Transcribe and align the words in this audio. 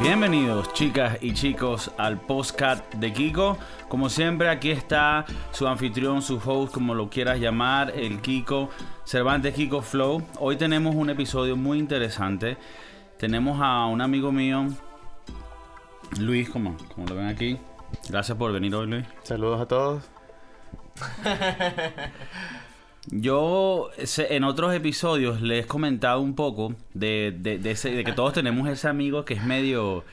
Bienvenidos 0.00 0.72
chicas 0.74 1.18
y 1.20 1.32
chicos 1.32 1.90
al 1.96 2.20
postcat 2.20 2.94
de 2.94 3.12
Kiko. 3.12 3.56
Como 3.88 4.08
siempre 4.08 4.48
aquí 4.50 4.70
está 4.70 5.24
su 5.52 5.66
anfitrión, 5.66 6.22
su 6.22 6.40
host, 6.44 6.72
como 6.72 6.94
lo 6.94 7.08
quieras 7.08 7.40
llamar, 7.40 7.92
el 7.96 8.20
Kiko, 8.20 8.70
Cervantes 9.04 9.54
Kiko 9.54 9.82
Flow. 9.82 10.22
Hoy 10.38 10.56
tenemos 10.56 10.94
un 10.94 11.10
episodio 11.10 11.56
muy 11.56 11.78
interesante. 11.78 12.56
Tenemos 13.18 13.58
a 13.62 13.86
un 13.86 14.02
amigo 14.02 14.30
mío, 14.32 14.66
Luis, 16.20 16.50
como, 16.50 16.76
como 16.94 17.06
lo 17.06 17.16
ven 17.16 17.28
aquí. 17.28 17.58
Gracias 18.08 18.36
por 18.36 18.52
venir 18.52 18.74
hoy, 18.74 18.86
Luis. 18.86 19.04
Saludos 19.22 19.60
a 19.60 19.66
todos. 19.66 20.02
Yo 23.10 23.90
en 23.96 24.44
otros 24.44 24.74
episodios 24.74 25.40
les 25.40 25.64
he 25.64 25.68
comentado 25.68 26.20
un 26.20 26.34
poco 26.34 26.74
de, 26.92 27.34
de, 27.38 27.58
de 27.58 27.70
ese- 27.70 27.92
de 27.92 28.02
que 28.04 28.12
todos 28.12 28.32
tenemos 28.32 28.68
ese 28.68 28.88
amigo 28.88 29.24
que 29.24 29.34
es 29.34 29.44
medio, 29.44 30.04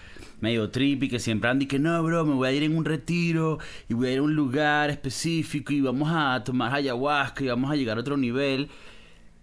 medio 0.41 0.69
trippy, 0.69 1.09
que 1.09 1.17
siempre 1.19 1.49
anda 1.49 1.63
y 1.63 1.67
que 1.67 1.79
no, 1.79 2.01
bro, 2.03 2.23
me 2.23 2.35
voy 2.35 2.47
a 2.49 2.51
ir 2.51 2.61
en 2.63 2.77
un 2.77 2.85
retiro 2.85 3.57
y 3.89 3.95
voy 3.95 4.09
a 4.09 4.11
ir 4.13 4.19
a 4.19 4.21
un 4.21 4.35
lugar 4.35 4.91
específico 4.91 5.73
y 5.73 5.81
vamos 5.81 6.09
a 6.13 6.43
tomar 6.43 6.73
ayahuasca 6.75 7.43
y 7.43 7.47
vamos 7.47 7.71
a 7.71 7.75
llegar 7.75 7.97
a 7.97 8.01
otro 8.01 8.15
nivel. 8.15 8.69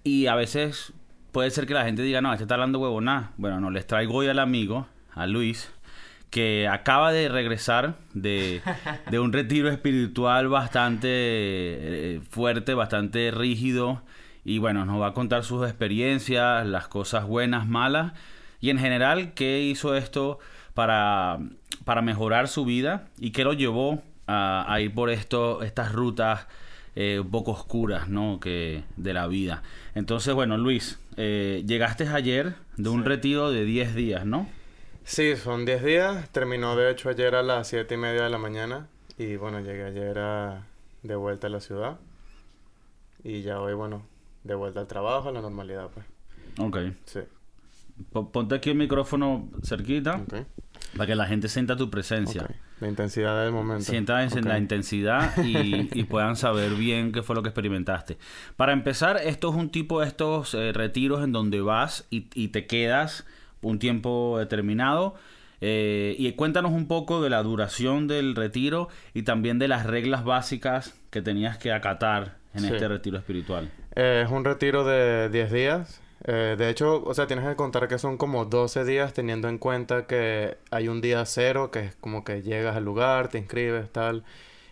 Y 0.05 0.27
a 0.27 0.37
veces 0.37 0.93
puede 1.33 1.51
ser 1.51 1.67
que 1.67 1.75
la 1.75 1.85
gente 1.85 2.03
diga, 2.03 2.21
no, 2.21 2.33
este 2.33 2.45
está 2.45 2.55
hablando 2.55 2.79
huevonada. 2.79 3.33
Bueno, 3.37 3.61
no, 3.61 3.71
les 3.73 3.85
traigo 3.87 4.15
hoy 4.15 4.29
al 4.29 4.39
amigo, 4.39 4.87
a 5.13 5.27
Luis, 5.27 5.73
que 6.31 6.69
acaba 6.69 7.13
de 7.13 7.29
regresar 7.29 7.97
de, 8.15 8.63
de 9.11 9.19
un 9.19 9.33
retiro 9.33 9.69
espiritual 9.69 10.49
bastante 10.49 11.09
eh, 11.11 12.21
fuerte, 12.31 12.75
bastante 12.75 13.31
rígido. 13.31 14.03
Y 14.45 14.59
bueno, 14.59 14.85
nos 14.85 15.01
va 15.01 15.09
a 15.09 15.13
contar 15.13 15.45
sus 15.45 15.67
experiencias, 15.67 16.67
las 16.67 16.89
cosas 16.89 17.27
buenas, 17.27 17.67
malas. 17.67 18.13
Y 18.61 18.71
en 18.71 18.79
general, 18.79 19.35
qué 19.35 19.61
hizo 19.61 19.95
esto 19.95 20.39
para, 20.75 21.39
para 21.85 22.03
mejorar 22.03 22.49
su 22.49 22.65
vida 22.65 23.09
y 23.19 23.33
qué 23.33 23.45
lo 23.45 23.53
llevó 23.53 24.03
a, 24.27 24.73
a 24.73 24.81
ir 24.81 24.95
por 24.95 25.11
esto, 25.11 25.63
estas 25.63 25.93
rutas 25.93 26.47
eh, 26.97 27.21
un 27.21 27.31
poco 27.31 27.53
oscuras, 27.53 28.09
¿no? 28.09 28.41
Que 28.41 28.83
de 28.97 29.15
la 29.15 29.29
vida. 29.29 29.63
Entonces, 29.95 30.35
bueno, 30.35 30.57
Luis, 30.57 30.99
eh, 31.17 31.63
llegaste 31.67 32.09
ayer 32.09 32.55
de 32.77 32.89
un 32.89 33.05
retiro 33.05 33.51
de 33.51 33.65
10 33.65 33.95
días, 33.95 34.27
¿no? 34.27 34.49
Sí, 35.05 35.37
son 35.37 35.65
10 35.65 35.83
días. 35.85 36.29
Terminó 36.31 36.77
de 36.77 36.91
hecho 36.91 37.09
ayer 37.09 37.35
a 37.35 37.43
las 37.43 37.69
7 37.69 37.95
y 37.95 37.99
media 37.99 38.23
de 38.25 38.31
la 38.31 38.39
mañana. 38.39 38.89
Y 39.19 39.37
bueno, 39.37 39.61
llegué 39.61 39.85
ayer 39.85 40.19
a- 40.19 40.67
de 41.03 41.15
vuelta 41.17 41.47
a 41.49 41.51
la 41.51 41.61
ciudad. 41.61 41.99
Y 43.25 43.43
ya 43.43 43.61
hoy, 43.61 43.75
bueno, 43.75 44.03
de 44.45 44.55
vuelta 44.55 44.81
al 44.81 44.87
trabajo, 44.87 45.29
a 45.29 45.33
la 45.33 45.41
normalidad, 45.43 45.89
pues. 45.93 46.07
Ok. 46.59 46.79
Sí. 47.07 47.21
Po- 48.13 48.31
Ponte 48.33 48.55
aquí 48.55 48.71
el 48.71 48.77
micrófono 48.77 49.49
cerquita 49.63 50.17
Ok. 50.17 50.35
para 50.97 51.07
que 51.07 51.15
la 51.15 51.27
gente 51.27 51.49
sienta 51.49 51.77
tu 51.77 51.91
presencia. 51.91 52.47
La 52.81 52.89
intensidad 52.89 53.43
del 53.45 53.53
momento. 53.53 53.85
Sienta 53.85 54.23
en 54.25 54.49
la 54.49 54.57
intensidad 54.59 55.37
y, 55.45 55.91
y 55.93 56.05
puedan 56.05 56.35
saber 56.37 56.75
bien 56.77 57.13
qué 57.13 57.23
fue 57.23 57.35
lo 57.37 57.43
que 57.43 57.51
experimentaste. 57.51 58.17
Para 58.57 58.73
empezar, 58.73 59.19
esto 59.23 59.51
es 59.51 59.57
un 59.57 59.69
tipo 59.71 60.01
de 60.01 60.07
estos 60.07 60.55
eh, 60.55 60.73
retiros 60.73 61.23
en 61.23 61.33
donde 61.33 61.61
vas 61.61 62.07
y, 62.11 62.29
y 62.35 62.49
te 62.49 62.67
quedas 62.67 63.27
un 63.63 63.79
tiempo 63.79 64.37
determinado. 64.39 65.15
Eh, 65.63 66.15
y 66.19 66.33
cuéntanos 66.33 66.73
un 66.73 66.87
poco 66.89 67.21
de 67.21 67.29
la 67.31 67.43
duración 67.43 68.07
del 68.09 68.35
retiro 68.35 68.89
y 69.13 69.23
también 69.23 69.59
de 69.59 69.69
las 69.69 69.85
reglas 69.87 70.25
básicas 70.25 70.95
que 71.11 71.21
tenías 71.21 71.59
que 71.59 71.71
acatar 71.73 72.37
en 72.55 72.61
Sí. 72.63 72.67
este 72.73 72.89
retiro 72.89 73.19
espiritual. 73.19 73.71
Eh, 73.95 74.23
es 74.25 74.31
un 74.33 74.45
retiro 74.45 74.85
de 74.85 75.29
10 75.29 75.53
días. 75.53 76.01
Eh, 76.25 76.55
de 76.59 76.69
hecho, 76.71 77.03
o 77.05 77.15
sea, 77.15 77.27
tienes 77.27 77.47
que 77.47 77.57
contar 77.57 77.89
que 77.89 77.99
son 77.99 78.17
como 78.19 78.45
12 78.47 78.85
días 78.85 79.13
teniendo 79.13 79.49
en 79.49 79.59
cuenta 79.59 80.07
que 80.07 80.57
hay 80.71 80.89
un 80.89 81.01
día 81.01 81.25
cero, 81.27 81.71
que 81.71 81.81
es 81.81 81.95
como 81.97 82.25
que 82.25 82.43
llegas 82.43 82.77
al 82.77 82.85
lugar, 82.85 83.29
te 83.29 83.39
inscribes, 83.39 83.91
tal. 83.91 84.25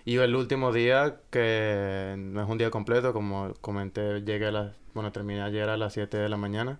Y 0.05 0.17
el 0.17 0.35
último 0.35 0.73
día, 0.73 1.17
que 1.31 2.15
no 2.17 2.43
es 2.43 2.49
un 2.49 2.57
día 2.59 2.71
completo, 2.71 3.13
como 3.13 3.53
comenté, 3.61 4.23
llegué 4.23 4.47
a 4.47 4.53
las... 4.53 4.77
Bueno, 4.95 5.13
terminé 5.13 5.43
ayer 5.43 5.69
a 5.69 5.77
las 5.77 5.93
7 5.93 6.17
de 6.17 6.29
la 6.31 6.37
mañana. 6.39 6.79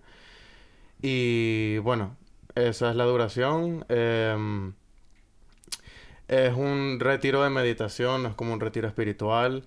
Y 1.01 1.77
bueno, 1.79 2.17
esa 2.55 2.89
es 2.89 2.95
la 2.95 3.05
duración. 3.05 3.85
Em, 3.89 4.73
es 6.27 6.53
un 6.53 6.99
retiro 6.99 7.43
de 7.43 7.49
meditación, 7.49 8.23
no 8.23 8.29
es 8.29 8.35
como 8.35 8.53
un 8.53 8.59
retiro 8.59 8.87
espiritual. 8.87 9.63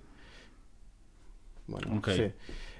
Bueno, 1.67 2.01
sí. 2.07 2.31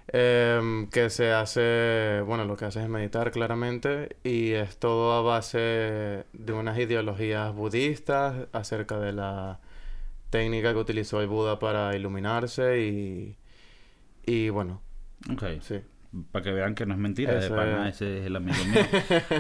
Em, 0.08 0.90
que 0.90 1.09
se 1.09 1.31
hace, 1.31 2.22
bueno, 2.25 2.46
lo 2.46 2.58
que 2.58 2.66
hace 2.66 2.81
es 2.84 2.90
meditar 2.90 3.31
claramente 3.31 4.18
y 4.24 4.52
es 4.52 4.78
todo 4.78 5.14
a 5.14 5.22
base 5.22 6.25
de 6.34 6.53
unas 6.53 6.78
ideologías 6.78 7.53
budistas 7.56 8.47
acerca 8.52 9.00
de 9.00 9.14
la 9.14 9.59
técnica 10.30 10.74
que 10.74 10.80
utilizó 10.80 11.22
el 11.22 11.28
Buda 11.28 11.59
para 11.59 11.96
iluminarse 11.96 12.81
y, 12.81 13.38
y 14.25 14.50
bueno, 14.50 14.81
Ok. 15.31 15.44
sí. 15.62 15.81
Para 16.31 16.44
que 16.44 16.51
vean 16.51 16.75
que 16.75 16.85
no 16.85 16.94
es 16.94 17.00
mentira, 17.00 17.34
de 17.34 17.40
Eso 17.46 17.56
pana, 17.56 17.90
es. 17.90 17.96
ese 17.96 18.19
es 18.19 18.25
el 18.28 18.35
amigo 18.35 18.57
mío. 18.66 18.84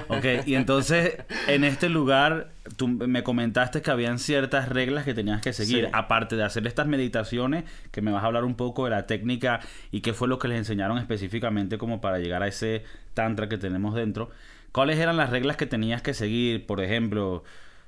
Ok, 0.07 0.25
y 0.47 0.55
entonces 0.55 1.17
en 1.47 1.63
este 1.63 1.87
lugar 1.87 2.49
tú 2.77 2.87
me 2.87 3.21
comentaste 3.21 3.83
que 3.83 3.91
habían 3.91 4.17
ciertas 4.17 4.69
reglas 4.69 5.05
que 5.05 5.13
tenías 5.13 5.39
que 5.41 5.53
seguir, 5.53 5.85
Sí. 5.85 5.91
aparte 5.93 6.35
de 6.35 6.43
hacer 6.43 6.65
estas 6.65 6.87
meditaciones, 6.87 7.65
que 7.91 8.01
me 8.01 8.11
vas 8.11 8.23
a 8.23 8.25
hablar 8.25 8.43
un 8.43 8.55
poco 8.55 8.85
de 8.85 8.89
la 8.91 9.05
técnica 9.05 9.59
y 9.91 10.01
qué 10.01 10.13
fue 10.13 10.27
lo 10.27 10.39
que 10.39 10.47
les 10.47 10.57
enseñaron 10.57 10.97
específicamente 10.97 11.77
como 11.77 12.01
para 12.01 12.17
llegar 12.17 12.41
a 12.41 12.47
ese 12.47 12.83
tantra 13.13 13.47
que 13.49 13.59
tenemos 13.59 13.93
dentro. 13.93 14.31
¿Cuáles 14.71 14.97
eran 14.97 15.15
las 15.17 15.29
reglas 15.29 15.57
que 15.57 15.67
tenías 15.67 16.01
que 16.01 16.15
seguir? 16.15 16.65
Por 16.65 16.81
ejemplo, 16.81 17.43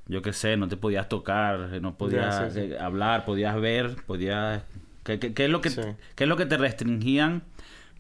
yo 0.08 0.22
qué 0.22 0.32
sé, 0.32 0.58
no 0.58 0.68
te 0.68 0.78
podías 0.78 1.10
tocar, 1.10 1.58
no 1.82 1.98
podías 1.98 2.40
Ya, 2.40 2.50
sí, 2.52 2.60
sí. 2.68 2.74
eh, 2.74 2.78
hablar, 2.80 3.26
podías 3.26 3.60
ver, 3.60 3.96
podías... 4.06 4.62
¿Qué, 5.04 5.18
qué- 5.20 5.34
qué 5.36 5.46
es 5.46 5.52
lo 5.52 5.62
que. 5.62 5.70
¿Qué 6.16 6.24
es 6.24 6.28
lo 6.28 6.36
que 6.36 6.48
te 6.48 6.58
restringían 6.58 7.44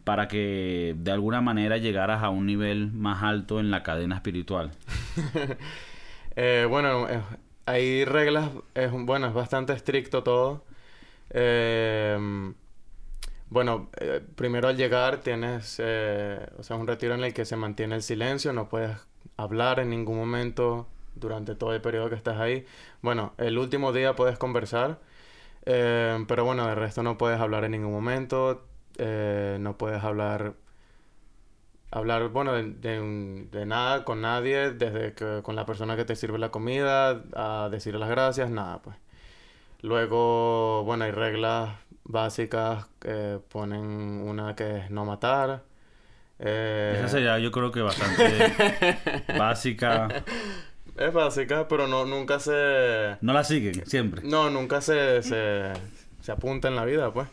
para 0.05 0.27
que 0.29 0.95
de 0.97 1.11
alguna 1.11 1.41
manera 1.41 1.77
llegaras 1.77 2.23
a 2.23 2.29
un 2.29 2.45
nivel 2.45 2.93
más 2.93 3.23
alto 3.23 3.59
en 3.59 3.71
la 3.71 3.83
cadena 3.83 4.15
espiritual? 4.15 4.71
Eh, 6.37 6.67
bueno, 6.69 7.07
eh, 7.07 7.21
hay 7.65 8.03
reglas, 8.03 8.49
es, 8.73 8.91
bueno, 8.91 9.27
es 9.27 9.33
bastante 9.33 9.71
estricto 9.71 10.21
todo. 10.21 10.65
Eh, 11.29 12.53
bueno, 13.49 13.89
primero 14.35 14.67
al 14.67 14.75
llegar 14.75 15.21
tienes, 15.21 15.79
o 15.79 16.63
sea, 16.63 16.75
un 16.75 16.87
retiro 16.87 17.15
en 17.15 17.23
el 17.23 17.33
que 17.33 17.45
se 17.45 17.55
mantiene 17.55 17.95
el 17.95 18.03
silencio, 18.03 18.51
no 18.51 18.67
puedes 18.67 18.97
hablar 19.37 19.79
en 19.79 19.91
ningún 19.91 20.17
momento 20.17 20.89
durante 21.15 21.55
todo 21.55 21.73
el 21.73 21.79
periodo 21.79 22.09
que 22.09 22.15
estás 22.15 22.37
ahí. 22.37 22.65
Bueno, 23.01 23.31
el 23.37 23.57
último 23.57 23.93
día 23.93 24.13
puedes 24.17 24.37
conversar, 24.37 24.99
pero 25.63 26.43
bueno, 26.43 26.67
de 26.67 26.75
resto 26.75 27.01
no 27.01 27.17
puedes 27.17 27.39
hablar 27.39 27.63
en 27.63 27.71
ningún 27.71 27.93
momento, 27.93 28.65
eh, 28.97 29.57
no 29.59 29.77
puedes 29.77 30.03
hablar 30.03 30.53
hablar, 31.91 32.27
bueno, 32.29 32.53
de, 32.53 33.47
de 33.51 33.65
nada 33.65 34.03
con 34.03 34.21
nadie, 34.21 34.71
desde 34.71 35.13
que 35.13 35.41
con 35.43 35.55
la 35.55 35.65
persona 35.65 35.95
que 35.95 36.03
te 36.05 36.15
sirve 36.15 36.37
la 36.37 36.49
comida, 36.49 37.23
a 37.35 37.69
decirle 37.71 37.99
las 37.99 38.09
gracias, 38.09 38.49
nada, 38.49 38.81
pues. 38.81 38.97
Luego, 39.81 40.83
bueno, 40.83 41.05
hay 41.05 41.11
reglas 41.11 41.77
básicas 42.03 42.87
que 42.99 43.39
ponen 43.49 43.83
una 43.85 44.55
que 44.55 44.77
es 44.77 44.89
no 44.91 45.05
matar. 45.05 45.63
eh, 46.39 46.95
Esa 46.99 47.07
sería 47.09 47.39
yo 47.39 47.51
creo 47.51 47.71
que 47.71 47.81
bastante 47.81 48.53
básica. 49.37 50.09
Es 50.97 51.13
básica, 51.13 51.67
pero 51.67 51.87
no, 51.87 52.05
nunca 52.05 52.39
se... 52.39 53.17
No 53.21 53.33
la 53.33 53.43
siguen, 53.43 53.85
siempre. 53.85 54.21
No, 54.23 54.49
nunca 54.49 54.81
se, 54.81 55.21
se, 55.23 55.71
se 56.21 56.31
apunta 56.31 56.67
en 56.67 56.75
la 56.75 56.85
vida, 56.85 57.11
pues. 57.11 57.27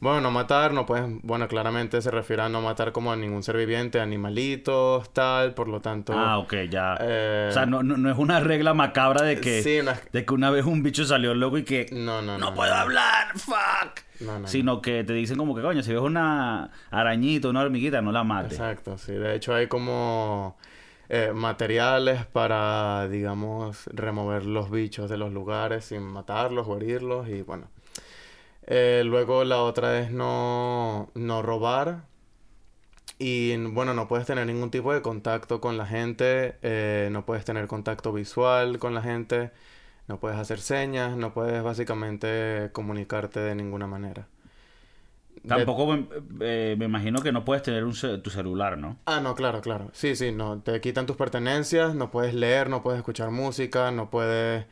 Bueno, 0.00 0.20
no 0.20 0.30
matar, 0.30 0.72
no 0.72 0.84
puedes... 0.84 1.06
Bueno, 1.22 1.48
claramente 1.48 2.02
se 2.02 2.10
refiere 2.10 2.42
a 2.42 2.48
no 2.48 2.60
matar 2.60 2.92
como 2.92 3.10
a 3.12 3.16
ningún 3.16 3.42
ser 3.42 3.56
viviente, 3.56 3.98
animalitos, 4.00 5.12
tal, 5.12 5.54
por 5.54 5.68
lo 5.68 5.80
tanto... 5.80 6.12
Ah, 6.14 6.38
ok, 6.38 6.54
ya. 6.70 6.96
eh, 7.00 7.46
o 7.50 7.52
sea, 7.52 7.66
no, 7.66 7.82
no, 7.82 7.96
no 7.96 8.10
es 8.10 8.18
una 8.18 8.40
regla 8.40 8.74
macabra 8.74 9.22
de 9.22 9.40
que, 9.40 9.62
Sí, 9.62 9.78
no 9.82 9.92
es- 9.92 10.12
de 10.12 10.24
que 10.26 10.34
una 10.34 10.50
vez 10.50 10.66
un 10.66 10.82
bicho 10.82 11.04
salió 11.06 11.34
loco 11.34 11.58
y 11.58 11.64
que 11.64 11.86
No, 11.92 12.20
no, 12.20 12.36
no 12.38 12.50
no. 12.50 12.54
puedo 12.54 12.74
hablar, 12.74 13.28
fuck. 13.38 14.00
No, 14.20 14.38
no, 14.38 14.46
Sino 14.48 14.80
que 14.82 15.02
te 15.04 15.12
dicen 15.14 15.36
como 15.38 15.54
que, 15.54 15.62
coño, 15.62 15.82
si 15.82 15.92
ves 15.92 16.02
una 16.02 16.70
arañita, 16.90 17.48
una 17.48 17.60
hormiguita, 17.62 18.00
no 18.02 18.12
la 18.12 18.24
mates. 18.24 18.52
Exacto, 18.52 18.98
sí. 18.98 19.12
De 19.12 19.34
hecho, 19.34 19.54
hay 19.54 19.66
como 19.66 20.56
eh, 21.08 21.32
materiales 21.34 22.24
para, 22.26 23.08
digamos, 23.08 23.86
remover 23.92 24.44
los 24.44 24.70
bichos 24.70 25.08
de 25.10 25.16
los 25.18 25.32
lugares 25.32 25.86
sin 25.86 26.02
matarlos 26.02 26.66
o 26.68 26.76
herirlos 26.76 27.28
y 27.28 27.42
bueno. 27.42 27.68
Eh, 28.66 29.02
luego 29.04 29.44
la 29.44 29.62
otra 29.62 30.00
es 30.00 30.10
no, 30.10 31.10
no 31.14 31.42
robar. 31.42 32.04
Y 33.18 33.56
bueno, 33.56 33.94
no 33.94 34.08
puedes 34.08 34.26
tener 34.26 34.46
ningún 34.46 34.70
tipo 34.70 34.92
de 34.92 35.00
contacto 35.02 35.60
con 35.60 35.78
la 35.78 35.86
gente, 35.86 36.56
eh, 36.62 37.08
no 37.12 37.24
puedes 37.24 37.44
tener 37.44 37.66
contacto 37.66 38.12
visual 38.12 38.78
con 38.78 38.94
la 38.94 39.00
gente, 39.02 39.52
no 40.08 40.20
puedes 40.20 40.38
hacer 40.38 40.60
señas, 40.60 41.16
no 41.16 41.32
puedes 41.34 41.62
básicamente 41.62 42.70
comunicarte 42.72 43.40
de 43.40 43.54
ninguna 43.54 43.86
manera. 43.86 44.28
de- 45.44 45.48
Tampoco 45.48 45.86
me, 45.86 46.06
eh, 46.40 46.76
me 46.78 46.86
imagino 46.86 47.22
que 47.22 47.32
no 47.32 47.44
puedes 47.44 47.62
tener 47.62 47.84
un 47.84 47.94
ce- 47.94 48.18
tu 48.18 48.30
celular, 48.30 48.76
¿no? 48.78 48.96
Ah, 49.06 49.20
no, 49.20 49.34
claro, 49.36 49.60
claro. 49.60 49.90
Sí, 49.92 50.16
sí, 50.16 50.32
no. 50.32 50.60
Te 50.62 50.80
quitan 50.80 51.06
tus 51.06 51.16
pertenencias, 51.16 51.94
no 51.94 52.10
puedes 52.10 52.34
leer, 52.34 52.68
no 52.68 52.82
puedes 52.82 52.98
escuchar 52.98 53.30
música, 53.30 53.90
no 53.92 54.10
puedes... 54.10 54.66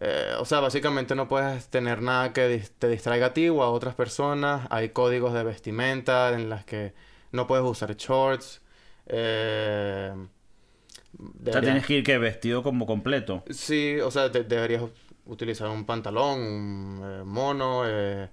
eh, 0.00 0.32
o 0.38 0.44
sea, 0.44 0.60
básicamente 0.60 1.14
no 1.14 1.28
puedes 1.28 1.68
tener 1.68 2.02
nada 2.02 2.32
que 2.32 2.48
dis- 2.60 2.70
te 2.78 2.88
distraiga 2.88 3.26
a 3.26 3.32
ti 3.34 3.48
o 3.48 3.62
a 3.62 3.70
otras 3.70 3.94
personas. 3.94 4.66
Hay 4.70 4.90
códigos 4.90 5.32
de 5.32 5.42
vestimenta 5.44 6.32
en 6.34 6.48
las 6.50 6.64
que 6.64 6.92
no 7.32 7.46
puedes 7.46 7.64
usar 7.64 7.96
shorts. 7.96 8.60
Eh, 9.06 10.12
O 10.14 11.18
sea, 11.18 11.30
deberías- 11.38 11.62
tienes 11.62 11.86
que 11.86 11.94
ir 11.94 12.04
que 12.04 12.18
vestido 12.18 12.62
como 12.62 12.86
completo. 12.86 13.42
Sí, 13.50 13.98
o 14.00 14.10
sea, 14.10 14.28
de- 14.28 14.44
deberías 14.44 14.82
utilizar 15.24 15.68
un 15.68 15.84
pantalón, 15.86 16.40
un 16.40 17.00
eh, 17.02 17.24
mono, 17.24 17.82
eh, 17.86 18.28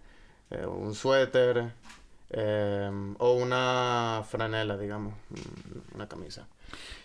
eh, 0.52 0.66
un 0.66 0.94
suéter 0.94 1.72
o 3.20 3.34
una 3.34 4.24
franela, 4.28 4.78
digamos, 4.78 5.14
mm, 5.30 5.96
una 5.96 6.08
camisa. 6.08 6.48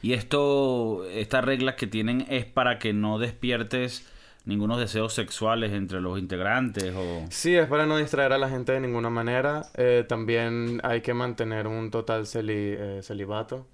Y 0.00 0.14
esto, 0.14 1.04
estas 1.10 1.44
reglas 1.44 1.74
que 1.74 1.86
tienen 1.86 2.26
es 2.30 2.46
para 2.46 2.78
que 2.78 2.92
no 2.94 3.18
despiertes 3.18 4.06
ningunos 4.48 4.78
deseos 4.80 5.12
sexuales 5.12 5.72
entre 5.72 6.00
los 6.00 6.18
integrantes 6.18 6.94
o... 6.96 7.24
Sí, 7.30 7.54
es 7.54 7.66
para 7.68 7.84
no 7.86 7.98
distraer 7.98 8.32
a 8.32 8.38
la 8.38 8.48
gente 8.48 8.72
de 8.72 8.80
ninguna 8.80 9.10
manera. 9.10 9.66
Eh, 9.76 10.04
también 10.08 10.80
hay 10.82 11.02
que 11.02 11.12
mantener 11.12 11.66
un 11.66 11.90
total 11.90 12.24
celi- 12.26 12.74
eh, 12.78 13.00
celibato. 13.02 13.66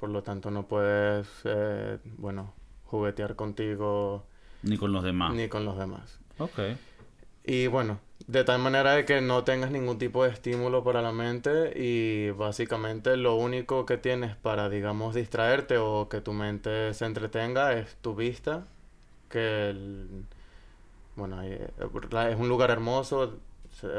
Por 0.00 0.08
lo 0.08 0.22
tanto, 0.22 0.50
no 0.50 0.66
puedes, 0.66 1.28
eh, 1.44 1.98
bueno, 2.16 2.54
juguetear 2.86 3.36
contigo 3.36 4.26
ni 4.62 4.78
con 4.78 4.92
los 4.92 5.04
demás. 5.04 5.34
ni 5.34 5.48
con 5.48 5.64
los 5.64 5.78
demás. 5.78 6.18
Ok. 6.38 6.58
Y 7.44 7.66
bueno, 7.68 8.00
de 8.26 8.42
tal 8.42 8.60
manera 8.60 8.92
de 8.94 9.04
que 9.04 9.20
no 9.20 9.44
tengas 9.44 9.70
ningún 9.70 9.98
tipo 9.98 10.24
de 10.24 10.30
estímulo 10.30 10.82
para 10.82 11.00
la 11.02 11.12
mente 11.12 11.72
y 11.76 12.30
básicamente 12.30 13.16
lo 13.16 13.36
único 13.36 13.86
que 13.86 13.98
tienes 13.98 14.34
para, 14.34 14.68
digamos, 14.68 15.14
distraerte 15.14 15.76
o 15.78 16.08
que 16.08 16.20
tu 16.20 16.32
mente 16.32 16.92
se 16.94 17.04
entretenga 17.04 17.74
es 17.74 17.96
tu 18.00 18.14
vista, 18.14 18.66
que 19.28 19.70
el- 19.70 20.24
bueno, 21.16 21.40
es 21.42 22.36
un 22.38 22.48
lugar 22.48 22.70
hermoso, 22.70 23.38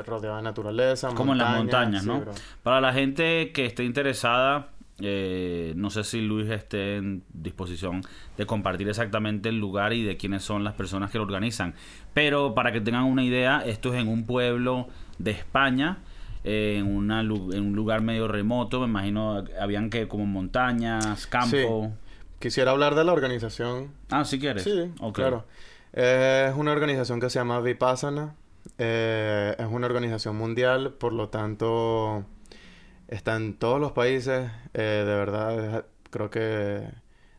rodeado 0.06 0.38
de 0.38 0.44
naturaleza, 0.44 1.10
Como 1.10 1.34
en 1.34 1.40
las 1.40 1.50
montañas, 1.56 2.04
sí, 2.04 2.10
¿no? 2.10 2.26
Para 2.64 2.82
la 2.82 2.94
gente 2.94 3.52
que 3.52 3.66
esté 3.66 3.84
interesada, 3.84 4.70
eh, 5.00 5.74
no 5.76 5.90
sé 5.92 6.04
si 6.04 6.22
Luis 6.22 6.50
esté 6.50 6.98
en 6.98 7.24
disposición 7.32 8.02
de 8.38 8.46
compartir 8.46 8.90
exactamente 8.90 9.50
el 9.50 9.60
lugar 9.60 9.94
y 9.94 10.04
de 10.04 10.18
quiénes 10.18 10.44
son 10.44 10.64
las 10.64 10.74
personas 10.74 11.12
que 11.12 11.18
lo 11.20 11.24
organizan. 11.24 11.76
Pero 12.14 12.56
para 12.56 12.72
que 12.72 12.82
tengan 12.82 13.04
una 13.04 13.24
idea, 13.24 13.62
esto 13.66 13.94
es 13.94 14.00
en 14.02 14.08
un 14.08 14.26
pueblo 14.26 14.88
de 15.20 15.32
España, 15.32 16.00
eh, 16.44 16.78
en, 16.80 16.96
una, 16.96 17.22
en 17.22 17.28
un 17.30 17.76
lugar 17.76 18.02
medio 18.02 18.28
remoto, 18.28 18.80
me 18.80 18.88
imagino, 18.88 19.44
habían 19.60 19.90
que 19.90 20.08
como 20.08 20.26
montañas, 20.26 21.28
campo. 21.28 21.94
Quisiera 22.40 22.72
hablar 22.72 22.96
de 22.96 23.04
la 23.04 23.14
organización 23.14 23.92
Ah, 24.10 24.24
si 24.26 24.40
quieres. 24.40 24.64
Sí, 24.64 24.92
claro. 25.14 25.46
Eh, 25.94 26.48
es 26.50 26.56
una 26.56 26.72
organización 26.72 27.20
que 27.20 27.30
se 27.30 27.40
llama 27.40 27.60
Vipassana. 27.62 28.36
Eh, 28.78 29.56
es 29.58 29.66
una 29.68 29.88
organización 29.88 30.36
mundial, 30.36 30.94
por 30.94 31.14
lo 31.14 31.30
tanto, 31.30 32.26
está 33.08 33.36
en 33.38 33.54
todos 33.56 33.80
los 33.80 33.94
países. 33.94 34.52
Eh, 34.74 34.82
de 35.06 35.16
verdad, 35.16 35.86
creo 36.12 36.30
que, 36.30 36.84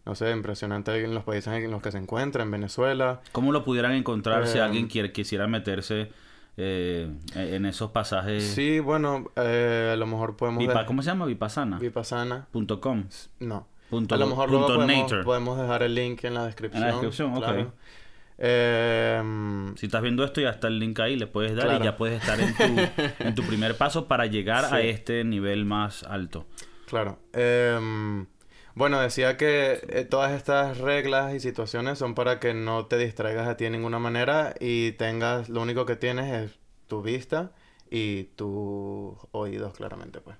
no 0.04 0.14
sé, 0.16 0.30
impresionante 0.32 1.04
en 1.04 1.14
los 1.14 1.22
países 1.24 1.52
en 1.52 1.70
los 1.70 1.80
que 1.82 1.92
se 1.92 1.98
encuentra, 1.98 2.42
en 2.42 2.50
Venezuela. 2.50 3.20
¿Cómo 3.32 3.52
lo 3.52 3.64
pudieran 3.64 3.92
encontrar 3.92 4.46
si 4.48 4.58
Eh, 4.58 4.62
alguien 4.62 4.88
quiere, 4.88 5.12
quisiera 5.12 5.46
meterse 5.46 6.10
eh, 6.56 7.08
en 7.36 7.66
esos 7.66 7.92
pasajes? 7.92 8.42
Sí, 8.42 8.80
bueno, 8.80 9.30
eh, 9.36 9.90
a 9.92 9.96
lo 9.96 10.06
mejor 10.06 10.36
podemos... 10.36 10.60
Vipa- 10.64 10.86
¿Cómo 10.86 11.02
se 11.02 11.10
llama? 11.10 11.26
Vipassana. 11.26 11.78
Vipassana. 11.78 12.48
Punto 12.50 12.80
com. 12.80 13.04
No. 13.38 13.68
Punto- 13.90 14.14
a 14.14 14.18
lo 14.18 14.26
mejor 14.26 14.50
luego 14.50 14.66
podemos, 14.66 15.12
podemos 15.24 15.58
dejar 15.58 15.82
el 15.82 15.94
link 15.94 16.22
en 16.24 16.34
la 16.34 16.44
descripción. 16.46 16.84
descripción, 16.84 17.34
ok. 17.36 17.72
Eh, 18.40 19.22
Si 19.76 19.86
estás 19.86 20.02
viendo 20.02 20.24
esto, 20.24 20.40
ya 20.40 20.50
está 20.50 20.68
el 20.68 20.78
link 20.78 20.98
ahí, 21.00 21.16
le 21.16 21.26
puedes 21.26 21.54
dar 21.56 21.66
Claro. 21.66 21.82
y 21.82 21.86
ya 21.86 21.96
puedes 21.96 22.20
estar 22.20 22.38
en 22.40 22.54
tu, 22.54 22.62
en 23.24 23.34
tu 23.34 23.42
primer 23.42 23.76
paso 23.76 24.06
para 24.06 24.26
llegar 24.26 24.72
a 24.72 24.80
este 24.80 25.24
nivel 25.24 25.64
más 25.64 26.04
alto. 26.04 26.46
Claro. 26.86 27.18
Em, 27.32 28.26
bueno, 28.74 29.00
decía 29.00 29.36
que 29.36 29.80
eh, 29.88 30.04
todas 30.08 30.32
estas 30.32 30.78
reglas 30.78 31.34
y 31.34 31.40
situaciones 31.40 31.98
son 31.98 32.14
para 32.14 32.38
que 32.38 32.54
no 32.54 32.86
te 32.86 32.96
distraigas 32.96 33.48
a 33.48 33.56
ti 33.56 33.64
de 33.64 33.70
ninguna 33.70 33.98
manera 33.98 34.54
y 34.60 34.92
tengas, 34.92 35.48
lo 35.48 35.60
único 35.60 35.84
que 35.84 35.96
tienes 35.96 36.32
es 36.32 36.58
tu 36.86 37.02
vista 37.02 37.50
y 37.90 38.24
tus 38.36 39.16
oídos, 39.32 39.74
claramente, 39.74 40.20
pues. 40.20 40.36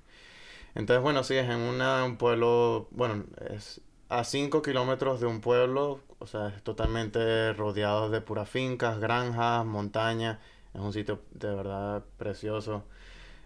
Entonces, 0.75 1.03
bueno, 1.03 1.25
sí, 1.25 1.35
es 1.37 1.49
en 1.49 1.59
una- 1.61 2.05
un 2.05 2.17
pueblo, 2.17 2.89
bueno, 2.93 3.25
es 3.51 3.81
a 4.09 4.25
5 4.25 4.63
kilómetros 4.63 5.21
de 5.21 5.27
un 5.27 5.41
pueblo, 5.41 6.01
o 6.19 6.27
sea, 6.27 6.49
es 6.49 6.63
totalmente 6.63 7.53
rodeado 7.55 8.11
de 8.11 8.21
puras 8.21 8.49
fincas, 8.49 8.99
granjas, 9.01 9.65
montañas, 9.67 10.39
es 10.75 10.81
un 10.81 10.93
sitio 10.93 11.23
de 11.33 11.55
verdad 11.55 12.05
precioso. 12.19 12.85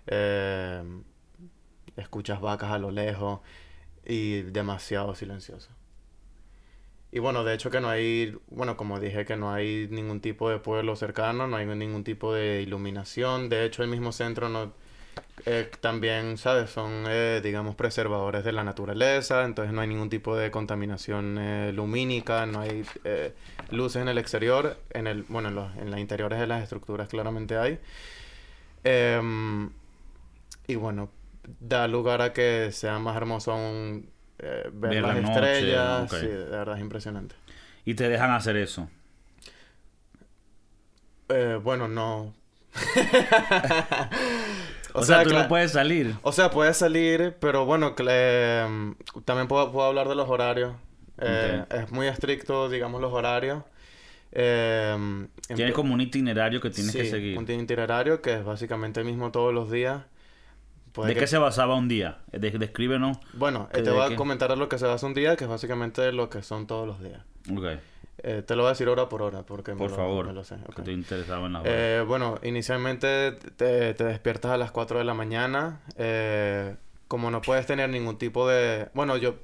Em, 0.06 1.04
escuchas 1.96 2.40
vacas 2.40 2.70
a 2.72 2.78
lo 2.78 2.90
lejos 2.90 3.40
y 4.06 4.42
demasiado 4.42 5.14
silencioso. 5.14 5.70
Y 7.10 7.19
bueno, 7.19 7.44
de 7.44 7.54
hecho 7.54 7.70
que 7.70 7.80
no 7.80 7.88
hay, 7.90 8.36
bueno, 8.48 8.76
como 8.76 8.98
dije 8.98 9.26
que 9.26 9.36
no 9.36 9.52
hay 9.52 9.86
ningún 9.90 10.20
tipo 10.22 10.48
de 10.48 10.58
pueblo 10.58 10.96
cercano, 10.96 11.46
no 11.46 11.56
hay 11.56 11.66
ningún 11.66 12.04
tipo 12.04 12.32
de 12.32 12.62
iluminación, 12.62 13.48
de 13.50 13.66
hecho 13.66 13.82
el 13.82 13.90
mismo 13.90 14.12
centro 14.12 14.48
no, 14.48 14.72
eh, 15.44 15.68
también, 15.80 16.38
¿sabes? 16.38 16.70
Son, 16.70 17.04
eh, 17.08 17.40
digamos, 17.42 17.74
preservadores 17.74 18.44
de 18.44 18.52
la 18.52 18.62
naturaleza, 18.62 19.44
entonces 19.44 19.74
no 19.74 19.80
hay 19.80 19.88
ningún 19.88 20.08
tipo 20.08 20.36
de 20.36 20.52
contaminación 20.52 21.36
eh, 21.38 21.72
lumínica, 21.72 22.46
no 22.46 22.60
hay 22.60 22.84
luces 23.70 24.02
en 24.02 24.08
el 24.08 24.18
exterior, 24.18 24.78
en 24.90 25.08
el, 25.08 25.24
bueno, 25.24 25.48
en 25.48 25.56
los, 25.56 25.76
en 25.78 25.90
las 25.90 25.98
interiores 25.98 26.38
de 26.38 26.46
las 26.46 26.62
estructuras 26.62 27.08
claramente 27.08 27.56
hay. 27.56 27.80
Em, 28.84 29.70
y 30.68 30.76
bueno, 30.76 31.10
da 31.58 31.88
lugar 31.88 32.22
a 32.22 32.32
que 32.32 32.70
sea 32.70 33.00
más 33.00 33.16
hermoso 33.16 33.52
aún 33.52 34.08
ver, 34.38 34.70
Ver 34.72 35.02
las 35.02 35.16
la 35.16 35.22
noche, 35.22 35.32
estrellas. 35.32 36.10
Sí, 36.10 36.26
de 36.26 36.44
verdad 36.44 36.76
es 36.76 36.82
impresionante. 36.82 37.34
Y 37.84 37.94
te 37.94 38.08
dejan 38.08 38.30
hacer 38.30 38.56
eso. 38.56 38.88
Bueno, 41.62 41.88
no. 41.88 42.34
O, 44.94 45.02
sea, 45.04 45.22
tú 45.22 45.30
cla- 45.30 45.42
no 45.42 45.48
puedes 45.48 45.72
salir. 45.72 46.14
O 46.22 46.32
sea, 46.32 46.50
puedes 46.50 46.76
salir, 46.76 47.36
pero 47.40 47.64
bueno, 47.64 47.94
que 47.94 48.02
em, 48.64 48.94
también 49.24 49.48
puedo, 49.48 49.72
puedo 49.72 49.86
hablar 49.86 50.08
de 50.08 50.14
los 50.14 50.28
horarios. 50.28 50.74
Eh, 51.18 51.64
Es 51.70 51.90
muy 51.92 52.06
estricto, 52.08 52.69
digamos, 52.69 53.00
los 53.00 53.12
horarios. 53.12 53.62
Em, 54.32 55.28
Tienes 55.55 55.74
como 55.74 55.93
un 55.94 56.00
itinerario 56.00 56.60
que 56.60 56.70
tienes 56.70 56.94
que 56.94 57.05
Sí, 57.05 57.10
seguir. 57.10 57.38
un 57.38 57.48
itinerario 57.50 58.22
que 58.22 58.34
es 58.34 58.44
básicamente 58.44 59.00
el 59.00 59.06
mismo 59.06 59.31
todos 59.31 59.52
los 59.52 59.70
días. 59.70 60.02
Puede 60.93 61.08
¿De 61.08 61.14
que- 61.14 61.20
qué 61.20 61.26
se 61.26 61.38
basaba 61.38 61.74
un 61.74 61.88
día? 61.88 62.19
De- 62.32 62.50
descríbenos. 62.50 63.19
Bueno, 63.34 63.69
eh, 63.70 63.76
que 63.76 63.82
te 63.82 63.90
voy 63.90 64.12
a 64.12 64.17
comentar 64.17 64.56
lo 64.56 64.69
que 64.69 64.78
se 64.78 64.86
basa 64.86 65.06
un 65.06 65.14
día, 65.14 65.36
que 65.36 65.44
es 65.44 65.50
básicamente 65.50 66.12
lo 66.12 66.28
que 66.28 66.43
son 66.43 66.67
todos 66.67 66.86
los 66.86 67.00
días. 67.02 67.20
Ok, 67.50 67.78
Eh, 68.19 68.42
te 68.46 68.54
lo 68.56 68.62
voy 68.62 68.69
a 68.69 68.72
decir 68.72 68.88
hora 68.88 69.08
por 69.08 69.22
hora, 69.22 69.42
porque 69.44 69.72
me 69.72 69.78
por 69.78 69.90
lo- 69.90 69.96
me 70.28 70.32
lo 70.32 70.44
sé. 70.44 70.56
Que 70.84 70.92
interesado 70.92 71.46
en 71.46 71.52
la 71.54 71.60
hora. 71.60 71.70
Eh, 71.72 72.04
bueno, 72.06 72.38
inicialmente 72.42 73.32
te, 73.56 73.94
te 73.94 74.04
despiertas 74.04 74.52
a 74.52 74.56
las 74.56 74.70
4 74.70 74.98
de 74.98 75.04
la 75.04 75.14
mañana. 75.14 75.81
eh, 75.96 76.76
como 77.08 77.31
no 77.31 77.42
puedes 77.42 77.66
tener 77.66 77.90
ningún 77.90 78.16
tipo 78.19 78.48
de... 78.48 78.88
Bueno, 78.94 79.16
yo... 79.19 79.34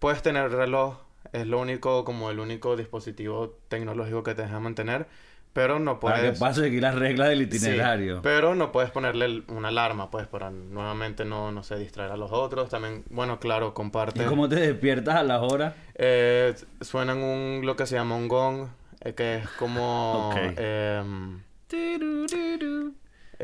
Puedes 0.00 0.22
tener 0.22 0.50
reloj. 0.50 0.96
Es 1.32 1.46
lo 1.46 1.60
único, 1.60 2.04
como 2.04 2.30
el 2.30 2.40
único 2.40 2.74
dispositivo 2.76 3.58
tecnológico 3.68 4.24
que 4.24 4.34
te 4.34 4.42
deja 4.42 4.58
mantener. 4.58 5.06
Pero 5.52 5.78
no 5.78 6.00
Para 6.00 6.16
que 6.16 6.20
puedes... 6.22 6.38
puedas 6.38 6.56
seguir 6.56 6.80
las 6.82 6.94
reglas 6.94 7.28
del 7.28 7.50
Sí, 7.50 7.56
itinerario. 7.58 8.20
pero 8.22 8.54
no 8.54 8.72
puedes 8.72 8.90
ponerle 8.90 9.42
una 9.48 9.68
alarma, 9.68 10.10
pues, 10.10 10.26
para 10.26 10.50
nuevamente 10.50 11.24
no, 11.26 11.52
no 11.52 11.62
sé, 11.62 11.76
distraer 11.76 12.10
a 12.10 12.16
los 12.16 12.32
otros. 12.32 12.70
También, 12.70 13.04
bueno, 13.10 13.38
claro, 13.38 13.74
comparte... 13.74 14.22
¿Y 14.22 14.26
cómo 14.26 14.48
te 14.48 14.56
despiertas 14.56 15.16
a 15.16 15.22
las 15.22 15.42
horas? 15.42 15.74
Eh, 15.94 16.54
suenan 16.80 17.18
un, 17.18 17.60
lo 17.66 17.76
que 17.76 17.84
se 17.86 17.96
llama 17.96 18.16
un 18.16 18.28
gong, 18.28 18.68
eh, 19.04 19.12
que 19.14 19.36
es 19.36 19.48
como... 19.58 20.30
Ok. 20.30 20.36
em, 20.56 21.40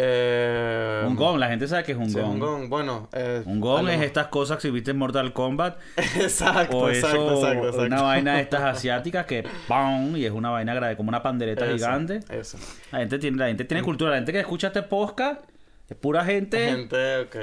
eh, 0.00 1.02
Un 1.06 1.16
gong, 1.16 1.38
la 1.38 1.48
gente 1.48 1.66
sabe 1.66 1.82
que 1.82 1.92
es 1.92 1.98
un 1.98 2.08
sí, 2.08 2.18
gong. 2.20 2.30
un 2.34 2.38
gong. 2.38 2.68
Bueno, 2.68 3.08
eh, 3.12 3.42
Un 3.44 3.60
gong 3.60 3.88
es 3.88 4.00
estas 4.02 4.28
cosas 4.28 4.58
que 4.58 4.70
viste 4.70 4.92
en 4.92 4.96
Mortal 4.98 5.32
Kombat. 5.32 5.76
exacto, 5.96 6.78
o 6.78 6.88
exacto, 6.88 7.16
eso, 7.16 7.34
exacto, 7.48 7.66
exacto. 7.66 7.86
una 7.86 8.02
vaina 8.02 8.34
de 8.36 8.42
estas 8.42 8.62
asiáticas 8.76 9.26
que 9.26 9.44
¡pam! 9.66 10.16
y 10.16 10.24
es 10.24 10.30
una 10.32 10.50
vaina 10.50 10.72
grande, 10.72 10.96
como 10.96 11.08
una 11.08 11.20
pandereta 11.22 11.66
Eso, 11.66 11.74
gigante. 11.74 12.20
Eso. 12.30 12.58
La 12.92 13.00
gente 13.00 13.18
tiene, 13.18 13.36
la 13.38 13.46
gente 13.48 13.64
tiene 13.64 13.82
cultura, 13.82 14.10
la 14.10 14.16
gente 14.18 14.32
que 14.32 14.40
escucha 14.40 14.68
este 14.68 14.82
podcast 14.82 15.40
es 15.88 15.96
pura 15.96 16.24
gente, 16.24 16.58
Gente, 16.70 17.18
ok. 17.22 17.36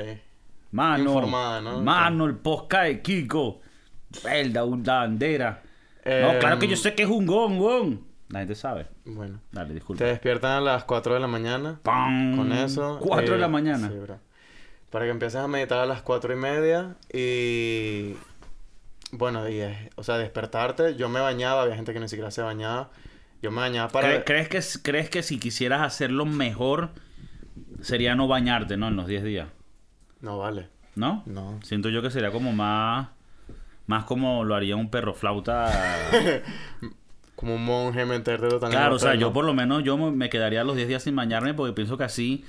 mano, 0.71 1.03
informada, 1.03 1.61
¿no? 1.61 1.81
mano, 1.81 2.25
el 2.25 2.35
podcast 2.35 2.85
de 2.85 3.01
Kiko, 3.01 3.59
Belda, 4.23 4.63
una 4.63 4.93
bandera. 4.99 5.61
no, 6.05 6.11
Em, 6.11 6.39
claro 6.39 6.59
que 6.59 6.67
yo 6.67 6.77
sé 6.77 6.93
que 6.93 7.03
es 7.03 7.09
un 7.09 7.25
gong, 7.25 7.57
gong. 7.57 7.97
La 8.29 8.39
gente 8.39 8.55
sabe. 8.55 8.87
Bueno. 9.05 9.39
Dale, 9.51 9.67
Te 9.69 9.73
disculpa. 9.75 10.03
despiertan 10.05 10.51
a 10.53 10.61
las 10.61 10.83
4 10.85 11.13
de 11.13 11.19
la 11.19 11.27
mañana. 11.27 11.79
¡Pam! 11.83 12.35
Con 12.35 12.51
eso. 12.51 12.99
4 13.01 13.31
de 13.31 13.35
eh, 13.37 13.39
la 13.39 13.47
mañana. 13.47 13.87
Sí, 13.89 13.95
bro. 13.97 14.19
Para 14.89 15.05
que 15.05 15.11
empieces 15.11 15.39
a 15.41 15.47
meditar 15.47 15.79
a 15.79 15.85
las 15.85 16.01
cuatro 16.01 16.33
y 16.33 16.37
media 16.37 16.95
y... 17.13 18.15
Bueno, 19.11 19.47
y 19.49 19.59
es- 19.59 19.89
o 19.95 20.03
sea, 20.03 20.17
despertarte. 20.17 20.95
Yo 20.95 21.09
me 21.09 21.19
bañaba, 21.19 21.63
había 21.63 21.75
gente 21.75 21.93
que 21.93 21.99
ni 21.99 22.07
siquiera 22.07 22.31
se 22.31 22.41
bañaba. 22.41 22.89
Yo 23.41 23.51
me 23.51 23.57
bañaba 23.61 23.89
para... 23.89 24.09
¿Cre- 24.09 24.23
¿Crees 24.47 24.47
que, 24.49 24.81
¿Crees 24.81 25.09
que 25.09 25.21
si 25.21 25.37
quisieras 25.39 25.81
hacerlo 25.81 26.25
mejor 26.25 26.91
sería 27.81 28.15
no 28.15 28.27
bañarte, 28.27 28.77
¿no? 28.77 28.87
En 28.87 28.95
los 28.95 29.07
10 29.07 29.23
días. 29.23 29.47
No 30.21 30.37
vale. 30.39 30.69
¿No? 30.95 31.23
No. 31.25 31.59
Siento 31.63 31.89
yo 31.89 32.01
que 32.01 32.09
sería 32.09 32.31
como 32.31 32.53
más... 32.53 33.09
Más 33.87 34.05
como 34.05 34.43
lo 34.45 34.55
haría 34.55 34.75
un 34.77 34.89
perro 34.89 35.13
flauta. 35.13 35.71
Como 37.45 37.55
un 37.57 37.65
monje 37.65 38.05
meterte 38.05 38.47
totalmente. 38.47 38.75
claro, 38.75 38.95
o 38.95 38.99
sea, 38.99 39.13
yo 39.13 39.31
por 39.31 39.45
lo 39.45 39.53
menos 39.53 39.83
yo 39.83 39.97
me 39.97 40.29
quedaría 40.31 40.63
los 40.63 40.75
10 40.75 40.87
días 40.87 41.03
sin 41.03 41.15
bañarme 41.15 41.53
porque 41.53 41.73
pienso 41.73 41.95
que 41.95 42.03
así 42.05 42.43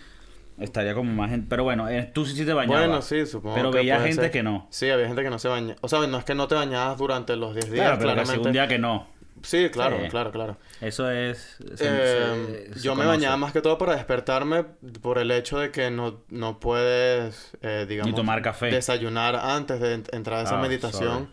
estaría 0.58 0.94
como 0.94 1.12
más... 1.12 1.32
en- 1.32 1.46
Pero 1.46 1.64
bueno, 1.64 1.86
eh, 1.90 2.10
tú 2.14 2.24
sí 2.24 2.34
sí 2.34 2.46
te 2.46 2.54
bañabas. 2.54 2.86
Bueno, 2.86 3.02
sí, 3.02 3.26
supongo 3.26 3.56
Pero 3.56 3.70
que 3.72 3.78
veía 3.78 4.00
gente 4.00 4.22
ser. 4.22 4.30
que 4.30 4.42
no. 4.42 4.66
Sí, 4.70 4.88
había 4.88 5.06
gente 5.06 5.22
que 5.22 5.28
no 5.28 5.38
se 5.38 5.48
bañaba. 5.48 5.78
O 5.82 5.88
sea, 5.88 6.06
no 6.06 6.16
es 6.18 6.24
que 6.24 6.34
no 6.34 6.48
te 6.48 6.54
bañabas 6.54 6.96
durante 6.96 7.36
los 7.36 7.52
10 7.54 7.70
días, 7.70 7.84
Claro, 7.84 7.98
pero 7.98 8.08
que 8.08 8.14
claramente. 8.14 8.42
si 8.42 8.46
un 8.46 8.52
día 8.54 8.66
que 8.68 8.78
no. 8.78 9.06
Sí, 9.42 9.68
claro, 9.70 9.98
Sí. 10.02 10.08
claro, 10.08 10.32
claro. 10.32 10.56
Eso 10.80 11.10
es... 11.10 11.58
se- 11.74 11.84
Eh, 11.86 12.66
se- 12.68 12.74
se 12.74 12.80
yo 12.80 12.94
me 12.94 13.04
bañaba 13.04 13.36
más 13.36 13.52
que 13.52 13.60
todo 13.60 13.76
para 13.76 13.94
despertarme 13.96 14.64
por 15.02 15.18
el 15.18 15.30
hecho 15.30 15.58
de 15.58 15.70
que 15.70 15.90
no, 15.90 16.22
no 16.30 16.58
puedes, 16.58 17.52
eh, 17.60 17.84
digamos, 17.86 18.14
tomar 18.14 18.40
café. 18.40 18.68
desayunar 18.68 19.36
antes 19.36 19.78
de 19.78 19.98
ent- 19.98 20.14
entrar 20.16 20.38
a 20.40 20.42
esa 20.44 20.58
Ah, 20.58 20.62
meditación. 20.62 21.28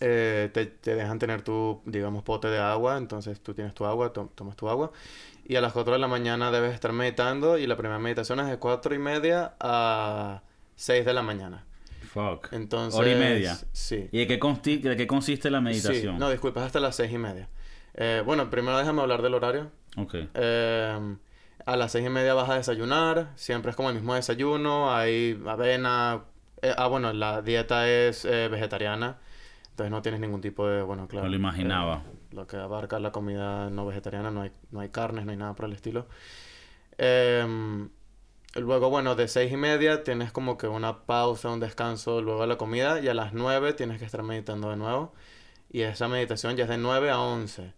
Eh, 0.00 0.50
te, 0.52 0.66
te 0.66 0.94
dejan 0.94 1.18
tener 1.18 1.42
tu, 1.42 1.80
digamos, 1.86 2.22
pote 2.22 2.48
de 2.48 2.58
agua, 2.58 2.98
entonces 2.98 3.40
tú 3.40 3.54
tienes 3.54 3.72
tu 3.74 3.86
agua, 3.86 4.12
to- 4.12 4.30
tomas 4.34 4.56
tu 4.56 4.68
agua. 4.68 4.92
Y 5.48 5.56
a 5.56 5.60
las 5.60 5.72
4 5.72 5.92
de 5.94 5.98
la 5.98 6.08
mañana 6.08 6.50
debes 6.50 6.74
estar 6.74 6.92
meditando 6.92 7.56
y 7.56 7.66
la 7.66 7.76
primera 7.76 7.98
meditación 7.98 8.40
es 8.40 8.48
de 8.48 8.58
4 8.58 8.94
y 8.94 8.98
media 8.98 9.54
a 9.60 10.42
6 10.74 11.04
de 11.06 11.12
la 11.14 11.22
mañana. 11.22 11.64
Fuck. 12.12 12.52
Entonces... 12.52 12.98
Hora 12.98 13.10
y 13.10 13.14
media. 13.14 13.56
Sí. 13.72 14.08
¿Y 14.12 14.18
de 14.18 14.26
qué, 14.26 14.38
consti- 14.40 14.80
de 14.80 14.96
qué 14.96 15.06
consiste 15.06 15.50
la 15.50 15.60
meditación? 15.60 16.14
Sí, 16.16 16.20
no, 16.20 16.30
disculpa, 16.30 16.60
es 16.60 16.66
hasta 16.66 16.80
las 16.80 16.96
6 16.96 17.12
y 17.12 17.18
media. 17.18 17.48
Eh, 17.94 18.22
bueno, 18.26 18.50
primero 18.50 18.76
déjame 18.76 19.00
hablar 19.02 19.22
del 19.22 19.34
horario. 19.34 19.70
Ok. 19.96 20.14
Eh, 20.34 21.16
a 21.64 21.76
las 21.76 21.90
seis 21.92 22.06
y 22.06 22.10
media 22.10 22.34
vas 22.34 22.48
a 22.50 22.54
desayunar. 22.56 23.30
Siempre 23.36 23.70
es 23.70 23.76
como 23.76 23.88
el 23.88 23.94
mismo 23.96 24.14
desayuno. 24.14 24.94
Hay 24.94 25.40
avena. 25.46 26.22
eh, 26.62 26.74
ah, 26.76 26.86
bueno, 26.88 27.12
la 27.12 27.40
dieta 27.42 27.88
es 27.88 28.24
eh, 28.24 28.48
vegetariana. 28.48 29.16
Entonces 29.76 29.90
no 29.90 30.00
tienes 30.00 30.22
ningún 30.22 30.40
tipo 30.40 30.66
de, 30.66 30.80
bueno, 30.80 31.06
claro. 31.06 31.26
No 31.26 31.30
lo 31.30 31.36
imaginaba. 31.36 31.96
eh, 32.06 32.16
lo 32.30 32.46
que 32.46 32.56
abarca 32.56 32.98
la 32.98 33.12
comida 33.12 33.68
no 33.68 33.84
vegetariana, 33.84 34.30
no 34.30 34.40
hay, 34.40 34.50
no 34.70 34.80
hay 34.80 34.88
carnes, 34.88 35.26
no 35.26 35.32
hay 35.32 35.36
nada 35.36 35.52
por 35.52 35.66
el 35.66 35.74
estilo. 35.74 36.06
Em, 36.96 37.90
luego, 38.54 38.88
bueno, 38.88 39.14
de 39.16 39.28
seis 39.28 39.52
y 39.52 39.58
media 39.58 40.02
tienes 40.02 40.32
como 40.32 40.56
que 40.56 40.66
una 40.66 41.00
pausa, 41.04 41.50
un 41.50 41.60
descanso 41.60 42.22
luego 42.22 42.40
de 42.40 42.46
la 42.46 42.56
comida. 42.56 43.00
Y 43.00 43.08
a 43.08 43.12
las 43.12 43.34
nueve 43.34 43.74
tienes 43.74 43.98
que 43.98 44.06
estar 44.06 44.22
meditando 44.22 44.70
de 44.70 44.76
nuevo. 44.76 45.12
Y 45.70 45.82
esa 45.82 46.08
meditación 46.08 46.56
ya 46.56 46.64
es 46.64 46.70
de 46.70 46.78
9 46.78 47.10
a 47.10 47.18
11. 47.20 47.74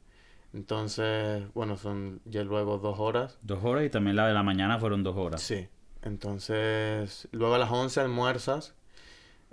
Entonces, 0.55 1.43
bueno, 1.53 1.77
son 1.79 2.21
ya 2.27 2.45
luego 2.45 2.79
dos 2.79 3.01
horas. 3.01 3.39
Dos 3.43 3.65
horas 3.65 3.85
y 3.85 3.91
también 3.91 4.15
la 4.15 4.29
de 4.29 4.35
la 4.35 4.45
mañana 4.45 4.79
fueron 4.79 5.03
dos 5.03 5.17
horas. 5.17 5.43
Sí. 5.43 5.67
Entonces, 6.03 7.27
luego 7.33 7.57
a 7.57 7.59
las 7.59 7.73
11 7.73 8.01
almuerzas. 8.03 8.77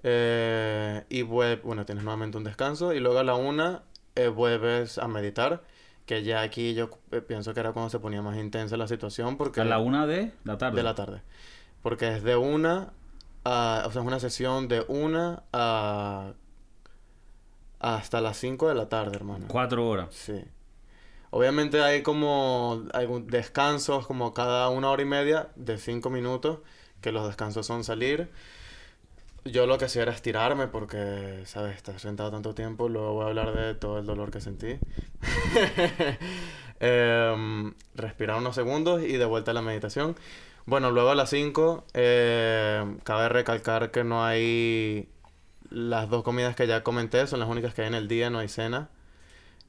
Eh, 0.08 1.04
y 1.10 1.24
vuel- 1.24 1.62
bueno, 1.64 1.84
tienes 1.86 2.04
nuevamente 2.04 2.38
un 2.38 2.44
descanso. 2.44 2.94
Y 2.94 3.00
luego 3.00 3.18
a 3.18 3.24
la 3.24 3.34
1 3.34 3.82
eh, 4.16 4.28
vuelves 4.28 5.00
a 5.00 5.08
meditar. 5.08 5.64
Que 6.06 6.22
ya 6.24 6.42
aquí 6.42 6.76
yo 6.76 6.92
eh, 7.12 7.22
pienso 7.22 7.56
que 7.56 7.60
era 7.62 7.72
cuando 7.74 7.90
se 7.90 7.98
ponía 7.98 8.22
más 8.22 8.38
intensa 8.38 8.78
la 8.78 8.88
situación. 8.88 9.36
Porque 9.38 9.62
A 9.62 9.66
la 9.66 9.80
una 9.80 10.06
de 10.06 10.32
la 10.44 10.60
tarde. 10.60 10.78
de 10.78 10.84
la 10.84 10.94
tarde. 10.94 11.22
Porque 11.82 12.14
es 12.16 12.24
de 12.24 12.36
una 12.36 12.94
a... 13.44 13.84
O 13.88 13.92
sea, 13.92 14.02
es 14.02 14.08
una 14.08 14.20
sesión 14.20 14.68
de 14.68 14.86
una 14.88 15.42
a... 15.52 16.34
Hasta 17.80 18.22
las 18.22 18.38
5 18.38 18.68
de 18.70 18.76
la 18.76 18.88
tarde, 18.90 19.16
hermano. 19.16 19.46
Cuatro 19.48 19.88
horas. 19.88 20.08
Sí. 20.12 20.44
Obviamente 21.32 21.82
hay 21.82 22.02
como 22.04 22.84
algún 22.94 23.28
descansos 23.28 24.08
como 24.08 24.34
cada 24.34 24.70
una 24.70 24.90
hora 24.90 25.02
y 25.02 25.06
media 25.06 25.50
de 25.56 25.78
cinco 25.78 26.10
minutos, 26.10 26.60
que 27.02 27.12
los 27.12 27.28
descansos 27.28 27.66
son 27.68 27.84
salir. 27.84 28.32
Yo 29.46 29.68
lo 29.68 29.78
que 29.78 29.86
hacía 29.86 30.02
era 30.02 30.12
estirarme 30.12 30.68
porque, 30.68 31.44
¿sabes? 31.46 31.76
Estar 31.76 32.00
sentado 32.00 32.32
tanto 32.32 32.56
tiempo, 32.56 32.90
luego 32.90 33.14
voy 33.14 33.26
a 33.26 33.28
hablar 33.28 33.54
de 33.56 33.76
todo 33.76 34.00
el 34.00 34.06
dolor 34.06 34.32
que 34.32 34.42
sentí. 34.42 34.80
Em, 36.82 37.74
respirar 37.96 38.38
unos 38.38 38.54
segundos 38.54 39.02
y 39.02 39.14
de 39.18 39.24
vuelta 39.26 39.52
a 39.52 39.54
la 39.54 39.62
meditación. 39.62 40.16
Bueno, 40.66 40.92
luego 40.92 41.12
a 41.12 41.16
las 41.16 41.30
5, 41.30 41.86
cabe 41.94 43.30
recalcar 43.30 43.92
que 43.92 44.04
no 44.04 44.26
hay... 44.26 45.10
Las 45.70 46.10
dos 46.10 46.24
comidas 46.24 46.56
que 46.56 46.68
ya 46.68 46.84
comenté 46.84 47.26
son 47.28 47.40
las 47.40 47.50
únicas 47.50 47.74
que 47.74 47.84
hay 47.84 47.88
en 47.88 47.96
el 47.96 48.08
día, 48.08 48.30
no 48.30 48.40
hay 48.40 48.50
cena. 48.50 48.90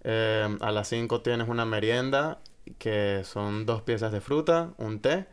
Eh, 0.04 0.56
a 0.60 0.72
las 0.72 0.88
5 0.88 1.20
tienes 1.22 1.48
una 1.48 1.64
merienda, 1.64 2.38
que 2.78 3.22
son 3.24 3.66
dos 3.66 3.82
piezas 3.82 4.12
de 4.12 4.20
fruta, 4.20 4.70
un 4.78 5.00
té, 5.00 5.26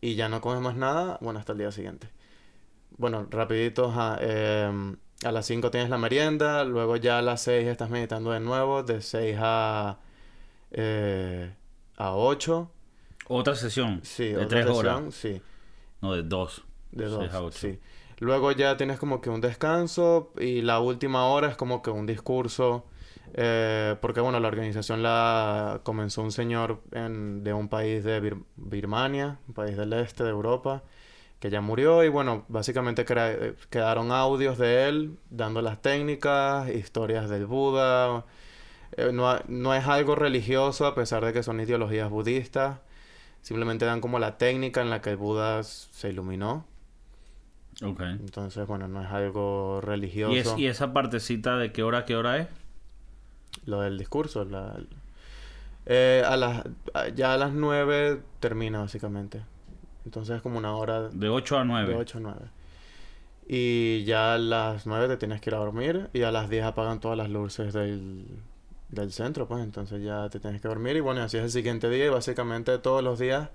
y 0.00 0.14
ya 0.14 0.28
no 0.28 0.40
comes 0.40 0.60
más 0.62 0.76
nada, 0.76 1.18
bueno, 1.20 1.38
hasta 1.38 1.52
el 1.52 1.58
día 1.58 1.72
siguiente. 1.72 2.08
Bueno, 3.00 3.26
rapidito, 3.30 3.86
ajá, 3.86 4.18
eh, 4.20 4.70
a 5.24 5.32
las 5.32 5.46
5 5.46 5.70
tienes 5.70 5.88
la 5.88 5.96
merienda, 5.96 6.64
luego 6.64 6.96
ya 6.96 7.18
a 7.18 7.22
las 7.22 7.40
6 7.42 7.66
estás 7.66 7.88
meditando 7.88 8.30
de 8.30 8.40
nuevo, 8.40 8.82
de 8.82 9.00
6 9.00 9.36
a, 9.40 9.98
eh, 10.70 11.50
a 11.96 12.14
8. 12.14 12.70
Otra 13.28 13.54
sesión. 13.54 14.00
Sí, 14.02 14.28
de 14.28 14.36
otra 14.36 14.48
tres 14.48 14.66
horas. 14.66 14.96
sesión, 14.96 15.12
sí. 15.12 15.42
No, 16.02 16.14
de 16.14 16.22
dos. 16.22 16.64
De 16.92 17.04
Seis 17.08 17.10
dos, 17.10 17.32
a 17.34 17.42
ocho. 17.42 17.58
sí. 17.58 17.78
Luego 18.18 18.52
ya 18.52 18.76
tienes 18.76 18.98
como 18.98 19.20
que 19.22 19.30
un 19.30 19.40
descanso 19.40 20.32
y 20.38 20.60
la 20.60 20.80
última 20.80 21.26
hora 21.26 21.48
es 21.48 21.56
como 21.56 21.80
que 21.82 21.90
un 21.90 22.06
discurso. 22.06 22.84
eh, 23.32 23.94
porque 24.00 24.20
bueno, 24.20 24.40
la 24.40 24.48
organización 24.48 25.04
la 25.04 25.80
comenzó 25.84 26.20
un 26.22 26.32
señor 26.32 26.80
en- 26.90 27.44
de 27.44 27.52
un 27.52 27.68
país 27.68 28.02
de 28.02 28.20
Bir- 28.20 28.42
Birmania, 28.56 29.38
un 29.46 29.54
país 29.54 29.76
del 29.76 29.92
este 29.92 30.24
de 30.24 30.30
Europa, 30.30 30.82
que 31.40 31.48
ya 31.48 31.62
murió 31.62 32.04
y 32.04 32.08
bueno, 32.08 32.44
básicamente 32.48 33.04
eh, 33.08 33.54
quedaron 33.70 34.12
audios 34.12 34.58
de 34.58 34.88
él 34.88 35.16
dando 35.30 35.62
las 35.62 35.80
técnicas, 35.80 36.68
historias 36.68 37.30
del 37.30 37.46
Buda. 37.46 38.26
Eh, 38.92 39.10
no, 39.12 39.38
no 39.48 39.74
es 39.74 39.86
algo 39.86 40.14
religioso 40.14 40.86
a 40.86 40.94
pesar 40.94 41.24
de 41.24 41.32
que 41.32 41.42
son 41.42 41.58
ideologías 41.58 42.10
budistas. 42.10 42.80
Simplemente 43.40 43.86
dan 43.86 44.02
como 44.02 44.18
la 44.18 44.36
técnica 44.36 44.82
en 44.82 44.90
la 44.90 45.00
que 45.00 45.10
el 45.10 45.16
Buda 45.16 45.62
se 45.62 46.10
iluminó. 46.10 46.66
Ok. 47.82 48.00
Entonces, 48.02 48.66
bueno, 48.66 48.86
no 48.86 49.02
es 49.02 49.10
algo 49.10 49.80
religioso. 49.80 50.34
¿Y, 50.34 50.38
es, 50.38 50.58
¿Y 50.58 50.66
esa 50.66 50.92
partecita 50.92 51.56
de 51.56 51.72
qué 51.72 51.82
hora 51.82 52.04
qué 52.04 52.16
hora 52.16 52.36
es? 52.36 52.48
Lo 53.64 53.80
del 53.80 53.96
discurso. 53.96 54.44
La... 54.44 54.78
Eh, 55.86 56.22
a 56.26 56.36
las... 56.36 56.64
Ya 57.14 57.32
a 57.32 57.38
las 57.38 57.54
9 57.54 58.20
termina, 58.40 58.80
básicamente. 58.80 59.40
Entonces 60.04 60.36
es 60.36 60.42
como 60.42 60.58
una 60.58 60.74
hora 60.74 61.08
De 61.08 61.28
8 61.28 61.58
a 61.58 61.64
9. 61.64 61.88
de 61.88 61.96
8 61.96 62.18
a 62.18 62.20
9. 62.20 62.40
Y 63.48 64.04
ya 64.04 64.34
a 64.34 64.38
las 64.38 64.86
9 64.86 65.08
te 65.08 65.16
tienes 65.16 65.40
que 65.40 65.50
ir 65.50 65.54
a 65.54 65.58
dormir. 65.58 66.08
Y 66.12 66.22
a 66.22 66.30
las 66.30 66.48
10 66.48 66.64
apagan 66.64 67.00
todas 67.00 67.18
las 67.18 67.28
luces 67.30 67.72
del, 67.72 68.26
del 68.90 69.12
centro, 69.12 69.48
pues. 69.48 69.62
Entonces 69.62 70.02
ya 70.02 70.28
te 70.28 70.40
tienes 70.40 70.60
que 70.60 70.68
dormir. 70.68 70.96
Y 70.96 71.00
bueno, 71.00 71.22
así 71.22 71.36
es 71.36 71.44
el 71.44 71.50
siguiente 71.50 71.90
día. 71.90 72.06
Y 72.06 72.08
básicamente 72.08 72.78
todos 72.78 73.02
los 73.02 73.18
días, 73.18 73.48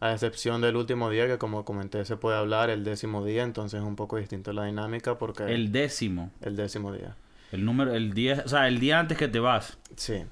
a 0.00 0.12
excepción 0.12 0.60
del 0.62 0.76
último 0.76 1.10
día, 1.10 1.26
que 1.26 1.38
como 1.38 1.64
comenté 1.64 2.04
se 2.04 2.16
puede 2.16 2.38
hablar, 2.38 2.70
el 2.70 2.82
décimo 2.82 3.24
día. 3.24 3.42
Entonces 3.42 3.80
es 3.80 3.86
un 3.86 3.96
poco 3.96 4.16
distinto 4.16 4.52
la 4.52 4.64
dinámica 4.64 5.18
porque... 5.18 5.44
El 5.44 5.70
décimo. 5.70 6.30
el 6.40 6.56
décimo 6.56 6.92
día. 6.92 7.14
El 7.52 7.66
número, 7.66 7.92
el 7.92 8.14
día, 8.14 8.42
o 8.46 8.48
sea, 8.48 8.66
el 8.66 8.80
día 8.80 8.98
antes 8.98 9.18
que 9.18 9.28
te 9.28 9.38
vas. 9.38 9.76
Sí. 9.96 10.24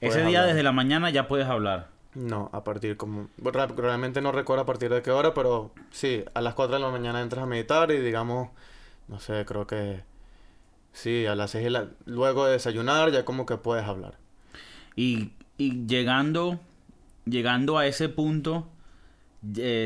Ese 0.00 0.18
día 0.24 0.40
hablar. 0.40 0.46
desde 0.46 0.62
la 0.64 0.72
mañana 0.72 1.10
ya 1.10 1.28
puedes 1.28 1.46
hablar. 1.46 1.88
No, 2.16 2.48
a 2.52 2.64
partir 2.64 2.96
como... 2.96 3.28
Realmente 3.76 4.20
no 4.22 4.32
recuerdo 4.32 4.62
a 4.62 4.66
partir 4.66 4.90
de 4.90 5.02
qué 5.02 5.10
hora, 5.10 5.34
pero 5.34 5.72
sí, 5.90 6.24
a 6.34 6.40
las 6.40 6.54
4 6.54 6.76
de 6.76 6.82
la 6.82 6.90
mañana 6.90 7.20
entras 7.20 7.42
a 7.42 7.46
meditar 7.46 7.90
y 7.90 7.98
digamos, 8.00 8.48
no 9.08 9.20
sé, 9.20 9.44
creo 9.44 9.66
que... 9.66 10.02
Sí, 10.92 11.26
a 11.26 11.34
las 11.36 11.52
6 11.52 11.64
de 11.64 11.70
la... 11.70 11.88
Luego 12.06 12.46
de 12.46 12.52
desayunar 12.52 13.12
ya 13.12 13.24
como 13.24 13.46
que 13.46 13.58
puedes 13.58 13.84
hablar. 13.86 14.18
Y, 14.96 15.32
y 15.58 15.86
llegando, 15.86 16.60
llegando 17.26 17.78
a 17.78 17.86
ese 17.86 18.08
punto, 18.08 18.68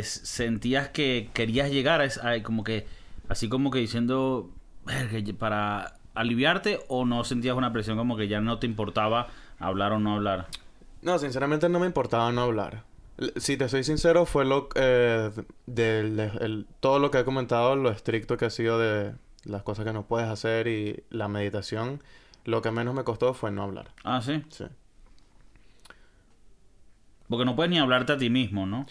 sentías 0.03 0.89
que 0.89 1.31
querías 1.35 1.71
llegar 1.71 2.01
a, 2.01 2.29
a- 2.29 2.43
como 2.43 2.65
que, 2.65 2.87
así 3.29 3.49
como 3.49 3.71
que 3.71 3.79
diciendo, 3.81 4.51
"Verga, 4.85 5.19
para 5.39 5.95
aliviarte 6.15 6.81
o 6.89 7.05
no 7.05 7.25
sentías 7.25 7.57
una 7.57 7.73
presión 7.73 7.97
como 7.97 8.17
que 8.17 8.29
ya 8.29 8.41
no 8.41 8.59
te 8.59 8.67
importaba 8.67 9.29
hablar 9.59 9.93
o 9.93 9.99
no 10.01 10.15
hablar. 10.15 10.47
No, 11.03 11.19
sinceramente 11.19 11.69
no 11.69 11.81
me 11.81 11.87
importaba 11.87 12.31
no 12.33 12.43
hablar. 12.43 12.85
Si 13.37 13.57
te 13.57 13.69
soy 13.69 13.85
sincero, 13.85 14.25
fue 14.27 14.45
lo 14.45 14.69
eh, 14.75 15.31
del 15.67 16.19
el- 16.19 16.67
todo 16.81 16.99
lo 16.99 17.11
que 17.11 17.19
he 17.19 17.25
comentado, 17.25 17.77
lo 17.77 17.91
estricto 17.91 18.37
que 18.37 18.47
ha 18.47 18.51
sido 18.51 18.79
de 18.79 19.15
las 19.45 19.63
cosas 19.63 19.85
que 19.85 19.93
no 19.93 20.05
puedes 20.07 20.29
hacer 20.29 20.67
y 20.69 21.03
la 21.11 21.29
meditación. 21.29 22.03
Lo 22.45 22.63
que 22.63 22.71
menos 22.71 22.95
me 22.95 23.05
costó 23.05 23.35
fue 23.35 23.51
no 23.51 23.63
hablar. 23.63 23.89
Ah, 24.05 24.21
sí. 24.23 24.43
Sí. 24.51 24.65
Porque 27.29 27.45
no 27.45 27.55
puedes 27.55 27.71
ni 27.71 27.79
hablarte 27.79 28.13
a 28.13 28.19
ti 28.19 28.31
mismo, 28.31 28.67
¿no? 28.67 28.87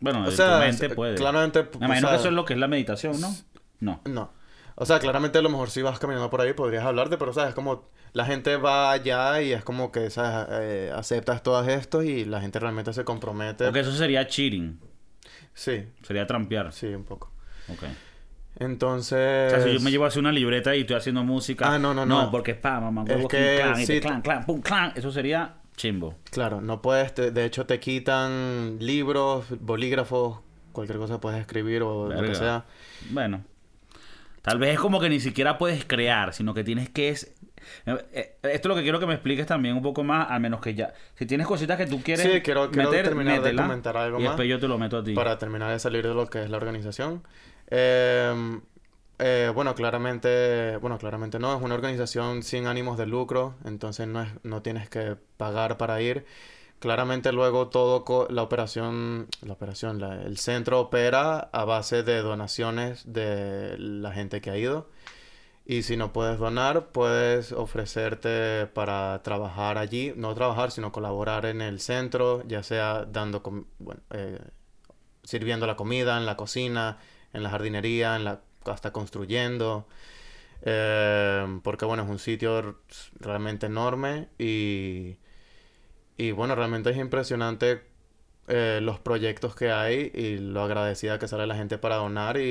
Bueno, 0.00 0.24
O 0.26 0.30
sea, 0.30 0.54
tu 0.58 0.66
mente 0.66 0.86
s- 0.86 0.94
puede. 0.94 1.14
claramente, 1.16 1.62
Me 1.78 1.86
imagino 1.86 2.08
o 2.08 2.10
que 2.10 2.16
eso 2.16 2.28
es 2.28 2.34
lo 2.34 2.44
que 2.44 2.54
es 2.54 2.58
la 2.58 2.68
meditación, 2.68 3.20
¿no? 3.20 3.34
No. 3.80 4.00
No. 4.04 4.30
O 4.82 4.86
sea, 4.86 4.98
claramente 4.98 5.38
a 5.38 5.42
lo 5.42 5.50
mejor 5.50 5.70
si 5.70 5.82
vas 5.82 5.98
caminando 5.98 6.30
por 6.30 6.40
ahí 6.40 6.52
podrías 6.54 6.84
hablarte, 6.84 7.16
pero 7.18 7.32
sabes, 7.32 7.54
como 7.54 7.84
la 8.12 8.24
gente 8.24 8.56
va 8.56 8.90
allá 8.92 9.40
y 9.42 9.52
es 9.52 9.62
como 9.62 9.92
que, 9.92 10.10
sabes, 10.10 10.48
Eh, 10.62 10.92
aceptas 10.94 11.42
todo 11.42 11.62
esto 11.68 12.02
y 12.02 12.24
la 12.24 12.40
gente 12.40 12.58
realmente 12.58 12.92
se 12.92 13.04
compromete. 13.04 13.64
Porque 13.66 13.80
eso 13.80 13.92
sería 13.92 14.26
cheating. 14.26 14.80
Sí, 15.54 15.84
Sería 16.02 16.26
trampear. 16.26 16.72
sí, 16.72 16.86
un 16.86 17.04
poco. 17.04 17.30
Ok. 17.68 17.84
Entonces... 18.58 19.52
O 19.52 19.56
sea, 19.56 19.64
si 19.64 19.74
yo 19.74 19.80
me 19.80 19.90
llevo 19.90 20.04
a 20.04 20.08
hacer 20.08 20.20
una 20.20 20.32
libreta 20.32 20.74
y 20.74 20.80
estoy 20.80 20.96
haciendo 20.96 21.24
música. 21.24 21.72
Ah, 21.72 21.78
no, 21.78 21.94
no, 21.94 22.04
no. 22.04 22.30
porque 22.30 22.52
es 22.52 22.56
pa, 22.56 22.80
mamá, 22.80 23.04
Es 23.06 23.26
que 23.26 23.56
clan, 23.62 23.76
sí, 23.76 23.86
te 23.86 24.00
clan, 24.00 24.22
clan, 24.22 24.44
pum, 24.44 24.60
clan. 24.60 24.92
Eso 24.96 25.10
sería 25.12 25.54
chimbo. 25.76 26.16
Claro, 26.30 26.60
no 26.60 26.82
puedes, 26.82 27.14
te- 27.14 27.30
de 27.30 27.44
hecho 27.44 27.64
te 27.66 27.80
quitan 27.80 28.76
libros, 28.80 29.46
bolígrafos, 29.60 30.40
cualquier 30.72 30.98
cosa 30.98 31.20
puedes 31.20 31.40
escribir 31.40 31.82
o 31.82 32.04
lo 32.08 32.08
Verga. 32.08 32.28
que 32.28 32.34
sea. 32.34 32.64
Bueno. 33.10 33.44
Tal 34.42 34.58
vez 34.58 34.74
es 34.74 34.80
como 34.80 35.00
que 35.00 35.08
ni 35.08 35.20
siquiera 35.20 35.58
puedes 35.58 35.84
crear, 35.84 36.32
sino 36.34 36.54
que 36.54 36.64
tienes 36.64 36.88
que 36.88 37.10
es... 37.10 37.34
eh, 37.86 38.04
eh, 38.12 38.36
Esto 38.42 38.68
es 38.68 38.70
lo 38.70 38.74
que 38.76 38.82
quiero 38.82 38.98
que 38.98 39.06
me 39.06 39.14
expliques 39.14 39.46
también 39.46 39.76
un 39.76 39.82
poco 39.82 40.02
más, 40.02 40.30
al 40.30 40.40
menos 40.40 40.60
que 40.60 40.74
ya... 40.74 40.92
Si 41.14 41.26
tienes 41.26 41.46
cositas 41.46 41.76
que 41.76 41.86
tú 41.86 42.00
quieres 42.02 42.24
Sí, 42.24 42.40
quiero- 42.40 42.70
quiero 42.70 42.90
meter, 42.90 43.04
terminar 43.06 43.42
de 43.42 43.54
comentar 43.54 43.96
algo 43.96 44.18
y 44.18 44.22
más 44.22 44.30
después 44.32 44.48
yo 44.48 44.58
te 44.58 44.68
lo 44.68 44.78
meto 44.78 44.98
a 44.98 45.04
ti. 45.04 45.14
para 45.14 45.36
terminar 45.38 45.70
de 45.70 45.78
salir 45.78 46.06
de 46.06 46.14
lo 46.14 46.26
que 46.26 46.42
es 46.42 46.50
la 46.50 46.56
organización. 46.56 47.22
Eh, 47.70 48.60
eh, 49.18 49.52
bueno, 49.54 49.74
claramente, 49.74 50.78
bueno, 50.78 50.96
claramente 50.98 51.38
no, 51.38 51.54
es 51.54 51.62
una 51.62 51.74
organización 51.74 52.42
sin 52.42 52.66
ánimos 52.66 52.96
de 52.96 53.06
lucro, 53.06 53.54
entonces 53.66 54.06
no, 54.08 54.22
es, 54.22 54.30
no 54.42 54.62
tienes 54.62 54.88
que 54.88 55.16
pagar 55.36 55.76
para 55.76 56.00
ir. 56.00 56.24
Claramente 56.80 57.30
luego 57.30 57.68
todo 57.68 58.26
la 58.30 58.42
operación, 58.42 59.28
la 59.42 59.52
operación, 59.52 60.02
el 60.02 60.38
centro 60.38 60.80
opera 60.80 61.50
a 61.52 61.66
base 61.66 62.02
de 62.02 62.22
donaciones 62.22 63.02
de 63.12 63.76
la 63.78 64.12
gente 64.12 64.40
que 64.40 64.48
ha 64.50 64.56
ido. 64.56 64.88
Y 65.66 65.82
si 65.82 65.98
no 65.98 66.12
puedes 66.14 66.38
donar, 66.38 66.86
puedes 66.88 67.52
ofrecerte 67.52 68.66
para 68.66 69.22
trabajar 69.22 69.76
allí, 69.76 70.14
no 70.16 70.34
trabajar, 70.34 70.70
sino 70.70 70.90
colaborar 70.90 71.44
en 71.44 71.60
el 71.60 71.80
centro, 71.80 72.42
ya 72.48 72.62
sea 72.62 73.04
dando, 73.04 73.42
eh, 74.10 74.38
sirviendo 75.22 75.66
la 75.66 75.76
comida 75.76 76.16
en 76.16 76.24
la 76.24 76.38
cocina, 76.38 76.96
en 77.34 77.42
la 77.42 77.50
jardinería, 77.50 78.16
en 78.16 78.24
la, 78.24 78.40
hasta 78.64 78.90
construyendo. 78.90 79.86
Eh, 80.62 81.60
porque 81.62 81.84
bueno, 81.84 82.04
es 82.04 82.08
un 82.08 82.18
sitio 82.18 82.80
realmente 83.18 83.66
enorme 83.66 84.30
y, 84.38 85.18
y 86.22 86.32
bueno, 86.32 86.54
realmente 86.54 86.90
es 86.90 86.96
impresionante 86.98 87.82
eh, 88.48 88.80
los 88.82 88.98
proyectos 89.00 89.54
que 89.54 89.70
hay 89.70 90.10
y 90.14 90.38
lo 90.38 90.62
agradecida 90.62 91.18
que 91.18 91.28
sale 91.28 91.46
la 91.46 91.54
gente 91.56 91.78
para 91.78 91.96
donar 91.96 92.36
y, 92.36 92.42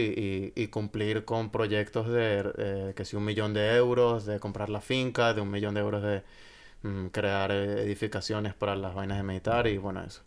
y- 0.55 0.61
y 0.63 0.67
cumplir 0.67 1.25
con 1.25 1.51
proyectos 1.51 2.07
de 2.07 2.51
eh, 2.57 2.93
que 2.95 3.05
si 3.05 3.15
un 3.17 3.25
millón 3.25 3.53
de 3.53 3.75
euros, 3.75 4.25
de 4.25 4.39
comprar 4.39 4.69
la 4.69 4.81
finca, 4.81 5.33
de 5.33 5.41
un 5.41 5.51
millón 5.51 5.73
de 5.75 5.81
euros 5.81 6.01
de 6.03 6.23
mm, 6.83 7.07
crear 7.07 7.51
eh, 7.51 7.81
edificaciones 7.83 8.53
para 8.53 8.75
las 8.75 8.95
vainas 8.95 9.17
de 9.17 9.23
meditar 9.23 9.67
y 9.67 9.77
bueno, 9.77 10.03
eso. 10.03 10.23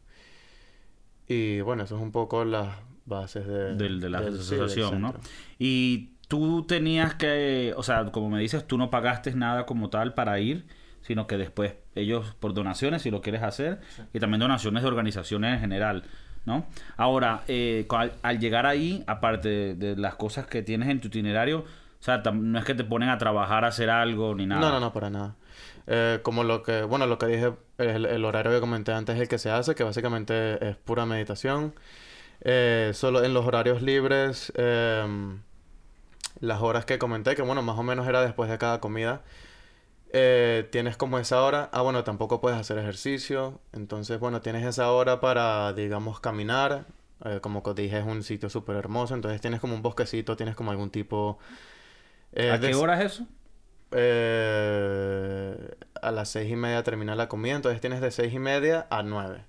Y 1.29 1.61
bueno, 1.61 1.85
eso 1.85 1.97
es 1.97 2.03
un 2.03 2.13
poco 2.13 2.45
las 2.45 2.77
bases 3.07 3.47
de, 3.47 3.75
del, 3.75 4.01
de 4.01 4.11
la 4.11 4.21
del- 4.23 4.43
sí, 4.43 4.55
del 4.57 4.65
asociación, 4.65 5.01
¿no? 5.01 5.15
Y 5.59 6.11
tú 6.29 6.65
tenías 6.67 7.15
que, 7.15 7.75
o 7.77 7.83
sea, 7.83 8.05
como 8.13 8.31
me 8.31 8.41
dices, 8.41 8.67
tú 8.67 8.79
no 8.79 8.91
pagaste 8.91 9.35
nada 9.35 9.67
como 9.67 9.91
tal 9.91 10.15
para 10.15 10.39
ir, 10.41 10.67
sino 11.03 11.27
que 11.27 11.37
después 11.37 11.75
ellos 11.95 12.35
por 12.41 12.55
donaciones, 12.55 13.03
si 13.03 13.11
lo 13.11 13.21
quieres 13.21 13.43
hacer, 13.43 13.81
y 14.13 14.21
también 14.21 14.41
donaciones 14.41 14.83
de 14.83 14.89
organizaciones 14.89 15.55
en 15.55 15.61
general, 15.61 16.05
¿no? 16.45 16.67
Ahora, 16.97 17.43
eh, 17.49 17.87
al, 17.91 18.13
al 18.23 18.39
llegar 18.39 18.67
ahí, 18.67 19.05
aparte 19.07 19.49
de, 19.49 19.75
de 19.75 19.97
las 19.97 20.15
cosas 20.15 20.47
que 20.47 20.63
tienes 20.63 20.89
en 20.89 21.01
tu 21.01 21.09
itinerario, 21.09 21.61
o 21.61 22.05
sea, 22.05 22.19
no 22.19 22.59
es 22.59 22.65
que 22.65 22.75
te 22.75 22.83
ponen 22.83 23.11
a 23.11 23.19
trabajar 23.19 23.65
a 23.65 23.69
hacer 23.69 23.89
algo 23.89 24.35
ni 24.35 24.47
nada. 24.47 24.61
No, 24.61 24.71
no, 24.71 24.81
no, 24.81 24.93
para 24.93 25.09
nada. 25.09 25.37
Eh, 25.87 26.19
como 26.23 26.43
lo 26.43 26.63
que, 26.63 26.83
bueno, 26.83 27.07
lo 27.07 27.19
que 27.19 27.27
dije, 27.27 27.53
el, 27.79 28.07
el 28.07 28.25
horario 28.25 28.51
que 28.51 28.61
comenté 28.61 28.93
antes 28.93 29.15
es 29.17 29.23
el 29.23 29.29
que 29.29 29.39
se 29.39 29.51
hace, 29.51 29.75
que 29.75 29.85
básicamente 29.85 30.69
es 30.69 30.77
pura 30.77 31.07
meditación. 31.07 31.75
Eh, 32.41 32.91
solo 32.95 33.23
en 33.23 33.35
los 33.35 33.47
horarios 33.47 33.83
libres, 33.83 34.53
em, 34.57 35.43
las 36.41 36.61
horas 36.61 36.85
que 36.85 36.99
comenté, 36.99 37.37
que 37.37 37.43
bueno, 37.43 37.63
más 37.63 37.79
o 37.79 37.85
menos 37.85 38.09
era 38.09 38.21
después 38.21 38.51
de 38.51 38.59
cada 38.59 38.81
comida, 38.81 39.23
eh, 40.13 40.69
tienes 40.71 40.97
como 40.97 41.19
esa 41.19 41.43
hora. 41.43 41.71
Ah, 41.73 41.83
bueno, 41.83 42.05
tampoco 42.05 42.41
puedes 42.41 42.59
hacer 42.59 42.79
ejercicio. 42.79 43.61
Entonces, 43.73 44.21
bueno, 44.21 44.41
tienes 44.41 44.65
esa 44.67 44.91
hora 44.93 45.21
para, 45.21 45.73
digamos, 45.73 46.21
caminar. 46.21 46.87
Eh, 47.25 47.41
como 47.41 47.63
que 47.63 47.75
dije, 47.75 47.99
es 47.99 48.05
un 48.07 48.23
sitio 48.23 48.51
súper 48.51 48.77
hermoso. 48.77 49.15
Entonces 49.15 49.41
tienes 49.41 49.61
como 49.61 49.75
un 49.75 49.83
bosquecito, 49.83 50.37
tienes 50.37 50.57
como 50.57 50.71
algún 50.71 50.91
tipo... 50.91 51.39
eh, 52.33 52.51
¿A 52.53 52.61
qué 52.61 52.75
hora 52.75 53.01
es 53.03 53.13
eso? 53.15 53.27
eh, 53.93 55.77
a 56.01 56.11
las 56.11 56.29
seis 56.31 56.51
y 56.51 56.57
media 56.57 56.83
termina 56.83 57.15
la 57.15 57.29
comida, 57.29 57.55
entonces 57.57 57.81
tienes 57.81 58.01
de 58.01 58.11
seis 58.11 58.33
y 58.33 58.39
media 58.39 58.87
a 58.91 59.03
nueve. 59.03 59.45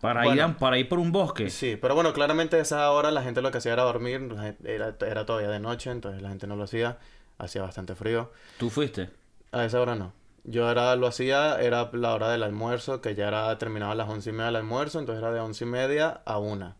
Para, 0.00 0.24
Bueno. 0.24 0.34
ir, 0.34 0.42
a- 0.42 0.58
para 0.58 0.78
ir 0.78 0.88
por 0.88 0.98
un 0.98 1.12
bosque. 1.12 1.48
Sí, 1.50 1.76
pero 1.80 1.94
bueno, 1.94 2.12
claramente 2.12 2.56
a 2.56 2.60
esa 2.60 2.90
hora 2.90 3.10
la 3.10 3.22
gente 3.22 3.40
lo 3.40 3.50
que 3.52 3.58
hacía 3.58 3.72
era 3.72 3.84
dormir, 3.84 4.28
era, 4.64 4.96
era 5.00 5.26
todavía 5.26 5.48
de 5.48 5.60
noche, 5.60 5.90
entonces 5.90 6.22
la 6.22 6.28
gente 6.30 6.46
no 6.46 6.56
lo 6.56 6.64
hacía, 6.64 6.98
hacía 7.38 7.62
bastante 7.62 7.94
frío. 7.94 8.32
¿Tú 8.56 8.68
fuiste? 8.70 9.10
A 9.52 9.64
esa 9.64 9.80
hora 9.80 9.94
no. 9.94 10.12
Yo 10.44 10.70
era, 10.70 10.96
lo 10.96 11.06
hacía, 11.06 11.60
era 11.60 11.90
la 11.92 12.14
hora 12.14 12.30
del 12.30 12.42
almuerzo, 12.42 13.00
que 13.00 13.14
ya 13.14 13.28
era 13.28 13.56
terminaba 13.58 13.92
a 13.92 13.94
las 13.94 14.08
once 14.08 14.30
y 14.30 14.32
media 14.32 14.48
el 14.48 14.56
almuerzo, 14.56 14.98
entonces 14.98 15.22
era 15.22 15.32
de 15.32 15.40
once 15.40 15.64
y 15.64 15.68
media 15.68 16.20
a 16.24 16.38
una. 16.38 16.76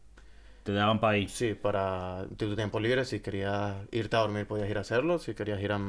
Te 0.64 0.72
daban 0.72 1.00
para 1.00 1.16
ir. 1.18 1.28
Sí, 1.28 1.54
para 1.54 2.26
tu 2.36 2.54
tiempo 2.56 2.80
libre, 2.80 3.04
si 3.04 3.20
querías 3.20 3.76
irte 3.92 4.16
a 4.16 4.20
dormir 4.20 4.46
podías 4.46 4.68
ir 4.70 4.78
a 4.78 4.80
hacerlo, 4.82 5.18
si 5.18 5.34
querías 5.34 5.60
ir 5.60 5.72
a- 5.72 5.80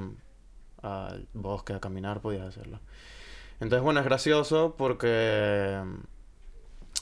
al 0.82 1.28
bosque 1.34 1.74
a 1.74 1.80
caminar 1.80 2.22
podías 2.22 2.48
hacerlo. 2.48 2.80
Entonces, 3.60 3.84
bueno, 3.84 4.00
es 4.02 4.06
gracioso 4.06 4.76
porque 4.78 5.82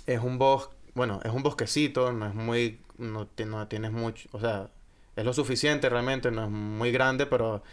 es 0.06 0.20
un 0.22 0.38
bosque, 0.38 0.76
bueno, 0.94 1.20
es 1.24 1.32
un 1.32 1.44
bosquecito, 1.44 2.12
no 2.12 2.28
es 2.28 2.34
muy, 2.34 2.80
no, 2.98 3.28
no 3.46 3.68
tienes 3.68 3.92
mucho, 3.92 4.28
o 4.32 4.40
sea, 4.40 4.70
es 5.16 5.26
lo 5.26 5.34
suficiente 5.34 5.90
realmente, 5.90 6.32
no 6.32 6.44
es 6.46 6.50
muy 6.50 6.92
grande, 6.92 7.26
pero 7.26 7.64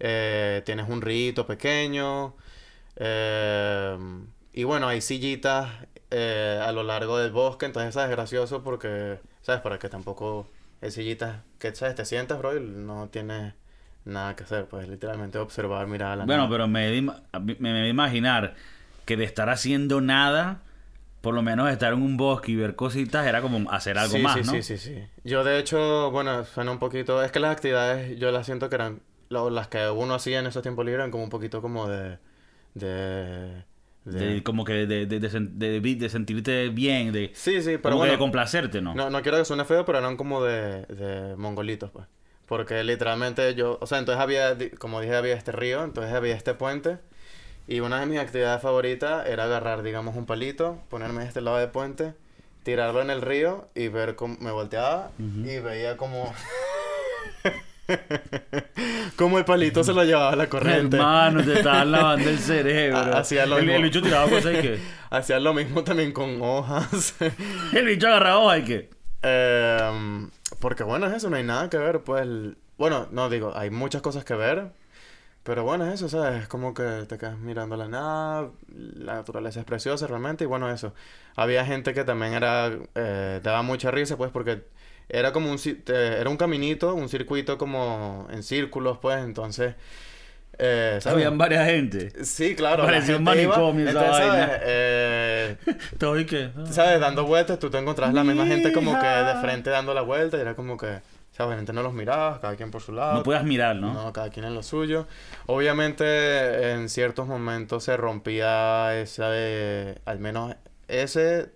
eh, 0.00 0.62
tienes 0.66 0.88
un 0.88 1.02
rito 1.02 1.46
pequeño. 1.46 2.36
eh, 2.96 3.98
y 4.52 4.64
bueno, 4.64 4.88
hay 4.88 5.00
sillitas 5.00 5.70
eh, 6.10 6.60
a 6.62 6.72
lo 6.72 6.82
largo 6.82 7.18
del 7.18 7.30
bosque, 7.32 7.66
entonces 7.66 7.94
¿sabes? 7.94 8.10
es 8.10 8.16
gracioso 8.16 8.62
porque, 8.64 9.20
¿sabes? 9.42 9.60
Para 9.62 9.78
que 9.78 9.88
tampoco 9.88 10.52
hay 10.82 10.90
sillitas 10.90 11.42
que, 11.58 11.74
¿sabes? 11.74 11.94
Te 11.94 12.04
sientas, 12.04 12.38
bro, 12.38 12.56
y 12.56 12.60
no 12.60 13.08
tienes 13.10 13.54
nada 14.04 14.34
que 14.36 14.44
hacer, 14.44 14.66
pues 14.68 14.88
literalmente 14.88 15.38
observar, 15.38 15.86
mirar 15.86 16.12
a 16.12 16.16
la 16.16 16.26
Bueno, 16.26 16.48
nada. 16.48 16.48
pero 16.48 16.68
me, 16.68 17.00
me, 17.02 17.54
me 17.58 17.88
imaginar 17.88 18.54
que 19.04 19.16
de 19.16 19.24
estar 19.24 19.48
haciendo 19.50 20.00
nada, 20.00 20.62
por 21.22 21.34
lo 21.34 21.42
menos 21.42 21.70
estar 21.70 21.92
en 21.94 22.02
un 22.02 22.16
bosque 22.16 22.52
y 22.52 22.56
ver 22.56 22.76
cositas, 22.76 23.26
era 23.26 23.42
como 23.42 23.70
hacer 23.72 23.98
algo 23.98 24.18
sí, 24.18 24.20
más, 24.20 24.34
sí, 24.34 24.44
¿no? 24.44 24.62
Sí, 24.62 24.62
sí, 24.62 24.78
sí. 24.78 25.08
Yo, 25.24 25.44
de 25.44 25.58
hecho, 25.58 26.10
bueno, 26.10 26.44
suena 26.44 26.72
un 26.72 26.78
poquito... 26.78 27.22
Es 27.22 27.32
que 27.32 27.40
las 27.40 27.52
actividades, 27.52 28.18
yo 28.18 28.30
las 28.32 28.46
siento 28.46 28.68
que 28.68 28.74
eran... 28.76 29.02
lo- 29.30 29.48
las 29.48 29.68
que 29.68 29.88
uno 29.88 30.14
hacía 30.14 30.40
en 30.40 30.46
esos 30.46 30.62
tiempos 30.62 30.84
libres 30.84 30.98
eran 31.00 31.10
como 31.10 31.24
un 31.24 31.30
poquito 31.30 31.62
como 31.62 31.88
de... 31.88 32.18
De... 32.74 33.64
de- 34.04 34.18
De, 34.34 34.42
como 34.42 34.64
que 34.64 34.72
de, 34.86 35.06
de, 35.06 35.20
de, 35.20 35.30
sen- 35.30 35.52
de- 35.54 35.80
de 35.80 36.08
sentirte 36.08 36.68
bien, 36.68 37.12
de, 37.12 37.30
Sí, 37.34 37.62
sí, 37.62 37.78
pero 37.78 37.96
bueno... 37.96 38.12
de 38.12 38.18
complacerte, 38.18 38.80
¿no? 38.82 38.94
No, 38.94 39.08
no 39.08 39.22
quiero 39.22 39.38
que 39.38 39.44
suene 39.44 39.64
feo, 39.64 39.84
pero 39.84 39.98
eran 39.98 40.16
como 40.16 40.42
de, 40.42 40.84
de 40.86 41.36
mongolitos, 41.36 41.90
pues. 41.90 42.06
Porque 42.46 42.82
literalmente 42.82 43.54
yo, 43.54 43.78
o 43.80 43.86
sea, 43.86 43.98
entonces 43.98 44.20
había, 44.20 44.56
como 44.78 45.00
dije, 45.00 45.14
había 45.14 45.34
este 45.34 45.52
río, 45.52 45.84
entonces 45.84 46.12
había 46.12 46.34
este 46.34 46.54
puente. 46.54 46.98
Y 47.68 47.78
una 47.78 48.00
de 48.00 48.06
mis 48.06 48.18
actividades 48.18 48.60
favoritas 48.60 49.28
era 49.28 49.44
agarrar, 49.44 49.82
digamos, 49.84 50.16
un 50.16 50.26
palito, 50.26 50.80
ponerme 50.88 51.22
a 51.22 51.26
este 51.26 51.40
lado 51.40 51.58
del 51.58 51.70
puente, 51.70 52.14
tirarlo 52.64 53.00
en 53.00 53.10
el 53.10 53.22
río 53.22 53.68
y 53.76 53.86
ver 53.86 54.16
cómo 54.16 54.36
me 54.40 54.50
volteaba 54.50 55.12
y 55.18 55.60
veía 55.60 55.96
como... 55.96 56.34
como 59.16 59.38
el 59.38 59.44
palito 59.44 59.82
se 59.84 59.92
lo 59.92 60.04
llevaba 60.04 60.34
la 60.36 60.48
corriente. 60.48 60.96
Hermano, 60.96 61.42
te 61.44 61.54
estaban 61.58 61.90
lavando 61.92 62.28
el 62.30 62.38
cerebro. 62.38 62.98
Ha- 62.98 63.18
hacía 63.18 63.46
lo 63.46 63.58
el, 63.58 63.64
mismo. 63.64 63.76
el 63.76 63.82
bicho 63.84 64.02
tiraba 64.02 64.28
cosas 64.28 64.54
y 64.54 64.60
que... 64.60 64.78
Hacía 65.10 65.40
lo 65.40 65.52
mismo 65.54 65.82
también 65.82 66.12
con 66.12 66.40
hojas. 66.40 67.14
El 67.72 67.84
bicho 67.86 68.06
agarraba 68.06 68.38
hojas 68.38 68.58
y 68.60 68.64
que... 68.64 68.90
Em, 69.22 70.30
porque 70.60 70.84
bueno, 70.84 71.06
es 71.06 71.14
eso, 71.14 71.30
no 71.30 71.36
hay 71.36 71.42
nada 71.44 71.68
que 71.68 71.78
ver, 71.78 72.00
pues... 72.02 72.26
Bueno, 72.78 73.08
no 73.10 73.28
digo, 73.28 73.52
hay 73.56 73.70
muchas 73.70 74.00
cosas 74.02 74.24
que 74.24 74.34
ver, 74.34 74.70
pero 75.42 75.64
bueno, 75.64 75.84
es 75.86 75.94
eso, 75.94 76.08
¿sabes? 76.08 76.42
Es 76.42 76.48
como 76.48 76.72
que 76.72 77.04
te 77.08 77.18
quedas 77.18 77.36
mirando 77.38 77.76
la 77.76 77.88
nada, 77.88 78.50
la 78.68 79.14
naturaleza 79.16 79.60
es 79.60 79.66
preciosa 79.66 80.06
realmente, 80.06 80.44
y 80.44 80.46
bueno, 80.46 80.70
eso. 80.70 80.94
Había 81.36 81.66
gente 81.66 81.92
que 81.92 82.04
también 82.04 82.32
era, 82.32 82.70
eh, 82.94 83.40
daba 83.42 83.62
mucha 83.62 83.90
risa, 83.90 84.16
pues, 84.16 84.30
porque 84.30 84.62
era 85.10 85.32
como 85.32 85.50
un, 85.50 85.58
era 85.86 86.30
un 86.30 86.36
caminito, 86.36 86.94
un 86.94 87.08
circuito 87.08 87.58
como 87.58 88.28
en 88.30 88.42
círculos, 88.42 88.98
pues, 88.98 89.22
entonces... 89.22 89.74
Eh. 90.62 91.00
Habían 91.06 91.38
varias 91.38 91.66
gente. 91.66 92.24
Sí, 92.24 92.54
claro. 92.54 92.82
la 92.82 92.90
Parecía 92.90 93.16
un 93.16 93.24
manicomio 93.24 93.88
esa 93.88 94.10
vaina. 94.10 94.50
Eh, 94.62 95.56
Todo 95.98 96.20
y 96.20 96.26
qué. 96.26 96.50
¿Sabes? 96.70 97.00
Dando 97.00 97.24
vueltas, 97.24 97.58
tú 97.58 97.70
te 97.70 97.78
encontrabas 97.78 98.14
la 98.14 98.24
misma 98.24 98.46
gente 98.46 98.70
como 98.72 98.98
que 98.98 99.06
de 99.06 99.34
frente 99.40 99.70
dando 99.70 99.94
la 99.94 100.02
vuelta 100.02 100.36
y 100.36 100.40
era 100.40 100.54
como 100.54 100.76
que, 100.76 101.00
¿sabes? 101.32 101.56
Gente 101.56 101.72
no 101.72 101.82
los 101.82 101.94
mirabas, 101.94 102.40
cada 102.40 102.56
quien 102.56 102.70
por 102.70 102.82
su 102.82 102.92
lado. 102.92 103.14
No 103.14 103.22
puedas 103.22 103.44
mirar, 103.44 103.76
¿no? 103.76 103.94
No, 103.94 104.12
cada 104.12 104.28
quien 104.28 104.44
en 104.44 104.54
lo 104.54 104.62
suyo. 104.62 105.06
Obviamente, 105.46 106.72
en 106.72 106.90
ciertos 106.90 107.26
momentos 107.26 107.84
se 107.84 107.96
rompía 107.96 109.00
ese, 109.00 109.98
al 110.04 110.18
menos 110.18 110.54
ese, 110.88 111.52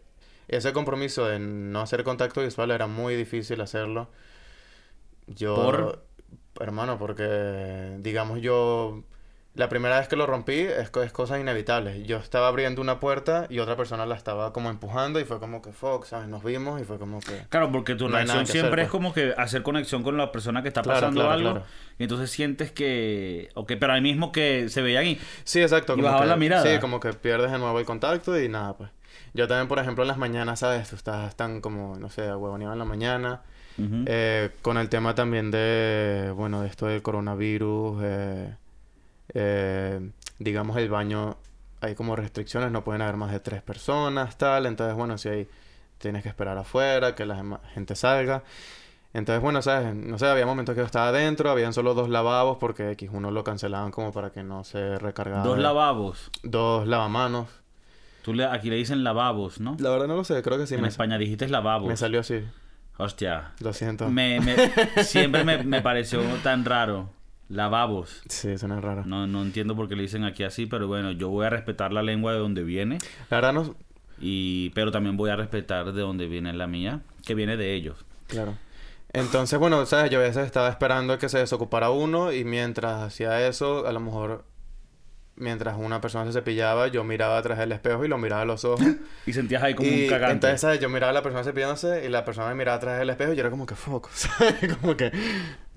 ese 0.49 0.73
compromiso 0.73 1.27
de 1.27 1.39
no 1.39 1.81
hacer 1.81 2.05
contacto 2.05 2.43
visual 2.43 2.71
era 2.71 2.87
muy 2.87 3.15
difícil 3.17 3.61
hacerlo. 3.61 4.09
Yo, 5.27 5.55
¿Por? 5.55 6.05
hermano, 6.61 6.99
porque, 6.99 7.97
digamos, 8.01 8.41
yo, 8.43 9.03
la 9.55 9.69
primera 9.69 9.99
vez 9.99 10.09
que 10.09 10.17
lo 10.17 10.27
rompí 10.27 10.53
es, 10.59 10.91
es 10.95 11.13
cosas 11.13 11.41
inevitables. 11.41 12.07
Yo 12.07 12.19
estaba 12.19 12.49
abriendo 12.49 12.83
una 12.83 13.01
puerta 13.01 13.47
y 13.49 13.61
otra 13.61 13.77
persona 13.77 14.05
la 14.05 14.17
estaba 14.17 14.53
como 14.53 14.69
empujando 14.69 15.19
y 15.21 15.25
fue 15.25 15.39
como 15.39 15.63
que, 15.63 15.73
fuck, 15.73 16.05
¿sabes? 16.05 16.29
Nos 16.29 16.45
vimos 16.45 16.81
y 16.81 16.85
fue 16.85 16.99
como 16.99 17.21
que... 17.21 17.39
Claro, 17.49 17.73
porque 17.73 17.95
tu 17.95 18.09
No 18.09 18.17
reacción 18.17 18.47
siempre 18.47 18.73
hacer, 18.73 18.79
es 18.81 18.85
pues. 18.87 18.91
como 18.91 19.15
que 19.15 19.33
hacer 19.39 19.63
conexión 19.63 20.03
con 20.03 20.17
la 20.19 20.31
persona 20.31 20.61
que 20.63 20.69
está 20.69 20.83
Claro, 20.83 21.01
pasando 21.01 21.21
claro, 21.23 21.33
algo. 21.35 21.51
claro. 21.53 21.67
Y 21.99 22.03
entonces 22.03 22.31
sientes 22.31 22.73
que. 22.73 23.49
Ok, 23.55 23.75
pero 23.79 23.93
ahí 23.93 24.01
mismo 24.01 24.33
que 24.33 24.69
se 24.69 24.83
veían 24.83 25.07
y. 25.07 25.19
Sí, 25.45 25.63
exacto. 25.63 25.93
Y 25.93 25.97
como 25.97 26.07
bajaba 26.09 26.25
que- 26.25 26.29
la 26.31 26.37
mirada. 26.37 26.63
Sí, 26.75 26.81
como 26.81 26.99
que 26.99 27.13
pierdes 27.13 27.53
de 27.53 27.59
nuevo 27.59 27.79
el 27.79 27.87
contacto 27.87 28.39
y 28.39 28.49
nada, 28.49 28.77
pues. 28.77 28.91
Yo 29.35 29.49
también, 29.49 29.69
por 29.69 29.81
ejemplo, 29.81 30.05
en 30.05 30.09
las 30.09 30.17
mañanas, 30.17 30.61
¿sabes? 30.61 30.89
Tú 30.89 30.97
estás 30.97 31.35
tan 31.37 31.61
como, 31.61 31.97
no 31.97 32.09
sé, 32.09 32.23
huevoneado 32.23 32.73
en 32.73 32.79
la 32.79 32.85
mañana. 32.85 33.43
Eh, 33.77 34.51
con 34.63 34.79
el 34.79 34.89
tema 34.89 35.17
también 35.17 35.51
de, 35.51 36.33
bueno, 36.35 36.63
de 36.63 36.69
esto 36.69 36.87
del 36.87 37.03
coronavirus. 37.03 38.01
eh, 38.05 38.55
eh, 39.35 40.11
digamos, 40.39 40.77
el 40.77 40.89
baño, 40.89 41.37
hay 41.81 41.95
como 41.95 42.15
restricciones, 42.17 42.71
no 42.71 42.85
pueden 42.85 43.03
haber 43.03 43.17
más 43.17 43.33
de 43.33 43.41
tres 43.41 43.63
personas, 43.63 44.39
tal. 44.39 44.67
Entonces, 44.67 44.97
bueno, 44.97 45.19
si 45.19 45.29
hay, 45.29 45.49
tienes 45.99 46.23
que 46.23 46.29
esperar 46.29 46.57
afuera, 46.57 47.15
que 47.15 47.27
la 47.27 47.61
gente 47.75 47.97
salga. 47.97 48.45
Entonces, 49.13 49.41
bueno, 49.43 49.63
¿sabes? 49.63 49.95
No 49.95 50.19
sé, 50.19 50.27
había 50.27 50.47
momentos 50.47 50.75
que 50.75 50.81
yo 50.81 50.87
estaba 50.87 51.09
adentro, 51.09 51.51
habían 51.51 51.73
solo 51.73 51.95
dos 51.95 52.09
lavabos 52.09 52.59
porque 52.59 52.97
X1 52.97 53.31
lo 53.31 53.45
cancelaban 53.45 53.93
como 53.93 54.13
para 54.13 54.31
que 54.31 54.43
no 54.43 54.65
se 54.65 54.99
recargara. 54.99 55.45
Dos 55.45 55.59
lavabos. 55.59 56.31
Dos 56.43 56.87
lavamanos. 56.87 57.64
Tú 58.25 58.35
le, 58.35 58.47
aquí 58.47 58.71
le 58.71 58.77
dicen 58.77 59.05
lavabos, 59.05 59.61
¿no? 59.61 59.77
La 59.79 59.91
verdad 59.91 60.09
no 60.09 60.17
lo 60.17 60.25
sé, 60.25 60.43
creo 60.43 60.59
que 60.59 60.67
sí 60.67 60.75
en 60.75 60.81
me, 60.81 60.89
España 60.89 61.19
dijiste 61.19 61.47
lavabos. 61.47 61.89
me 61.89 61.97
salió 61.97 62.21
así. 62.21 62.41
Hostia. 62.97 63.53
Lo 63.61 63.73
siento. 63.73 64.09
Me, 64.09 64.41
me- 64.41 65.05
siempre 65.05 65.45
me, 65.45 65.63
me 65.63 65.83
pareció 65.83 66.21
tan 66.43 66.65
raro. 66.65 67.11
Lavabos. 67.51 68.23
Sí, 68.29 68.57
suena 68.57 68.81
raro. 68.81 69.05
No, 69.05 69.27
no 69.27 69.43
entiendo 69.43 69.77
por 69.77 69.89
qué 69.89 69.95
le 69.97 70.03
dicen 70.03 70.25
aquí 70.25 70.43
así, 70.43 70.65
pero 70.67 70.89
bueno, 70.89 71.13
yo 71.13 71.29
voy 71.29 71.45
a 71.45 71.51
respetar 71.51 71.93
la 71.93 72.03
lengua 72.03 72.33
de 72.33 72.39
donde 72.39 72.63
viene. 72.65 72.99
La 73.31 73.37
verdad 73.37 73.53
no... 73.53 73.77
Y, 74.21 74.71
pero 74.71 74.91
también 74.91 75.17
voy 75.19 75.29
a 75.31 75.37
respetar 75.37 75.93
de 75.93 76.01
donde 76.01 76.27
viene 76.27 76.53
la 76.55 76.67
mía, 76.67 77.03
que 77.27 77.35
viene 77.35 77.57
de 77.59 77.75
ellos. 77.75 78.07
Claro. 78.29 78.57
Entonces, 79.13 79.59
bueno, 79.59 79.85
¿sabes? 79.87 80.11
Yo 80.11 80.21
a 80.21 80.23
veces 80.23 80.47
estaba 80.47 80.69
esperando 80.71 81.19
que 81.19 81.29
se 81.29 81.39
desocupara 81.39 81.91
uno 81.91 82.33
y 82.33 82.45
mientras 82.45 83.03
hacía 83.03 83.47
eso, 83.47 83.87
a 83.87 83.93
lo 83.93 84.01
mejor... 84.01 84.45
Mientras 85.37 85.77
una 85.77 86.01
persona 86.01 86.27
se 86.27 86.33
cepillaba, 86.33 86.87
yo 86.89 87.03
miraba 87.03 87.39
atrás 87.39 87.59
del 87.59 87.73
espejo 87.73 88.05
y 88.05 88.09
lo 88.09 88.19
miraba 88.19 88.43
a 88.43 88.45
los 88.45 88.65
ojos. 88.65 88.87
Y 89.27 89.33
sentías 89.33 89.63
ahí 89.63 89.75
como 89.75 89.89
y 89.89 90.05
un 90.05 90.09
cagante. 90.11 90.33
entonces, 90.35 90.61
¿sabes? 90.61 90.81
Yo 90.81 90.89
miraba 90.89 91.11
a 91.11 91.15
la 91.15 91.23
persona 91.23 91.43
cepillándose 91.43 92.05
y 92.05 92.09
la 92.09 92.25
persona 92.25 92.49
me 92.49 92.55
miraba 92.55 92.77
atrás 92.77 92.99
del 92.99 93.11
espejo 93.11 93.33
y 93.33 93.37
yo 93.37 93.41
era 93.41 93.51
como 93.51 93.67
que 93.67 93.75
foco, 93.75 94.11
¿sabes? 94.15 94.77
Como 94.77 94.97
que 94.97 95.11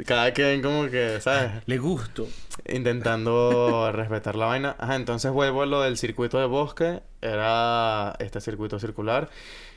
cada 0.05 0.31
quien 0.31 0.61
como 0.61 0.87
que, 0.89 1.19
¿sabes? 1.21 1.63
Le 1.65 1.77
gusto. 1.77 2.27
Intentando 2.67 3.91
respetar 3.93 4.35
la 4.35 4.45
vaina. 4.45 4.75
Ajá, 4.77 4.95
entonces 4.95 5.31
vuelvo 5.31 5.63
a 5.63 5.65
lo 5.65 5.81
del 5.81 5.97
circuito 5.97 6.39
de 6.39 6.45
bosque. 6.45 7.01
Era 7.21 8.15
este 8.19 8.41
circuito 8.41 8.79
circular. 8.79 9.29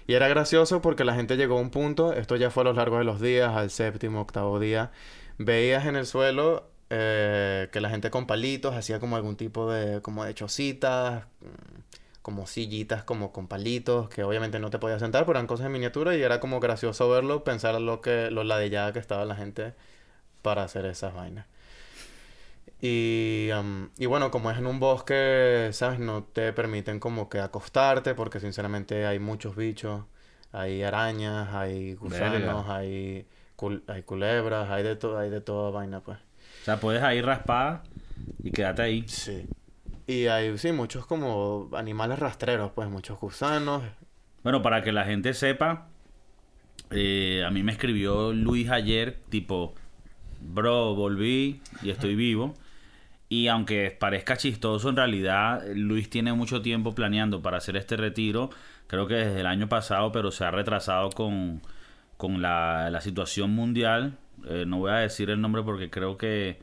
Y 0.06 0.14
era 0.14 0.26
gracioso 0.28 0.82
porque 0.82 1.04
la 1.04 1.14
gente 1.14 1.36
llegó 1.36 1.56
a 1.56 1.60
un 1.60 1.70
punto, 1.70 2.12
esto 2.12 2.34
ya 2.34 2.50
fue 2.50 2.62
a 2.62 2.64
lo 2.64 2.72
largo 2.72 2.98
de 2.98 3.04
los 3.04 3.20
días, 3.20 3.54
al 3.54 3.70
séptimo, 3.70 4.20
octavo 4.20 4.58
día. 4.58 4.90
Veías 5.38 5.86
en 5.86 5.94
el 5.94 6.04
suelo 6.04 6.68
eh, 6.90 7.68
que 7.72 7.80
la 7.80 7.90
gente 7.90 8.10
con 8.10 8.26
palitos 8.26 8.74
hacía 8.76 9.00
como 9.00 9.16
algún 9.16 9.36
tipo 9.36 9.70
de, 9.72 10.02
como 10.02 10.24
de 10.24 10.34
chocitas, 10.34 11.24
mm, 11.40 11.80
como 12.22 12.46
sillitas 12.46 13.04
como 13.04 13.32
con 13.32 13.48
palitos, 13.48 14.08
que 14.10 14.24
obviamente 14.24 14.58
no 14.60 14.70
te 14.70 14.78
podías 14.78 15.00
sentar, 15.00 15.24
pero 15.26 15.38
eran 15.38 15.46
cosas 15.46 15.66
en 15.66 15.72
miniatura 15.72 16.16
y 16.16 16.22
era 16.22 16.40
como 16.40 16.60
gracioso 16.60 17.08
verlo, 17.08 17.44
pensar 17.44 17.80
lo 17.80 18.00
que, 18.02 18.30
lo 18.30 18.44
ladillada 18.44 18.92
que 18.92 18.98
estaba 18.98 19.24
la 19.24 19.36
gente 19.36 19.74
para 20.42 20.64
hacer 20.64 20.86
esas 20.86 21.14
vainas. 21.14 21.46
Y, 22.80 23.50
am, 23.52 23.90
y 23.98 24.06
bueno, 24.06 24.30
como 24.30 24.50
es 24.50 24.58
en 24.58 24.66
un 24.66 24.80
bosque, 24.80 25.68
¿sabes? 25.72 25.98
No 25.98 26.24
te 26.24 26.52
permiten 26.52 26.98
como 27.00 27.28
que 27.28 27.40
acostarte 27.40 28.14
porque 28.14 28.40
sinceramente 28.40 29.06
hay 29.06 29.18
muchos 29.18 29.56
bichos. 29.56 30.04
Hay 30.52 30.82
arañas, 30.82 31.54
hay 31.54 31.94
gusanos, 31.94 32.68
hay, 32.68 33.26
cul- 33.56 33.82
hay 33.86 34.02
culebras, 34.02 34.70
hay 34.70 34.82
de 34.82 34.96
todo, 34.96 35.18
hay 35.18 35.30
de 35.30 35.40
toda 35.40 35.70
vaina, 35.70 36.00
pues. 36.02 36.18
O 36.60 36.64
sea, 36.64 36.78
puedes 36.78 37.02
ahí 37.02 37.20
raspar 37.22 37.82
y 38.42 38.50
quedarte 38.50 38.82
ahí. 38.82 39.04
Sí. 39.06 39.46
Y 40.06 40.26
hay, 40.26 40.56
sí, 40.58 40.72
muchos 40.72 41.06
como 41.06 41.70
animales 41.74 42.18
rastreros, 42.18 42.72
pues, 42.72 42.88
muchos 42.88 43.18
gusanos. 43.18 43.82
Bueno, 44.42 44.62
para 44.62 44.82
que 44.82 44.92
la 44.92 45.04
gente 45.04 45.34
sepa, 45.34 45.88
eh, 46.90 47.44
a 47.46 47.50
mí 47.50 47.62
me 47.62 47.72
escribió 47.72 48.32
Luis 48.32 48.70
ayer, 48.70 49.18
tipo, 49.28 49.74
bro, 50.40 50.94
volví 50.94 51.60
y 51.82 51.90
estoy 51.90 52.14
vivo. 52.14 52.54
Y 53.28 53.46
aunque 53.46 53.96
parezca 53.96 54.36
chistoso, 54.36 54.88
en 54.88 54.96
realidad 54.96 55.62
Luis 55.74 56.10
tiene 56.10 56.32
mucho 56.32 56.62
tiempo 56.62 56.94
planeando 56.94 57.42
para 57.42 57.58
hacer 57.58 57.76
este 57.76 57.96
retiro. 57.96 58.50
Creo 58.88 59.06
que 59.06 59.14
desde 59.14 59.40
el 59.40 59.46
año 59.46 59.68
pasado, 59.68 60.10
pero 60.10 60.32
se 60.32 60.44
ha 60.44 60.50
retrasado 60.50 61.10
con, 61.10 61.62
con 62.16 62.42
la, 62.42 62.90
la 62.90 63.00
situación 63.00 63.52
mundial. 63.52 64.18
Eh, 64.48 64.64
no 64.66 64.78
voy 64.78 64.90
a 64.90 64.96
decir 64.96 65.30
el 65.30 65.40
nombre 65.40 65.62
porque 65.62 65.90
creo 65.90 66.16
que 66.16 66.58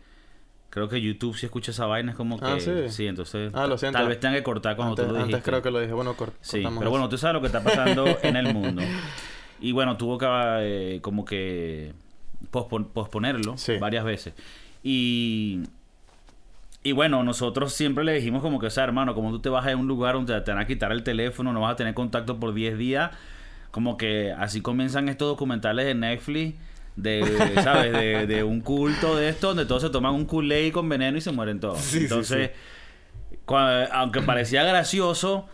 creo 0.70 0.90
que 0.90 1.00
YouTube 1.02 1.36
si 1.38 1.46
escucha 1.46 1.72
esa 1.72 1.86
vaina 1.86 2.12
es 2.12 2.18
como 2.18 2.38
que 2.40 2.46
Ah, 2.46 2.60
sí. 2.60 3.08
entonces 3.08 3.52
Ah, 3.56 3.68
lo 3.68 3.78
siento. 3.78 3.98
tal 3.98 4.08
vez 4.08 4.20
tenga 4.20 4.36
que 4.36 4.44
cortar 4.44 4.76
cuando 4.76 4.92
antes, 4.94 5.06
tú 5.08 5.12
lo 5.12 5.18
antes 5.20 5.28
dijiste. 5.30 5.50
creo 5.50 5.62
que 5.62 5.72
lo 5.72 5.80
dije, 5.80 5.94
bueno, 5.94 6.14
cor- 6.16 6.34
Sí, 6.42 6.58
cortamos 6.58 6.80
pero 6.80 6.92
bueno, 6.92 7.10
tú 7.10 7.18
sabes 7.18 7.34
lo 7.36 7.42
que 7.42 7.48
está 7.48 7.64
pasando 7.64 8.06
en 8.24 8.36
el 8.36 8.54
mundo. 8.54 8.82
Y 9.60 9.72
bueno, 9.72 9.98
tuvo 9.98 10.18
que 10.18 10.28
eh, 10.30 11.00
como 11.02 11.26
que 11.26 11.94
pospon- 12.52 12.88
posponerlo 12.92 13.58
Sí. 13.58 13.78
varias 13.80 14.04
veces. 14.06 14.34
Y, 14.84 15.62
y 16.84 16.92
bueno, 16.92 17.24
nosotros 17.24 17.74
siempre 17.74 18.04
le 18.04 18.14
dijimos 18.14 18.42
como 18.42 18.60
que, 18.60 18.68
o 18.68 18.70
sea, 18.70 18.84
hermano, 18.84 19.16
como 19.16 19.32
tú 19.32 19.40
te 19.40 19.50
vas 19.50 19.66
a 19.66 19.76
un 19.76 19.88
lugar 19.88 20.14
donde 20.16 20.40
te 20.42 20.52
van 20.52 20.60
a 20.62 20.68
quitar 20.68 20.92
el 20.92 21.04
teléfono, 21.04 21.54
no 21.54 21.62
vas 21.62 21.74
a 21.74 21.76
tener 21.76 21.94
contacto 21.94 22.40
por 22.40 22.54
10 22.54 22.78
días, 22.78 23.12
como 23.72 23.98
que 23.98 24.32
así 24.32 24.62
comienzan 24.62 25.10
estos 25.10 25.28
documentales 25.28 25.86
de 25.86 25.96
Netflix. 25.96 26.56
De, 26.98 27.54
¿sabes? 27.64 27.94
De, 27.94 28.28
de 28.28 28.44
un 28.44 28.60
culto 28.62 29.16
de 29.16 29.30
esto, 29.30 29.50
donde 29.50 29.66
todos 29.66 29.84
se 29.84 29.90
toman 29.90 30.14
un 30.16 30.26
culé 30.26 30.72
con 30.74 30.90
veneno 30.90 31.18
y 31.18 31.22
se 31.22 31.32
mueren 31.32 31.60
todos. 31.62 31.80
Sí, 31.80 32.00
sí, 32.00 32.04
Entonces, 32.04 32.52
cua- 33.46 33.88
aunque 33.92 34.22
parecía 34.22 34.64
gracioso, 34.64 35.48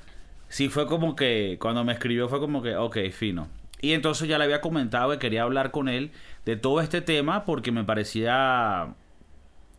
sí 0.47 0.69
fue 0.69 0.87
como 0.87 1.15
que 1.15 1.57
cuando 1.59 1.83
me 1.83 1.93
escribió 1.93 2.29
fue 2.29 2.39
como 2.39 2.61
que, 2.63 2.75
ok, 2.75 2.97
fino. 3.11 3.49
Y 3.81 3.91
entonces 3.91 4.29
ya 4.29 4.37
le 4.37 4.45
había 4.45 4.61
comentado 4.61 5.11
que 5.11 5.19
quería 5.19 5.43
hablar 5.43 5.71
con 5.71 5.89
él 5.89 6.11
de 6.45 6.55
todo 6.55 6.79
este 6.79 7.01
tema 7.01 7.43
porque 7.43 7.71
me 7.73 7.83
parecía, 7.83 8.93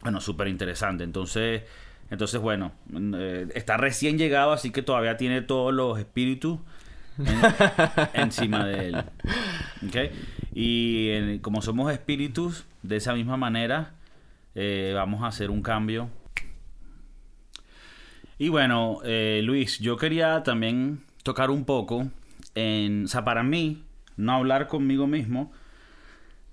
bueno, 0.02 0.20
súper 0.20 0.48
interesante. 0.48 1.04
Entonces, 1.04 1.62
entonces 2.10 2.38
bueno, 2.42 2.72
eh, 3.16 3.46
está 3.54 3.78
recién 3.78 4.18
llegado, 4.18 4.52
así 4.52 4.70
que 4.70 4.82
todavía 4.82 5.16
tiene 5.16 5.40
todos 5.40 5.72
los 5.72 5.98
espíritus 5.98 6.58
en- 7.18 8.20
encima 8.22 8.64
de 8.64 8.88
él. 8.88 8.96
¿Ok? 9.86 9.96
Y 10.54 11.08
en- 11.10 11.38
como 11.40 11.62
somos 11.62 11.92
espíritus, 11.92 12.64
de 12.82 12.96
esa 12.96 13.14
misma 13.14 13.36
manera, 13.36 13.92
eh, 14.54 14.92
vamos 14.94 15.22
a 15.22 15.28
hacer 15.28 15.50
un 15.50 15.62
cambio. 15.62 16.08
Y 18.38 18.48
bueno, 18.48 18.98
eh, 19.04 19.40
Luis, 19.44 19.78
yo 19.78 19.96
quería 19.96 20.42
también 20.42 21.02
tocar 21.22 21.50
un 21.50 21.64
poco 21.64 22.08
en, 22.54 23.04
o 23.04 23.08
sea, 23.08 23.24
para 23.24 23.42
mí, 23.42 23.84
no 24.16 24.32
hablar 24.32 24.66
conmigo 24.66 25.06
mismo, 25.06 25.52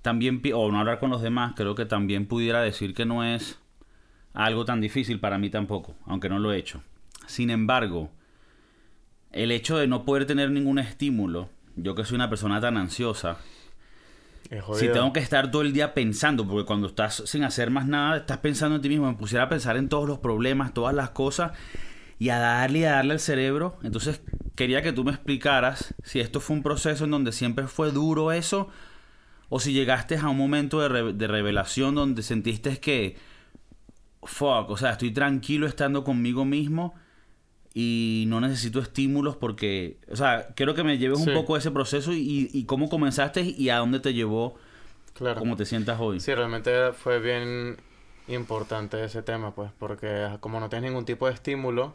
también, 0.00 0.40
o 0.54 0.70
no 0.72 0.78
hablar 0.80 0.98
con 0.98 1.10
los 1.10 1.22
demás, 1.22 1.52
creo 1.56 1.74
que 1.74 1.84
también 1.84 2.26
pudiera 2.26 2.60
decir 2.60 2.94
que 2.94 3.04
no 3.04 3.24
es 3.24 3.58
algo 4.32 4.64
tan 4.64 4.80
difícil 4.80 5.20
para 5.20 5.38
mí 5.38 5.50
tampoco, 5.50 5.94
aunque 6.06 6.28
no 6.28 6.38
lo 6.38 6.52
he 6.52 6.58
hecho. 6.58 6.82
Sin 7.26 7.50
embargo, 7.50 8.10
el 9.32 9.50
hecho 9.50 9.76
de 9.78 9.86
no 9.86 10.04
poder 10.04 10.26
tener 10.26 10.50
ningún 10.50 10.78
estímulo, 10.78 11.48
yo 11.76 11.94
que 11.94 12.04
soy 12.04 12.16
una 12.16 12.28
persona 12.28 12.60
tan 12.60 12.76
ansiosa, 12.76 13.38
si 14.74 14.86
tengo 14.92 15.12
que 15.12 15.20
estar 15.20 15.50
todo 15.50 15.62
el 15.62 15.72
día 15.72 15.94
pensando, 15.94 16.46
porque 16.46 16.66
cuando 16.66 16.88
estás 16.88 17.22
sin 17.26 17.42
hacer 17.42 17.70
más 17.70 17.86
nada, 17.86 18.18
estás 18.18 18.38
pensando 18.38 18.76
en 18.76 18.82
ti 18.82 18.88
mismo, 18.90 19.06
me 19.06 19.16
pusiera 19.16 19.44
a 19.44 19.48
pensar 19.48 19.76
en 19.78 19.88
todos 19.88 20.06
los 20.06 20.18
problemas, 20.18 20.74
todas 20.74 20.94
las 20.94 21.10
cosas, 21.10 21.52
y 22.18 22.28
a 22.28 22.38
darle 22.38 22.80
y 22.80 22.84
a 22.84 22.92
darle 22.92 23.14
al 23.14 23.20
cerebro. 23.20 23.78
Entonces, 23.82 24.20
quería 24.54 24.82
que 24.82 24.92
tú 24.92 25.04
me 25.04 25.10
explicaras 25.12 25.94
si 26.02 26.20
esto 26.20 26.38
fue 26.40 26.56
un 26.56 26.62
proceso 26.62 27.04
en 27.04 27.12
donde 27.12 27.32
siempre 27.32 27.66
fue 27.66 27.90
duro 27.92 28.30
eso, 28.32 28.68
o 29.48 29.58
si 29.58 29.72
llegaste 29.72 30.18
a 30.18 30.28
un 30.28 30.36
momento 30.36 30.80
de, 30.80 30.88
re- 30.88 31.12
de 31.14 31.26
revelación 31.26 31.94
donde 31.94 32.22
sentiste 32.22 32.78
que 32.78 33.16
fuck, 34.22 34.68
o 34.70 34.76
sea, 34.76 34.92
estoy 34.92 35.12
tranquilo 35.12 35.66
estando 35.66 36.04
conmigo 36.04 36.44
mismo 36.44 36.94
y 37.74 38.24
no 38.28 38.40
necesito 38.40 38.80
estímulos 38.80 39.36
porque, 39.36 39.98
o 40.10 40.16
sea, 40.16 40.48
quiero 40.54 40.74
que 40.74 40.84
me 40.84 40.98
lleves 40.98 41.18
un 41.20 41.32
poco 41.32 41.56
ese 41.56 41.70
proceso 41.70 42.12
y, 42.12 42.50
y 42.52 42.64
cómo 42.64 42.88
comenzaste 42.88 43.42
y 43.42 43.70
a 43.70 43.78
dónde 43.78 44.00
te 44.00 44.12
llevó, 44.14 44.56
Claro. 45.14 45.40
cómo 45.40 45.56
te 45.56 45.64
sientas 45.66 45.98
hoy. 46.00 46.20
Sí, 46.20 46.34
realmente 46.34 46.92
fue 46.92 47.18
bien 47.20 47.76
importante 48.28 49.02
ese 49.04 49.22
tema, 49.22 49.54
pues, 49.54 49.70
porque 49.78 50.28
como 50.40 50.60
no 50.60 50.68
tienes 50.68 50.90
ningún 50.90 51.04
tipo 51.04 51.26
de 51.26 51.34
estímulo, 51.34 51.94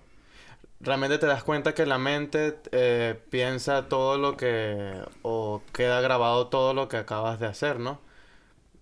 realmente 0.80 1.18
te 1.18 1.26
das 1.26 1.44
cuenta 1.44 1.74
que 1.74 1.86
la 1.86 1.98
mente 1.98 2.60
eh, 2.72 3.20
piensa 3.30 3.88
todo 3.88 4.18
lo 4.18 4.38
que, 4.38 4.94
o 5.24 5.62
queda 5.74 6.02
grabado 6.02 6.48
todo 6.48 6.74
lo 6.74 6.88
que 6.88 6.98
acabas 6.98 7.40
de 7.40 7.48
hacer, 7.48 7.80
¿no? 7.80 8.00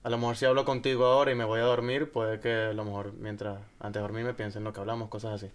A 0.06 0.10
lo 0.10 0.20
mejor 0.20 0.38
si 0.38 0.46
hablo 0.46 0.66
contigo 0.66 1.06
ahora 1.06 1.32
y 1.32 1.36
me 1.36 1.46
voy 1.46 1.60
a 1.60 1.64
dormir, 1.64 2.12
puede 2.12 2.40
que 2.40 2.54
a 2.54 2.74
lo 2.74 2.86
mejor 2.86 3.14
mientras, 3.14 3.58
antes 3.80 4.00
de 4.00 4.02
dormir 4.02 4.24
me 4.24 4.36
piense 4.36 4.60
en 4.60 4.64
lo 4.64 4.72
que 4.72 4.80
hablamos, 4.80 5.10
cosas 5.10 5.34
así. 5.34 5.52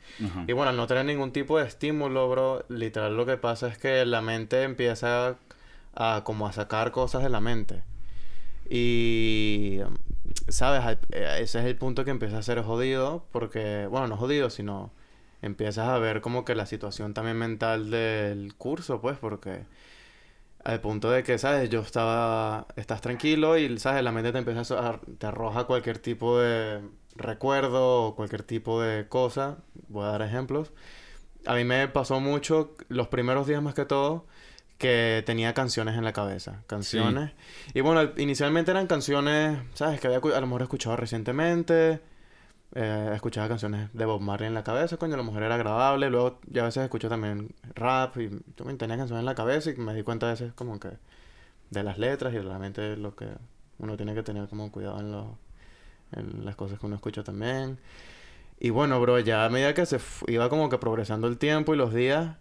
Y 0.48 0.52
bueno, 0.54 0.70
al 0.70 0.76
no 0.76 0.88
tener 0.88 1.04
ningún 1.04 1.30
tipo 1.30 1.56
de 1.56 1.68
estímulo, 1.68 2.28
bro, 2.28 2.64
literal 2.68 3.16
lo 3.16 3.26
que 3.26 3.36
pasa 3.36 3.68
es 3.68 3.78
que 3.78 4.04
la 4.04 4.22
mente 4.22 4.64
empieza 4.64 5.36
a 5.94 6.22
como 6.24 6.48
a 6.48 6.52
sacar 6.52 6.90
cosas 6.90 7.22
de 7.22 7.28
la 7.28 7.40
mente. 7.40 7.84
Y, 8.68 9.78
¿sabes? 10.48 10.98
Eh, 11.12 11.38
Ese 11.40 11.60
es 11.60 11.64
el 11.64 11.76
punto 11.76 12.04
que 12.04 12.10
empieza 12.10 12.38
a 12.38 12.42
ser 12.42 12.60
jodido, 12.62 13.24
porque, 13.30 13.86
bueno, 13.86 14.08
no 14.08 14.16
jodido, 14.16 14.50
sino 14.50 14.90
empiezas 15.42 15.88
a 15.88 15.98
ver 15.98 16.20
como 16.20 16.44
que 16.44 16.56
la 16.56 16.66
situación 16.66 17.14
también 17.14 17.36
mental 17.36 17.90
del 17.90 18.54
curso, 18.56 19.00
pues, 19.00 19.16
porque 19.16 19.64
al 20.64 20.80
punto 20.80 21.10
de 21.10 21.22
que, 21.22 21.38
¿sabes? 21.38 21.68
Yo 21.70 21.80
estaba, 21.80 22.66
estás 22.76 23.00
tranquilo 23.00 23.56
y, 23.58 23.78
¿sabes? 23.78 24.02
La 24.04 24.12
mente 24.12 24.32
te 24.32 24.38
empieza 24.38 24.60
a, 24.88 25.00
te 25.18 25.26
arroja 25.26 25.64
cualquier 25.64 25.98
tipo 25.98 26.38
de 26.38 26.80
recuerdo 27.16 28.02
o 28.04 28.14
cualquier 28.16 28.42
tipo 28.42 28.80
de 28.82 29.08
cosa. 29.08 29.58
Voy 29.88 30.04
a 30.04 30.08
dar 30.08 30.22
ejemplos. 30.22 30.72
A 31.46 31.54
mí 31.54 31.64
me 31.64 31.88
pasó 31.88 32.20
mucho 32.20 32.74
los 32.88 33.08
primeros 33.08 33.46
días 33.46 33.62
más 33.62 33.74
que 33.74 33.84
todo 33.84 34.26
que 34.78 35.22
tenía 35.26 35.52
canciones 35.52 35.96
en 35.98 36.04
la 36.04 36.12
cabeza, 36.14 36.62
canciones. 36.66 37.32
Y 37.74 37.80
bueno, 37.82 38.00
al- 38.00 38.14
inicialmente 38.16 38.70
eran 38.70 38.86
canciones, 38.86 39.58
¿sabes? 39.74 40.00
Que 40.00 40.06
había 40.06 40.18
a 40.18 40.40
lo 40.40 40.46
mejor 40.46 40.62
escuchado 40.62 40.96
recientemente. 40.96 42.00
Eh, 42.74 43.10
escuchaba 43.14 43.48
canciones 43.48 43.90
de 43.92 44.04
Bob 44.04 44.20
Marley 44.20 44.46
en 44.48 44.54
la 44.54 44.62
cabeza, 44.64 44.96
coño, 44.96 45.14
a 45.14 45.16
lo 45.16 45.24
mejor 45.24 45.42
era 45.42 45.56
agradable. 45.56 46.10
Luego 46.10 46.38
ya 46.48 46.62
a 46.62 46.66
veces 46.66 46.84
escucho 46.84 47.08
también 47.08 47.50
rap 47.74 48.16
y 48.18 48.28
también 48.54 48.78
tenía 48.78 48.96
canciones 48.96 49.20
en 49.22 49.26
la 49.26 49.34
cabeza 49.34 49.70
y 49.70 49.76
me 49.76 49.94
di 49.94 50.02
cuenta 50.04 50.26
a 50.28 50.30
veces 50.32 50.52
como 50.54 50.78
que 50.80 50.90
de 51.70 51.82
las 51.84 51.98
letras 51.98 52.34
y 52.34 52.38
realmente 52.40 52.96
lo 52.96 53.14
que 53.16 53.28
uno 53.78 53.96
tiene 53.96 54.14
que 54.14 54.22
tener 54.22 54.48
como 54.48 54.72
cuidado 54.72 55.00
en, 55.00 55.12
lo- 55.12 55.38
en 56.12 56.44
las 56.44 56.56
cosas 56.56 56.78
que 56.80 56.86
uno 56.86 56.96
escucha 56.96 57.24
también. 57.24 57.78
Y 58.60 58.70
bueno, 58.70 59.00
bro, 59.00 59.18
ya 59.20 59.44
a 59.46 59.50
medida 59.50 59.74
que 59.74 59.86
se 59.86 59.98
iba 60.28 60.48
como 60.50 60.68
que 60.70 60.78
progresando 60.78 61.28
el 61.28 61.38
tiempo 61.38 61.74
y 61.74 61.78
los 61.78 61.94
días, 61.94 62.36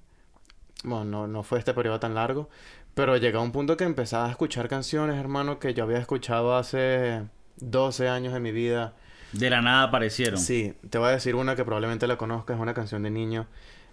bueno, 0.84 1.06
no, 1.06 1.28
no 1.28 1.44
fue 1.44 1.60
este 1.60 1.74
periodo 1.74 2.00
tan 2.00 2.16
largo, 2.16 2.50
pero 2.94 3.18
llegó 3.18 3.40
a 3.40 3.42
un 3.42 3.52
punto 3.52 3.78
que 3.78 3.84
empezaba 3.84 4.28
a 4.28 4.32
escuchar 4.32 4.70
canciones, 4.70 5.18
hermano, 5.18 5.60
que 5.60 5.74
yo 5.74 5.84
había 5.84 5.98
escuchado 6.00 6.56
hace 6.56 7.24
12 7.58 8.08
años 8.10 8.34
de 8.34 8.40
mi 8.40 8.52
vida. 8.52 8.94
De 9.32 9.50
la 9.50 9.62
nada 9.62 9.84
aparecieron. 9.84 10.40
Sí, 10.40 10.74
te 10.90 10.98
voy 10.98 11.10
a 11.10 11.12
decir 11.12 11.36
una 11.36 11.56
que 11.56 11.64
probablemente 11.66 12.08
la 12.08 12.18
conozcas, 12.18 12.56
es 12.58 12.62
una 12.62 12.74
canción 12.74 13.04
de 13.04 13.10
niño. 13.12 13.48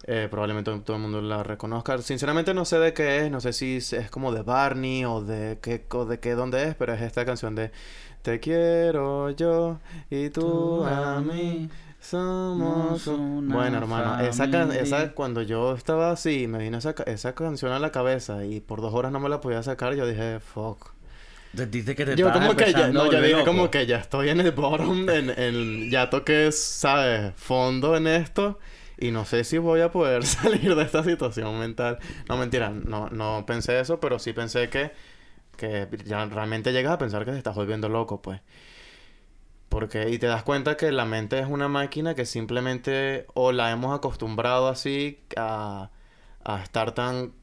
eh, 0.05 0.27
probablemente 0.29 0.71
todo, 0.85 0.95
el 0.97 1.01
mundo 1.01 1.21
la 1.21 1.41
reconozca. 1.43 1.97
Sinceramente 1.99 2.53
no 2.53 2.65
sé 2.65 2.77
de 2.77 2.93
qué 2.93 3.25
es, 3.25 3.31
no 3.31 3.41
sé 3.41 3.51
si 3.51 3.77
es 3.77 4.09
como 4.11 4.31
de 4.31 4.43
Barney 4.43 5.03
o 5.05 5.21
de 5.23 5.57
qué, 5.61 5.83
o 5.91 6.05
de 6.05 6.19
qué 6.19 6.33
dónde 6.35 6.63
es, 6.67 6.75
pero 6.75 6.93
es 6.93 7.01
esta 7.01 7.25
canción 7.25 7.55
de 7.55 7.71
Te 8.21 8.39
quiero 8.39 9.31
yo 9.31 9.79
y 10.09 10.29
tú 10.29 10.41
Tú 10.41 10.85
a 10.85 11.19
mí. 11.21 11.67
Somos 11.99 13.07
un- 13.07 13.49
Bueno, 13.49 13.79
hermano, 13.79 14.19
esa, 14.19 14.49
can- 14.51 14.71
esa 14.71 15.13
cuando 15.13 15.41
yo 15.41 15.73
estaba 15.73 16.11
así, 16.11 16.47
me 16.47 16.59
vino 16.59 16.77
esa, 16.77 16.93
ca- 16.93 17.03
esa 17.03 17.33
canción 17.33 17.71
a 17.71 17.79
la 17.79 17.91
cabeza 17.91 18.45
y 18.45 18.59
por 18.61 18.81
dos 18.81 18.93
horas 18.93 19.11
no 19.11 19.19
me 19.19 19.29
la 19.29 19.41
podía 19.41 19.63
sacar, 19.63 19.95
yo 19.95 20.05
dije, 20.07 20.39
fuck. 20.39 20.91
Sentiste 21.57 21.95
que 21.95 22.05
te 22.05 22.15
Yo 22.15 22.31
como 22.31 22.55
que 22.55 22.71
ya, 22.71 22.91
no, 22.91 23.11
yo 23.11 23.21
dije 23.21 23.43
como 23.43 23.71
que 23.71 23.85
ya 23.87 23.97
estoy 23.97 24.29
en 24.29 24.39
el 24.41 24.51
bottom, 24.51 25.09
en, 25.09 25.29
en- 25.31 25.89
ya 25.89 26.09
toqué, 26.09 26.51
¿sabes? 26.51 27.33
Fondo 27.35 27.97
en 27.97 28.05
esto 28.07 28.59
y 28.99 29.11
no 29.11 29.25
sé 29.25 29.43
si 29.43 29.57
voy 29.57 29.81
a 29.81 29.91
poder 29.91 30.23
salir 30.25 30.75
de 30.75 30.83
esta 30.83 31.03
situación 31.03 31.59
mental. 31.59 31.97
No, 32.29 32.37
mentira, 32.37 32.69
no, 32.69 33.09
no 33.09 33.43
pensé 33.47 33.79
eso, 33.79 33.99
pero 33.99 34.19
sí 34.19 34.33
pensé 34.33 34.69
que, 34.69 34.91
que 35.57 35.87
ya 36.05 36.25
realmente 36.25 36.71
llegas 36.73 36.93
a 36.93 36.97
pensar 36.99 37.25
que 37.25 37.31
te 37.31 37.37
estás 37.37 37.55
volviendo 37.55 37.89
loco, 37.89 38.21
pues. 38.21 38.41
Porque, 39.69 40.09
y 40.09 40.17
te 40.17 40.27
das 40.27 40.43
cuenta 40.43 40.77
que 40.77 40.91
la 40.91 41.05
mente 41.05 41.39
es 41.39 41.47
una 41.47 41.67
máquina 41.67 42.15
que 42.15 42.25
simplemente 42.25 43.25
o 43.33 43.51
la 43.51 43.69
hemos 43.71 43.95
acostumbrado 43.95 44.69
así 44.69 45.19
a, 45.35 45.91
a 46.45 46.63
estar 46.63 46.93
tan, 46.93 47.33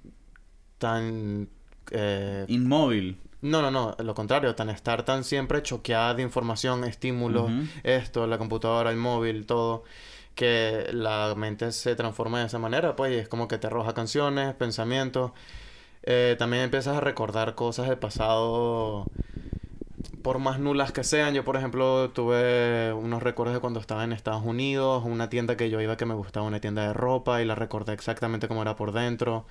tan, 0.79 1.51
eh, 1.91 2.45
Inmóvil. 2.49 3.19
No, 3.45 3.61
no, 3.61 3.71
no, 3.71 3.95
lo 3.99 4.15
contrario, 4.15 4.55
tan 4.55 4.71
estar 4.71 5.05
tan 5.05 5.23
siempre 5.23 5.63
choqueada 5.63 6.15
de 6.15 6.23
información, 6.23 6.83
estímulos, 6.83 7.53
esto, 7.83 8.27
la 8.27 8.39
computadora, 8.39 8.91
el 8.91 8.97
móvil, 8.97 9.45
todo, 9.45 9.85
que 10.35 10.89
la 10.93 11.35
mente 11.37 11.71
se 11.73 11.95
transforma 11.95 12.41
de 12.41 12.47
esa 12.47 12.59
manera, 12.59 12.97
pues, 12.97 13.13
y 13.13 13.17
es 13.17 13.29
como 13.29 13.47
que 13.47 13.59
te 13.59 13.67
arroja 13.67 13.93
canciones, 13.93 14.55
pensamientos, 14.55 15.33
eh, 16.05 16.37
también 16.39 16.63
empiezas 16.63 16.97
a 16.97 17.01
recordar 17.01 17.55
cosas 17.55 17.87
del 17.87 17.99
pasado, 17.99 19.05
por 20.23 20.39
más 20.39 20.59
nulas 20.59 20.93
que 20.93 21.05
sean. 21.05 21.35
Yo, 21.35 21.45
por 21.45 21.57
ejemplo, 21.57 22.09
tuve 22.13 22.95
unos 22.95 23.23
recuerdos 23.23 23.55
de 23.55 23.61
cuando 23.61 23.79
estaba 23.79 24.05
en 24.05 24.15
Estados 24.15 24.43
Unidos, 24.43 25.03
una 25.05 25.29
tienda 25.29 25.59
que 25.59 25.69
yo 25.69 25.83
iba 25.83 25.99
que 25.99 26.07
me 26.07 26.15
gustaba, 26.15 26.47
una 26.47 26.61
tienda 26.61 26.87
de 26.87 26.95
ropa, 26.95 27.43
y 27.43 27.45
la 27.45 27.55
recordé 27.55 27.93
exactamente 27.93 28.49
cómo 28.49 28.63
era 28.63 28.75
por 28.75 28.93
dentro. 28.93 29.45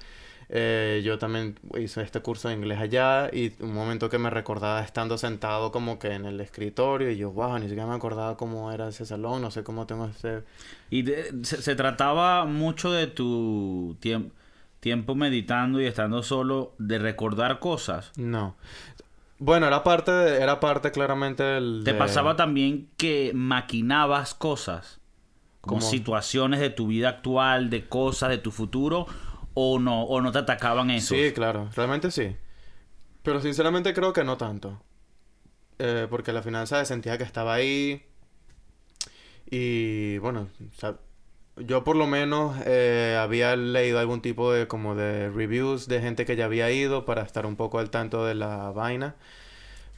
Eh, 0.56 1.02
yo 1.04 1.18
también 1.18 1.58
hice 1.80 2.04
este 2.04 2.20
curso 2.20 2.48
de 2.48 2.54
inglés 2.54 2.78
allá 2.80 3.28
y 3.34 3.54
un 3.60 3.74
momento 3.74 4.08
que 4.08 4.20
me 4.20 4.30
recordaba 4.30 4.82
estando 4.84 5.18
sentado 5.18 5.72
como 5.72 5.98
que 5.98 6.12
en 6.14 6.26
el 6.26 6.40
escritorio 6.42 7.10
y 7.10 7.18
yo, 7.18 7.32
wow, 7.32 7.58
ni 7.58 7.64
siquiera 7.64 7.88
me 7.88 7.96
acordaba 7.96 8.38
cómo 8.38 8.72
era 8.72 8.88
ese 8.90 9.04
salón, 9.08 9.42
no 9.42 9.50
sé 9.50 9.64
cómo 9.64 9.88
tengo 9.88 10.06
ese... 10.06 10.44
Y 10.92 11.02
de- 11.02 11.34
se, 11.42 11.60
se 11.60 11.76
trataba 11.76 12.46
mucho 12.46 12.92
de 12.92 13.08
tu 13.08 13.98
tiemp- 14.00 14.30
tiempo 14.80 15.16
meditando 15.16 15.82
y 15.82 15.86
estando 15.88 16.22
solo, 16.22 16.74
de 16.78 17.00
recordar 17.00 17.58
cosas. 17.58 18.12
No. 18.16 18.56
Bueno, 19.40 19.66
era 19.66 19.84
parte, 19.84 20.12
de- 20.12 20.40
era 20.40 20.60
parte 20.60 20.92
claramente 20.92 21.42
del... 21.42 21.82
¿Te 21.84 21.96
pasaba 21.96 22.36
también 22.36 22.90
que 22.98 23.32
maquinabas 23.34 24.36
cosas? 24.36 25.00
Como 25.62 25.80
¿Cómo? 25.80 25.90
situaciones 25.90 26.60
de 26.60 26.70
tu 26.70 26.86
vida 26.86 27.10
actual, 27.10 27.72
de 27.72 27.88
cosas 27.88 28.30
de 28.30 28.38
tu 28.38 28.52
futuro, 28.52 29.08
o 29.54 29.80
no, 29.80 30.04
o 30.04 30.22
no 30.22 30.32
te 30.32 30.40
atacaban 30.40 30.90
eso. 30.90 31.16
Sí, 31.16 31.32
claro, 31.34 31.70
realmente 31.76 32.12
sí. 32.12 32.36
Pero 33.24 33.40
sinceramente 33.42 33.94
creo 33.94 34.14
que 34.14 34.24
no 34.24 34.38
tanto. 34.38 34.82
Eh, 35.80 36.08
porque 36.10 36.34
la 36.34 36.44
final, 36.44 36.68
¿sabes? 36.68 36.88
Sentía 36.88 37.18
que 37.18 37.24
estaba 37.24 37.54
ahí. 37.54 38.06
Y 39.50 40.18
bueno, 40.20 40.50
yo 41.58 41.84
por 41.84 41.96
lo 41.96 42.08
menos 42.08 42.58
eh, 42.66 43.18
había 43.20 43.56
leído 43.56 44.00
algún 44.00 44.22
tipo 44.22 44.52
de 44.52 44.68
como 44.68 44.96
de 44.96 45.30
reviews 45.30 45.88
de 45.88 46.02
gente 46.02 46.26
que 46.26 46.36
ya 46.36 46.46
había 46.46 46.72
ido 46.72 47.06
para 47.06 47.22
estar 47.22 47.46
un 47.46 47.56
poco 47.56 47.80
al 47.80 47.90
tanto 47.90 48.26
de 48.26 48.36
la 48.36 48.72
vaina. 48.72 49.16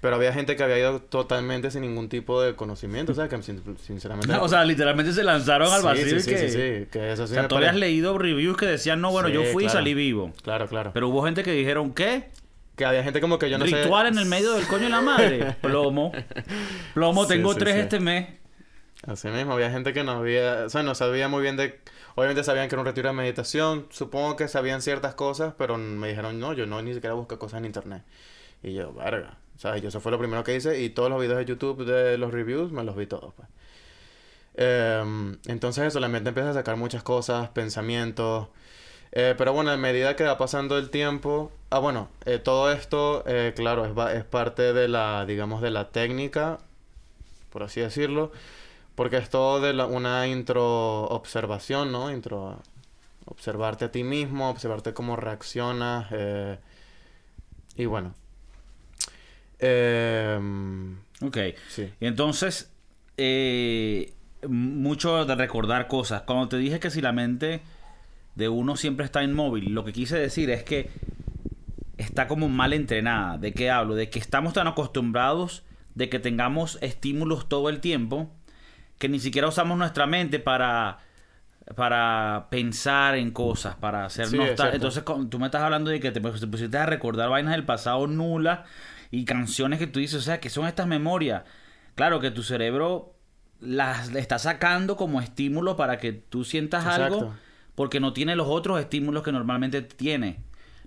Pero 0.06 0.18
había 0.18 0.32
gente 0.34 0.56
que 0.56 0.62
había 0.62 0.78
ido 0.78 1.00
totalmente 1.02 1.72
sin 1.72 1.82
ningún 1.82 2.10
tipo 2.10 2.40
de 2.40 2.56
conocimiento, 2.56 3.16
¿sabes? 3.16 3.28
Que 3.32 3.42
sin- 3.42 3.76
sinceramente... 3.80 4.32
o 4.40 4.48
sea, 4.48 4.64
literalmente 4.64 5.12
se 5.14 5.24
lanzaron 5.24 5.68
al 5.74 5.80
Sí, 5.80 5.86
vacío 5.88 6.20
sí, 6.20 6.30
y 6.30 6.34
que... 6.34 6.38
sí, 6.38 6.50
sí, 6.50 6.88
que 6.92 7.12
eso 7.12 7.26
sí 7.26 7.34
o 7.34 7.36
sea, 7.38 7.48
tú 7.48 7.56
habías 7.56 7.76
leído 7.76 8.16
reviews 8.16 8.56
que 8.56 8.68
decían, 8.68 9.02
no, 9.02 9.10
bueno, 9.10 9.30
yo 9.30 9.44
fui 9.46 9.66
y 9.66 9.70
salí 9.70 9.96
vivo. 9.96 10.32
Claro, 10.44 10.68
claro. 10.68 10.92
Pero 10.94 11.10
hubo 11.10 11.26
gente 11.26 11.42
que 11.42 11.54
dijeron, 11.54 11.92
¿qué? 11.96 12.30
Que 12.76 12.86
había 12.86 13.02
gente 13.04 13.20
como 13.20 13.40
que 13.40 13.50
yo 13.50 13.58
no 13.58 13.66
sé... 13.66 13.82
Ritual 13.82 14.06
en 14.06 14.20
el 14.20 14.28
medio 14.28 14.54
del 14.54 14.68
coño 14.68 14.84
de 14.84 14.90
la 14.92 15.02
madre. 15.02 15.56
Plomo. 15.62 16.12
Plomo, 16.94 17.26
tengo 17.26 17.56
tres 17.56 17.78
este 17.78 18.00
mes. 18.00 18.28
Así 19.08 19.28
mismo, 19.30 19.54
había 19.54 19.72
gente 19.72 19.92
que 19.92 20.04
no 20.04 20.12
había, 20.12 20.66
o 20.68 20.70
sea, 20.70 20.84
no 20.84 20.94
sabía 20.94 21.30
muy 21.30 21.42
bien 21.42 21.58
de, 21.58 21.80
obviamente 22.14 22.44
sabían 22.44 22.70
que 22.70 22.76
era 22.76 22.82
un 22.82 22.86
retiro 22.86 23.10
de 23.10 23.16
meditación, 23.16 23.88
supongo 23.90 24.36
que 24.36 24.48
sabían 24.50 24.84
ciertas 24.84 25.16
cosas, 25.16 25.56
pero 25.58 25.80
me 25.80 26.10
dijeron, 26.10 26.40
no, 26.40 26.54
yo 26.54 26.68
no 26.68 26.80
ni 26.84 26.94
siquiera 26.94 27.16
busco 27.16 27.40
cosas 27.40 27.58
en 27.58 27.66
internet. 27.66 28.04
Y 28.62 28.74
yo, 28.76 28.94
verga, 28.94 29.40
¿sabes? 29.58 29.82
Yo 29.82 29.90
eso 29.90 30.00
fue 30.02 30.12
lo 30.12 30.20
primero 30.20 30.44
que 30.44 30.56
hice 30.56 30.82
y 30.82 30.90
todos 30.90 31.10
los 31.10 31.20
videos 31.22 31.38
de 31.40 31.46
YouTube 31.46 31.86
de 31.86 32.18
los 32.18 32.32
reviews 32.34 32.72
me 32.72 32.84
los 32.84 32.96
vi 32.96 33.08
todos, 33.08 33.34
pues. 33.36 33.48
Em, 34.56 35.38
entonces 35.48 35.86
eso, 35.86 36.00
la 36.00 36.08
mente 36.08 36.30
empieza 36.30 36.52
a 36.52 36.54
sacar 36.54 36.78
muchas 36.78 37.04
cosas, 37.04 37.50
pensamientos, 37.50 38.48
eh, 39.12 39.36
pero 39.38 39.54
bueno, 39.54 39.72
a 39.72 39.78
medida 39.78 40.16
que 40.16 40.24
va 40.26 40.38
pasando 40.38 40.78
el 40.78 40.90
tiempo, 40.92 41.52
ah, 41.72 41.80
bueno, 41.80 42.10
eh, 42.26 42.40
todo 42.40 42.72
esto, 42.72 43.24
eh, 43.28 43.54
claro, 43.56 43.86
es, 43.86 44.16
es 44.18 44.26
parte 44.26 44.74
de 44.74 44.88
la, 44.90 45.26
digamos, 45.26 45.62
de 45.62 45.72
la 45.72 45.90
técnica, 45.92 46.60
por 47.52 47.64
así 47.64 47.82
decirlo, 47.82 48.32
porque 48.96 49.18
es 49.18 49.30
todo 49.30 49.62
de 49.62 49.74
la- 49.74 49.88
una 49.88 50.28
intro 50.28 51.04
observación, 51.06 51.92
¿no? 51.92 52.12
Intro 52.12 52.60
observarte 53.26 53.86
a 53.86 53.92
ti 53.92 54.04
mismo, 54.04 54.50
observarte 54.50 54.94
cómo 54.94 55.16
reaccionas, 55.18 56.08
y 57.76 57.86
bueno. 57.86 58.14
Em, 59.60 60.98
Ok. 61.22 61.38
sí. 61.70 61.92
Y 62.00 62.06
entonces, 62.08 62.72
eh, 63.18 64.14
mucho 64.48 65.26
de 65.26 65.36
recordar 65.36 65.88
cosas. 65.88 66.22
Cuando 66.24 66.50
te 66.50 66.58
dije 66.58 66.80
que 66.80 66.90
si 66.90 67.02
la 67.02 67.12
mente 67.12 67.62
de 68.36 68.50
uno 68.50 68.76
siempre 68.76 69.06
está 69.06 69.24
inmóvil, 69.24 69.74
lo 69.74 69.86
que 69.86 69.94
quise 69.94 70.18
decir 70.18 70.50
es 70.50 70.64
que 70.64 70.90
está 71.98 72.28
como 72.28 72.50
mal 72.50 72.74
entrenada. 72.74 73.38
¿De 73.38 73.54
qué 73.54 73.72
hablo? 73.72 73.96
De 73.96 74.10
que 74.10 74.20
estamos 74.20 74.54
tan 74.54 74.68
acostumbrados 74.68 75.64
de 75.96 76.10
que 76.10 76.20
tengamos 76.20 76.78
estímulos 76.82 77.48
todo 77.48 77.70
el 77.70 77.80
tiempo 77.80 78.30
que 78.98 79.10
ni 79.10 79.20
siquiera 79.20 79.48
usamos 79.48 79.78
nuestra 79.78 80.06
mente 80.06 80.40
para 80.40 81.00
para 81.76 82.48
pensar 82.52 83.16
en 83.16 83.32
cosas, 83.32 83.76
para 83.76 84.06
hacer 84.06 84.28
Sí. 84.28 84.38
Entonces, 84.40 85.04
tú 85.30 85.40
me 85.40 85.46
estás 85.48 85.64
hablando 85.64 85.90
de 85.90 86.00
que 86.00 86.12
te 86.12 86.22
pusiste 86.22 86.78
a 86.78 86.86
recordar 86.86 87.30
vainas 87.30 87.54
del 87.54 87.66
pasado 87.66 88.06
nulas 88.06 88.60
y 89.20 89.26
canciones 89.26 89.80
que 89.80 89.88
tú 89.88 90.00
dices, 90.00 90.20
o 90.20 90.22
sea, 90.22 90.40
que 90.40 90.50
son 90.50 90.68
estas 90.68 90.88
memorias. 90.88 91.44
Claro 91.96 92.20
que 92.20 92.32
tu 92.32 92.44
cerebro 92.44 93.16
las 93.62 94.14
está 94.14 94.38
sacando 94.40 94.98
como 94.98 95.22
estímulo 95.22 95.78
para 95.78 95.98
que 95.98 96.12
tú 96.12 96.44
sientas 96.44 96.86
algo 96.86 97.34
porque 97.76 98.00
no 98.00 98.14
tiene 98.14 98.36
los 98.36 98.48
otros 98.48 98.80
estímulos 98.80 99.24
que 99.24 99.32
normalmente 99.32 99.82
tiene. 99.82 100.40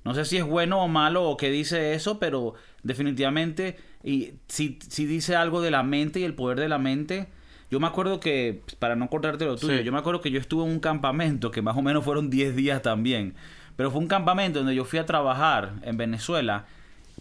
No 0.05 0.15
sé 0.15 0.25
si 0.25 0.37
es 0.37 0.45
bueno 0.45 0.83
o 0.83 0.89
malo 0.89 1.25
o 1.25 1.37
qué 1.37 1.51
dice 1.51 1.95
eso, 1.95 2.19
pero 2.19 2.55
definitivamente 2.83 3.77
y 4.05 4.35
si, 4.49 4.79
si 4.89 5.07
dice 5.07 5.35
algo 5.35 5.61
de 5.61 5.71
la 5.71 5.83
mente 5.83 6.21
y 6.21 6.25
el 6.25 6.35
poder 6.35 6.61
de 6.61 6.69
la 6.69 6.79
mente. 6.79 7.29
Yo 7.71 7.81
me 7.81 7.87
acuerdo 7.87 8.19
que, 8.19 8.63
para 8.79 8.97
no 8.97 9.09
cortarte 9.11 9.45
lo 9.45 9.57
tuyo, 9.57 9.79
Sí. 9.79 9.85
yo 9.85 9.93
me 9.93 9.99
acuerdo 9.99 10.23
que 10.23 10.31
yo 10.31 10.41
estuve 10.41 10.65
en 10.65 10.71
un 10.71 10.81
campamento 10.81 11.51
que 11.51 11.61
más 11.61 11.77
o 11.77 11.83
menos 11.83 12.03
fueron 12.05 12.31
10 12.31 12.57
días 12.57 12.81
también. 12.81 13.35
Pero 13.77 13.91
fue 13.91 14.01
un 14.01 14.09
campamento 14.09 14.59
donde 14.61 14.75
yo 14.75 14.85
fui 14.87 14.99
a 14.99 15.05
trabajar 15.05 15.75
en 15.83 15.97
Venezuela 15.99 16.65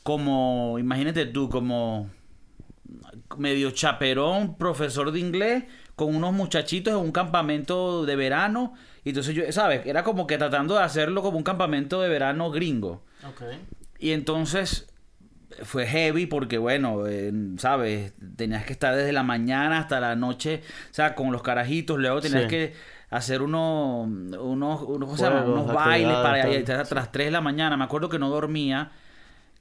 como, 0.08 0.80
imagínate 0.80 1.26
tú, 1.26 1.50
como 1.50 2.10
medio 3.38 3.72
chaperón, 3.72 4.56
profesor 4.58 5.12
de 5.12 5.20
inglés, 5.20 5.66
con 5.98 6.16
unos 6.16 6.32
muchachitos 6.32 6.94
en 6.94 7.00
un 7.00 7.12
campamento 7.12 8.06
de 8.06 8.16
verano. 8.16 8.74
Y 9.04 9.10
entonces 9.10 9.36
yo, 9.36 9.52
¿sabes? 9.52 9.86
Era 9.86 10.06
como 10.06 10.26
que 10.26 10.38
tratando 10.38 10.76
de 10.76 10.84
hacerlo 10.84 11.22
como 11.22 11.38
un 11.38 11.44
campamento 11.44 12.00
de 12.00 12.08
verano 12.08 12.52
gringo. 12.52 13.04
Ok. 13.28 13.42
Y 14.00 14.12
entonces 14.12 14.88
fue 15.64 15.86
heavy 15.86 16.26
porque, 16.26 16.58
bueno, 16.58 17.06
eh, 17.06 17.34
¿sabes? 17.58 18.14
Tenías 18.38 18.64
que 18.64 18.72
estar 18.72 18.96
desde 18.96 19.12
la 19.12 19.24
mañana 19.24 19.78
hasta 19.80 20.00
la 20.00 20.16
noche, 20.16 20.62
o 20.90 20.94
sea, 20.94 21.16
con 21.16 21.34
los 21.34 21.42
carajitos. 21.44 22.00
Luego 22.00 22.22
tenías 22.22 22.44
Sí. 22.44 22.48
que 22.48 22.74
hacer 23.10 23.42
unos, 23.42 24.08
unos, 24.08 24.82
unos, 24.84 25.74
bailes 25.74 26.16
para 26.16 26.80
hasta 26.80 26.96
las 26.96 27.12
3 27.12 27.28
de 27.28 27.32
la 27.32 27.42
mañana. 27.42 27.76
Me 27.76 27.84
acuerdo 27.84 28.08
que 28.08 28.20
no 28.20 28.30
dormía. 28.30 28.90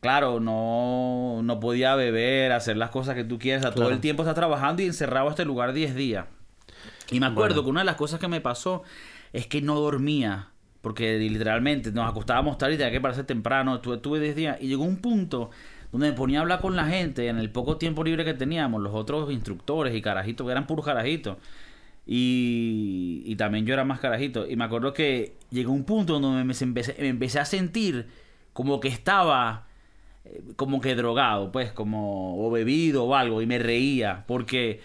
Claro, 0.01 0.41
no, 0.41 1.41
no 1.43 1.59
podía 1.61 1.95
beber, 1.97 2.53
hacer 2.53 2.77
las 2.77 2.91
cosas 2.91 3.15
que 3.15 3.25
tú. 3.25 3.37
O 3.37 3.41
sea, 3.41 3.73
todo 3.73 3.91
el 3.91 4.01
tiempo 4.01 4.23
estás 4.23 4.35
trabajando 4.35 4.83
y 4.83 4.87
encerrado 4.87 5.27
en 5.27 5.31
este 5.33 5.45
lugar 5.45 5.73
10 5.73 5.95
días. 5.95 6.27
Y 7.11 7.21
me 7.21 7.27
acuerdo 7.27 7.55
Bueno. 7.57 7.65
que 7.65 7.71
una 7.71 7.81
de 7.81 7.87
las 7.87 7.97
cosas 7.97 8.21
que 8.21 8.29
me 8.29 8.41
pasó 8.41 8.83
es 9.33 9.47
que 9.47 9.63
no 9.63 9.81
dormía. 9.81 10.49
Porque 10.83 11.19
literalmente 11.19 11.91
nos 11.91 12.09
acostábamos 12.09 12.59
tarde 12.59 12.75
y 12.75 12.77
tenía 12.77 12.93
que 12.93 13.01
pararse 13.01 13.25
temprano. 13.25 13.81
Tuve, 13.81 13.97
tuve 13.99 14.21
10 14.21 14.37
días. 14.37 14.59
Y 14.61 14.69
llegó 14.69 14.85
un 14.85 14.99
punto 14.99 15.51
donde 15.91 16.11
me 16.11 16.17
ponía 16.17 16.39
a 16.39 16.43
hablar 16.43 16.61
con 16.61 16.77
la 16.77 16.85
gente 16.85 17.27
en 17.29 17.39
el 17.39 17.51
poco 17.51 17.77
tiempo 17.77 18.05
libre 18.05 18.25
que 18.25 18.35
teníamos, 18.35 18.83
los 18.83 18.95
otros 18.95 19.33
instructores 19.33 19.95
y 19.95 20.03
carajitos, 20.03 20.47
que 20.47 20.53
eran 20.53 20.67
puros 20.67 20.85
carajitos. 20.85 21.39
Y, 22.07 23.23
y 23.27 23.35
también 23.37 23.67
yo 23.67 23.75
era 23.75 23.85
más 23.85 23.99
carajito. 23.99 24.49
Y 24.49 24.55
me 24.57 24.65
acuerdo 24.65 24.93
que 24.93 25.35
llegó 25.51 25.73
un 25.73 25.85
punto 25.85 26.21
donde 26.21 26.45
me, 26.45 26.55
me 26.55 26.55
empecé, 26.61 26.95
me 27.01 27.09
empecé 27.09 27.41
a 27.41 27.45
sentir 27.45 28.07
como 28.53 28.79
que 28.79 28.89
estaba 28.89 29.66
como 30.57 30.81
que 30.81 30.95
drogado, 30.95 31.53
pues, 31.53 31.73
como 31.73 32.45
o 32.47 32.51
bebido 32.51 33.05
o 33.05 33.15
algo, 33.15 33.43
y 33.43 33.47
me 33.47 33.59
reía, 33.59 34.25
porque 34.27 34.81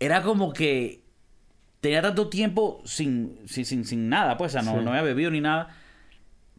era 0.00 0.22
como 0.22 0.52
que 0.52 1.02
tenía 1.80 2.02
tanto 2.02 2.28
tiempo 2.28 2.82
sin, 2.84 3.38
sin, 3.46 3.64
sin, 3.64 3.84
sin 3.84 4.08
nada, 4.08 4.36
pues, 4.36 4.54
o 4.54 4.60
sea, 4.60 4.62
no, 4.62 4.78
Sí. 4.78 4.84
no 4.84 4.90
había 4.90 5.02
bebido 5.02 5.30
ni 5.30 5.40
nada, 5.40 5.68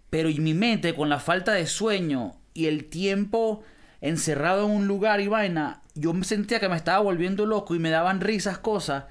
pero 0.10 0.30
en 0.30 0.44
mi 0.44 0.54
mente, 0.54 0.94
con 0.96 1.10
la 1.10 1.20
falta 1.20 1.52
de 1.54 1.66
sueño 1.68 2.36
y 2.54 2.66
el 2.68 2.86
tiempo 2.86 3.64
encerrado 4.02 4.66
en 4.66 4.72
un 4.72 4.88
lugar 4.88 5.20
y 5.22 5.28
vaina, 5.28 5.82
yo 5.96 6.14
me 6.14 6.24
sentía 6.24 6.60
que 6.60 6.70
me 6.70 6.76
estaba 6.76 7.00
volviendo 7.00 7.46
loco 7.46 7.76
y 7.76 7.80
me 7.80 7.90
daban 7.90 8.22
risas 8.22 8.58
cosas 8.60 9.06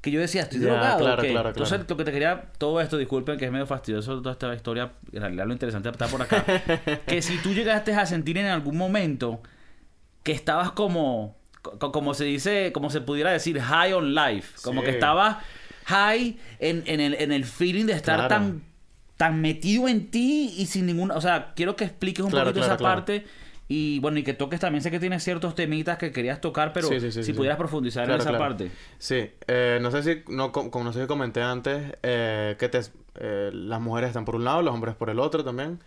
que 0.00 0.10
yo 0.10 0.20
decía, 0.20 0.42
estoy 0.42 0.60
drogado. 0.60 0.98
claro, 1.00 1.22
qué?". 1.22 1.30
claro, 1.30 1.48
Entonces, 1.50 1.78
claro. 1.78 1.86
lo 1.90 1.96
que 1.96 2.04
te 2.04 2.12
quería, 2.12 2.44
todo 2.58 2.80
esto, 2.80 2.96
disculpen 2.96 3.38
que 3.38 3.44
es 3.46 3.50
medio 3.52 3.66
fastidioso 3.66 4.18
toda 4.20 4.32
esta 4.32 4.54
historia, 4.54 4.92
en 5.12 5.20
realidad 5.22 5.46
lo 5.46 5.52
interesante 5.52 5.88
está 5.88 6.06
por 6.06 6.22
acá. 6.22 6.44
que 7.06 7.22
si 7.22 7.38
tú 7.38 7.52
llegaste 7.54 7.92
a 7.94 8.06
sentir 8.06 8.38
en 8.38 8.46
algún 8.46 8.76
momento 8.76 9.40
que 10.22 10.32
estabas 10.32 10.72
como, 10.72 11.36
co- 11.62 11.92
como 11.92 12.14
se 12.14 12.24
dice, 12.24 12.70
como 12.72 12.90
se 12.90 13.00
pudiera 13.00 13.30
decir, 13.32 13.60
high 13.60 13.92
on 13.92 14.14
life, 14.14 14.54
como 14.62 14.80
Sí. 14.80 14.86
que 14.86 14.90
estabas 14.92 15.38
high 15.86 16.36
en, 16.58 16.82
en, 16.86 17.00
el, 17.00 17.14
en 17.14 17.32
el 17.32 17.44
feeling 17.44 17.86
de 17.86 17.92
estar 17.94 18.16
Claro. 18.16 18.28
tan, 18.28 18.62
tan 19.16 19.40
metido 19.40 19.88
en 19.88 20.10
ti 20.10 20.52
y 20.56 20.66
sin 20.66 20.86
ninguna, 20.86 21.14
o 21.14 21.20
sea, 21.20 21.52
quiero 21.56 21.74
que 21.76 21.84
expliques 21.84 22.24
un 22.24 22.30
Claro, 22.30 22.46
poquito 22.46 22.60
claro, 22.66 22.74
esa 22.74 22.78
claro. 22.78 22.96
parte. 22.96 23.26
Y 23.68 23.98
bueno, 23.98 24.18
y 24.18 24.22
que 24.22 24.32
toques 24.32 24.60
también, 24.60 24.80
sé 24.82 24.90
que 24.92 25.00
tienes 25.00 25.24
ciertos 25.24 25.54
temitas 25.56 25.98
que 25.98 26.12
querías 26.12 26.40
tocar, 26.40 26.72
pero 26.72 26.88
Sí, 26.88 27.00
sí, 27.00 27.10
sí, 27.10 27.24
si 27.24 27.32
pudieras 27.32 27.58
profundizar 27.58 28.04
Claro, 28.04 28.22
en 28.22 28.28
esa 28.28 28.30
claro. 28.38 28.44
parte. 28.44 28.70
Sí, 28.98 29.28
eh, 29.48 29.78
no 29.82 29.90
sé 29.90 30.02
si, 30.04 30.22
no, 30.32 30.52
com- 30.52 30.70
como 30.70 30.84
no 30.84 30.92
sé 30.92 31.00
si 31.02 31.06
comenté 31.08 31.42
antes, 31.42 31.94
eh, 32.04 32.54
que 32.60 32.68
te, 32.68 32.80
eh, 33.16 33.50
las 33.52 33.80
mujeres 33.80 34.08
están 34.08 34.24
por 34.24 34.36
un 34.36 34.44
lado, 34.44 34.62
los 34.62 34.72
hombres 34.72 34.94
por 34.94 35.10
el 35.10 35.18
otro 35.18 35.42
también. 35.42 35.80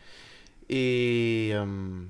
Y... 0.68 1.52
em, 1.54 2.10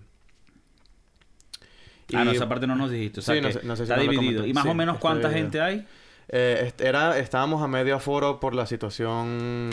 ah, 2.15 2.23
no, 2.25 2.31
esa 2.31 2.49
parte 2.49 2.65
no 2.65 2.75
nos 2.75 2.89
dijiste. 2.89 3.19
O 3.19 3.23
sea, 3.23 3.39
no 3.39 3.51
sé- 3.51 3.61
no 3.63 3.75
sé 3.75 3.85
si 3.85 3.91
está 3.91 4.01
dividido. 4.01 4.47
¿Y 4.47 4.53
más 4.53 4.65
o 4.65 4.73
menos 4.73 4.97
cuánta 4.97 5.29
dividido. 5.29 5.45
gente 5.45 5.61
hay? 5.61 5.87
Eh, 6.29 6.71
era, 6.79 7.17
estábamos 7.19 7.61
a 7.61 7.67
medio 7.67 7.95
aforo 7.95 8.39
por 8.39 8.53
la 8.55 8.65
situación 8.65 9.69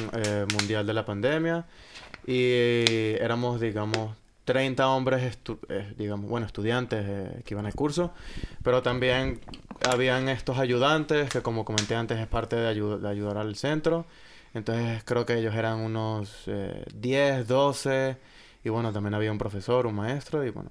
mundial 0.53 0.87
de 0.87 0.93
la 0.95 1.05
pandemia 1.05 1.65
y 2.27 3.15
éramos, 3.21 3.61
digamos, 3.61 4.17
30 4.47 4.89
hombres, 4.89 5.39
eh, 5.69 5.95
digamos, 5.99 6.31
bueno, 6.31 6.47
estudiantes 6.47 7.05
eh, 7.07 7.43
que 7.45 7.53
iban 7.53 7.67
al 7.67 7.75
curso, 7.75 8.13
pero 8.63 8.81
también 8.83 9.41
habían 9.87 10.29
estos 10.31 10.57
ayudantes 10.59 11.29
que, 11.29 11.43
como 11.43 11.67
comenté 11.67 11.95
antes, 11.95 12.19
es 12.19 12.27
parte 12.27 12.57
de, 12.57 12.75
ayu- 12.75 12.99
de 12.99 13.09
ayudar 13.09 13.37
al 13.37 13.55
centro. 13.57 14.07
Entonces 14.55 15.03
creo 15.05 15.27
que 15.27 15.35
ellos 15.37 15.55
eran 15.55 15.81
unos 15.81 16.45
eh, 16.47 16.83
10, 16.95 17.47
12 17.47 18.17
y 18.65 18.71
bueno, 18.71 18.91
también 18.93 19.13
había 19.15 19.31
un 19.31 19.37
profesor, 19.39 19.87
un 19.87 19.95
maestro 19.97 20.47
y 20.47 20.51
bueno, 20.51 20.71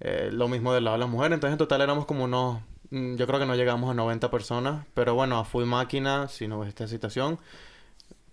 eh, 0.00 0.30
lo 0.32 0.48
mismo 0.48 0.72
del 0.74 0.82
lado 0.84 0.96
de 0.96 1.00
las 1.00 1.08
mujeres. 1.08 1.34
Entonces 1.36 1.52
en 1.52 1.58
total 1.58 1.80
éramos 1.82 2.06
como 2.06 2.24
unos, 2.24 2.60
mm, 2.90 3.14
yo 3.16 3.26
creo 3.28 3.38
que 3.38 3.46
no 3.46 3.54
llegamos 3.54 3.88
a 3.90 3.94
90 3.94 4.30
personas, 4.32 4.84
pero 4.94 5.14
bueno, 5.14 5.38
a 5.38 5.44
full 5.44 5.64
máquina, 5.64 6.26
si 6.26 6.48
no 6.48 6.58
ves 6.58 6.70
esta 6.70 6.88
situación, 6.88 7.38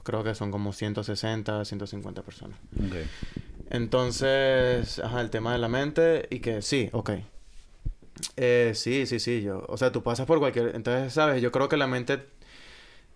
creo 0.04 0.24
que 0.24 0.34
son 0.34 0.50
como 0.52 0.72
160, 0.74 1.64
150 1.66 2.22
personas. 2.24 2.58
Ok. 2.88 2.96
Entonces, 3.70 5.00
ajá, 5.00 5.22
el 5.22 5.30
tema 5.30 5.54
de 5.54 5.60
la 5.60 5.68
mente 5.68 6.28
y 6.30 6.40
que 6.40 6.62
sí, 6.62 6.90
ok. 6.94 7.12
Eh, 8.36 8.72
sí, 8.76 9.06
sí, 9.06 9.20
sí, 9.20 9.42
yo, 9.42 9.66
o 9.68 9.78
sea, 9.78 9.92
tú 9.92 10.02
pasas 10.04 10.26
por 10.26 10.40
cualquier, 10.40 10.76
entonces, 10.76 11.14
sabes, 11.14 11.42
yo 11.42 11.52
creo 11.52 11.70
que 11.70 11.78
la 11.78 11.88
mente, 11.88 12.26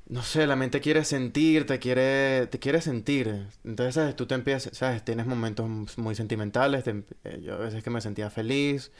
no 0.07 0.23
sé, 0.23 0.45
la 0.47 0.55
mente 0.55 0.81
quiere 0.81 1.05
sentir, 1.05 1.65
te 1.65 1.79
quiere, 1.79 2.47
te 2.47 2.59
quiere 2.59 2.81
sentir. 2.81 3.47
Entonces, 3.63 3.95
sabes, 3.95 4.15
tú 4.15 4.27
te 4.27 4.35
empiezas, 4.35 4.77
sabes, 4.77 5.03
tienes 5.05 5.25
momentos 5.25 5.97
muy 5.97 6.15
sentimentales, 6.15 6.83
eh, 6.87 7.03
yo 7.41 7.55
a 7.55 7.57
veces 7.57 7.83
que 7.83 7.89
me 7.89 8.01
sentía 8.01 8.29
feliz, 8.29 8.91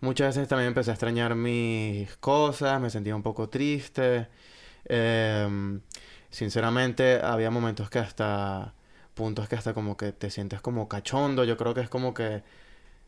muchas 0.00 0.36
veces 0.36 0.48
también 0.48 0.68
empecé 0.68 0.90
a 0.90 0.94
extrañar 0.94 1.34
mis 1.36 2.16
cosas, 2.18 2.80
me 2.80 2.90
sentía 2.90 3.16
un 3.16 3.22
poco 3.22 3.48
triste. 3.48 4.28
Em, 4.86 5.80
sinceramente, 6.30 7.20
había 7.22 7.50
momentos 7.50 7.90
que 7.90 7.98
hasta 8.00 8.74
puntos 9.20 9.48
que 9.50 9.56
hasta 9.56 9.74
como 9.74 9.96
que 9.98 10.12
te 10.12 10.30
sientes 10.30 10.62
como 10.62 10.88
cachondo. 10.88 11.44
Yo 11.44 11.56
creo 11.58 11.74
que 11.74 11.82
es 11.82 11.90
como 11.90 12.14
que, 12.14 12.42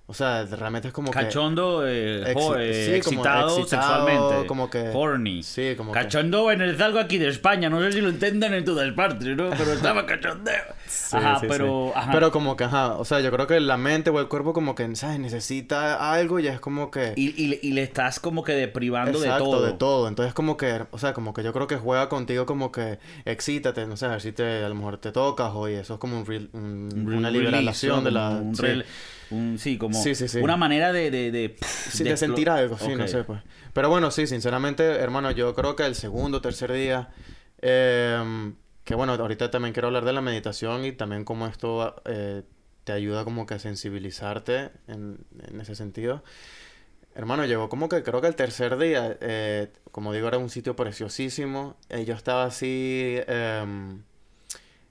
o 0.06 0.14
sea, 0.14 0.44
realmente 0.44 0.88
es 0.88 0.94
como 0.94 1.10
que 1.10 1.18
Cachondo, 1.20 1.86
eh, 1.86 2.22
eh, 2.26 2.34
sí, 2.34 3.00
como 3.08 3.22
excitado, 3.22 3.64
sexualmente. 3.64 4.46
como 4.46 4.68
que- 4.68 4.90
Horny. 4.92 5.42
Sí, 5.42 5.74
como 5.76 5.92
que- 5.92 6.00
Cachondo 6.00 6.50
en 6.50 6.60
el 6.60 6.80
algo 6.82 6.98
aquí 6.98 7.18
de 7.18 7.28
España. 7.28 7.70
No 7.70 7.80
sé 7.80 7.92
si 7.92 8.00
lo 8.00 8.08
entienden 8.10 8.52
en 8.54 8.64
todas 8.64 8.90
partes, 8.92 9.36
¿no? 9.36 9.50
Pero 9.50 9.72
estaba 9.72 10.04
cachondeo. 10.04 10.62
Sí, 10.86 11.16
ajá, 11.16 11.38
sí, 11.40 11.46
pero... 11.48 11.92
Ajá. 11.96 12.10
Pero 12.12 12.30
como 12.32 12.56
que, 12.56 12.64
ajá, 12.64 12.96
o 12.98 13.04
sea, 13.04 13.20
yo 13.20 13.30
creo 13.32 13.46
que 13.46 13.58
la 13.60 13.76
mente 13.78 14.10
o 14.10 14.20
el 14.20 14.28
cuerpo 14.28 14.52
como 14.52 14.74
que, 14.74 14.94
¿sabes? 14.96 15.18
Necesita 15.18 16.12
algo 16.12 16.38
y 16.40 16.46
es 16.48 16.60
como 16.60 16.90
que... 16.90 17.14
Y, 17.16 17.42
y, 17.42 17.46
le- 17.48 17.60
y 17.62 17.72
le 17.72 17.82
estás 17.82 18.20
como 18.20 18.42
que 18.44 18.52
deprivando 18.52 19.18
Exacto, 19.18 19.44
de 19.44 19.50
todo. 19.50 19.66
de 19.66 19.72
todo. 19.72 20.08
Entonces 20.08 20.34
como 20.34 20.56
que, 20.56 20.82
o 20.90 20.98
sea, 20.98 21.14
como 21.14 21.32
que 21.32 21.42
yo 21.42 21.52
creo 21.52 21.66
que 21.66 21.76
juega 21.76 22.08
contigo 22.08 22.44
como 22.44 22.70
que 22.72 22.98
excítate, 23.24 23.86
no 23.86 23.96
sé, 23.96 24.06
a 24.06 24.08
ver 24.10 24.20
si 24.20 24.32
te, 24.32 24.64
a 24.64 24.68
lo 24.68 24.74
mejor 24.74 24.98
te 24.98 25.12
tocas 25.12 25.52
o 25.54 25.68
y 25.68 25.74
eso 25.74 25.94
es 25.94 26.00
como 26.00 26.20
un, 26.20 26.50
Un 26.52 27.14
una 27.14 27.30
liberación 27.30 28.04
de 28.04 28.10
la... 28.10 28.30
Un 28.30 28.54
un- 29.30 29.58
sí, 29.58 29.78
como 29.78 30.02
Sí, 30.02 30.14
sí, 30.14 30.28
sí. 30.28 30.38
una 30.38 30.56
manera 30.56 30.92
de... 30.92 31.10
de, 31.10 31.30
de, 31.30 31.56
Sí, 31.90 32.04
de 32.04 32.16
sentir 32.16 32.48
algo, 32.50 32.78
sí, 32.78 32.94
no 32.96 33.06
sé, 33.08 33.24
pues. 33.24 33.42
Pero 33.72 33.88
bueno, 33.88 34.10
sí, 34.10 34.26
sinceramente, 34.26 34.84
hermano, 34.84 35.30
yo 35.30 35.54
creo 35.54 35.76
que 35.76 35.84
el 35.84 35.94
segundo, 35.94 36.40
tercer 36.40 36.72
día, 36.72 37.10
em, 37.60 38.54
que 38.84 38.94
bueno, 38.94 39.12
ahorita 39.12 39.50
también 39.50 39.72
quiero 39.72 39.88
hablar 39.88 40.04
de 40.04 40.12
la 40.12 40.20
meditación 40.20 40.84
y 40.84 40.92
también 40.92 41.24
cómo 41.24 41.46
esto 41.46 42.02
eh, 42.04 42.42
te 42.84 42.92
ayuda 42.92 43.24
como 43.24 43.46
que 43.46 43.54
a 43.54 43.58
sensibilizarte 43.58 44.70
en, 44.88 45.18
en 45.48 45.60
ese 45.60 45.74
sentido. 45.74 46.22
Hermano, 47.14 47.44
llegó 47.44 47.68
como 47.68 47.88
que 47.90 48.02
creo 48.02 48.20
que 48.22 48.26
el 48.26 48.34
tercer 48.36 48.78
día, 48.78 49.18
eh, 49.20 49.70
como 49.90 50.12
digo, 50.14 50.28
era 50.28 50.38
un 50.38 50.48
sitio 50.48 50.74
preciosísimo. 50.76 51.76
Eh, 51.90 52.04
yo 52.06 52.14
estaba 52.14 52.44
así, 52.44 53.16
em, 53.26 54.02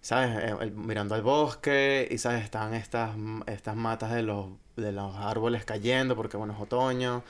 ¿sabes? 0.01 0.31
Eh, 0.43 0.55
el- 0.61 0.71
mirando 0.71 1.15
al 1.15 1.21
bosque 1.21 2.07
y, 2.09 2.17
¿sabes? 2.17 2.43
Estaban 2.43 2.73
estas, 2.73 3.11
estas 3.47 3.75
matas 3.75 4.11
de 4.11 4.23
los, 4.23 4.47
de 4.75 4.91
los 4.91 5.15
árboles 5.15 5.63
cayendo 5.65 6.15
porque, 6.15 6.37
bueno, 6.37 6.53
es 6.53 6.59
otoño. 6.59 7.23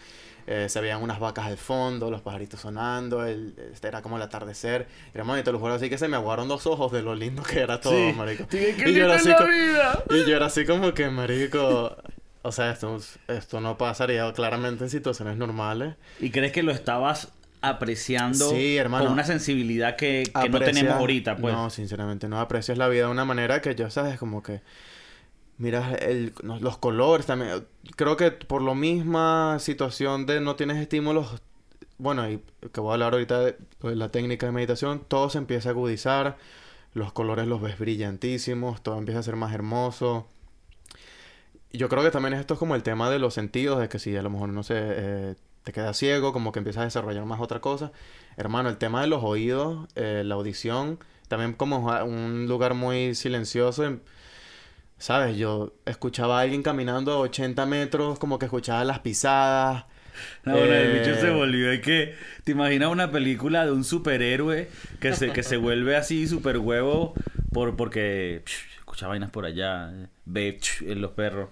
Eh, 0.48 0.70
se 0.70 0.82
veían 0.82 1.04
unas 1.04 1.20
vacas 1.20 1.46
al 1.46 1.58
fondo, 1.58 2.10
los 2.10 2.22
pajaritos 2.22 2.60
sonando, 2.62 3.24
el, 3.26 3.54
este 3.72 3.88
era 3.88 4.02
como 4.02 4.16
el 4.18 4.24
atardecer. 4.24 4.88
Y, 5.14 5.18
hermano, 5.20 5.40
y 5.40 5.44
te 5.44 5.52
lo 5.52 5.60
juro 5.60 5.76
así 5.76 5.88
que 5.88 6.00
se 6.00 6.08
me 6.08 6.16
aguaron 6.18 6.48
dos 6.48 6.66
ojos 6.66 6.92
de 6.92 7.04
lo 7.04 7.14
lindo 7.14 7.44
que 7.44 7.60
era 7.60 7.80
todo, 7.80 7.94
Sí. 7.94 8.14
marico. 8.18 8.46
Dije, 8.50 8.76
"Qué 8.76 8.90
Y 8.90 8.94
yo 8.96 9.06
era 9.06 9.16
así 9.16 9.30
la 9.30 9.44
vida". 9.46 10.04
y 10.10 10.26
yo 10.28 10.36
era 10.36 10.48
así 10.48 10.66
como 10.66 10.94
que, 10.96 11.10
marico, 11.12 11.96
o 12.42 12.52
sea, 12.52 12.72
esto, 12.72 12.98
esto 13.28 13.62
no 13.62 13.78
pasaría 13.78 14.34
claramente 14.34 14.84
en 14.86 14.90
situaciones 14.90 15.38
normales. 15.38 15.94
¿Y 16.20 16.32
crees 16.32 16.52
que 16.52 16.64
lo 16.64 16.72
estabas 16.72 17.32
apreciando 17.62 18.50
Sí, 18.50 18.78
hermano. 18.78 19.06
con 19.06 19.14
una 19.14 19.24
sensibilidad 19.24 19.96
que, 19.96 20.24
que 20.42 20.50
no 20.50 20.60
tenemos 20.60 20.94
ahorita, 20.94 21.38
pues? 21.38 21.54
No, 21.54 21.70
sinceramente, 21.70 22.28
no 22.28 22.40
aprecias 22.40 22.78
la 22.78 22.88
vida 22.88 23.06
de 23.06 23.12
una 23.12 23.26
manera 23.26 23.62
que 23.62 23.76
yo, 23.76 23.90
sabes, 23.90 24.18
como 24.18 24.42
que 24.44 24.62
miras 25.58 26.02
el, 26.02 26.34
los 26.44 26.78
colores 26.78 27.26
también. 27.26 27.66
Creo 27.96 28.18
que 28.18 28.32
por 28.32 28.62
la 28.62 28.74
misma 28.74 29.58
situación 29.60 30.26
de 30.26 30.42
no 30.42 30.56
tienes 30.56 30.78
estímulos, 30.78 31.42
bueno, 31.98 32.30
y 32.30 32.42
que 32.74 32.80
voy 32.82 32.92
a 32.92 32.94
hablar 32.94 33.14
ahorita 33.14 33.40
de, 33.42 33.58
de 33.84 33.96
la 33.96 34.10
técnica 34.10 34.48
de 34.48 34.52
meditación, 34.54 35.04
todo 35.08 35.30
se 35.30 35.38
empieza 35.38 35.70
a 35.70 35.72
agudizar, 35.74 36.38
los 36.94 37.14
colores 37.14 37.48
los 37.48 37.62
ves 37.62 37.78
brillantísimos, 37.80 38.82
todo 38.82 38.98
empieza 38.98 39.20
a 39.20 39.24
ser 39.24 39.36
más 39.36 39.54
hermoso. 39.54 40.28
Yo 41.74 41.88
creo 41.90 42.04
que 42.04 42.12
también 42.12 42.34
esto 42.34 42.56
es 42.56 42.60
como 42.60 42.76
el 42.76 42.84
tema 42.84 43.10
de 43.10 43.20
los 43.20 43.34
sentidos, 43.34 43.80
de 43.80 43.88
que 43.88 43.98
si 44.00 44.16
a 44.16 44.22
lo 44.22 44.30
mejor, 44.30 44.50
no 44.50 44.64
sé, 44.64 44.76
eh, 44.78 45.36
te 45.64 45.72
quedas 45.74 45.98
ciego, 45.98 46.34
como 46.34 46.52
que 46.52 46.60
empiezas 46.60 46.82
a 46.82 46.86
desarrollar 46.86 47.26
más 47.26 47.40
otra 47.42 47.60
cosa. 47.62 47.92
Hermano, 48.38 48.70
el 48.70 48.78
tema 48.78 49.02
de 49.02 49.08
los 49.08 49.24
oídos, 49.24 49.88
eh, 49.96 50.24
la 50.26 50.36
audición, 50.36 51.00
también 51.28 51.54
como 51.54 51.80
un 52.04 52.48
lugar 52.48 52.74
muy 52.74 53.16
silencioso. 53.16 53.86
em- 53.86 54.00
¿Sabes? 54.98 55.36
Yo 55.38 55.74
escuchaba 55.86 56.40
a 56.40 56.42
alguien 56.44 56.62
caminando 56.62 57.12
a 57.14 57.18
80 57.20 57.66
metros, 57.66 58.20
como 58.20 58.38
que 58.38 58.46
escuchaba 58.46 58.84
las 58.84 59.00
pisadas. 59.00 59.86
No, 60.46 60.58
bueno, 60.60 60.74
el 60.76 60.92
bicho 60.92 61.16
se 61.16 61.28
Eh, 61.28 61.32
volvió. 61.32 61.72
Es 61.72 61.82
que, 61.82 62.16
¿te 62.44 62.52
imaginas 62.52 62.92
una 62.92 63.12
película 63.12 63.66
de 63.66 63.72
un 63.72 63.84
superhéroe 63.84 64.70
que 65.00 65.14
se, 65.14 65.32
que 65.34 65.42
se 65.44 65.58
vuelve 65.58 65.96
así 65.96 66.28
super 66.28 66.58
huevo 66.60 67.16
por, 67.52 67.76
porque 67.76 68.44
psh, 68.46 68.78
escucha 68.80 69.08
vainas 69.08 69.32
por 69.32 69.46
allá, 69.46 69.92
eh, 69.92 70.08
ve 70.26 70.60
psh, 70.62 70.84
en 70.92 71.02
los 71.02 71.12
perros? 71.12 71.50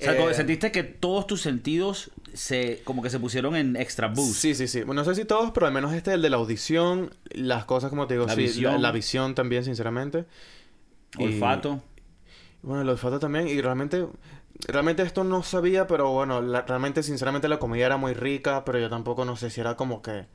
O 0.00 0.04
sea, 0.04 0.14
Eh, 0.30 0.34
¿sentiste 0.34 0.72
que 0.72 0.82
todos 0.82 1.26
tus 1.26 1.40
sentidos 1.42 2.10
se 2.34 2.80
como 2.84 3.02
que 3.02 3.10
se 3.10 3.20
pusieron 3.20 3.54
en 3.56 3.76
extra 3.76 4.08
boost? 4.08 4.40
Sí, 4.40 4.54
sí, 4.54 4.66
sí. 4.68 4.82
Bueno, 4.82 5.02
no 5.02 5.04
sé 5.04 5.14
si 5.14 5.24
todos, 5.24 5.52
pero 5.52 5.66
al 5.66 5.72
menos 5.72 5.92
este, 5.92 6.12
el 6.12 6.22
de 6.22 6.30
la 6.30 6.36
audición, 6.36 7.14
las 7.30 7.64
cosas 7.64 7.90
como 7.90 8.06
te 8.06 8.14
digo, 8.14 8.26
La 8.26 8.34
sí, 8.34 8.42
visión. 8.42 8.72
La, 8.74 8.78
la 8.78 8.92
visión 8.92 9.34
también, 9.34 9.64
sinceramente. 9.64 10.26
Y- 11.18 11.24
Olfato. 11.24 11.82
Bueno, 12.62 12.82
el 12.82 12.88
olfato 12.88 13.18
también. 13.18 13.48
Y 13.48 13.60
realmente, 13.60 14.06
realmente 14.68 15.02
esto 15.02 15.24
no 15.24 15.42
sabía, 15.42 15.86
pero 15.86 16.10
bueno, 16.12 16.40
la- 16.40 16.62
realmente, 16.62 17.02
sinceramente, 17.02 17.48
la 17.48 17.58
comida 17.58 17.86
era 17.86 17.96
muy 17.96 18.14
rica, 18.14 18.64
pero 18.64 18.78
yo 18.78 18.88
tampoco 18.90 19.24
no 19.24 19.36
sé 19.36 19.50
si 19.50 19.60
era 19.60 19.76
como 19.76 20.02
que 20.02 20.26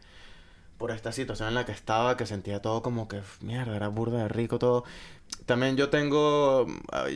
por 0.78 0.91
esta 0.91 1.12
situación 1.12 1.50
en 1.50 1.56
la 1.56 1.66
que 1.66 1.72
estaba, 1.72 2.18
que 2.18 2.26
sentía 2.28 2.62
todo 2.62 2.82
como 2.84 3.08
que, 3.08 3.22
mierda, 3.41 3.76
era 3.76 3.88
burda 3.89 4.20
de 4.24 4.28
rico 4.30 4.60
todo. 4.60 4.84
También 5.48 5.78
yo 5.78 5.89
tengo, 5.89 6.68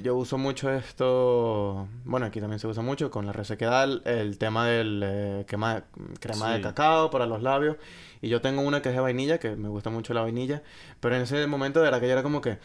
yo 0.01 0.15
uso 0.15 0.37
mucho 0.37 0.71
esto, 0.71 1.87
bueno, 2.05 2.25
aquí 2.25 2.39
también 2.39 2.59
se 2.59 2.67
usa 2.67 2.81
mucho 2.81 3.11
con 3.11 3.25
la 3.25 3.33
resequedad, 3.33 4.07
el, 4.07 4.37
tema 4.37 4.65
del 4.67 5.03
eh, 5.05 5.45
quema- 5.49 5.83
crema 6.19 6.53
de 6.53 6.61
cacao 6.61 7.09
para 7.11 7.25
los 7.25 7.43
labios. 7.43 7.75
Y 8.21 8.29
yo 8.29 8.39
tengo 8.41 8.61
una 8.61 8.81
que 8.81 8.87
es 8.89 8.95
de 8.95 9.01
vainilla, 9.01 9.37
que 9.37 9.57
me 9.57 9.67
gusta 9.67 9.89
mucho 9.89 10.13
la 10.13 10.21
vainilla, 10.21 10.63
pero 11.01 11.15
en 11.17 11.23
ese 11.23 11.45
momento 11.45 11.79
de 11.79 11.85
verdad 11.85 11.99
que 11.99 12.07
yo 12.07 12.13
era 12.13 12.23
como 12.23 12.39
que... 12.41 12.57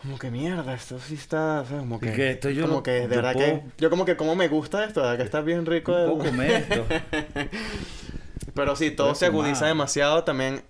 Como 0.00 0.18
que 0.18 0.30
mierda, 0.30 0.72
esto 0.74 0.98
sí 0.98 1.14
está, 1.14 1.60
o 1.60 1.66
sea, 1.66 1.78
como 1.80 2.00
que, 2.00 2.12
que 2.12 2.30
esto 2.32 2.48
yo 2.50 2.62
como 2.62 2.76
lo- 2.76 2.82
que 2.82 2.90
de 2.92 3.06
verdad 3.06 3.32
puedo- 3.34 3.46
que, 3.60 3.62
yo 3.78 3.90
como 3.90 4.04
que 4.06 4.16
como 4.16 4.34
me 4.34 4.48
gusta 4.48 4.84
esto, 4.84 5.00
de 5.00 5.06
verdad 5.08 5.18
que 5.18 5.24
está 5.24 5.40
bien 5.42 5.66
rico. 5.66 5.92
No 5.92 5.98
el- 5.98 6.10
puedo 6.12 6.30
comer 6.30 6.50
esto. 6.50 6.86
Pero 8.54 8.76
sí, 8.76 8.90
todo 8.90 9.14
se 9.14 9.26
agudiza 9.26 9.66
demasiado. 9.66 10.24
También, 10.24 10.62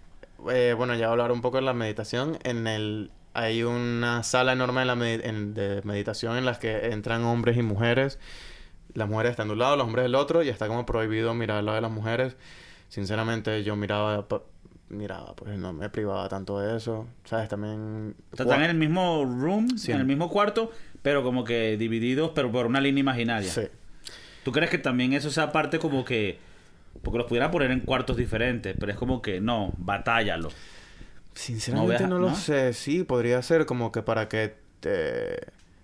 eh, 0.50 0.74
bueno, 0.76 0.94
ya 0.94 1.06
voy 1.06 1.10
a 1.10 1.10
hablar 1.12 1.32
un 1.32 1.42
poco 1.42 1.58
de 1.58 1.62
la 1.62 1.74
meditación. 1.74 2.38
En 2.44 2.66
el, 2.66 3.10
hay 3.34 3.62
una 3.64 4.22
sala 4.22 4.52
enorme 4.52 4.80
en 4.82 4.86
la 4.86 4.94
medi- 4.96 5.20
en- 5.24 5.54
de 5.54 5.82
meditación 5.84 6.36
en 6.38 6.44
las 6.44 6.58
que 6.58 6.86
entran 6.92 7.22
hombres 7.24 7.56
y 7.56 7.62
mujeres. 7.62 8.18
Las 8.94 9.08
mujeres 9.08 9.30
están 9.32 9.48
de 9.48 9.52
un 9.54 9.58
lado, 9.58 9.76
los 9.76 9.86
hombres 9.86 10.04
del 10.04 10.14
otro, 10.14 10.42
y 10.42 10.48
está 10.48 10.68
como 10.68 10.86
prohibido 10.86 11.34
mirar 11.34 11.62
lado 11.64 11.74
de 11.74 11.82
las 11.82 11.90
mujeres. 11.90 12.36
Sinceramente, 12.88 13.64
yo 13.64 13.74
miraba, 13.76 14.24
miraba, 14.88 15.34
pues 15.34 15.58
no 15.58 15.72
me 15.72 15.88
privaba 15.90 16.28
tanto 16.28 16.60
de 16.60 16.76
eso. 16.76 17.06
¿Sabes? 17.24 17.48
También... 17.48 18.14
O 18.32 18.36
sea, 18.36 18.44
están 18.46 18.62
en 18.62 18.70
el 18.70 18.76
mismo 18.76 19.24
room, 19.24 19.76
Sí. 19.78 19.90
en 19.90 19.98
el 19.98 20.06
mismo 20.06 20.30
cuarto, 20.30 20.70
pero 21.02 21.22
como 21.24 21.42
que 21.44 21.76
divididos, 21.76 22.30
pero 22.34 22.52
por 22.52 22.66
una 22.66 22.80
línea 22.80 23.00
imaginaria. 23.00 23.50
Sí. 23.50 23.62
¿Tú 24.44 24.52
crees 24.52 24.70
que 24.70 24.78
también 24.78 25.12
eso 25.12 25.30
sea 25.30 25.50
parte 25.50 25.78
como 25.78 26.04
que... 26.04 26.38
Porque 27.02 27.18
los 27.18 27.26
pudieran 27.26 27.50
poner 27.50 27.72
en 27.72 27.80
cuartos 27.80 28.16
diferentes, 28.16 28.76
pero 28.78 28.92
es 28.92 28.96
como 28.98 29.20
que 29.20 29.40
no, 29.40 29.72
batállalo. 29.78 30.50
Sinceramente 31.34 32.04
veas- 32.04 32.08
no, 32.08 32.18
lo 32.18 32.30
¿no? 32.30 32.36
sé. 32.36 32.72
Sí, 32.72 33.04
podría 33.04 33.42
ser 33.42 33.66
como 33.66 33.90
que 33.92 34.02
para 34.02 34.28
que 34.28 34.54
te... 34.80 35.38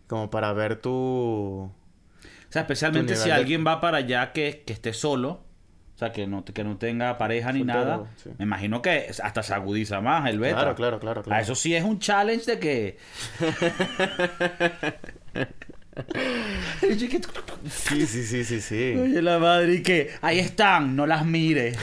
Como 0.07 0.31
para 0.31 0.53
ver 0.53 0.77
tu... 0.77 0.91
O 0.91 1.73
sea, 2.53 2.63
especialmente 2.63 3.15
si 3.17 3.29
de- 3.29 3.35
alguien 3.35 3.65
va 3.67 3.81
para 3.81 3.99
allá 3.99 4.33
que, 4.33 4.63
que 4.67 4.73
esté 4.73 4.93
solo, 4.93 5.43
o 5.95 5.99
sea, 5.99 6.11
que 6.13 6.27
no, 6.27 6.45
que 6.45 6.65
no 6.65 6.79
tenga 6.79 7.17
pareja 7.19 7.53
ni 7.53 7.61
Soltero, 7.61 7.79
nada, 7.85 8.11
sí. 8.17 8.31
me 8.39 8.45
imagino 8.45 8.83
que 8.83 9.07
hasta 9.23 9.43
se 9.45 9.55
agudiza 9.55 10.01
más 10.01 10.29
el 10.29 10.41
beta. 10.41 10.57
Claro, 10.57 10.75
claro, 10.75 10.99
claro, 11.01 11.23
claro. 11.23 11.37
A 11.39 11.41
eso 11.43 11.55
sí 11.55 11.75
es 11.77 11.85
un 11.85 11.99
challenge 12.01 12.45
de 12.47 12.59
que... 12.59 12.99
Sí, 17.69 18.07
sí, 18.07 18.25
sí, 18.25 18.45
sí, 18.45 18.61
sí. 18.61 18.95
Oye, 18.99 19.21
la 19.21 19.39
madre, 19.39 19.75
y 19.75 19.83
que 19.83 20.11
ahí 20.23 20.39
están, 20.39 20.97
no 20.97 21.07
las 21.07 21.27
mire. 21.27 21.75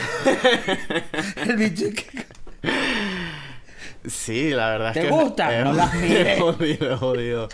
el 1.45 1.55
bicho 1.55 1.86
que... 1.93 2.26
Sí, 4.07 4.51
la 4.51 4.69
verdad 4.69 4.93
¿Te 4.93 4.99
es 4.99 5.05
que... 5.05 5.11
gusta? 5.11 5.57
es- 5.57 5.63
No 5.63 5.73
las 5.73 5.93
mires. 6.01 6.27
Es 6.27 6.39
jodido, 6.39 6.97
jodido. 6.97 7.49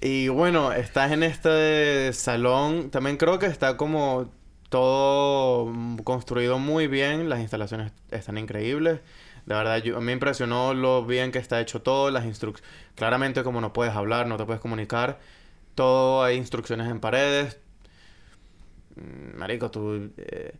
Y 0.00 0.28
bueno, 0.28 0.72
estás 0.72 1.12
en 1.12 1.22
este 1.22 2.12
salón. 2.12 2.90
También 2.90 3.16
creo 3.16 3.38
que 3.38 3.46
está 3.46 3.76
como 3.76 4.30
todo 4.68 5.72
construido 6.04 6.58
muy 6.58 6.86
bien. 6.86 7.28
Las 7.28 7.40
instalaciones 7.40 7.92
están 8.10 8.38
increíbles. 8.38 9.00
De 9.46 9.54
verdad, 9.54 9.78
yo, 9.82 9.96
a 9.96 10.00
mí 10.00 10.06
me 10.06 10.12
impresionó 10.12 10.74
lo 10.74 11.04
bien 11.04 11.32
que 11.32 11.38
está 11.38 11.60
hecho 11.60 11.82
todo. 11.82 12.10
Las 12.10 12.24
instrucciones... 12.24 12.70
Claramente 12.94 13.42
como 13.44 13.60
no 13.60 13.72
puedes 13.72 13.94
hablar, 13.94 14.26
no 14.26 14.36
te 14.36 14.44
puedes 14.44 14.60
comunicar. 14.60 15.18
Todo 15.74 16.22
hay 16.24 16.36
instrucciones 16.36 16.88
en 16.90 17.00
paredes. 17.00 17.58
Mm, 18.96 19.38
Marico, 19.38 19.70
tú 19.70 20.10
eh, 20.16 20.54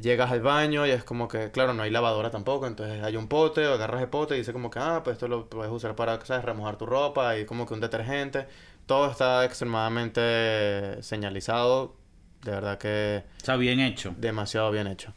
llegas 0.00 0.30
al 0.30 0.40
baño 0.42 0.86
y 0.86 0.90
es 0.90 1.04
como 1.04 1.28
que, 1.28 1.50
claro, 1.50 1.74
no 1.74 1.82
hay 1.82 1.90
lavadora 1.90 2.30
tampoco, 2.30 2.66
entonces 2.66 3.02
hay 3.02 3.16
un 3.16 3.28
pote, 3.28 3.66
o 3.66 3.74
agarras 3.74 4.02
el 4.02 4.08
pote 4.08 4.34
y 4.34 4.38
dice 4.38 4.52
como 4.52 4.70
que, 4.70 4.78
ah, 4.78 5.02
pues 5.04 5.14
esto 5.14 5.28
lo 5.28 5.48
puedes 5.48 5.72
usar 5.72 5.94
para, 5.96 6.24
¿sabes? 6.24 6.44
Remojar 6.44 6.76
tu 6.76 6.86
ropa 6.86 7.38
y 7.38 7.44
como 7.44 7.66
que 7.66 7.74
un 7.74 7.80
detergente. 7.80 8.46
Todo 8.86 9.10
está 9.10 9.44
extremadamente 9.44 11.02
señalizado, 11.02 11.96
de 12.44 12.50
verdad 12.50 12.78
que 12.78 13.24
sea, 13.42 13.56
bien 13.56 13.80
hecho. 13.80 14.14
demasiado 14.18 14.70
bien 14.70 14.86
hecho. 14.86 15.12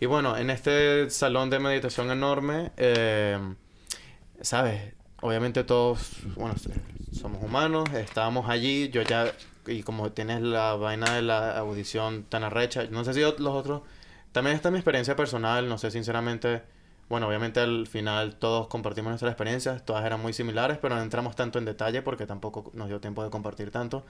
Y 0.00 0.06
bueno, 0.06 0.36
en 0.36 0.50
este 0.50 1.10
salón 1.10 1.50
de 1.50 1.58
meditación 1.58 2.10
enorme, 2.10 2.72
eh, 2.76 3.38
¿sabes? 4.40 4.94
Obviamente 5.20 5.64
todos, 5.64 6.16
bueno, 6.36 6.54
somos 7.12 7.42
humanos, 7.42 7.90
estábamos 7.92 8.48
allí, 8.48 8.88
yo 8.88 9.02
ya, 9.02 9.32
y 9.66 9.82
como 9.82 10.12
tienes 10.12 10.40
la 10.40 10.74
vaina 10.76 11.14
de 11.14 11.22
la 11.22 11.58
audición 11.58 12.24
tan 12.24 12.42
arrecha, 12.44 12.84
no 12.90 13.04
sé 13.04 13.12
si 13.12 13.20
los 13.20 13.38
otros, 13.38 13.82
también 14.32 14.56
está 14.56 14.70
mi 14.70 14.78
experiencia 14.78 15.16
personal, 15.16 15.68
no 15.68 15.78
sé 15.78 15.90
sinceramente, 15.90 16.62
bueno, 17.08 17.26
obviamente 17.26 17.60
al 17.60 17.86
final 17.86 18.36
todos 18.36 18.68
compartimos 18.68 19.10
nuestras 19.10 19.32
experiencias, 19.32 19.84
todas 19.84 20.04
eran 20.04 20.20
muy 20.20 20.32
similares, 20.32 20.78
pero 20.78 20.94
no 20.94 21.02
entramos 21.02 21.34
tanto 21.36 21.58
en 21.58 21.64
detalle 21.64 22.02
porque 22.02 22.26
tampoco 22.26 22.70
nos 22.74 22.88
dio 22.88 23.00
tiempo 23.00 23.24
de 23.24 23.30
compartir 23.30 23.70
tanto. 23.70 24.04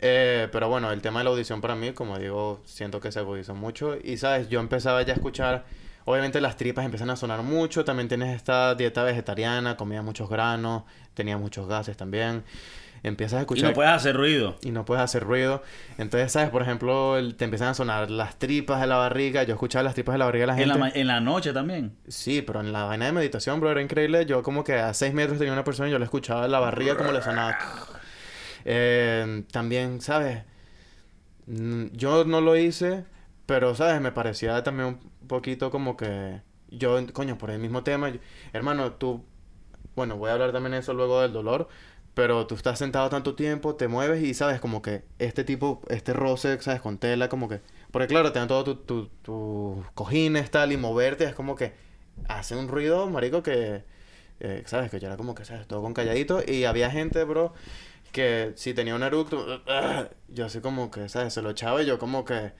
Eh, 0.00 0.48
pero 0.52 0.68
bueno, 0.68 0.92
el 0.92 1.02
tema 1.02 1.20
de 1.20 1.24
la 1.24 1.30
audición 1.30 1.60
para 1.60 1.74
mí, 1.74 1.92
como 1.92 2.18
digo, 2.18 2.60
siento 2.64 3.00
que 3.00 3.12
se 3.12 3.18
agudizó 3.18 3.54
mucho. 3.54 3.96
Y 4.02 4.16
sabes, 4.16 4.48
yo 4.48 4.60
empezaba 4.60 5.02
ya 5.02 5.12
a 5.12 5.16
escuchar, 5.16 5.64
obviamente 6.04 6.40
las 6.40 6.56
tripas 6.56 6.84
empiezan 6.84 7.10
a 7.10 7.16
sonar 7.16 7.42
mucho, 7.42 7.84
también 7.84 8.08
tienes 8.08 8.34
esta 8.34 8.74
dieta 8.74 9.02
vegetariana, 9.02 9.76
comía 9.76 10.02
muchos 10.02 10.30
granos, 10.30 10.84
tenía 11.14 11.36
muchos 11.36 11.68
gases 11.68 11.96
también. 11.96 12.44
Empiezas 13.02 13.34
a 13.34 13.38
Y 13.38 13.40
escuchar 13.42 13.70
no 13.70 13.74
puedes 13.74 13.92
hacer 13.92 14.16
ruido. 14.16 14.56
y 14.62 14.70
no 14.70 14.84
puedes 14.84 15.02
hacer 15.02 15.24
ruido. 15.24 15.62
Entonces, 15.98 16.32
sabes, 16.32 16.50
por 16.50 16.62
ejemplo, 16.62 17.16
el- 17.16 17.36
te 17.36 17.44
empiezan 17.44 17.68
a 17.68 17.74
sonar 17.74 18.10
las 18.10 18.38
tripas 18.38 18.80
de 18.80 18.86
la 18.86 18.96
barriga. 18.96 19.42
Yo 19.44 19.54
escuchaba 19.54 19.82
las 19.84 19.94
tripas 19.94 20.14
de 20.14 20.18
la 20.18 20.24
barriga 20.26 20.42
de 20.42 20.46
la 20.48 20.52
En 20.62 20.68
gente. 20.72 20.78
la, 20.78 20.88
en 21.00 21.06
la 21.06 21.20
noche 21.20 21.52
también. 21.52 21.96
Sí, 22.08 22.42
pero 22.42 22.60
en 22.60 22.72
la 22.72 22.84
vaina 22.84 23.06
de 23.06 23.12
meditación, 23.12 23.60
bro, 23.60 23.70
era 23.70 23.82
increíble. 23.82 24.26
Yo 24.26 24.42
como 24.42 24.64
que 24.64 24.74
a 24.74 24.92
seis 24.94 25.14
metros 25.14 25.38
tenía 25.38 25.52
una 25.52 25.64
persona 25.64 25.88
y 25.88 25.92
yo 25.92 25.98
le 25.98 26.04
escuchaba 26.04 26.48
la 26.48 26.58
barriga 26.60 26.96
como 26.96 27.12
le 27.12 27.22
sonaba. 27.22 27.56
Eh, 28.64 29.44
también, 29.52 30.00
¿sabes? 30.00 30.42
mm, 31.46 31.86
yo 31.92 32.24
no 32.24 32.40
lo 32.40 32.56
hice, 32.56 33.04
pero, 33.46 33.74
¿sabes? 33.74 34.00
Me 34.00 34.12
parecía 34.12 34.62
también 34.62 34.88
un 35.20 35.28
poquito 35.28 35.70
como 35.70 35.96
que 35.96 36.40
yo, 36.70 36.98
coño, 37.12 37.38
por 37.38 37.50
el 37.50 37.58
mismo 37.58 37.82
tema, 37.82 38.10
yo- 38.10 38.18
hermano, 38.52 38.92
tú, 38.92 39.24
bueno, 39.96 40.16
voy 40.16 40.30
a 40.30 40.34
hablar 40.34 40.52
también 40.52 40.72
de 40.72 40.78
eso 40.78 40.94
luego 40.94 41.20
del 41.22 41.32
dolor, 41.32 41.68
pero 42.18 42.48
tú 42.48 42.56
estás 42.56 42.80
sentado 42.80 43.08
tanto 43.10 43.36
tiempo, 43.36 43.76
te 43.76 43.86
mueves 43.86 44.20
y, 44.24 44.34
¿sabes? 44.34 44.60
Como 44.60 44.82
que 44.82 45.04
este 45.20 45.44
tipo, 45.44 45.82
este 45.88 46.12
roce, 46.12 46.60
¿sabes? 46.60 46.80
Con 46.80 46.98
tela, 46.98 47.28
como 47.28 47.48
que, 47.48 47.60
porque 47.92 48.08
claro, 48.08 48.32
te 48.32 48.40
dan 48.40 48.48
todo 48.48 48.64
tus 48.64 48.84
tu, 48.84 49.06
tus 49.22 49.88
cojines, 49.92 50.50
tal, 50.50 50.72
y 50.72 50.76
moverte, 50.76 51.22
es 51.22 51.34
como 51.36 51.54
que 51.54 51.74
hace 52.26 52.56
un 52.56 52.66
ruido, 52.66 53.06
marico, 53.08 53.44
que, 53.44 53.84
eh, 54.40 54.64
¿sabes? 54.66 54.90
Que 54.90 54.98
yo 54.98 55.06
era 55.06 55.16
como 55.16 55.36
que, 55.36 55.44
¿sabes? 55.44 55.68
Todo 55.68 55.80
con 55.80 55.94
calladito, 55.94 56.42
y 56.44 56.64
había 56.64 56.90
gente, 56.90 57.22
bro, 57.22 57.54
que 58.10 58.52
si 58.56 58.74
tenía 58.74 58.96
un 58.96 59.04
eructo, 59.04 59.62
yo 60.28 60.46
así 60.46 60.58
como 60.60 60.90
que, 60.90 61.08
¿sabes? 61.08 61.32
Se 61.34 61.40
lo 61.40 61.50
echaba 61.50 61.82
y 61.82 61.86
yo 61.86 62.00
como 62.00 62.24
que... 62.24 62.50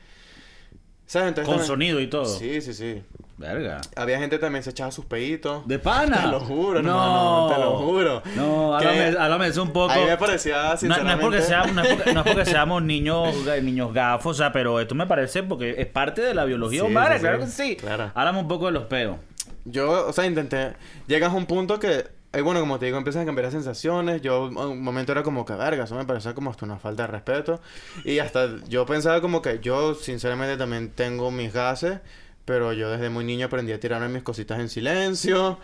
¿Sabes? 1.09 1.29
Entonces 1.29 1.47
Con 1.49 1.57
también- 1.57 1.67
sonido 1.67 2.01
y 2.01 2.07
todo. 2.07 2.27
Sí, 2.27 2.61
sí, 2.61 2.75
sí. 2.75 3.03
Verga. 3.39 3.81
Había 3.97 4.19
gente 4.19 4.39
también 4.39 4.63
se 4.63 4.71
echaba 4.71 4.91
sus 4.91 5.07
peditos. 5.07 5.67
¿De 5.67 5.79
pana? 5.79 6.23
Te 6.23 6.27
lo 6.27 6.41
juro, 6.41 6.83
no. 6.83 6.91
hermano, 6.91 7.49
te 7.55 7.61
lo 7.61 7.79
juro. 7.79 8.23
No, 8.37 8.77
Que 8.79 8.87
háblame, 9.19 9.47
eso 9.47 9.63
un 9.63 9.73
poco. 9.73 9.93
A 9.93 9.97
mí 9.97 10.05
me 10.05 10.17
parecía, 10.19 10.57
No, 10.65 10.71
no 10.73 10.77
sinceramente... 10.77 11.15
es 11.15 11.21
porque 11.25 11.43
seamos, 11.43 11.73
no, 11.73 11.83
es 11.83 11.95
porque, 11.95 12.13
no 12.13 12.21
es 12.21 12.27
porque 12.27 12.45
seamos 12.45 12.83
niños, 12.83 13.35
niños 13.63 13.95
gafos, 13.95 14.37
o 14.37 14.39
sea, 14.39 14.53
pero 14.53 14.79
esto 14.81 14.95
me 14.95 15.07
parece 15.07 15.43
porque 15.45 15.77
es 15.79 15.87
parte 15.87 16.21
de 16.21 16.35
la 16.35 16.45
biología 16.45 16.81
Sí, 16.81 16.87
humana, 16.87 17.15
sí, 17.15 17.21
claro 17.21 17.39
sí. 17.39 17.45
que 17.45 17.51
sí. 17.51 17.77
Claro. 17.77 18.11
Háblame 18.15 18.41
un 18.41 18.49
poco 18.49 18.67
de 18.67 18.73
los 18.73 18.85
peos. 18.85 19.17
Yo, 19.65 20.07
o 20.09 20.13
sea, 20.13 20.27
intenté... 20.27 20.75
Llegas 21.07 21.33
a 21.33 21.37
un 21.37 21.47
punto 21.47 21.79
que... 21.79 22.18
eh, 22.33 22.41
bueno, 22.43 22.61
como 22.61 22.79
te 22.79 22.87
digo, 22.87 22.99
empiezas 22.99 23.23
a 23.23 23.27
cambiar 23.27 23.45
las 23.47 23.55
sensaciones. 23.55 24.21
Yo, 24.23 24.45
un 24.47 24.83
momento 24.83 25.13
era 25.13 25.23
como 25.23 25.45
que, 25.45 25.55
verga, 25.55 25.85
eso 25.85 25.95
me 25.95 26.05
parecía 26.05 26.35
como 26.35 26.51
hasta 26.51 26.65
una 26.67 26.79
falta 26.79 27.03
de 27.03 27.07
respeto. 27.09 27.61
Y 28.05 28.19
hasta 28.19 28.49
yo 28.69 28.85
pensaba 28.87 29.21
como 29.21 29.41
que 29.43 29.61
yo, 29.61 29.95
sinceramente, 29.95 30.57
también 30.57 30.91
tengo 30.91 31.31
mis 31.31 31.53
gases. 31.53 32.01
Pero 32.45 32.73
yo 32.73 32.91
desde 32.91 33.11
muy 33.11 33.25
niño 33.25 33.47
aprendí 33.47 33.73
a 33.73 33.81
tirarme 33.81 34.09
mis 34.09 34.23
cositas 34.23 34.59
en 34.59 34.71
silencio, 34.71 35.59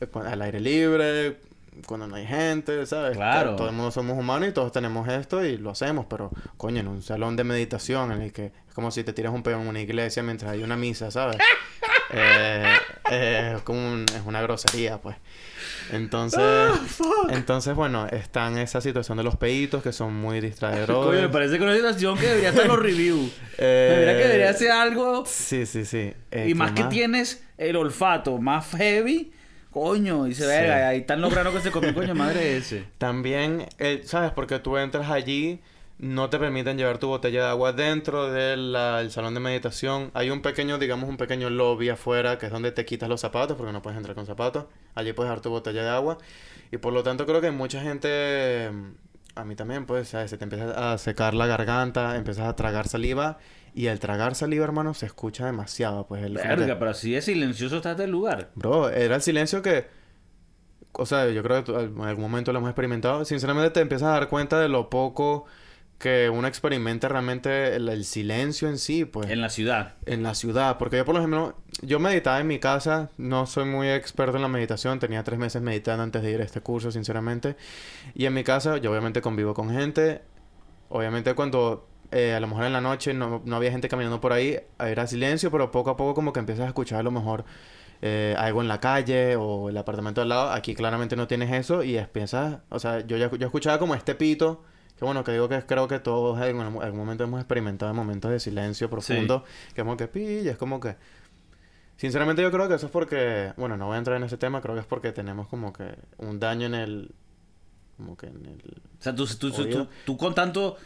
eh, 0.00 0.06
al 0.24 0.40
aire 0.42 0.60
libre, 0.60 1.38
cuando 1.84 2.06
no 2.06 2.14
hay 2.14 2.26
gente, 2.26 2.86
¿sabes? 2.86 3.16
Claro. 3.16 3.56
Todo 3.56 3.68
el 3.68 3.74
mundo 3.74 3.90
somos 3.90 4.16
humanos 4.16 4.48
y 4.48 4.52
todos 4.52 4.70
tenemos 4.70 5.08
esto 5.08 5.44
y 5.44 5.56
lo 5.56 5.70
hacemos. 5.70 6.06
Pero, 6.08 6.30
coño, 6.56 6.78
en 6.80 6.86
un 6.88 7.02
salón 7.02 7.34
de 7.34 7.42
meditación 7.42 8.12
en 8.12 8.22
el 8.22 8.32
que 8.32 8.46
es 8.68 8.74
como 8.74 8.92
si 8.92 9.02
te 9.02 9.12
tiras 9.12 9.32
un 9.34 9.42
pedo 9.42 9.60
en 9.60 9.66
una 9.66 9.80
iglesia 9.80 10.22
mientras 10.22 10.52
hay 10.52 10.62
una 10.62 10.76
misa, 10.76 11.10
¿sabes? 11.10 11.38
Eh, 12.10 12.64
eh, 13.10 13.52
es 13.56 13.62
como 13.64 13.78
un- 13.86 14.06
es 14.08 14.22
una 14.24 14.40
grosería, 14.40 14.96
pues. 14.96 15.16
Entonces, 15.92 16.40
entonces, 17.30 17.74
bueno, 17.74 18.06
está 18.06 18.48
en 18.48 18.58
esa 18.58 18.80
situación 18.80 19.18
de 19.18 19.24
los 19.24 19.36
peitos 19.36 19.82
que 19.82 19.92
son 19.92 20.14
muy 20.14 20.40
distraedores. 20.40 20.94
Coño, 20.96 21.20
me 21.22 21.28
parece 21.28 21.58
que 21.58 21.64
una 21.64 21.74
situación 21.74 22.16
que 22.18 22.26
debería 22.26 22.50
estar 22.50 22.64
en 22.64 22.68
los 22.70 22.78
reviews. 22.78 23.30
Eh, 23.60 23.88
Me 23.92 23.98
diría 23.98 24.16
que 24.18 24.24
debería 24.28 24.52
ser 24.52 24.70
algo. 24.70 25.24
Sí, 25.26 25.66
sí, 25.66 25.84
sí. 25.84 26.12
Eh, 26.30 26.44
y 26.44 26.48
¿qué 26.48 26.54
más 26.54 26.70
que 26.72 26.84
tienes 26.84 27.42
el 27.56 27.74
olfato 27.74 28.38
más 28.38 28.70
heavy, 28.76 29.32
coño, 29.70 30.24
dice, 30.24 30.42
Sí. 30.42 30.48
verga, 30.48 30.88
ahí 30.88 31.02
tan 31.02 31.20
lograno 31.20 31.52
que 31.52 31.60
se 31.60 31.72
comió, 31.72 31.92
coño, 31.92 32.14
madre 32.14 32.56
ese. 32.56 32.84
También, 32.98 33.66
eh, 33.78 34.02
¿sabes? 34.04 34.30
Porque 34.30 34.60
tú 34.60 34.76
entras 34.76 35.10
allí, 35.10 35.60
no 35.98 36.30
te 36.30 36.38
permiten 36.38 36.76
llevar 36.76 36.98
tu 36.98 37.08
botella 37.08 37.42
de 37.42 37.48
agua 37.48 37.72
dentro 37.72 38.30
del 38.30 39.10
salón 39.10 39.34
de 39.34 39.40
meditación. 39.40 40.12
Hay 40.14 40.30
un 40.30 40.42
pequeño, 40.42 40.78
digamos, 40.78 41.08
un 41.08 41.16
pequeño 41.16 41.50
lobby 41.50 41.88
afuera, 41.88 42.38
que 42.38 42.46
es 42.46 42.52
donde 42.52 42.70
te 42.70 42.84
quitas 42.84 43.08
los 43.08 43.20
zapatos, 43.20 43.56
porque 43.56 43.72
no 43.72 43.82
puedes 43.82 43.96
entrar 43.96 44.14
con 44.14 44.24
zapatos. 44.24 44.66
Allí 44.94 45.12
puedes 45.12 45.30
dar 45.30 45.40
tu 45.40 45.50
botella 45.50 45.82
de 45.82 45.88
agua. 45.88 46.18
Y 46.70 46.76
por 46.76 46.92
lo 46.92 47.02
tanto, 47.02 47.26
creo 47.26 47.40
que 47.40 47.50
mucha 47.50 47.80
gente, 47.80 48.70
a 49.34 49.44
mí 49.44 49.56
también, 49.56 49.86
pues, 49.86 50.10
¿sabes? 50.10 50.30
Se 50.30 50.38
te 50.38 50.44
empieza 50.44 50.92
a 50.92 50.98
secar 50.98 51.34
la 51.34 51.46
garganta, 51.46 52.14
empiezas 52.16 52.46
a 52.46 52.54
tragar 52.54 52.86
saliva. 52.86 53.38
Y 53.74 53.88
al 53.88 53.98
tragar 53.98 54.36
saliva, 54.36 54.64
hermano, 54.64 54.94
se 54.94 55.06
escucha 55.06 55.46
demasiado, 55.46 56.06
pues. 56.06 56.22
El, 56.22 56.34
Verga, 56.34 56.78
pero 56.78 56.92
así 56.92 57.10
de 57.10 57.22
silencioso 57.22 57.78
está 57.78 57.92
este 57.92 58.06
lugar. 58.06 58.50
Bro, 58.54 58.90
era 58.90 59.16
el 59.16 59.22
silencio 59.22 59.62
que... 59.62 59.86
O 60.92 61.06
sea, 61.06 61.28
yo 61.28 61.42
creo 61.42 61.64
que 61.64 61.72
en 61.72 62.00
algún 62.00 62.22
momento 62.22 62.52
lo 62.52 62.58
hemos 62.58 62.70
experimentado. 62.70 63.24
Sinceramente 63.24 63.70
te 63.70 63.80
empiezas 63.80 64.08
a 64.08 64.12
dar 64.12 64.28
cuenta 64.28 64.60
de 64.60 64.68
lo 64.68 64.90
poco 64.90 65.46
que 65.98 66.30
uno 66.30 66.46
experimenta 66.48 67.08
realmente 67.08 67.76
el, 67.76 67.88
el 67.88 68.04
silencio 68.04 68.68
en 68.68 68.78
sí, 68.78 69.04
pues. 69.04 69.30
En 69.30 69.40
la 69.40 69.50
ciudad. 69.50 69.94
En 70.06 70.22
la 70.22 70.34
ciudad. 70.34 70.78
Porque 70.78 70.96
yo, 70.96 71.04
por 71.04 71.16
ejemplo, 71.16 71.56
yo 71.82 71.98
meditaba 71.98 72.40
en 72.40 72.46
mi 72.46 72.58
casa. 72.58 73.10
No 73.18 73.46
soy 73.46 73.64
muy 73.64 73.88
experto 73.88 74.36
en 74.36 74.42
la 74.42 74.48
meditación. 74.48 74.98
Tenía 75.00 75.24
tres 75.24 75.38
meses 75.38 75.60
meditando 75.60 76.02
antes 76.02 76.22
de 76.22 76.30
ir 76.30 76.40
a 76.40 76.44
este 76.44 76.60
curso, 76.60 76.90
sinceramente. 76.90 77.56
Y 78.14 78.26
en 78.26 78.34
mi 78.34 78.44
casa, 78.44 78.78
yo 78.78 78.90
obviamente 78.90 79.20
convivo 79.20 79.54
con 79.54 79.70
gente. 79.70 80.22
Obviamente 80.88 81.34
cuando... 81.34 81.88
eh, 82.10 82.32
a 82.34 82.40
lo 82.40 82.46
mejor 82.46 82.64
en 82.64 82.72
la 82.72 82.80
noche 82.80 83.12
no, 83.12 83.42
no 83.44 83.56
había 83.56 83.70
gente 83.70 83.88
caminando 83.88 84.20
por 84.20 84.32
ahí, 84.32 84.58
era 84.78 85.06
silencio, 85.06 85.50
pero 85.50 85.70
poco 85.70 85.90
a 85.90 85.96
poco 85.96 86.14
como 86.14 86.32
que 86.32 86.40
empiezas 86.40 86.64
a 86.64 86.68
escuchar 86.68 87.00
a 87.00 87.02
lo 87.02 87.10
mejor 87.10 87.44
eh, 88.00 88.34
algo 88.38 88.62
en 88.62 88.68
la 88.68 88.80
calle 88.80 89.36
o 89.36 89.68
el 89.68 89.76
apartamento 89.76 90.22
al 90.22 90.30
lado. 90.30 90.50
Aquí 90.50 90.74
claramente 90.74 91.16
no 91.16 91.26
tienes 91.26 91.52
eso 91.52 91.82
y 91.82 91.98
empiezas, 91.98 92.60
o 92.70 92.78
sea, 92.78 93.00
yo 93.06 93.16
ya 93.18 93.30
yo 93.30 93.46
escuchaba 93.46 93.78
como 93.78 93.94
este 93.94 94.14
pito, 94.14 94.62
que 94.98 95.04
bueno, 95.04 95.22
que 95.24 95.32
digo 95.32 95.48
que 95.48 95.62
creo 95.64 95.86
que 95.88 95.98
todos 96.00 96.40
en 96.42 96.60
algún 96.60 96.96
momento 96.98 97.24
hemos 97.24 97.40
experimentado 97.40 97.94
momentos 97.94 98.30
de 98.30 98.40
silencio 98.40 98.90
profundo, 98.90 99.44
que 99.74 99.82
como 99.82 99.96
que 99.96 100.08
pilla, 100.08 100.50
es 100.52 100.58
como 100.58 100.80
que... 100.80 100.96
Sinceramente 101.96 102.42
yo 102.42 102.50
creo 102.52 102.68
que 102.68 102.74
eso 102.74 102.86
es 102.86 102.92
porque, 102.92 103.52
bueno, 103.56 103.76
no 103.76 103.86
voy 103.86 103.96
a 103.96 103.98
entrar 103.98 104.16
en 104.16 104.22
ese 104.24 104.36
tema, 104.38 104.60
creo 104.60 104.74
que 104.74 104.82
es 104.82 104.86
porque 104.86 105.10
tenemos 105.12 105.48
como 105.48 105.72
que 105.72 105.96
un 106.18 106.38
daño 106.38 106.66
en 106.66 106.74
el... 106.74 107.10
Como 107.96 108.16
que 108.16 108.26
en 108.26 108.46
el... 108.46 108.82
O 108.98 109.02
sea, 109.02 109.14
tú- 109.14 109.88
tú 110.04 110.16
con 110.16 110.34
tanto 110.34 110.76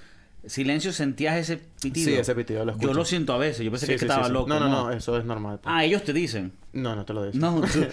silencio 0.46 0.92
sentías 0.92 1.36
ese 1.36 1.60
pitido. 1.80 2.06
Sí, 2.10 2.14
ese 2.14 2.34
pitido 2.34 2.64
lo 2.64 2.76
Yo 2.78 2.92
lo 2.94 3.04
siento 3.04 3.32
a 3.32 3.38
veces. 3.38 3.64
Yo 3.64 3.70
pensé 3.70 3.86
Sí, 3.86 3.92
que 3.92 3.98
sí, 4.00 4.04
estaba 4.06 4.26
sí, 4.26 4.32
loco. 4.32 4.48
No, 4.48 4.58
no, 4.60 4.68
no, 4.68 4.90
eso 4.90 5.16
es 5.16 5.24
normal. 5.24 5.60
pues. 5.62 5.72
Ah, 5.74 5.84
ellos 5.84 6.02
te 6.04 6.12
dicen. 6.12 6.52
No, 6.72 6.96
no 6.96 7.04
te 7.04 7.12
lo 7.12 7.24
digo. 7.24 7.38
No, 7.38 7.60
tú- 7.72 7.86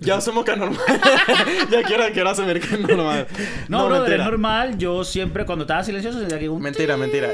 ya 0.00 0.16
asumo 0.16 0.44
que 0.44 0.52
es 0.52 0.58
normal. 0.58 0.80
ya 1.70 1.82
quiero, 1.82 2.04
quiero 2.12 2.30
asumir 2.30 2.60
que 2.60 2.74
es 2.74 2.80
normal. 2.80 3.26
no, 3.68 3.86
brother, 3.86 4.00
mentira. 4.02 4.24
es 4.24 4.30
normal. 4.30 4.78
Yo 4.78 5.04
siempre, 5.04 5.44
cuando 5.44 5.64
estaba 5.64 5.84
silencioso, 5.84 6.18
sentía 6.18 6.38
que 6.38 6.48
un... 6.48 6.62
Mentira, 6.62 6.96
mentira. 6.96 7.30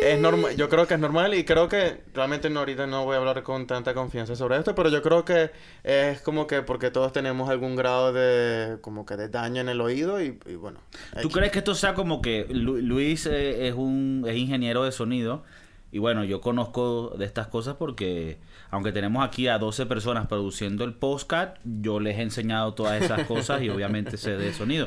Es 0.00 0.20
normal, 0.20 0.56
yo 0.56 0.68
creo 0.68 0.86
que 0.86 0.94
es 0.94 1.00
normal 1.00 1.34
y 1.34 1.44
creo 1.44 1.68
que 1.68 2.02
realmente 2.14 2.48
no, 2.50 2.60
ahorita 2.60 2.86
no 2.86 3.04
voy 3.04 3.14
a 3.16 3.18
hablar 3.18 3.42
con 3.42 3.66
tanta 3.66 3.94
confianza 3.94 4.36
sobre 4.36 4.56
esto, 4.56 4.74
pero 4.74 4.90
yo 4.90 5.02
creo 5.02 5.24
que 5.24 5.50
es 5.82 6.20
como 6.20 6.46
que 6.46 6.62
porque 6.62 6.90
todos 6.90 7.12
tenemos 7.12 7.50
algún 7.50 7.74
grado 7.74 8.12
de 8.12 8.78
como 8.80 9.04
que 9.04 9.16
de 9.16 9.28
daño 9.28 9.60
en 9.60 9.68
el 9.68 9.80
oído 9.80 10.22
y, 10.22 10.38
y 10.46 10.54
bueno. 10.54 10.78
¿Tú 11.20 11.28
X. 11.28 11.32
crees 11.32 11.52
que 11.52 11.58
esto 11.58 11.74
sea 11.74 11.94
como 11.94 12.22
que 12.22 12.46
Lu- 12.50 12.76
Luis 12.80 13.26
eh, 13.26 13.66
es 13.68 13.74
un 13.74 14.24
es 14.28 14.36
ingeniero 14.36 14.84
de 14.84 14.92
sonido? 14.92 15.42
Y 15.90 15.98
bueno, 15.98 16.22
yo 16.22 16.40
conozco 16.40 17.14
de 17.18 17.24
estas 17.24 17.48
cosas 17.48 17.74
porque 17.76 18.38
aunque 18.70 18.92
tenemos 18.92 19.24
aquí 19.26 19.48
a 19.48 19.58
12 19.58 19.86
personas 19.86 20.26
produciendo 20.28 20.84
el 20.84 20.94
postcard, 20.94 21.54
yo 21.64 21.98
les 21.98 22.18
he 22.18 22.22
enseñado 22.22 22.74
todas 22.74 23.02
esas 23.02 23.26
cosas 23.26 23.62
y 23.62 23.68
obviamente 23.70 24.16
sé 24.16 24.36
de 24.36 24.52
sonido. 24.52 24.86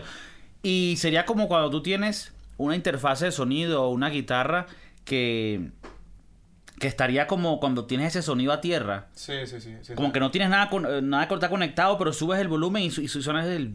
Y 0.64 0.96
sería 0.98 1.26
como 1.26 1.48
cuando 1.50 1.70
tú 1.70 1.82
tienes 1.84 2.34
una 2.58 2.76
interfase 2.76 3.26
de 3.26 3.32
sonido 3.32 3.84
o 3.84 3.90
una 3.90 4.10
guitarra 4.10 4.68
que 5.06 5.70
que 6.80 6.88
estaría 6.88 7.28
como 7.28 7.60
cuando 7.60 7.86
tienes 7.86 8.08
ese 8.08 8.24
sonido 8.24 8.52
a 8.52 8.60
tierra. 8.60 9.08
Sí, 9.14 9.34
sí, 9.46 9.62
sí. 9.62 9.76
sí. 9.84 9.94
Como 9.94 10.12
que 10.12 10.20
no 10.20 10.32
tienes 10.32 10.50
nada, 10.50 10.68
eh, 10.90 11.02
nada 11.04 11.28
que 11.28 11.36
está 11.36 11.48
conectado, 11.48 11.96
pero 12.00 12.12
subes 12.12 12.40
el 12.40 12.48
volumen 12.48 12.82
y, 12.82 12.90
su- 12.90 13.02
y 13.04 13.08
su- 13.08 13.22
suena 13.22 13.46
el... 13.46 13.72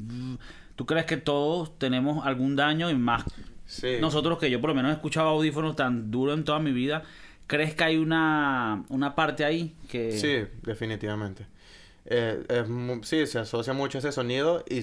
¿Tú 0.74 0.86
crees 0.86 1.06
que 1.06 1.16
todos 1.16 1.78
tenemos 1.78 2.26
algún 2.26 2.56
daño 2.56 2.90
y 2.90 2.96
más 2.96 3.22
Sí. 3.64 3.98
nosotros 4.00 4.38
que 4.38 4.50
yo 4.50 4.60
por 4.60 4.70
lo 4.70 4.74
menos 4.74 4.90
he 4.90 4.94
escuchado 4.94 5.28
audífonos 5.28 5.76
tan 5.76 6.10
duro 6.10 6.32
en 6.34 6.42
toda 6.42 6.58
mi 6.58 6.72
vida? 6.72 7.04
¿Crees 7.46 7.76
que 7.76 7.84
hay 7.84 7.96
una, 7.96 8.82
una 8.88 9.14
parte 9.14 9.44
ahí 9.44 9.76
que... 9.88 10.10
Sí, 10.18 10.44
definitivamente. 10.64 11.46
Eh, 12.06 12.42
sí, 13.02 13.24
se 13.28 13.38
asocia 13.38 13.72
mucho 13.72 13.98
ese 13.98 14.10
sonido 14.10 14.64
y 14.68 14.80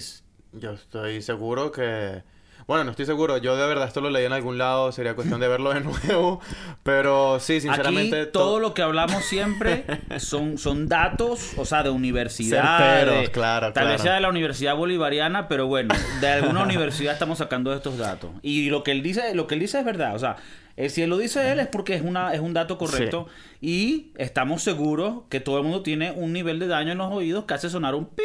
yo 0.53 0.71
estoy 0.71 1.21
seguro 1.21 1.73
que... 1.73 2.23
Bueno, 2.67 2.83
no 2.85 2.91
estoy 2.91 3.05
seguro. 3.05 3.37
Yo 3.37 3.55
de 3.57 3.67
verdad 3.67 3.87
esto 3.87 4.01
lo 4.01 4.09
leí 4.09 4.25
en 4.25 4.33
algún 4.33 4.57
lado. 4.57 4.91
Sería 4.91 5.15
cuestión 5.15 5.39
de 5.39 5.47
verlo 5.47 5.73
de 5.73 5.81
nuevo. 6.07 6.39
Pero 6.83 7.39
sí, 7.39 7.59
sinceramente... 7.61 8.21
Aquí 8.21 8.31
to- 8.31 8.39
todo 8.39 8.59
lo 8.59 8.73
que 8.73 8.81
hablamos 8.81 9.23
siempre 9.25 9.85
son, 10.19 10.57
son 10.57 10.87
datos, 10.87 11.51
o 11.57 11.65
sea, 11.65 11.83
de 11.83 11.89
universidad. 11.89 12.77
Certeros, 12.77 13.21
de- 13.23 13.31
claro, 13.31 13.73
Tal 13.73 13.85
vez 13.87 13.95
claro. 13.95 14.03
sea 14.03 14.13
de 14.15 14.21
la 14.21 14.29
Universidad 14.29 14.75
Bolivariana, 14.75 15.47
pero 15.47 15.67
bueno, 15.67 15.93
de 16.21 16.27
alguna 16.27 16.63
universidad 16.63 17.13
estamos 17.13 17.37
sacando 17.37 17.73
estos 17.73 17.97
datos. 17.97 18.31
Y 18.41 18.69
lo 18.69 18.83
que 18.83 18.91
él 18.91 19.03
dice, 19.03 19.33
lo 19.35 19.47
que 19.47 19.55
él 19.55 19.59
dice 19.61 19.79
es 19.79 19.85
verdad. 19.85 20.15
O 20.15 20.19
sea, 20.19 20.35
eh, 20.77 20.89
si 20.89 21.01
él 21.01 21.09
lo 21.09 21.17
dice 21.17 21.51
él 21.51 21.59
es 21.59 21.67
porque 21.67 21.93
es 21.95 22.01
una, 22.01 22.33
es 22.33 22.39
un 22.39 22.53
dato 22.53 22.77
correcto. 22.77 23.27
Y 23.61 24.11
estamos 24.17 24.63
seguros 24.63 25.23
que 25.29 25.39
todo 25.39 25.57
el 25.57 25.63
mundo 25.63 25.83
tiene 25.83 26.11
un 26.11 26.33
nivel 26.33 26.59
de 26.59 26.67
daño 26.67 26.91
en 26.91 26.97
los 26.97 27.11
oídos 27.11 27.45
que 27.45 27.53
hace 27.53 27.69
sonar 27.69 27.95
un 27.95 28.05
pi 28.07 28.23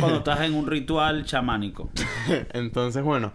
cuando 0.00 0.18
estás 0.18 0.40
en 0.42 0.54
un 0.54 0.66
ritual 0.66 1.24
chamánico. 1.24 1.90
Entonces, 2.52 3.02
bueno, 3.02 3.32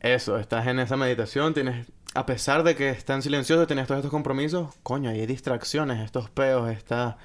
eso, 0.00 0.38
estás 0.38 0.66
en 0.66 0.78
esa 0.78 0.96
meditación, 0.96 1.54
tienes, 1.54 1.86
a 2.14 2.24
pesar 2.26 2.62
de 2.62 2.76
que 2.76 2.90
están 2.90 3.22
silenciosos, 3.22 3.66
tienes 3.66 3.86
todos 3.86 3.98
estos 3.98 4.10
compromisos, 4.10 4.74
coño, 4.82 5.10
hay 5.10 5.26
distracciones, 5.26 6.04
estos 6.04 6.30
peos, 6.30 6.70
esta, 6.70 7.18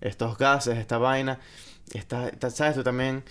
estos 0.00 0.36
gases, 0.38 0.76
esta 0.78 0.98
vaina, 0.98 1.38
esta, 1.94 2.28
esta- 2.28 2.50
sabes, 2.50 2.74
tú 2.74 2.82
también, 2.82 3.22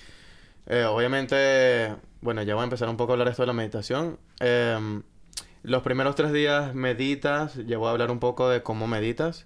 eh, 0.68 0.86
obviamente, 0.86 1.94
bueno, 2.22 2.42
ya 2.44 2.54
voy 2.56 2.62
a 2.62 2.66
empezar 2.66 2.88
un 2.90 2.98
poco 2.98 3.12
a 3.12 3.16
hablar 3.16 3.28
esto 3.28 3.44
de 3.44 3.48
la 3.48 3.54
meditación. 3.54 4.18
em, 4.40 5.04
los 5.68 5.84
primeros 5.84 6.16
tres 6.16 6.32
días 6.32 6.74
meditas. 6.74 7.56
Ya 7.68 7.78
voy 7.78 7.90
a 7.90 7.92
hablar 7.92 8.10
un 8.10 8.20
poco 8.20 8.50
de 8.50 8.64
cómo 8.64 8.88
meditas. 8.88 9.46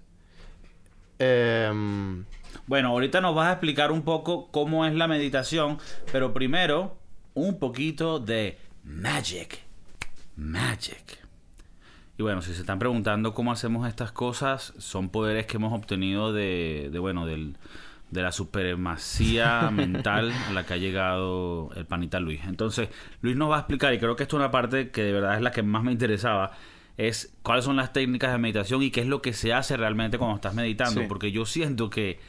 Em, 1.18 2.24
Bueno, 2.66 2.88
ahorita 2.90 3.20
nos 3.20 3.34
vas 3.34 3.48
a 3.48 3.52
explicar 3.52 3.90
un 3.90 4.02
poco 4.02 4.48
cómo 4.50 4.86
es 4.86 4.94
la 4.94 5.08
meditación, 5.08 5.78
pero 6.12 6.32
primero 6.32 6.96
un 7.34 7.58
poquito 7.58 8.20
de 8.20 8.58
magic. 8.84 9.60
Magic. 10.36 11.18
Y 12.18 12.22
bueno, 12.22 12.40
si 12.42 12.54
se 12.54 12.60
están 12.60 12.78
preguntando 12.78 13.34
cómo 13.34 13.50
hacemos 13.52 13.88
estas 13.88 14.12
cosas, 14.12 14.74
son 14.78 15.08
poderes 15.08 15.46
que 15.46 15.56
hemos 15.56 15.72
obtenido 15.72 16.32
de, 16.32 16.90
de 16.92 16.98
bueno, 16.98 17.26
del, 17.26 17.56
de 18.12 18.22
la 18.22 18.30
supremacía 18.30 19.70
mental 19.72 20.32
a 20.48 20.52
la 20.52 20.64
que 20.64 20.74
ha 20.74 20.76
llegado 20.76 21.70
el 21.74 21.86
panita 21.86 22.20
Luis. 22.20 22.40
Entonces, 22.46 22.90
Luis 23.22 23.36
nos 23.36 23.50
va 23.50 23.56
a 23.56 23.58
explicar, 23.60 23.92
y 23.94 23.98
creo 23.98 24.14
que 24.16 24.22
esto 24.24 24.36
es 24.36 24.40
una 24.40 24.50
parte 24.50 24.90
que 24.90 25.02
de 25.02 25.12
verdad 25.12 25.34
es 25.36 25.42
la 25.42 25.50
que 25.50 25.62
más 25.62 25.82
me 25.82 25.92
interesaba, 25.92 26.52
es 26.98 27.34
cuáles 27.42 27.64
son 27.64 27.76
las 27.76 27.92
técnicas 27.94 28.30
de 28.30 28.38
meditación 28.38 28.82
y 28.82 28.90
qué 28.90 29.00
es 29.00 29.06
lo 29.06 29.22
que 29.22 29.32
se 29.32 29.54
hace 29.54 29.76
realmente 29.78 30.18
cuando 30.18 30.36
estás 30.36 30.54
meditando, 30.54 31.00
Sí. 31.00 31.06
porque 31.08 31.32
yo 31.32 31.46
siento 31.46 31.88
que 31.90 32.20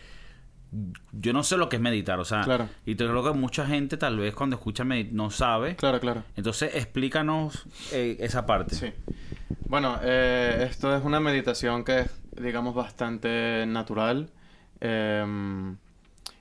yo 1.11 1.33
no 1.33 1.43
sé 1.43 1.57
lo 1.57 1.69
que 1.69 1.75
es 1.75 1.81
meditar, 1.81 2.19
o 2.19 2.25
sea, 2.25 2.41
Claro. 2.43 2.67
y 2.85 2.95
te 2.95 3.05
creo 3.05 3.23
que 3.23 3.31
mucha 3.33 3.65
gente 3.67 3.95
tal 3.97 4.17
vez 4.17 4.33
cuando 4.33 4.55
escucha 4.55 4.83
no 4.85 5.29
sabe. 5.29 5.75
claro, 5.75 5.99
claro. 5.99 6.23
Entonces, 6.35 6.73
explícanos 6.75 7.65
eh, 7.91 8.17
esa 8.21 8.45
parte. 8.45 8.73
Sí. 8.75 8.87
Bueno, 9.67 9.99
eh, 10.01 10.65
esto 10.69 10.95
es 10.95 11.03
una 11.03 11.19
meditación 11.19 11.83
que 11.83 11.99
es, 12.01 12.21
digamos, 12.41 12.73
bastante 12.73 13.65
natural. 13.67 14.29
Em, 14.83 15.77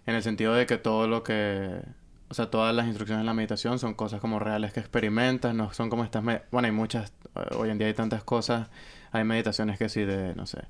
en 0.06 0.14
el 0.16 0.22
sentido 0.22 0.54
de 0.54 0.66
que 0.66 0.78
todo 0.78 1.08
lo 1.08 1.22
que... 1.22 1.82
O 2.30 2.34
sea, 2.34 2.50
todas 2.50 2.74
las 2.74 2.86
instrucciones 2.86 3.20
en 3.22 3.26
la 3.26 3.34
meditación 3.34 3.78
son 3.78 3.94
cosas 3.94 4.20
como 4.20 4.38
reales 4.40 4.72
que 4.72 4.80
experimentas, 4.80 5.54
no 5.54 5.72
son 5.74 5.90
como 5.90 6.04
estas... 6.04 6.22
Bueno, 6.24 6.66
hay 6.66 6.72
muchas... 6.72 7.12
eh, 7.36 7.54
Hoy 7.56 7.70
en 7.70 7.78
día 7.78 7.88
hay 7.88 7.94
tantas 7.94 8.24
cosas. 8.24 8.68
Hay 9.12 9.24
meditaciones 9.24 9.78
que 9.78 9.88
sí 9.90 10.02
de, 10.04 10.34
no 10.34 10.46
sé... 10.46 10.60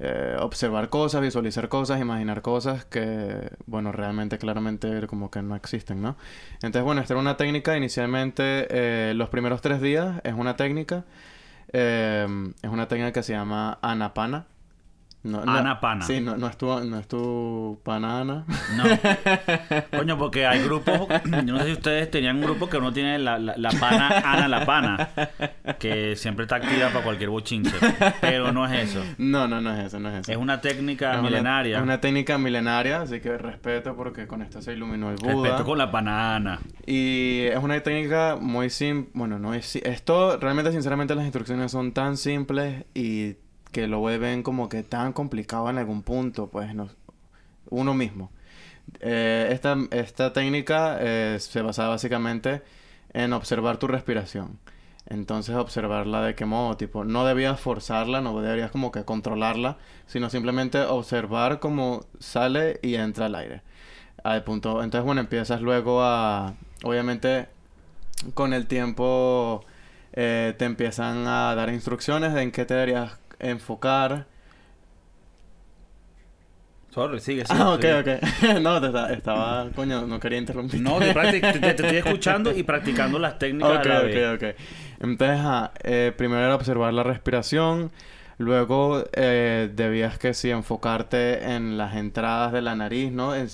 eh, 0.00 0.36
observar 0.40 0.90
cosas, 0.90 1.20
visualizar 1.22 1.68
cosas, 1.68 2.00
imaginar 2.00 2.42
cosas 2.42 2.84
que, 2.84 3.50
bueno, 3.66 3.92
realmente, 3.92 4.38
claramente, 4.38 5.06
como 5.08 5.30
que 5.30 5.42
no 5.42 5.56
existen, 5.56 6.02
¿no? 6.02 6.16
Entonces, 6.56 6.82
bueno, 6.84 7.00
esta 7.00 7.14
era 7.14 7.20
una 7.20 7.36
técnica. 7.36 7.76
Inicialmente, 7.76 8.66
eh, 8.70 9.14
los 9.14 9.28
primeros 9.30 9.60
tres 9.62 9.80
días 9.80 10.20
es 10.24 10.34
una 10.34 10.56
técnica. 10.56 11.04
eh, 11.72 12.26
es 12.62 12.70
una 12.70 12.88
técnica 12.88 13.12
que 13.12 13.22
se 13.22 13.32
llama 13.32 13.78
Anapana. 13.82 14.46
No, 15.28 15.44
no- 15.44 15.52
Anapana. 15.52 16.04
Sí, 16.04 16.20
no, 16.20 16.36
no 16.36 16.46
es 16.48 16.56
tu, 16.56 16.66
no 16.84 16.98
es 16.98 17.06
tu 17.08 17.80
panana. 17.84 18.44
No. 18.76 18.84
Coño, 19.98 20.18
porque 20.18 20.46
hay 20.46 20.62
grupos, 20.64 21.08
yo 21.24 21.42
no 21.52 21.58
sé 21.60 21.66
si 21.66 21.72
ustedes 21.72 22.10
tenían 22.10 22.36
un 22.36 22.42
grupo 22.42 22.68
que 22.68 22.76
uno 22.78 22.92
tiene 22.92 23.18
la, 23.18 23.38
la, 23.38 23.54
la 23.56 23.70
pana, 23.70 24.08
Ana 24.24 24.48
la 24.48 24.64
pana, 24.66 25.10
que 25.78 26.16
siempre 26.16 26.44
está 26.44 26.56
activa 26.56 26.88
para 26.88 27.04
cualquier 27.04 27.30
bochinche, 27.30 27.72
pero 28.20 28.52
no 28.52 28.66
es 28.66 28.90
eso. 28.90 29.04
No, 29.18 29.46
no, 29.48 29.60
no 29.60 29.74
es 29.74 29.86
eso, 29.86 29.98
no 30.00 30.08
es 30.10 30.20
eso. 30.20 30.32
Es 30.32 30.38
una 30.38 30.60
técnica 30.60 31.20
milenaria. 31.22 31.76
Es 31.78 31.82
una 31.82 32.00
técnica 32.00 32.38
milenaria, 32.38 33.02
así 33.02 33.20
que 33.20 33.36
respeto 33.38 33.94
porque 33.96 34.26
con 34.26 34.42
esto 34.42 34.62
se 34.62 34.72
iluminó 34.72 35.10
el 35.10 35.16
Buda. 35.16 35.42
Respeto 35.50 35.64
con 35.64 35.78
la 35.78 35.90
panana. 35.90 36.60
Y 36.86 37.42
es 37.46 37.58
una 37.62 37.78
técnica 37.80 38.36
muy 38.40 38.70
simple. 38.70 39.10
Bueno, 39.14 39.38
no 39.38 39.54
es. 39.54 39.76
Esto, 39.76 40.36
realmente, 40.38 40.72
sinceramente, 40.72 41.14
las 41.14 41.24
instrucciones 41.24 41.70
son 41.72 41.92
tan 41.92 42.16
simples 42.16 42.84
y 42.94 43.36
que 43.72 43.86
lo 43.86 44.00
vuelven 44.00 44.42
como 44.42 44.68
que 44.68 44.82
tan 44.82 45.12
complicado 45.12 45.68
en 45.70 45.78
algún 45.78 46.02
punto, 46.02 46.48
pues, 46.48 46.74
no, 46.74 46.88
uno 47.70 47.94
mismo. 47.94 48.30
Eh, 49.00 49.48
esta, 49.52 49.76
esta 49.90 50.32
técnica 50.32 50.98
eh, 51.00 51.38
se 51.40 51.62
basa 51.62 51.88
básicamente 51.88 52.62
en 53.12 53.32
observar 53.32 53.78
tu 53.78 53.86
respiración. 53.86 54.58
Entonces, 55.06 55.56
observarla 55.56 56.22
de 56.22 56.34
qué 56.34 56.44
modo, 56.44 56.76
tipo, 56.76 57.04
no 57.04 57.24
debías 57.24 57.58
forzarla, 57.60 58.20
no 58.20 58.40
deberías 58.40 58.70
como 58.70 58.92
que 58.92 59.04
controlarla, 59.04 59.78
sino 60.06 60.28
simplemente 60.28 60.82
observar 60.82 61.60
cómo 61.60 62.04
sale 62.18 62.78
y 62.82 62.96
entra 62.96 63.26
el 63.26 63.34
aire. 63.34 63.62
Al 64.22 64.44
punto, 64.44 64.82
entonces, 64.82 65.06
bueno, 65.06 65.22
empiezas 65.22 65.62
luego 65.62 66.02
a, 66.02 66.54
obviamente, 66.82 67.48
con 68.34 68.52
el 68.52 68.66
tiempo 68.66 69.64
eh, 70.12 70.54
te 70.58 70.64
empiezan 70.64 71.26
a 71.26 71.54
dar 71.54 71.70
instrucciones 71.72 72.34
de 72.34 72.42
en 72.42 72.52
qué 72.52 72.64
te 72.64 72.74
deberías 72.74 73.18
enfocar. 73.40 74.26
Sorry, 76.90 77.20
sigue, 77.20 77.44
sigue. 77.44 77.60
Ah, 77.60 77.72
ok, 77.74 77.82
sigue. 77.82 77.94
ok. 78.00 78.60
no, 78.62 78.80
te 78.80 79.14
estaba, 79.14 79.70
coño, 79.74 80.06
no 80.06 80.18
quería 80.18 80.38
interrumpir. 80.38 80.80
No, 80.80 80.98
te, 80.98 81.10
estoy 81.70 81.96
escuchando 81.96 82.52
y 82.56 82.62
practicando 82.62 83.18
las 83.18 83.38
técnicas 83.38 83.80
Ok, 83.80 83.86
a 83.86 83.88
la 83.88 84.00
vez. 84.00 84.32
ok, 84.34 84.42
ok. 84.42 84.56
Entonces, 85.00 85.70
eh, 85.84 86.12
primero 86.16 86.44
era 86.44 86.54
observar 86.54 86.92
la 86.94 87.02
respiración. 87.02 87.90
Luego 88.38 89.04
eh, 89.14 89.68
debías 89.74 90.18
que 90.18 90.32
sí 90.32 90.50
enfocarte 90.50 91.54
en 91.54 91.76
las 91.76 91.96
entradas 91.96 92.52
de 92.52 92.62
la 92.62 92.74
nariz, 92.76 93.10
¿no? 93.12 93.34
En, 93.34 93.48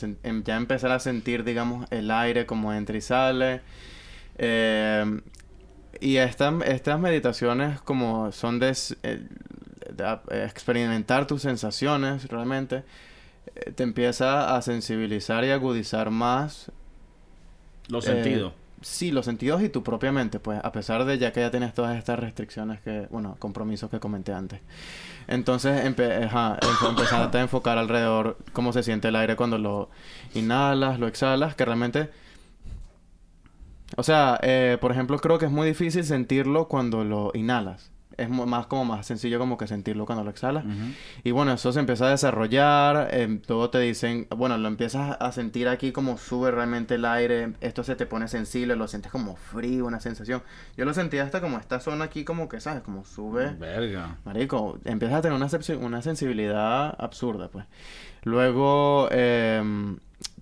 ya 0.45 0.57
empezar 0.57 0.91
a 0.93 0.99
sentir, 1.01 1.43
digamos, 1.45 1.87
el 1.91 2.11
aire 2.11 2.47
como 2.47 2.73
entra 2.73 2.97
y 2.97 3.01
sale. 3.01 3.63
Eh, 4.37 5.21
y 6.01 6.17
esta- 6.17 6.53
estas 6.67 6.99
meditaciones 7.01 7.81
como 7.81 8.33
son 8.33 8.61
eh, 8.63 8.75
de 9.03 9.29
a- 10.03 10.23
experimentar 10.45 11.27
tus 11.27 11.43
sensaciones 11.43 12.29
realmente, 12.29 12.85
eh, 13.55 13.73
te 13.73 13.83
empieza 13.83 14.57
a 14.57 14.63
sensibilizar 14.63 15.45
y 15.45 15.51
agudizar 15.51 16.11
más 16.11 16.71
Los 17.89 18.05
eh, 18.07 18.15
sentidos. 18.15 18.53
Sí, 18.81 19.13
los 19.13 19.25
sentidos 19.25 19.63
y 19.63 19.71
tu 19.71 19.83
propia 19.83 20.13
mente, 20.13 20.41
pues, 20.41 20.61
a 20.63 20.71
pesar 20.73 21.07
de 21.07 21.17
ya 21.17 21.33
que 21.33 21.41
ya 21.41 21.51
tienes 21.51 21.73
todas 21.73 21.97
estas 21.97 22.19
restricciones 22.19 22.81
que, 22.83 23.07
bueno, 23.11 23.37
compromisos 23.39 23.89
que 23.91 23.99
comenté 23.99 24.35
antes. 24.35 24.61
Entonces, 25.27 25.87
empe 25.87 26.25
ajá, 26.25 26.59
empe- 26.61 26.89
empezaste 26.91 27.39
a 27.39 27.41
enfocar 27.41 27.79
alrededor 27.79 28.37
cómo 28.53 28.75
se 28.75 28.83
siente 28.83 29.09
el 29.09 29.17
aire 29.17 29.37
cuando 29.37 29.57
lo 29.57 29.89
inhalas, 30.35 30.99
lo 30.99 31.07
exhalas, 31.09 31.55
que 31.55 31.65
realmente... 31.65 32.11
O 33.97 34.03
sea, 34.03 34.39
eh, 34.43 34.77
por 34.81 34.91
ejemplo, 34.91 35.19
creo 35.19 35.39
que 35.39 35.47
es 35.47 35.53
muy 35.53 35.67
difícil 35.69 36.05
sentirlo 36.05 36.69
cuando 36.69 37.05
lo 37.05 37.31
inhalas. 37.33 37.91
Es 38.17 38.29
más 38.29 38.67
como 38.67 38.85
más 38.85 39.07
sencillo 39.07 39.39
como 39.39 39.57
que 39.57 39.67
sentirlo 39.67 40.07
cuando 40.07 40.25
lo 40.25 40.31
exhalas. 40.31 40.65
Y 41.23 41.31
bueno, 41.31 41.53
eso 41.53 41.73
se 41.73 41.81
empieza 41.81 42.07
a 42.07 42.11
desarrollar, 42.11 43.09
eh, 43.11 43.41
luego 43.49 43.71
te 43.71 43.79
dicen, 43.81 44.27
bueno, 44.37 44.57
lo 44.59 44.69
empiezas 44.69 45.17
a 45.19 45.33
sentir 45.33 45.69
aquí 45.69 45.93
como 45.93 46.19
sube 46.19 46.51
realmente 46.51 46.95
el 46.97 47.05
aire, 47.05 47.53
esto 47.61 47.85
se 47.85 47.97
te 47.97 48.07
pone 48.07 48.29
sensible, 48.29 48.77
lo 48.77 48.89
sientes 48.89 49.11
como 49.11 49.37
frío, 49.37 49.87
una 49.87 50.01
sensación. 50.01 50.43
Yo 50.77 50.85
lo 50.85 50.95
sentía 50.95 51.23
hasta 51.23 51.41
como 51.41 51.59
esta 51.59 51.81
zona 51.81 52.05
aquí 52.05 52.25
como 52.25 52.49
que, 52.49 52.61
¿sabes? 52.61 52.83
Como 52.83 53.05
sube. 53.05 53.55
Verga. 53.59 54.19
Marico, 54.25 54.79
empiezas 54.85 55.19
a 55.19 55.23
tener 55.23 55.37
una, 55.37 55.49
una 55.81 56.03
sensibilidad 56.03 56.95
absurda, 56.99 57.49
pues. 57.49 57.67
Luego 58.25 59.09
em, 59.11 59.99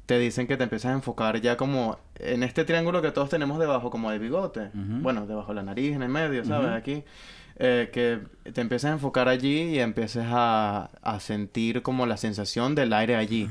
te 0.07 0.19
dicen 0.19 0.47
que 0.47 0.57
te 0.57 0.65
empiezas 0.65 0.93
a 0.93 0.95
enfocar 0.95 1.41
ya 1.41 1.57
como 1.57 1.99
en 2.17 2.43
este 2.43 2.65
triángulo 2.65 3.03
que 3.03 3.11
todos 3.11 3.29
tenemos 3.29 3.59
debajo, 3.59 3.91
como 3.91 4.11
de 4.11 4.19
bigote. 4.19 4.71
Bueno, 4.75 5.27
debajo 5.27 5.49
de 5.49 5.57
la 5.57 5.63
nariz, 5.63 5.95
en 5.95 6.03
el 6.03 6.09
medio, 6.09 6.45
¿sabes? 6.45 6.71
Aquí. 6.71 7.05
Eh, 7.65 7.91
que 7.93 8.19
te 8.51 8.61
empiezas 8.61 8.91
a 8.91 8.95
enfocar 8.95 9.29
allí 9.29 9.63
y 9.63 9.79
empieces 9.79 10.25
a, 10.27 10.91
a 11.01 11.21
sentir 11.21 11.83
como 11.83 12.07
la 12.07 12.17
sensación 12.17 12.75
del 12.75 12.93
aire 12.93 13.15
allí. 13.15 13.49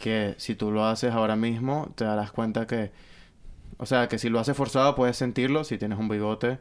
Que 0.00 0.34
si 0.36 0.56
tú 0.56 0.72
lo 0.72 0.84
haces 0.84 1.12
ahora 1.12 1.36
mismo, 1.36 1.92
te 1.94 2.04
darás 2.04 2.32
cuenta 2.32 2.66
que... 2.66 2.90
O 3.78 3.86
sea, 3.86 4.08
que 4.08 4.18
si 4.18 4.30
lo 4.30 4.40
haces 4.40 4.56
forzado 4.56 4.96
puedes 4.96 5.16
sentirlo 5.16 5.62
si 5.62 5.78
tienes 5.78 5.96
un 5.96 6.08
bigote. 6.08 6.58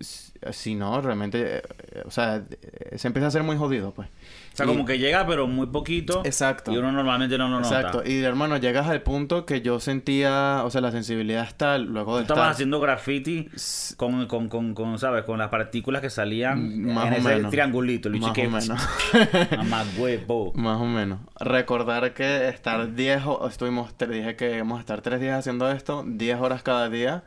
Si 0.00 0.74
no, 0.74 1.00
realmente... 1.00 1.58
eh, 1.58 1.62
o 2.04 2.10
sea, 2.10 2.42
eh, 2.50 2.98
se 2.98 3.06
empieza 3.06 3.26
a 3.26 3.28
hacer 3.28 3.42
muy 3.44 3.56
jodido, 3.56 3.92
pues. 3.92 4.08
O 4.52 4.56
sea, 4.56 4.66
Y- 4.66 4.68
como 4.68 4.84
que 4.84 4.98
llega, 4.98 5.26
pero 5.26 5.46
muy 5.46 5.66
poquito. 5.68 6.22
Exacto. 6.24 6.72
Y 6.72 6.76
uno 6.76 6.92
normalmente 6.92 7.38
no 7.38 7.48
nota. 7.48 7.66
Exacto. 7.68 8.02
Y 8.04 8.22
hermano, 8.22 8.56
llegas 8.58 8.88
al 8.88 9.02
punto 9.02 9.46
que 9.46 9.62
yo 9.62 9.80
sentía... 9.80 10.62
O 10.64 10.70
sea, 10.70 10.80
la 10.80 10.90
sensibilidad 10.90 11.44
está 11.44 11.78
luego 11.78 12.12
Tú 12.12 12.16
de 12.16 12.22
estabas 12.22 12.40
estar... 12.42 12.52
haciendo 12.52 12.80
graffiti 12.80 13.48
con, 13.96 14.26
con, 14.26 14.48
con, 14.48 14.74
con, 14.74 14.98
¿sabes? 14.98 15.24
Con 15.24 15.38
las 15.38 15.48
partículas 15.48 16.02
que 16.02 16.10
salían 16.10 16.82
Más 16.92 17.06
en 17.06 17.12
o 17.12 17.16
ese 17.16 17.28
menos. 17.36 17.50
triangulito. 17.50 18.08
El 18.08 18.20
Más 18.20 18.30
o 18.30 18.34
menos. 18.42 18.68
Mamá 19.56 19.84
huevo. 19.96 20.52
Más 20.54 20.80
o 20.80 20.86
menos. 20.86 21.20
Recordar 21.40 22.12
que 22.14 22.48
estar 22.48 22.94
10 22.94 23.22
o 23.26 23.48
estuvimos, 23.48 23.94
te 23.96 24.06
dije 24.06 24.36
que 24.36 24.54
íbamos 24.56 24.78
a 24.78 24.80
estar 24.80 25.00
3 25.00 25.20
días 25.20 25.38
haciendo 25.38 25.70
esto, 25.70 26.04
10 26.06 26.40
horas 26.40 26.62
cada 26.62 26.88
día. 26.90 27.22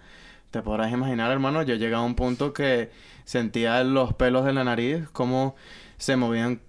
Te 0.58 0.64
podrás 0.64 0.91
imaginar, 0.91 1.30
hermano, 1.32 1.62
yo 1.62 1.76
llegué 1.76 1.93
a 1.93 2.01
un 2.01 2.16
punto 2.16 2.51
que 2.51 2.89
sentía 3.26 3.84
los 3.84 4.16
pelos 4.16 4.43
de 4.43 4.53
la 4.53 4.64
nariz 4.64 5.08
como 5.14 5.55
se 5.99 6.16
movían 6.16 6.62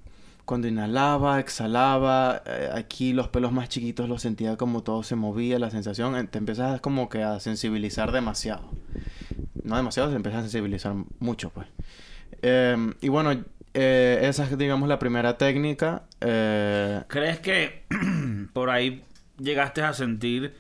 cuando 0.45 0.69
inhalaba, 0.69 1.41
exhalaba, 1.41 2.43
eh, 2.45 2.69
aquí 2.75 3.15
los 3.15 3.29
pelos 3.29 3.51
más 3.51 3.71
chiquitos 3.71 4.07
los 4.07 4.21
sentía 4.21 4.59
como 4.59 4.83
todo 4.83 5.03
se 5.03 5.17
movía, 5.17 5.59
la 5.59 5.71
sensación, 5.71 6.29
te 6.29 6.37
empiezas 6.37 6.83
como 6.83 7.09
que 7.09 7.23
a 7.23 7.41
sensibilizar 7.41 8.13
demasiado. 8.13 8.69
No 9.63 9.79
demasiado, 9.79 10.11
te 10.11 10.17
empiezas 10.17 10.41
a 10.41 10.43
sensibilizar 10.43 10.95
mucho, 11.19 11.49
pues. 11.49 11.67
Eh, 12.43 12.93
y 13.01 13.09
bueno, 13.09 13.43
eh, 13.73 14.19
esa 14.25 14.45
es, 14.45 14.59
digamos, 14.59 14.87
la 14.91 14.99
primera 14.99 15.39
técnica. 15.39 16.03
Eh, 16.21 17.05
¿Crees 17.09 17.41
que 17.41 17.85
por 18.53 18.69
ahí 18.69 19.03
llegaste 19.39 19.81
a 19.81 19.95
sentir, 19.95 20.55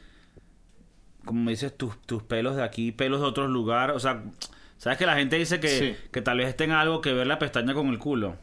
como 1.28 1.48
dices, 1.50 1.76
tus, 1.76 1.96
tus 2.02 2.22
pelos 2.24 2.56
de 2.56 2.62
aquí, 2.64 2.90
pelos 2.92 3.20
de 3.20 3.26
otros 3.26 3.48
lugares? 3.50 3.94
O 3.96 4.00
sea, 4.00 4.22
¿Sabes 4.78 4.96
que 4.98 5.06
la 5.06 5.16
gente 5.16 5.36
dice 5.36 5.58
que, 5.58 5.68
Sí. 5.68 5.96
que 6.12 6.22
tal 6.22 6.38
vez 6.38 6.56
tenga 6.56 6.80
algo 6.80 7.00
que 7.00 7.12
ver 7.12 7.26
la 7.26 7.38
pestaña 7.40 7.74
con 7.74 7.88
el 7.88 7.98
culo? 7.98 8.36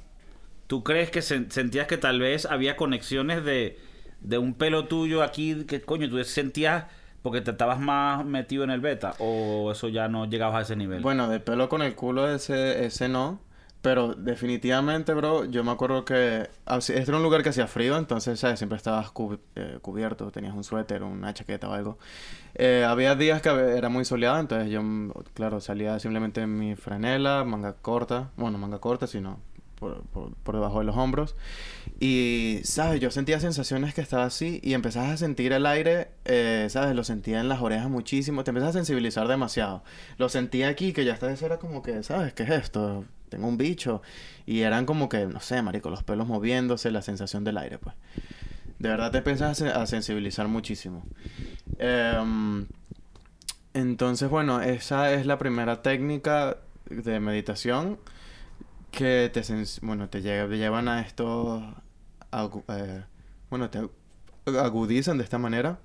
¿Tú 0.68 0.84
crees 0.84 1.10
que 1.10 1.20
sen- 1.22 1.50
sentías 1.50 1.88
que 1.88 1.98
tal 1.98 2.20
vez 2.20 2.46
había 2.46 2.76
conexiones 2.76 3.46
de, 3.46 3.80
de 4.20 4.38
un 4.38 4.54
pelo 4.54 4.86
tuyo 4.86 5.24
aquí 5.24 5.64
que 5.66 5.82
coño 5.82 6.10
tú 6.10 6.22
sentías 6.26 6.86
porque 7.22 7.40
te 7.40 7.52
estabas 7.52 7.80
más 7.80 8.26
metido 8.26 8.66
en 8.66 8.70
el 8.70 8.82
beta 8.82 9.14
o 9.20 9.72
eso 9.72 9.88
ya 9.88 10.08
no 10.10 10.26
llegabas 10.26 10.58
a 10.60 10.62
ese 10.64 10.76
nivel? 10.76 11.02
Bueno, 11.02 11.30
de 11.30 11.40
pelo 11.40 11.70
con 11.70 11.82
el 11.82 11.96
culo 11.96 12.28
ese, 12.30 12.84
ese 12.86 13.08
no. 13.08 13.40
Pero 13.82 14.14
definitivamente, 14.16 15.14
bro, 15.14 15.46
yo 15.46 15.64
me 15.64 15.72
acuerdo 15.72 16.04
que 16.06 16.50
este 16.80 17.00
era 17.02 17.16
un 17.18 17.24
lugar 17.24 17.44
que 17.44 17.50
hacía 17.50 17.68
frío, 17.68 17.96
entonces, 17.98 18.40
¿sabes? 18.40 18.58
Siempre 18.60 18.78
estabas 18.78 19.12
eh, 19.56 19.78
cubierto, 19.82 20.32
tenías 20.32 20.54
un 20.56 20.64
suéter, 20.64 21.04
una 21.04 21.34
chaqueta 21.34 21.70
o 21.70 21.74
algo. 21.74 21.98
Eh, 22.56 22.86
había 22.88 23.16
días 23.16 23.42
que 23.42 23.50
era 23.50 23.90
muy 23.90 24.06
soleado, 24.06 24.40
entonces 24.40 24.70
yo, 24.72 24.82
claro, 25.34 25.60
salía 25.60 26.00
simplemente 26.00 26.42
en 26.42 26.58
mi 26.58 26.76
franela, 26.76 27.44
manga 27.44 27.74
corta, 27.74 28.32
bueno, 28.38 28.58
manga 28.58 28.80
corta, 28.80 29.08
sino 29.08 29.40
por, 29.76 30.04
por, 30.04 30.34
por 30.36 30.56
debajo 30.56 30.80
de 30.80 30.86
los 30.86 30.96
hombros. 30.96 31.36
Y, 32.00 32.62
¿sabes? 32.64 33.00
Yo 33.02 33.12
sentía 33.12 33.40
sensaciones 33.40 33.94
que 33.94 34.02
estaba 34.02 34.24
así 34.24 34.60
y 34.64 34.74
empezabas 34.74 35.12
a 35.12 35.18
sentir 35.18 35.52
el 35.54 35.66
aire, 35.66 36.10
eh, 36.26 36.68
¿sabes? 36.70 36.96
Lo 36.96 37.04
sentía 37.04 37.40
en 37.40 37.50
las 37.50 37.62
orejas 37.62 37.90
muchísimo, 37.90 38.44
te 38.44 38.52
empiezas 38.52 38.70
a 38.72 38.80
sensibilizar 38.80 39.28
demasiado. 39.28 39.84
Lo 40.18 40.30
sentía 40.30 40.70
aquí, 40.70 40.94
que 40.94 41.06
ya 41.06 41.14
esta 41.14 41.28
vez 41.28 41.42
era 41.42 41.58
como 41.58 41.84
que, 41.84 42.04
¿sabes? 42.04 42.34
¿Qué 42.34 42.44
es 42.44 42.50
esto? 42.50 43.06
Tengo 43.30 43.48
un 43.48 43.58
bicho. 43.58 44.02
Y 44.46 44.62
eran 44.62 44.86
como 44.86 45.10
que, 45.10 45.26
no 45.26 45.42
sé, 45.42 45.62
marico, 45.62 45.90
los 45.90 46.04
pelos 46.04 46.28
moviéndose, 46.28 46.92
la 46.92 47.02
sensación 47.02 47.44
del 47.44 47.58
aire, 47.58 47.80
pues. 47.80 47.96
De 48.80 48.90
verdad 48.90 49.12
te 49.12 49.20
empiezas 49.20 49.52
a, 49.52 49.56
se- 49.56 49.72
a 49.72 49.86
sensibilizar 49.86 50.48
muchísimo. 50.48 51.04
Em, 51.80 52.68
entonces, 53.74 54.30
bueno, 54.30 54.62
esa 54.62 55.12
es 55.14 55.26
la 55.26 55.38
primera 55.38 55.82
técnica 55.82 56.58
de 56.90 57.20
meditación 57.20 58.00
que 58.92 59.30
te, 59.34 59.42
bueno, 59.82 60.10
te 60.10 60.22
lle- 60.22 60.48
llevan 60.58 60.88
a 60.88 61.02
estos... 61.02 61.64
eh, 62.70 63.04
bueno, 63.50 63.70
te 63.70 63.80
agudizan 64.46 65.18
de 65.18 65.24
esta 65.24 65.38
manera 65.38 65.80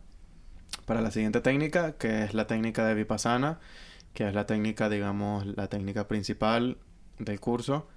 para 0.86 1.00
la 1.00 1.10
siguiente 1.10 1.40
técnica, 1.40 1.92
que 1.92 2.24
es 2.24 2.34
la 2.34 2.46
técnica 2.46 2.84
de 2.86 2.94
Vipassana, 2.94 3.58
que 4.14 4.28
es 4.28 4.34
la 4.34 4.46
técnica, 4.46 4.88
digamos, 4.88 5.46
la 5.46 5.68
técnica 5.68 6.08
principal 6.08 6.78
del 7.18 7.40
curso. 7.40 7.88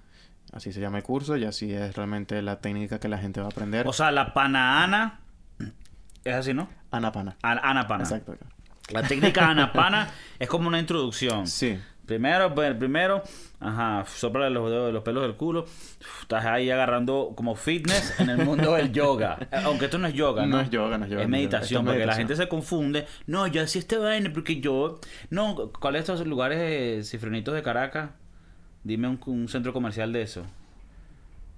Así 0.52 0.72
se 0.72 0.80
llama 0.80 0.98
el 0.98 1.02
curso 1.04 1.36
y 1.36 1.44
así 1.44 1.72
es 1.72 1.96
realmente 1.96 2.40
la 2.42 2.60
técnica 2.60 3.00
que 3.00 3.08
la 3.08 3.18
gente 3.18 3.40
va 3.40 3.46
a 3.46 3.50
aprender. 3.50 3.86
o 3.88 3.92
sea, 3.92 4.12
la 4.12 4.32
panaana 4.34 5.20
es 6.24 6.34
así, 6.34 6.54
¿no? 6.54 6.68
Anapana. 6.90 7.36
An- 7.42 7.60
Anapana. 7.62 8.04
Exacto. 8.04 8.36
La 8.92 9.02
técnica 9.02 9.48
anapana 9.48 10.08
es 10.38 10.48
como 10.48 10.68
una 10.68 10.78
introducción. 10.78 11.46
Sí. 11.46 11.78
Primero, 12.06 12.54
pues, 12.54 12.74
primero, 12.74 13.22
ajá, 13.60 14.04
sopla 14.06 14.50
los, 14.50 14.70
los 14.92 15.02
pelos 15.02 15.22
del 15.22 15.36
culo. 15.36 15.64
Estás 16.20 16.44
ahí 16.44 16.70
agarrando 16.70 17.32
como 17.34 17.54
fitness 17.56 18.20
en 18.20 18.28
el 18.28 18.44
mundo 18.44 18.74
del 18.74 18.92
yoga. 18.92 19.38
Aunque 19.64 19.86
esto 19.86 19.96
no 19.96 20.06
es 20.06 20.12
yoga, 20.14 20.42
¿no? 20.44 20.56
No 20.56 20.60
es 20.60 20.68
yoga, 20.70 20.98
no 20.98 21.06
es 21.06 21.10
yoga, 21.10 21.22
Es 21.22 21.28
meditación, 21.30 21.84
porque 21.86 22.04
la 22.04 22.14
gente 22.14 22.36
se 22.36 22.46
confunde. 22.46 23.06
No, 23.26 23.46
yo 23.46 23.62
hacía 23.62 23.80
este 23.80 23.96
vaina 23.96 24.30
porque 24.34 24.60
yo... 24.60 25.00
No, 25.30 25.72
¿cuáles 25.80 26.00
estos 26.00 26.26
lugares 26.26 26.58
eh, 26.60 27.00
cifronitos 27.04 27.54
de 27.54 27.62
Caracas? 27.62 28.10
Dime 28.84 29.08
un, 29.08 29.18
un 29.26 29.48
centro 29.48 29.72
comercial 29.72 30.12
de 30.12 30.22
eso. 30.22 30.44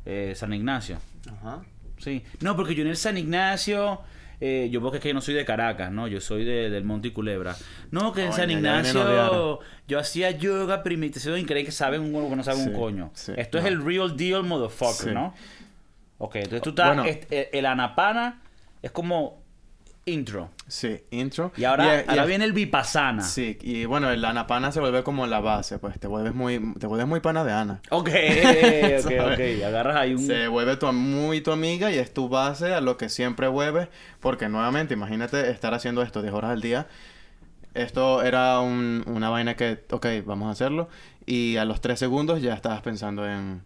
Eh, 0.05 0.33
San 0.37 0.53
Ignacio. 0.53 0.99
Ajá. 1.31 1.63
Sí. 1.99 2.23
No, 2.41 2.55
porque 2.57 2.75
yo 2.75 2.83
en 2.83 2.89
el 2.89 2.97
San 2.97 3.19
Ignacio, 3.19 4.01
eh, 4.41 4.69
yo 4.71 4.81
porque 4.81 4.99
es 4.99 5.03
que 5.03 5.09
yo 5.09 5.15
no 5.15 5.21
soy 5.21 5.35
de 5.35 5.45
Caracas, 5.45 5.91
¿no? 5.91 6.07
Yo 6.09 6.21
soy 6.21 6.45
de, 6.45 6.71
del 6.71 6.85
Monte 6.85 7.09
y 7.09 7.11
Culebra. 7.11 7.57
No, 7.91 8.13
que 8.13 8.25
en 8.25 8.33
San 8.33 8.51
Ignacio 8.51 9.61
yo 9.89 9.99
hacía 9.99 10.31
yoga 10.31 10.83
primitivo 10.83 11.37
y 11.37 11.45
creen 11.45 11.67
que 11.67 11.73
saben 11.73 12.03
un 12.15 12.31
que 12.31 12.37
no 12.37 12.45
saben 12.45 12.65
Sí, 12.65 12.69
un 12.71 12.77
coño. 12.77 13.11
sí, 13.15 13.33
Esto 13.37 13.59
es 13.59 13.65
el 13.65 13.85
real 13.85 14.17
deal 14.17 14.45
motherfucker, 14.45 15.09
Sí. 15.09 15.15
¿no? 15.15 15.35
Ok, 16.19 16.37
entonces 16.37 16.63
tú 16.63 16.71
estás... 16.71 16.95
Bueno. 16.97 17.05
el, 17.05 17.49
el 17.53 17.67
anapana 17.67 18.41
es 18.83 18.91
como 18.91 19.43
intro. 20.07 20.51
Sí, 20.69 21.01
intro. 21.11 21.53
Y 21.57 21.65
ahora, 21.65 22.01
es- 22.01 22.09
ahora 22.09 22.25
viene 22.25 22.45
el 22.45 22.53
vipassana. 22.53 23.23
Sí, 23.23 23.59
y 23.61 23.85
bueno, 23.85 24.09
el 24.11 24.25
anapana 24.25 24.71
se 24.73 24.81
vuelve 24.81 25.03
como 25.03 25.27
la 25.27 25.41
base, 25.41 25.79
pues 25.79 25.99
te 26.01 26.07
vuelves 26.07 26.35
muy, 26.35 26.75
te 26.79 26.87
vuelves 26.87 27.07
muy 27.09 27.21
pana 27.21 27.45
de 27.45 27.53
Ana. 27.53 27.81
Ok, 27.91 28.09
ok, 29.05 29.13
ok. 29.33 29.65
Agarras 29.67 29.97
ahí 29.97 30.15
un... 30.15 30.27
Se 30.27 30.49
vuelve 30.49 30.77
tu, 30.77 30.91
muy 30.93 31.41
tu 31.41 31.51
amiga 31.53 31.91
y 31.91 31.99
es 31.99 32.15
tu 32.15 32.29
base 32.29 32.73
a 32.73 32.81
lo 32.81 32.97
que 32.97 33.09
siempre 33.09 33.49
vuelves. 33.49 33.89
Porque 34.21 34.49
nuevamente, 34.49 34.95
imagínate 34.95 35.51
estar 35.51 35.75
haciendo 35.75 36.03
esto 36.03 36.23
10 36.23 36.33
horas 36.35 36.53
al 36.53 36.61
día. 36.61 36.87
Esto 37.75 38.23
era 38.23 38.61
un- 38.61 39.05
una 39.07 39.29
vaina 39.29 39.55
que, 39.55 39.85
ok, 39.91 40.07
vamos 40.25 40.49
a 40.49 40.53
hacerlo. 40.53 40.89
Y 41.27 41.57
a 41.57 41.65
los 41.65 41.81
3 41.81 41.99
segundos 41.99 42.41
ya 42.41 42.55
estabas 42.55 42.81
pensando 42.81 43.27
en, 43.29 43.63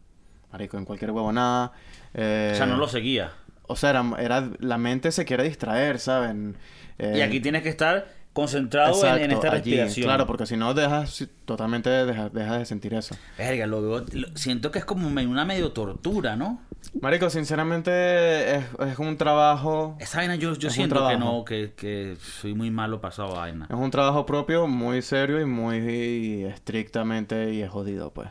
marico, 0.53 0.79
en 0.79 0.85
cualquier 0.85 1.11
huevonada. 1.13 1.73
Eh, 2.15 2.51
O 2.55 2.57
sea, 2.57 2.67
no 2.67 2.77
lo 2.77 2.89
seguía. 2.89 3.33
O 3.71 3.77
sea, 3.77 3.91
era, 3.91 4.05
era- 4.19 4.51
la 4.59 4.79
mente 4.79 5.13
se 5.13 5.25
quiere 5.25 5.45
distraer, 5.45 5.99
¿saben? 5.99 6.57
Eh, 6.99 7.15
Y 7.19 7.21
aquí 7.23 7.41
tienes 7.41 7.63
que 7.63 7.69
estar 7.69 8.07
concentrado 8.33 8.95
en- 9.17 9.25
en, 9.25 9.31
esta 9.33 9.49
allí, 9.49 9.57
respiración. 9.73 10.05
Claro, 10.05 10.27
porque 10.27 10.47
si 10.47 10.57
no 10.57 10.73
dejas, 10.75 11.27
totalmente 11.45 11.91
dejas, 11.91 12.33
dejas 12.33 12.59
de 12.61 12.65
sentir 12.67 12.95
eso. 12.95 13.17
Verga, 13.37 13.67
lo 13.67 14.05
siento 14.35 14.71
que 14.71 14.79
es 14.79 14.85
como 14.85 15.09
una 15.09 15.45
medio 15.45 15.73
tortura, 15.73 16.37
¿no? 16.37 16.61
Marico, 17.01 17.29
sinceramente 17.29 18.57
es, 18.57 18.65
es 18.89 18.99
un 18.99 19.17
trabajo... 19.17 19.97
Esa 20.01 20.19
vaina 20.19 20.35
yo, 20.37 20.55
yo 20.55 20.69
Es 20.69 20.75
siento 20.75 21.07
que 21.09 21.17
no, 21.19 21.45
que, 21.45 21.73
que 21.77 22.17
soy 22.21 22.55
muy 22.55 22.71
malo 22.71 23.01
pasado 23.01 23.37
a 23.37 23.41
vaina. 23.41 23.67
Es 23.69 23.77
un 23.77 23.91
trabajo 23.91 24.25
propio, 24.27 24.67
muy 24.67 25.03
serio 25.03 25.41
y 25.41 25.45
muy 25.45 26.45
estrictamente 26.45 27.53
y 27.53 27.63
es 27.63 27.71
jodido, 27.71 28.13
pues. 28.13 28.29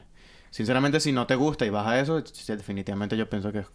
Sinceramente, 0.50 1.00
si 1.00 1.12
no 1.12 1.28
te 1.28 1.36
gusta 1.36 1.66
y 1.66 1.70
vas 1.70 1.86
a 1.88 2.00
eso, 2.00 2.22
definitivamente 2.48 3.16
yo 3.18 3.30
pienso 3.30 3.52
que 3.52 3.60
es... 3.60 3.68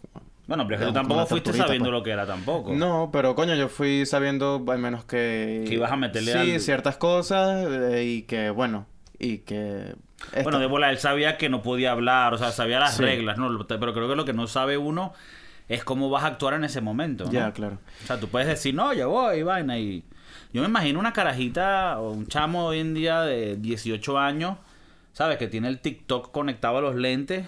Bueno, 0.47 0.63
pero 0.65 0.75
es 0.75 0.81
que 0.81 0.87
tú 0.87 0.93
tampoco 0.93 1.25
fuiste 1.25 1.53
sabiendo 1.53 1.89
pues. 1.89 1.99
lo 1.99 2.03
que 2.03 2.11
era 2.11 2.25
tampoco. 2.27 2.73
No, 2.73 3.09
pero 3.11 3.33
coño, 3.35 3.55
yo 3.55 3.67
fui 3.67 4.05
sabiendo 4.05 4.63
al 4.67 4.77
menos 4.79 5.03
que... 5.05 5.65
Que 5.67 5.73
ibas 5.75 5.91
a 5.91 5.95
meterle 5.95 6.31
Sí, 6.33 6.53
al- 6.53 6.59
ciertas 6.59 6.97
cosas 6.97 7.65
eh, 7.67 8.03
y 8.05 8.21
que, 8.23 8.49
bueno, 8.51 8.85
y 9.17 9.39
que... 9.39 9.95
Bueno, 10.43 10.59
de 10.59 10.67
bola, 10.67 10.91
él 10.91 10.97
sabía 10.99 11.37
que 11.37 11.49
no 11.49 11.61
podía 11.61 11.91
hablar, 11.91 12.33
o 12.33 12.37
sea, 12.37 12.51
sabía 12.51 12.79
las 12.79 12.95
Sí. 12.97 13.03
reglas, 13.03 13.37
¿no? 13.37 13.47
Pero 13.67 13.93
creo 13.93 14.07
que 14.07 14.15
lo 14.15 14.25
que 14.25 14.33
no 14.33 14.47
sabe 14.47 14.77
uno 14.77 15.13
es 15.67 15.83
cómo 15.83 16.09
vas 16.11 16.23
a 16.23 16.27
actuar 16.27 16.53
en 16.53 16.63
ese 16.63 16.79
momento, 16.81 17.25
¿no? 17.25 17.31
Ya, 17.31 17.51
claro. 17.51 17.79
O 18.03 18.07
sea, 18.07 18.19
tú 18.19 18.27
puedes 18.27 18.47
decir, 18.47 18.73
no, 18.75 18.93
ya 18.93 19.07
voy, 19.07 19.41
vaina, 19.43 19.77
y... 19.79 20.03
Yo 20.53 20.61
me 20.61 20.67
imagino 20.67 20.99
una 20.99 21.11
carajita 21.11 21.99
o 21.99 22.11
un 22.11 22.27
chamo 22.27 22.67
hoy 22.67 22.79
en 22.79 22.93
día 22.93 23.21
de 23.21 23.57
18 23.57 24.17
años, 24.17 24.57
¿sabes? 25.11 25.37
Que 25.37 25.47
tiene 25.47 25.67
el 25.67 25.79
TikTok 25.79 26.31
conectado 26.31 26.77
a 26.77 26.81
los 26.81 26.95
lentes. 26.95 27.45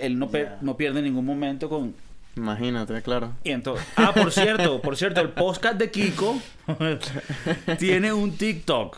Él 0.00 0.18
no, 0.18 0.30
no 0.60 0.76
pierde 0.76 1.02
ningún 1.02 1.24
momento 1.24 1.68
con... 1.68 1.94
Imagínate, 2.36 3.02
claro. 3.02 3.32
Y 3.42 3.50
entonces, 3.50 3.84
ah, 3.96 4.12
por 4.14 4.30
cierto, 4.30 4.80
por 4.80 4.96
cierto, 4.96 5.20
el 5.20 5.30
podcast 5.30 5.76
de 5.76 5.90
Kiko 5.90 6.40
tiene 7.78 8.12
un 8.12 8.36
TikTok. 8.36 8.96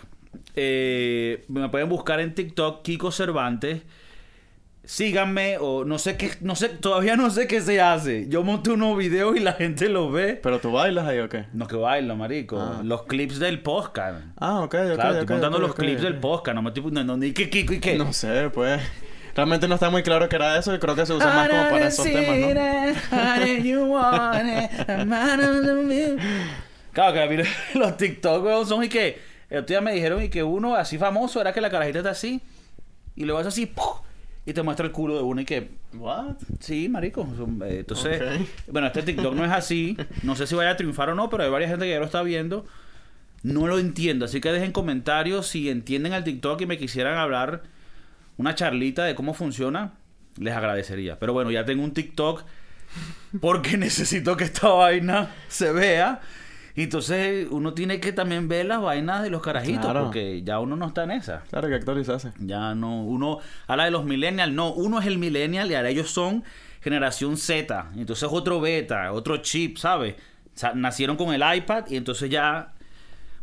Eh, 0.55 1.44
me 1.48 1.68
pueden 1.70 1.88
buscar 1.88 2.20
en 2.20 2.34
TikTok 2.34 2.82
Kiko 2.82 3.11
Cervantes. 3.11 3.82
Síganme 4.84 5.57
o 5.59 5.84
no 5.84 5.98
sé 5.98 6.16
qué, 6.16 6.32
no 6.40 6.57
sé, 6.57 6.68
todavía 6.68 7.14
no 7.14 7.30
sé 7.30 7.46
qué 7.46 7.61
se 7.61 7.80
hace. 7.80 8.28
Yo 8.28 8.42
monto 8.42 8.74
unos 8.74 8.98
videos 8.98 9.36
y 9.36 9.40
la 9.40 9.53
gente 9.53 9.88
los 9.88 10.12
ve. 10.12 10.38
¿Pero 10.42 10.59
tú 10.59 10.72
bailas 10.72 11.07
ahí 11.07 11.20
o 11.20 11.28
qué? 11.28 11.46
No 11.53 11.66
que 11.66 11.76
bailo, 11.76 12.16
marico. 12.16 12.61
Ah. 12.61 12.80
Los 12.82 13.05
clips 13.05 13.38
del 13.38 13.61
podcast. 13.61 14.20
Ah, 14.36 14.61
ok, 14.61 14.64
ok, 14.64 14.70
claro, 14.70 15.11
ok, 15.11 15.20
estoy 15.20 15.34
montando 15.34 15.59
ok, 15.59 15.62
los 15.62 15.74
clips 15.74 16.03
del 16.03 16.16
podcast. 16.16 16.55
No 16.57 16.62
me 16.62 16.70
estoy 16.70 16.90
no, 16.90 17.05
no, 17.05 17.16
ni 17.16 17.32
que 17.32 17.48
Kiko 17.48 17.74
y 17.74 17.80
qué. 17.80 17.96
No 17.96 18.12
sé, 18.12 18.51
pues. 18.53 18.80
Realmente 19.35 19.68
no 19.68 19.74
está 19.74 19.91
muy 19.91 20.03
claro 20.03 20.28
que 20.28 20.37
era 20.37 20.59
eso 20.59 20.74
y 20.74 20.78
creo 20.78 20.95
que 20.97 21.07
se 21.07 21.12
usa 21.12 21.26
más 21.35 21.49
como 21.49 21.62
para 21.70 21.87
esos 21.89 22.05
temas, 22.12 22.39
¿no? 22.39 22.47
Claro 26.93 27.12
que 27.14 27.22
a 27.22 27.26
mí 27.31 27.37
los 27.74 27.97
TikTok 27.97 28.64
son 28.66 28.85
y 28.85 28.89
que 28.89 29.18
el 29.49 29.59
otro 29.59 29.68
día 29.74 29.81
me 29.81 29.93
dijeron 29.93 30.22
y 30.22 30.28
que 30.28 30.43
uno 30.43 30.74
así 30.74 30.99
famoso 30.99 31.41
era 31.41 31.53
que 31.53 31.61
la 31.61 31.70
carajita 31.70 31.99
está 31.99 32.11
así 32.11 32.41
y 33.16 33.24
luego 33.24 33.39
hace 33.41 33.49
así 33.49 33.66
¡puf! 33.66 34.01
y 34.47 34.53
te 34.53 34.62
muestra 34.62 34.87
el 34.87 34.93
culo 34.93 35.16
de 35.16 35.22
uno 35.22 35.41
y 35.41 35.45
que 35.45 35.70
What? 35.95 36.37
sí, 36.61 36.89
marico. 36.89 37.22
eh, 37.64 37.78
Entonces, 37.81 38.22
bueno, 38.68 38.87
este 38.89 39.03
TikTok 39.03 39.35
no 39.35 39.45
es 39.45 39.51
así. 39.53 39.97
No 40.22 40.35
sé 40.37 40.47
si 40.47 40.55
vaya 40.55 40.70
a 40.70 40.76
triunfar 40.76 41.11
o 41.11 41.14
no, 41.14 41.28
pero 41.28 41.43
hay 41.45 41.51
varias 41.51 41.70
gente 41.70 41.85
que 41.85 41.91
ya 41.91 41.99
lo 41.99 42.05
está 42.07 42.22
viendo. 42.22 42.64
No 43.43 43.66
lo 43.66 43.78
entiendo, 43.78 44.24
así 44.26 44.41
que 44.41 44.51
dejen 44.53 44.70
comentarios 44.72 45.47
si 45.47 45.68
entienden 45.68 46.12
el 46.12 46.24
TikTok 46.24 46.61
y 46.62 46.66
me 46.66 46.78
quisieran 46.78 47.18
hablar 47.18 47.62
una 48.41 48.55
charlita 48.55 49.05
de 49.05 49.14
cómo 49.14 49.34
funciona, 49.34 49.93
les 50.38 50.55
agradecería. 50.55 51.18
Pero 51.18 51.32
bueno, 51.34 51.51
ya 51.51 51.64
tengo 51.64 51.84
un 51.84 51.93
TikTok 51.93 52.43
porque 53.41 53.76
necesito 53.76 54.36
que 54.36 54.45
esta 54.45 54.68
vaina 54.68 55.30
se 55.49 55.72
vea. 55.72 56.20
Y 56.74 56.84
entonces 56.84 57.49
uno 57.51 57.74
tiene 57.74 58.01
que 58.01 58.12
también 58.12 58.49
ver 58.49 58.64
las 58.66 58.80
vainas 58.80 59.22
de 59.22 59.28
los 59.30 59.43
carajitos 59.43 59.84
Claro. 59.84 60.05
porque 60.05 60.43
ya 60.43 60.61
uno 60.61 60.76
no 60.76 60.86
está 60.86 61.05
en 61.05 61.11
esa. 61.11 61.43
Claro 61.51 61.68
que 61.68 61.74
actualizarse. 61.74 62.32
Ya 62.38 62.74
no, 62.74 63.03
uno 63.05 63.38
habla 63.66 63.84
de 63.84 63.91
los 63.91 64.05
millennials, 64.05 64.53
no, 64.55 64.72
uno 64.72 65.01
es 65.01 65.07
el 65.07 65.18
millennial 65.18 65.70
y 65.70 65.74
ahora 65.74 65.91
ellos 65.91 66.11
son 66.11 66.45
generación 66.80 67.36
Z, 67.36 67.91
entonces 67.97 68.26
otro 68.32 68.59
beta, 68.61 69.12
otro 69.12 69.36
chip, 69.38 69.76
¿sabes? 69.76 70.14
O 70.55 70.59
sea, 70.59 70.72
nacieron 70.72 71.16
con 71.18 71.34
el 71.34 71.43
iPad 71.57 71.84
y 71.91 71.97
entonces 71.97 72.30
ya 72.30 72.72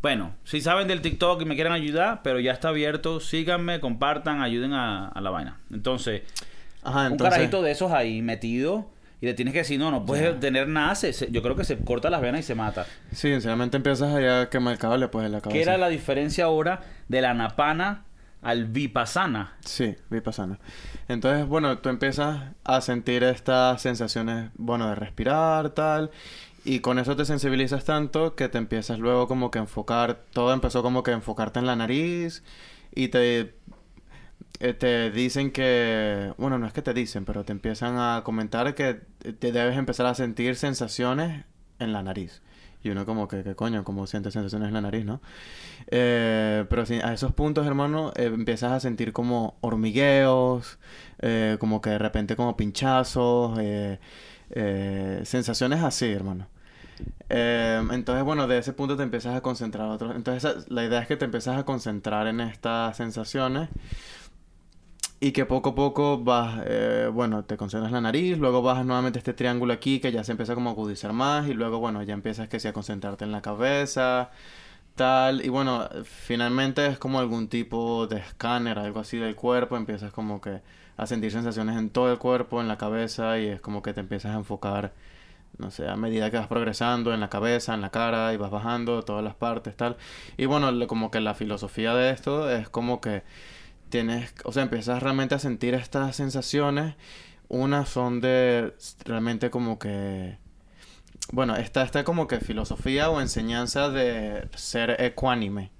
Bueno, 0.02 0.34
si 0.43 0.62
saben 0.62 0.88
del 0.88 1.02
TikTok 1.02 1.41
y 1.41 1.45
me 1.45 1.56
quieren 1.56 1.74
ayudar, 1.74 2.22
pero 2.24 2.39
ya 2.39 2.52
está 2.52 2.70
abierto, 2.70 3.20
síganme, 3.20 3.80
compartan, 3.80 4.41
ayuden 4.41 4.74
a, 4.74 5.08
a 5.08 5.22
la 5.22 5.30
vaina. 5.32 5.58
Entonces, 5.72 6.22
Ajá, 6.84 7.10
un 7.10 7.18
carajito 7.18 7.62
de 7.62 7.72
esos 7.72 7.91
ahí 7.91 8.22
metido 8.22 8.89
y 9.20 9.26
le 9.26 9.34
tienes 9.34 9.52
que 9.54 9.60
decir, 9.60 9.80
no, 9.80 9.89
no 9.89 10.06
puedes 10.06 10.39
tener 10.39 10.68
nada, 10.68 10.93
se- 10.93 11.12
se- 11.14 11.32
yo 11.32 11.41
creo 11.41 11.56
que 11.56 11.64
se 11.64 11.78
corta 11.80 12.10
las 12.12 12.22
venas 12.22 12.41
y 12.41 12.43
se 12.43 12.54
mata. 12.56 12.86
Sí, 13.12 13.30
sinceramente 13.32 13.76
empiezas 13.78 14.14
allá 14.14 14.41
a 14.41 14.50
quemar 14.50 14.74
el 14.74 14.80
cable 14.80 15.08
pues 15.08 15.26
en 15.26 15.32
la 15.32 15.41
cabeza. 15.41 15.56
¿Qué 15.58 15.64
era 15.64 15.78
la 15.78 15.89
diferencia 15.89 16.45
ahora 16.45 16.82
de 17.08 17.22
la 17.22 17.34
napana 17.34 18.04
al 18.43 18.66
vipassana? 18.66 19.56
Sí, 19.66 19.95
vipassana. 20.12 20.60
Entonces, 21.08 21.48
bueno, 21.48 21.80
tú 21.80 21.89
empiezas 21.89 22.52
a 22.64 22.82
sentir 22.82 23.24
estas 23.24 23.82
sensaciones, 23.82 24.52
bueno, 24.56 24.88
de 24.89 24.93
respirar, 24.95 25.72
tal, 25.72 26.12
y 26.68 26.82
con 26.82 26.99
eso 26.99 27.15
te 27.15 27.24
sensibilizas 27.26 27.86
tanto 27.86 28.36
que 28.36 28.49
te 28.49 28.57
empiezas 28.57 28.99
luego 28.99 29.28
como 29.28 29.51
que 29.51 29.59
enfocar, 29.59 30.26
todo 30.34 30.53
empezó 30.53 30.84
como 30.84 31.01
que 31.01 31.11
enfocarte 31.11 31.59
en 31.59 31.65
la 31.65 31.78
nariz 31.78 32.43
y 32.93 33.07
te, 33.07 33.55
eh, 34.59 34.74
te 34.74 35.09
dicen 35.11 35.51
que, 35.51 36.34
bueno, 36.38 36.59
no 36.59 36.68
es 36.68 36.74
que 36.74 36.82
te 36.82 36.93
dicen, 36.93 37.24
pero 37.24 37.45
te 37.45 37.53
empiezan 37.53 37.97
a 37.97 38.22
comentar 38.26 38.76
que 38.76 38.95
te 39.39 39.51
debes 39.53 39.78
empezar 39.78 40.07
a 40.07 40.13
sentir 40.13 40.57
sensaciones 40.57 41.45
en 41.80 41.93
la 41.93 42.03
nariz. 42.03 42.41
Y 42.84 42.89
uno 42.89 43.05
como 43.05 43.28
que, 43.28 43.43
¿qué 43.43 43.55
coño? 43.55 43.84
¿Cómo 43.84 44.05
sientes 44.07 44.34
sensaciones 44.34 44.68
en 44.68 44.74
la 44.74 44.82
nariz, 44.82 45.05
no? 45.05 45.22
Eh, 45.88 46.65
pero 46.70 46.86
sí, 46.86 46.99
a 47.03 47.13
esos 47.13 47.34
puntos, 47.34 47.65
hermano, 47.65 48.11
eh, 48.15 48.26
empiezas 48.26 48.72
a 48.74 48.80
sentir 48.82 49.13
como 49.13 49.57
hormigueos, 49.61 50.80
eh, 51.20 51.57
como 51.59 51.82
que 51.82 51.91
de 51.91 51.99
repente 51.99 52.36
como 52.36 52.57
pinchazos, 52.57 53.57
sensaciones 55.24 55.84
así, 55.84 56.11
hermano. 56.11 56.47
Eh, 57.30 57.82
entonces, 57.91 58.24
bueno, 58.24 58.48
de 58.48 58.58
ese 58.60 58.74
punto 58.74 58.98
te 58.98 59.04
empiezas 59.04 59.36
a 59.36 59.41
concentrar 59.41 59.89
otros. 59.89 60.16
Entonces, 60.16 60.70
la 60.70 60.84
idea 60.86 61.02
es 61.02 61.08
que 61.08 61.18
te 61.18 61.26
empiezas 61.26 61.58
a 61.58 61.66
concentrar 61.66 62.28
en 62.28 62.41
estas 62.41 62.98
sensaciones 62.98 63.70
y 65.20 65.32
que 65.32 65.45
poco 65.45 65.70
a 65.70 65.76
poco 65.76 66.20
vas, 66.20 66.62
eh, 66.66 67.10
bueno, 67.12 67.43
te 67.43 67.58
concentras 67.58 67.89
en 67.89 67.95
la 67.95 68.02
nariz, 68.02 68.38
luego 68.38 68.62
bajas 68.62 68.86
nuevamente 68.86 69.18
este 69.20 69.34
triángulo 69.34 69.74
aquí 69.74 70.00
que 70.00 70.12
ya 70.12 70.24
se 70.24 70.32
empieza 70.32 70.54
como 70.54 70.70
a 70.70 70.74
agudizar 70.74 71.12
más 71.14 71.48
y 71.48 71.54
luego, 71.54 71.80
bueno, 71.80 72.04
ya 72.04 72.14
empiezas 72.14 72.48
que 72.50 72.60
sí 72.60 72.68
a 72.68 72.74
concentrarte 72.74 73.26
en 73.26 73.32
la 73.32 73.41
cabeza, 73.41 74.30
tal, 74.95 75.45
y 75.45 75.50
bueno, 75.50 75.89
finalmente 76.04 76.86
es 76.88 77.00
como 77.00 77.20
algún 77.20 77.48
tipo 77.50 78.08
de 78.08 78.18
escáner, 78.20 78.80
algo 78.80 79.00
así 79.00 79.18
del 79.18 79.36
cuerpo, 79.36 79.78
empiezas 79.78 80.12
como 80.14 80.41
que 80.41 80.62
a 80.98 81.08
sentir 81.08 81.32
sensaciones 81.32 81.78
en 81.78 81.89
todo 81.89 82.12
el 82.12 82.20
cuerpo, 82.20 82.62
en 82.62 82.68
la 82.68 82.78
cabeza 82.78 83.39
y 83.39 83.48
es 83.48 83.62
como 83.62 83.82
que 83.82 83.93
te 83.93 84.02
empiezas 84.02 84.36
a 84.36 84.38
enfocar, 84.39 84.93
no 85.58 85.72
sé, 85.72 85.88
a 85.88 85.95
medida 85.95 86.30
que 86.32 86.38
vas 86.38 86.48
progresando 86.48 87.14
en 87.14 87.20
la 87.20 87.30
cabeza, 87.30 87.74
en 87.74 87.82
la 87.82 87.89
cara 87.91 88.34
y 88.34 88.38
vas 88.38 88.52
bajando 88.52 89.04
todas 89.04 89.24
las 89.24 89.36
partes, 89.36 89.76
tal. 89.76 89.98
Y 90.38 90.45
bueno, 90.45 90.72
lo- 90.72 90.88
como 90.88 91.12
que 91.12 91.20
la 91.20 91.34
filosofía 91.36 91.93
de 91.95 92.12
esto 92.12 92.50
es 92.52 92.70
como 92.70 93.02
que 93.02 93.24
tienes, 93.89 94.34
o 94.45 94.52
sea, 94.52 94.64
empiezas 94.64 95.02
realmente 95.04 95.36
a 95.36 95.39
sentir 95.39 95.74
estas 95.76 96.16
sensaciones. 96.16 96.95
Unas 97.50 97.89
son 97.89 98.22
de 98.22 98.74
realmente 99.06 99.50
como 99.50 99.80
que, 99.80 100.38
bueno, 101.32 101.56
está 101.56 101.84
esta 101.84 102.04
como 102.04 102.28
que 102.28 102.39
filosofía 102.39 103.10
o 103.10 103.22
enseñanza 103.22 103.89
de 103.89 104.48
ser 104.56 104.95
ecuánime. 105.02 105.72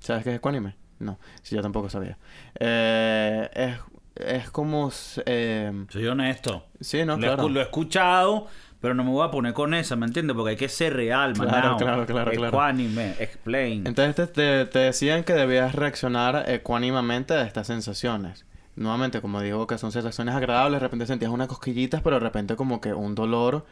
¿Sabes 0.00 0.24
qué 0.24 0.30
es 0.30 0.36
ecuánime? 0.36 0.76
No, 0.98 1.18
sí, 1.42 1.56
yo 1.56 1.62
tampoco 1.62 1.88
sabía. 1.90 2.18
Eh, 2.58 3.48
es, 3.54 3.78
es 4.16 4.50
como, 4.50 4.90
eh, 5.26 5.86
Soy 5.88 6.06
honesto. 6.06 6.66
sí, 6.80 7.04
no, 7.04 7.14
lo, 7.16 7.18
claro. 7.20 7.44
escu- 7.44 7.50
lo 7.52 7.60
he 7.60 7.62
escuchado, 7.64 8.46
pero 8.80 8.94
no 8.94 9.04
me 9.04 9.10
voy 9.10 9.26
a 9.26 9.30
poner 9.30 9.52
con 9.52 9.74
esa, 9.74 9.96
¿me 9.96 10.06
entiendes? 10.06 10.34
Porque 10.36 10.50
hay 10.50 10.56
que 10.56 10.68
ser 10.68 10.94
real, 10.94 11.32
Claro, 11.34 11.50
manao. 11.50 11.76
claro, 11.76 12.06
claro, 12.06 12.30
claro. 12.32 12.48
Ecuánime, 12.48 13.14
explain. 13.18 13.86
Entonces 13.86 14.14
te, 14.14 14.26
te, 14.26 14.64
te 14.66 14.78
decían 14.78 15.24
que 15.24 15.32
debías 15.34 15.74
reaccionar 15.74 16.44
ecuánimamente 16.48 17.34
a 17.34 17.42
estas 17.42 17.66
sensaciones. 17.66 18.46
Nuevamente, 18.76 19.20
como 19.20 19.40
digo, 19.42 19.66
que 19.66 19.76
son 19.78 19.92
sensaciones 19.92 20.34
agradables, 20.34 20.80
de 20.80 20.86
repente 20.86 21.06
sentías 21.06 21.30
unas 21.30 21.48
cosquillitas, 21.48 22.00
pero 22.02 22.16
de 22.16 22.20
repente 22.20 22.56
como 22.56 22.80
que 22.80 22.94
un 22.94 23.14
dolor, 23.14 23.66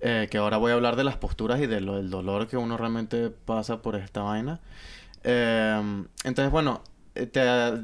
eh, 0.00 0.26
que 0.30 0.38
ahora 0.38 0.56
voy 0.56 0.72
a 0.72 0.74
hablar 0.74 0.96
de 0.96 1.04
las 1.04 1.16
posturas 1.16 1.60
y 1.60 1.66
del 1.66 2.10
dolor 2.10 2.48
que 2.48 2.56
uno 2.56 2.76
realmente 2.76 3.30
pasa 3.30 3.82
por 3.82 3.94
esta 3.94 4.22
vaina. 4.22 4.58
Eh, 5.22 6.04
entonces, 6.24 6.50
bueno, 6.50 6.82
te 7.14 7.40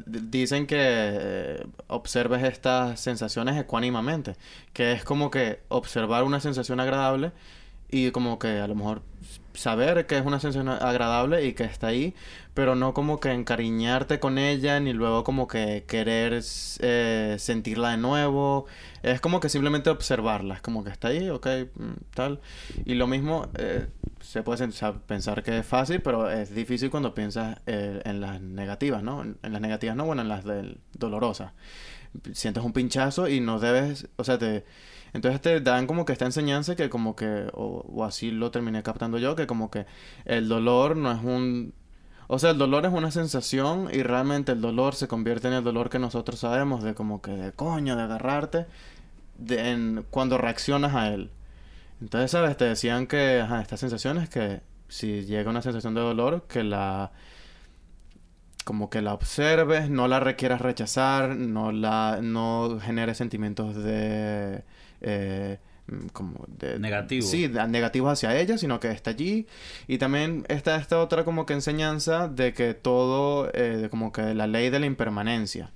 dicen 0.07 0.67
que 0.67 0.77
eh, 0.81 1.67
observes 1.87 2.43
estas 2.45 2.99
sensaciones 3.01 3.57
ecuánimamente, 3.57 4.37
que 4.73 4.93
es 4.93 5.05
como 5.05 5.31
que 5.31 5.61
observar 5.69 6.25
una 6.25 6.41
sensación 6.41 6.81
agradable 6.81 7.33
y 7.91 8.11
como 8.11 8.39
que 8.39 8.59
a 8.61 8.67
lo 8.67 8.75
mejor 8.75 9.03
saber 9.59 10.07
que 10.07 10.17
es 10.17 10.25
una 10.25 10.41
sensación 10.41 10.69
agradable 10.69 11.45
y 11.45 11.53
que 11.53 11.65
está 11.65 11.89
ahí, 11.89 12.15
pero 12.55 12.75
no 12.75 12.95
como 12.95 13.21
que 13.21 13.33
encariñarte 13.33 14.21
con 14.21 14.39
ella 14.39 14.81
ni 14.81 14.93
luego 14.93 15.25
como 15.25 15.49
que 15.49 15.85
querer 15.87 16.43
eh, 16.81 17.37
sentirla 17.39 17.91
de 17.91 17.97
nuevo. 17.97 18.67
Es 19.03 19.21
como 19.21 19.41
que 19.41 19.49
simplemente 19.49 19.91
observarla, 19.91 20.55
es 20.55 20.61
como 20.63 20.85
que 20.85 20.91
está 20.91 21.09
ahí, 21.09 21.29
ok, 21.29 21.47
mm, 21.75 21.93
tal. 22.15 22.41
Y 22.85 22.95
lo 22.95 23.07
mismo, 23.07 23.49
eh, 23.59 23.89
se 24.21 24.43
puede 24.43 24.69
pensar 25.07 25.43
que 25.43 25.59
es 25.59 25.67
fácil, 25.67 26.01
pero 26.01 26.31
es 26.31 26.55
difícil 26.55 26.91
cuando 26.91 27.15
piensas 27.15 27.59
eh, 27.67 28.01
en 28.05 28.21
las 28.21 28.41
negativas, 28.41 29.03
¿no? 29.03 29.23
En, 29.23 29.39
las 29.43 29.61
negativas 29.61 29.97
no, 29.97 30.05
bueno, 30.05 30.23
en 30.23 30.29
las 30.29 30.45
dolorosas. 30.95 31.53
Sientes 32.33 32.65
un 32.65 32.73
pinchazo 32.73 33.29
y 33.29 33.41
no 33.41 33.59
debes, 33.59 34.09
o 34.17 34.25
sea, 34.25 34.39
te... 34.39 34.65
Entonces 35.13 35.41
te 35.41 35.61
dan 35.61 35.87
como 35.87 36.05
que 36.05 36.13
esta 36.13 36.27
enseñanza 36.27 36.77
que 36.77 36.91
como 36.91 37.17
que, 37.17 37.49
o, 37.55 37.85
o 37.89 38.05
así 38.05 38.31
lo 38.31 38.51
terminé 38.51 38.83
captando 38.83 39.19
yo, 39.19 39.37
que 39.37 39.47
como 39.47 39.71
que 39.71 39.87
el 40.25 40.49
dolor 40.49 40.97
no 40.97 41.13
es 41.13 41.23
un... 41.23 41.75
O 42.29 42.39
sea, 42.39 42.51
el 42.51 42.59
dolor 42.59 42.85
es 42.85 42.93
una 42.93 43.11
sensación 43.11 43.89
y 43.93 44.03
realmente 44.03 44.53
el 44.53 44.61
dolor 44.61 44.95
se 44.95 45.09
convierte 45.09 45.49
en 45.49 45.55
el 45.55 45.65
dolor 45.65 45.89
que 45.89 45.99
nosotros 45.99 46.41
sabemos 46.41 46.83
de 46.83 46.95
como 46.95 47.23
que 47.23 47.31
de 47.31 47.53
coño, 47.53 47.97
de 47.97 48.03
agarrarte, 48.03 48.67
de, 49.39 49.71
en, 49.71 50.05
cuando 50.11 50.37
reaccionas 50.39 50.95
a 50.95 51.09
él. 51.09 51.31
Entonces, 52.01 52.31
¿sabes? 52.31 52.57
Te 52.57 52.67
decían 52.67 53.07
que 53.07 53.41
estas 53.41 53.81
sensaciones 53.81 54.29
que 54.29 54.61
si 54.89 55.25
llega 55.25 55.51
una 55.51 55.63
sensación 55.63 55.95
de 55.95 56.01
dolor, 56.01 56.47
que 56.49 56.65
la 56.65 57.13
como 58.65 58.91
que 58.91 59.01
la 59.03 59.15
observes, 59.15 59.89
no 59.91 60.09
la 60.09 60.21
requieras 60.21 60.61
rechazar, 60.61 61.37
no 61.37 61.73
la 61.73 62.21
no 62.23 62.79
generes 62.81 63.17
sentimientos 63.17 63.75
de 63.77 64.63
eh, 65.01 65.59
mm, 65.87 66.07
como 66.13 66.45
de 66.49 66.79
Negativo. 66.79 67.27
Sí, 67.27 67.49
de- 67.49 67.67
negativos 67.69 68.13
hacia 68.13 68.39
ella, 68.39 68.59
sino 68.59 68.81
que 68.81 68.91
está 68.91 69.11
allí 69.11 69.47
y 69.87 69.99
también 69.99 70.45
está 70.49 70.77
esta 70.77 71.01
otra 71.01 71.25
como 71.25 71.47
que 71.47 71.55
enseñanza 71.55 72.29
de 72.29 72.53
que 72.53 72.75
todo 72.75 73.51
eh, 73.55 73.89
como 73.91 74.13
que 74.13 74.35
la 74.35 74.47
ley 74.47 74.71
de 74.71 74.81
la 74.81 74.87
impermanencia. 74.87 75.71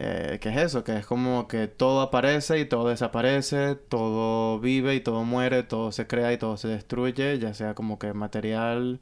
Eh, 0.00 0.38
¿Qué 0.40 0.50
es 0.50 0.56
eso? 0.58 0.84
Que 0.84 0.96
es 0.96 1.06
como 1.06 1.48
que 1.48 1.66
todo 1.66 2.02
aparece 2.02 2.60
y 2.60 2.64
todo 2.66 2.88
desaparece, 2.88 3.74
todo 3.74 4.60
vive 4.60 4.94
y 4.94 5.00
todo 5.00 5.24
muere, 5.24 5.64
todo 5.64 5.90
se 5.90 6.06
crea 6.06 6.32
y 6.32 6.38
todo 6.38 6.56
se 6.56 6.68
destruye, 6.68 7.38
ya 7.40 7.52
sea 7.52 7.74
como 7.74 7.98
que 7.98 8.12
material 8.12 9.00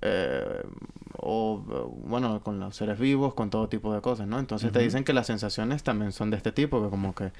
eh, 0.00 0.62
o, 1.18 1.58
bueno, 2.06 2.42
con 2.42 2.58
los 2.58 2.74
seres 2.74 2.98
vivos, 2.98 3.34
con 3.34 3.50
todo 3.50 3.68
tipo 3.68 3.92
de 3.92 4.00
cosas, 4.00 4.26
¿no? 4.26 4.38
Entonces 4.38 4.72
te 4.72 4.78
dicen 4.78 5.04
que 5.04 5.12
las 5.12 5.26
sensaciones 5.26 5.82
también 5.82 6.12
son 6.12 6.30
de 6.30 6.38
este 6.38 6.52
tipo, 6.52 6.82
que 6.82 6.88
como 6.88 7.14
que 7.14 7.32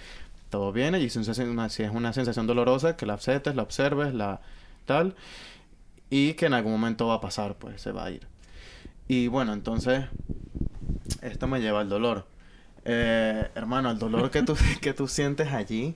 todo 0.50 0.72
viene 0.72 1.00
y 1.00 1.08
si 1.08 1.20
es 1.20 1.38
una, 1.38 1.68
sensación 2.12 2.46
dolorosa, 2.46 2.96
que 2.96 3.06
la 3.06 3.14
aceptes, 3.14 3.54
la 3.54 3.62
observes, 3.62 4.12
la 4.12 4.40
tal, 4.84 5.14
y 6.10 6.34
que 6.34 6.46
en 6.46 6.54
algún 6.54 6.72
momento 6.72 7.06
va 7.06 7.14
a 7.14 7.20
pasar, 7.20 7.54
pues 7.56 7.80
se 7.80 7.92
va 7.92 8.06
a 8.06 8.10
ir. 8.10 8.26
Y 9.08 9.28
bueno, 9.28 9.52
entonces, 9.52 10.04
esto 11.22 11.46
me 11.46 11.60
lleva 11.60 11.80
al 11.80 11.88
dolor. 11.88 12.26
Eh, 12.84 13.48
hermano, 13.54 13.90
el 13.90 13.98
dolor 13.98 14.30
que 14.30 14.42
tú, 14.42 14.56
que 14.80 14.92
tú 14.92 15.08
sientes 15.08 15.52
allí. 15.52 15.94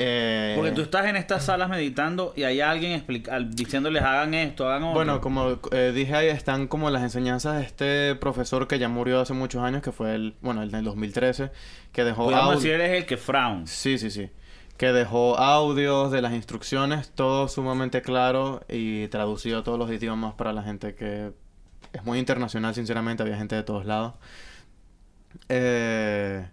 Eh, 0.00 0.52
Porque 0.56 0.70
tú 0.70 0.82
estás 0.82 1.06
en 1.06 1.16
estas 1.16 1.44
salas 1.44 1.68
meditando 1.68 2.32
y 2.36 2.44
hay 2.44 2.60
alguien 2.60 2.92
explica- 2.92 3.40
diciéndoles 3.40 4.00
hagan 4.02 4.32
esto, 4.32 4.68
hagan 4.68 4.84
otro. 4.84 4.94
Bueno, 4.94 5.20
como 5.20 5.58
eh, 5.72 5.92
dije 5.92 6.14
ahí, 6.14 6.28
están 6.28 6.68
como 6.68 6.88
las 6.90 7.02
enseñanzas 7.02 7.56
de 7.56 7.64
este 7.64 8.14
profesor 8.14 8.68
que 8.68 8.78
ya 8.78 8.88
murió 8.88 9.20
hace 9.20 9.34
muchos 9.34 9.60
años, 9.62 9.82
que 9.82 9.90
fue 9.90 10.14
el, 10.14 10.36
bueno, 10.40 10.62
el 10.62 10.70
del 10.70 10.84
2013, 10.84 11.50
que 11.92 12.04
dejó 12.04 12.30
audio- 12.32 12.54
decir 12.56 12.70
eres 12.72 12.92
el 12.96 13.06
que 13.06 13.16
frown. 13.16 13.66
Sí, 13.66 13.98
sí, 13.98 14.10
sí. 14.12 14.30
Que 14.76 14.92
dejó 14.92 15.36
audios 15.36 16.12
de 16.12 16.22
las 16.22 16.32
instrucciones, 16.32 17.10
todo 17.10 17.48
sumamente 17.48 18.00
claro 18.00 18.62
y 18.68 19.08
traducido 19.08 19.58
a 19.58 19.64
todos 19.64 19.80
los 19.80 19.90
idiomas 19.90 20.34
para 20.34 20.52
la 20.52 20.62
gente 20.62 20.94
que 20.94 21.32
es 21.92 22.04
muy 22.04 22.20
internacional, 22.20 22.72
sinceramente, 22.76 23.24
había 23.24 23.36
gente 23.36 23.56
de 23.56 23.64
todos 23.64 23.84
lados. 23.84 24.14
Eh, 25.48 26.46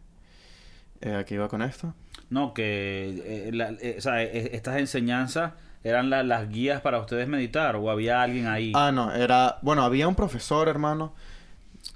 eh, 1.01 1.15
aquí 1.15 1.37
va 1.37 1.47
con 1.49 1.61
esto. 1.61 1.93
No, 2.29 2.53
que 2.53 3.47
eh, 3.47 3.51
la- 3.53 3.69
eh, 3.81 3.95
o 3.97 4.01
sea, 4.01 4.21
eh, 4.23 4.51
estas 4.53 4.77
enseñanzas 4.77 5.53
eran 5.83 6.09
la- 6.09 6.23
las 6.23 6.49
guías 6.49 6.81
para 6.81 6.99
ustedes 6.99 7.27
meditar 7.27 7.75
o 7.75 7.89
había 7.91 8.21
alguien 8.23 8.47
ahí. 8.47 8.71
Ah, 8.75 8.91
no, 8.91 9.13
era... 9.13 9.59
Bueno, 9.61 9.83
había 9.83 10.07
un 10.07 10.15
profesor, 10.15 10.67
hermano. 10.67 11.13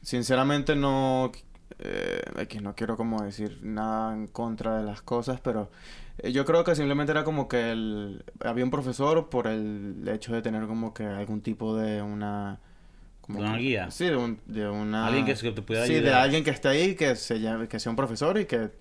Sinceramente 0.02 0.76
no... 0.76 1.32
Eh, 1.80 2.22
aquí 2.38 2.60
no 2.60 2.76
quiero 2.76 2.98
como 2.98 3.24
decir 3.24 3.60
nada 3.64 4.14
en 4.14 4.28
contra 4.28 4.78
de 4.80 4.84
las 4.84 5.02
cosas, 5.02 5.40
pero 5.42 5.70
Eh, 6.22 6.34
Yo 6.34 6.44
creo 6.46 6.64
que 6.66 6.76
simplemente 6.76 7.12
era 7.14 7.24
como 7.24 7.48
que 7.48 7.72
el, 7.72 8.24
había 8.44 8.66
un 8.66 8.72
profesor 8.72 9.30
por 9.30 9.48
el 9.48 10.06
hecho 10.08 10.34
de 10.34 10.42
tener 10.42 10.68
como 10.68 10.94
que 10.94 11.04
algún 11.06 11.42
tipo 11.42 11.76
de 11.78 12.02
una... 12.02 12.60
Como 13.22 13.40
¿De 13.40 13.46
una 13.46 13.54
que- 13.58 13.64
guía? 13.64 13.92
Sí, 13.92 14.06
de, 14.06 14.18
un- 14.18 14.40
de 14.46 14.68
una... 14.70 15.08
Alguien 15.08 15.26
que 15.26 15.34
te 15.36 15.62
pueda 15.62 15.86
Sí, 15.86 15.94
de 16.02 16.12
alguien 16.14 16.44
que 16.44 16.50
esté 16.50 16.68
ahí, 16.68 16.96
que, 16.96 17.16
se 17.16 17.40
llame, 17.40 17.68
que 17.70 17.80
sea 17.80 17.90
un 17.92 17.96
profesor 17.96 18.38
y 18.38 18.46
que... 18.46 18.72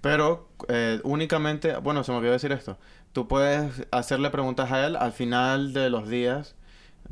Pero 0.00 0.48
eh, 0.68 1.00
únicamente, 1.04 1.76
bueno, 1.76 2.04
se 2.04 2.12
me 2.12 2.18
olvidó 2.18 2.32
decir 2.32 2.52
esto. 2.52 2.78
Tú 3.12 3.28
puedes 3.28 3.86
hacerle 3.90 4.30
preguntas 4.30 4.72
a 4.72 4.86
él 4.86 4.96
al 4.96 5.12
final 5.12 5.72
de 5.72 5.90
los 5.90 6.08
días, 6.08 6.54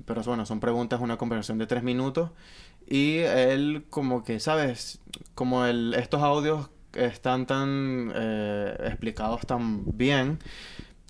pero 0.07 0.23
bueno, 0.23 0.47
son 0.47 0.61
preguntas, 0.61 1.01
una 1.01 1.17
conversación 1.19 1.59
de 1.59 1.67
tres 1.67 1.83
minutos. 1.83 2.31
Y 2.87 3.19
él 3.19 3.85
como 3.91 4.25
que, 4.25 4.41
¿sabes? 4.41 5.01
Como 5.35 5.67
el, 5.67 5.95
estos 5.95 6.23
audios 6.23 6.71
están 6.95 7.47
tan 7.47 8.13
eh, 8.15 8.77
explicados 8.87 9.43
tan 9.47 9.85
bien, 9.97 10.39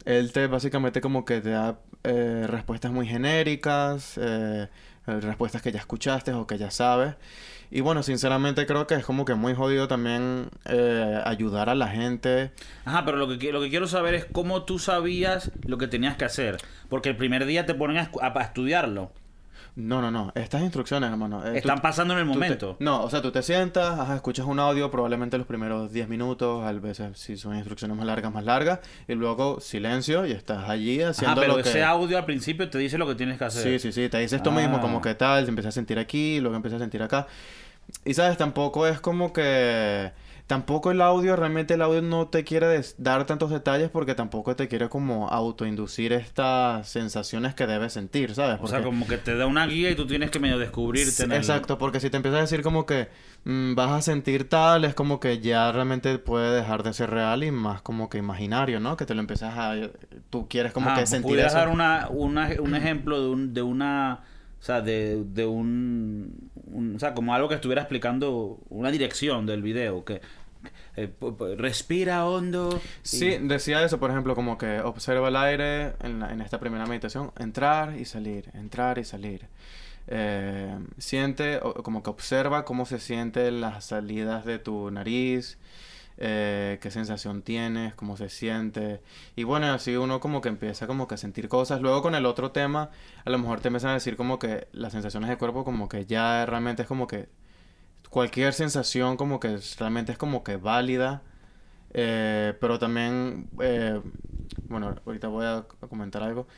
él 0.04 0.32
te 0.32 0.46
básicamente 0.46 1.00
como 1.00 1.24
que 1.24 1.40
te 1.40 1.50
da 1.50 1.80
eh, 2.04 2.46
respuestas 2.48 2.92
muy 2.92 3.06
genéricas, 3.06 4.18
eh, 4.20 4.68
respuestas 5.06 5.62
que 5.62 5.72
ya 5.72 5.78
escuchaste 5.80 6.32
o 6.32 6.46
que 6.46 6.58
ya 6.58 6.70
sabes. 6.70 7.14
Y 7.70 7.80
bueno, 7.82 8.02
sinceramente 8.02 8.64
creo 8.66 8.86
que 8.86 8.94
es 8.94 9.04
como 9.04 9.24
que 9.24 9.34
muy 9.34 9.54
jodido 9.54 9.88
también 9.88 10.48
eh, 10.64 11.20
ayudar 11.24 11.68
a 11.68 11.74
la 11.74 11.88
gente. 11.88 12.50
Ajá, 12.84 13.04
pero 13.04 13.18
lo 13.18 13.38
que, 13.38 13.52
lo 13.52 13.60
que 13.60 13.68
quiero 13.68 13.86
saber 13.86 14.14
es 14.14 14.24
cómo 14.24 14.62
tú 14.64 14.78
sabías 14.78 15.50
lo 15.66 15.76
que 15.76 15.86
tenías 15.86 16.16
que 16.16 16.24
hacer. 16.24 16.56
Porque 16.88 17.10
el 17.10 17.16
primer 17.16 17.44
día 17.44 17.66
te 17.66 17.74
ponen 17.74 17.98
a, 17.98 18.10
escu- 18.10 18.22
a- 18.22 18.38
a 18.38 18.42
estudiarlo. 18.42 19.12
No, 19.76 20.00
no, 20.02 20.10
no. 20.10 20.32
Estas 20.34 20.62
instrucciones, 20.62 21.08
hermano. 21.08 21.40
eh, 21.46 21.50
tú- 21.52 21.56
Están 21.58 21.80
pasando 21.80 22.12
en 22.14 22.20
el 22.20 22.26
te- 22.26 22.32
momento. 22.32 22.76
no, 22.80 23.02
o 23.04 23.10
sea, 23.10 23.22
tú 23.22 23.30
te 23.30 23.42
sientas, 23.42 23.96
ajá, 24.00 24.16
escuchas 24.16 24.44
un 24.46 24.58
audio, 24.58 24.90
probablemente 24.90 25.38
los 25.38 25.46
primeros 25.46 25.92
10 25.92 26.08
minutos, 26.08 26.64
a 26.64 26.72
veces 26.72 27.16
si 27.16 27.36
son 27.36 27.54
instrucciones 27.54 27.96
más 27.96 28.04
largas, 28.04 28.32
más 28.32 28.44
largas, 28.44 28.80
y 29.06 29.14
luego 29.14 29.60
silencio 29.60 30.26
y 30.26 30.32
estás 30.32 30.68
allí 30.68 31.00
Ajá, 31.02 31.10
haciendo 31.10 31.40
pero 31.42 31.56
lo 31.58 31.62
que... 31.62 31.68
ese 31.68 31.84
audio 31.84 32.18
al 32.18 32.24
principio 32.24 32.68
te 32.68 32.78
dice 32.78 32.98
lo 32.98 33.06
que 33.06 33.14
tienes 33.14 33.38
que 33.38 33.44
hacer. 33.44 33.62
Sí, 33.62 33.78
sí, 33.78 33.92
sí, 33.92 34.08
te 34.08 34.18
dices 34.18 34.42
tú 34.42 34.50
mismo 34.50 34.78
Ah. 34.78 34.80
como 34.80 35.00
que 35.00 35.14
tal, 35.14 35.44
te 35.44 35.50
empiezas 35.50 35.74
a 35.74 35.76
sentir 35.76 35.98
aquí, 36.00 36.40
luego 36.40 36.56
empiezas 36.56 36.80
a 36.80 36.82
sentir 36.84 37.02
acá. 37.02 37.28
Y 38.04 38.14
sabes, 38.14 38.36
tampoco 38.36 38.86
es 38.86 39.00
como 39.00 39.32
que... 39.32 40.12
Tampoco 40.46 40.90
el 40.90 41.02
audio, 41.02 41.36
realmente 41.36 41.74
el 41.74 41.82
audio 41.82 42.00
no 42.00 42.28
te 42.28 42.42
quiere 42.42 42.80
dar 42.96 43.26
tantos 43.26 43.50
detalles 43.50 43.90
porque 43.90 44.14
tampoco 44.14 44.56
te 44.56 44.66
quiere 44.66 44.88
como 44.88 45.28
autoinducir 45.28 46.14
estas 46.14 46.88
sensaciones 46.88 47.54
que 47.54 47.66
debes 47.66 47.92
sentir, 47.92 48.34
¿sabes? 48.34 48.58
O 48.62 48.66
sea, 48.66 48.82
como 48.82 49.06
que 49.06 49.18
te 49.18 49.36
da 49.36 49.44
una 49.44 49.66
guía 49.66 49.90
y 49.90 49.94
tú 49.94 50.06
tienes 50.06 50.30
que 50.30 50.38
medio 50.40 50.58
descubrirte. 50.58 51.10
Sí, 51.10 51.22
en 51.24 51.32
el- 51.32 51.36
Exacto, 51.36 51.76
porque 51.76 52.00
si 52.00 52.08
te 52.08 52.16
empiezas 52.16 52.38
a 52.38 52.40
decir 52.42 52.62
como 52.62 52.86
que 52.86 53.08
mm, 53.44 53.74
vas 53.74 53.90
a 53.90 54.00
sentir 54.00 54.48
tal, 54.48 54.86
es 54.86 54.94
como 54.94 55.20
que 55.20 55.40
ya 55.40 55.70
realmente 55.70 56.18
puede 56.18 56.56
dejar 56.56 56.82
de 56.82 56.94
ser 56.94 57.10
real 57.10 57.44
y 57.44 57.50
más 57.50 57.82
como 57.82 58.08
que 58.08 58.16
imaginario, 58.16 58.80
¿no? 58.80 58.96
Que 58.96 59.04
te 59.04 59.14
lo 59.14 59.20
empiezas 59.20 59.52
a... 59.54 59.74
Tú 60.30 60.48
quieres 60.48 60.72
como 60.72 60.88
Ajá, 60.88 61.00
que 61.00 61.06
sentir 61.06 61.28
¿pudieras 61.32 61.52
eso. 61.52 61.58
dar 61.58 61.68
una, 61.68 62.08
una- 62.08 62.48
un 62.58 62.74
ejemplo 62.74 63.20
de, 63.20 63.28
un, 63.28 63.52
de 63.52 63.60
una... 63.60 64.20
O 64.60 64.62
sea, 64.64 64.80
de, 64.80 65.22
de 65.24 65.46
un, 65.46 66.47
O 66.96 66.98
sea, 66.98 67.14
como 67.14 67.34
algo 67.34 67.48
que 67.48 67.54
estuviera 67.56 67.82
explicando 67.82 68.58
una 68.68 68.90
dirección 68.90 69.46
del 69.46 69.62
video. 69.62 70.04
Que 70.04 70.20
eh, 70.96 71.10
respira 71.56 72.26
hondo. 72.26 72.80
Sí, 73.02 73.38
decía 73.42 73.82
eso, 73.84 73.98
por 74.00 74.10
ejemplo, 74.10 74.34
como 74.34 74.58
que 74.58 74.80
observa 74.80 75.28
el 75.28 75.36
aire 75.36 75.92
en, 76.02 76.20
la- 76.20 76.32
en 76.32 76.40
esta 76.40 76.58
primera 76.58 76.86
meditación, 76.86 77.30
entrar 77.38 77.96
y 77.96 78.04
salir, 78.04 78.50
entrar 78.54 78.98
y 78.98 79.04
salir. 79.04 79.46
Eh, 80.08 80.76
siente, 80.96 81.60
como 81.84 82.02
que 82.02 82.10
observa 82.10 82.64
cómo 82.64 82.86
se 82.86 82.98
sienten 82.98 83.60
las 83.60 83.84
salidas 83.84 84.44
de 84.46 84.58
tu 84.58 84.90
nariz, 84.90 85.58
eh, 86.20 86.78
qué 86.82 86.90
sensación 86.90 87.42
tienes, 87.42 87.94
cómo 87.94 88.16
se 88.16 88.28
siente. 88.28 89.00
Y 89.36 89.44
bueno, 89.44 89.72
así 89.72 89.96
uno 89.96 90.18
como 90.18 90.40
que 90.40 90.48
empieza 90.48 90.86
como 90.88 91.06
que 91.06 91.14
a 91.14 91.18
sentir 91.18 91.48
cosas. 91.48 91.80
Luego 91.80 92.02
con 92.02 92.14
el 92.16 92.26
otro 92.26 92.50
tema, 92.50 92.90
a 93.24 93.30
lo 93.30 93.38
mejor 93.38 93.60
te 93.60 93.68
empiezan 93.68 93.90
a 93.90 93.94
decir 93.94 94.16
como 94.16 94.38
que 94.38 94.66
las 94.72 94.92
sensaciones 94.92 95.28
del 95.28 95.38
cuerpo 95.38 95.64
como 95.64 95.88
que 95.88 96.06
ya 96.06 96.44
realmente 96.44 96.82
es 96.82 96.88
como 96.88 97.06
que 97.06 97.28
cualquier 98.10 98.52
sensación 98.52 99.16
como 99.16 99.38
que 99.38 99.58
realmente 99.78 100.12
es 100.12 100.18
como 100.18 100.42
que 100.42 100.56
válida. 100.56 101.22
Eh, 101.94 102.52
pero 102.60 102.78
también, 102.78 103.48
eh, 103.60 104.00
bueno, 104.68 104.94
ahorita 105.06 105.28
voy 105.28 105.46
a, 105.46 105.66
comentar 105.88 106.22
algo. 106.24 106.48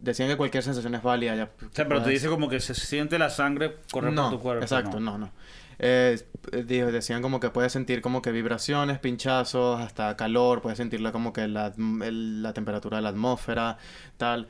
Decían 0.00 0.28
que 0.28 0.36
cualquier 0.36 0.62
sensación 0.62 0.94
es 0.94 1.02
válida. 1.02 1.36
Ya, 1.36 1.44
O 1.44 1.74
sea, 1.74 1.86
pero 1.86 2.02
te 2.02 2.08
dice 2.10 2.28
como 2.28 2.48
que 2.48 2.60
se 2.60 2.74
siente 2.74 3.18
la 3.18 3.28
sangre 3.28 3.76
correr 3.92 4.14
no, 4.14 4.30
por 4.30 4.38
tu 4.38 4.42
cuerpo. 4.42 4.62
Exacto, 4.62 4.98
no, 4.98 5.18
no. 5.18 5.30
Eh, 5.78 6.18
decían 6.52 7.22
como 7.22 7.40
que 7.40 7.50
puedes 7.50 7.72
sentir 7.72 8.00
como 8.02 8.22
que 8.22 8.32
vibraciones, 8.32 8.98
pinchazos, 8.98 9.80
hasta 9.80 10.16
calor, 10.16 10.62
puedes 10.62 10.78
sentirla 10.78 11.12
como 11.12 11.32
que 11.32 11.48
la, 11.48 11.72
el- 12.04 12.42
la 12.42 12.52
temperatura 12.52 12.96
de 12.98 13.02
la 13.02 13.10
atmósfera, 13.10 13.78
tal. 14.16 14.48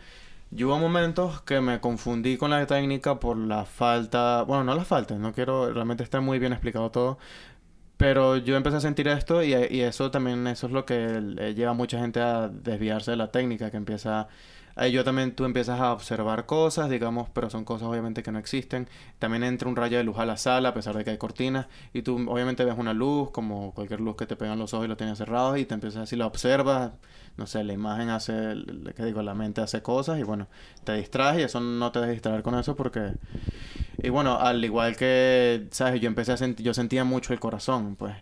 Yo 0.50 0.68
hubo 0.68 0.78
momentos 0.78 1.42
que 1.42 1.60
me 1.60 1.80
confundí 1.80 2.36
con 2.36 2.50
la 2.50 2.64
técnica 2.66 3.18
por 3.20 3.36
la 3.36 3.64
falta, 3.64 4.42
bueno, 4.42 4.64
no 4.64 4.74
la 4.74 4.84
falta, 4.84 5.16
no 5.16 5.32
quiero, 5.32 5.72
realmente 5.72 6.04
está 6.04 6.20
muy 6.20 6.38
bien 6.38 6.52
explicado 6.52 6.90
todo, 6.90 7.18
pero 7.96 8.36
yo 8.36 8.56
empecé 8.56 8.76
a 8.76 8.80
sentir 8.80 9.08
esto 9.08 9.42
y, 9.42 9.54
y 9.54 9.80
eso 9.82 10.10
también, 10.10 10.46
eso 10.46 10.66
es 10.66 10.72
lo 10.72 10.84
que 10.84 10.96
eh, 11.38 11.54
lleva 11.54 11.70
a 11.72 11.74
mucha 11.74 11.98
gente 12.00 12.20
a 12.20 12.48
desviarse 12.48 13.12
de 13.12 13.16
la 13.16 13.30
técnica, 13.30 13.70
que 13.70 13.76
empieza... 13.78 14.28
Ahí 14.76 14.92
yo 14.92 15.04
también, 15.04 15.34
tú 15.34 15.46
empiezas 15.46 15.80
a 15.80 15.92
observar 15.92 16.44
cosas, 16.44 16.90
digamos, 16.90 17.30
pero 17.30 17.48
son 17.48 17.64
cosas 17.64 17.88
obviamente 17.88 18.22
que 18.22 18.30
no 18.30 18.38
existen. 18.38 18.88
También 19.18 19.42
entra 19.42 19.68
un 19.68 19.74
rayo 19.74 19.96
de 19.96 20.04
luz 20.04 20.18
a 20.18 20.26
la 20.26 20.36
sala, 20.36 20.68
a 20.68 20.74
pesar 20.74 20.94
de 20.96 21.02
que 21.02 21.10
hay 21.10 21.18
cortinas, 21.18 21.66
y 21.94 22.02
tú 22.02 22.16
obviamente 22.30 22.62
ves 22.64 22.76
una 22.76 22.92
luz, 22.92 23.30
como 23.30 23.72
cualquier 23.72 24.00
luz 24.00 24.16
que 24.16 24.26
te 24.26 24.36
pega 24.36 24.52
en 24.52 24.58
los 24.58 24.74
ojos 24.74 24.84
y 24.84 24.88
lo 24.88 24.96
tienes 24.98 25.16
cerrado, 25.16 25.56
y 25.56 25.64
te 25.64 25.72
empiezas 25.72 26.02
así, 26.02 26.14
la 26.14 26.26
observas, 26.26 26.92
no 27.38 27.46
sé, 27.46 27.64
la 27.64 27.72
imagen 27.72 28.10
hace, 28.10 28.54
¿qué 28.94 29.04
digo? 29.04 29.22
La 29.22 29.34
mente 29.34 29.62
hace 29.62 29.80
cosas, 29.82 30.18
y 30.18 30.24
bueno, 30.24 30.46
te 30.84 30.92
distraes, 30.94 31.40
y 31.40 31.42
eso 31.44 31.58
no 31.60 31.90
te 31.90 32.00
dejes 32.00 32.16
distraer 32.16 32.42
con 32.42 32.54
eso, 32.58 32.76
porque... 32.76 33.12
Y 34.02 34.10
bueno, 34.10 34.38
al 34.38 34.62
igual 34.62 34.94
que, 34.94 35.68
¿sabes? 35.70 36.02
Yo 36.02 36.06
empecé 36.08 36.32
a 36.32 36.36
sentir, 36.36 36.64
yo 36.66 36.74
sentía 36.74 37.02
mucho 37.04 37.32
el 37.32 37.40
corazón, 37.40 37.96
pues. 37.96 38.14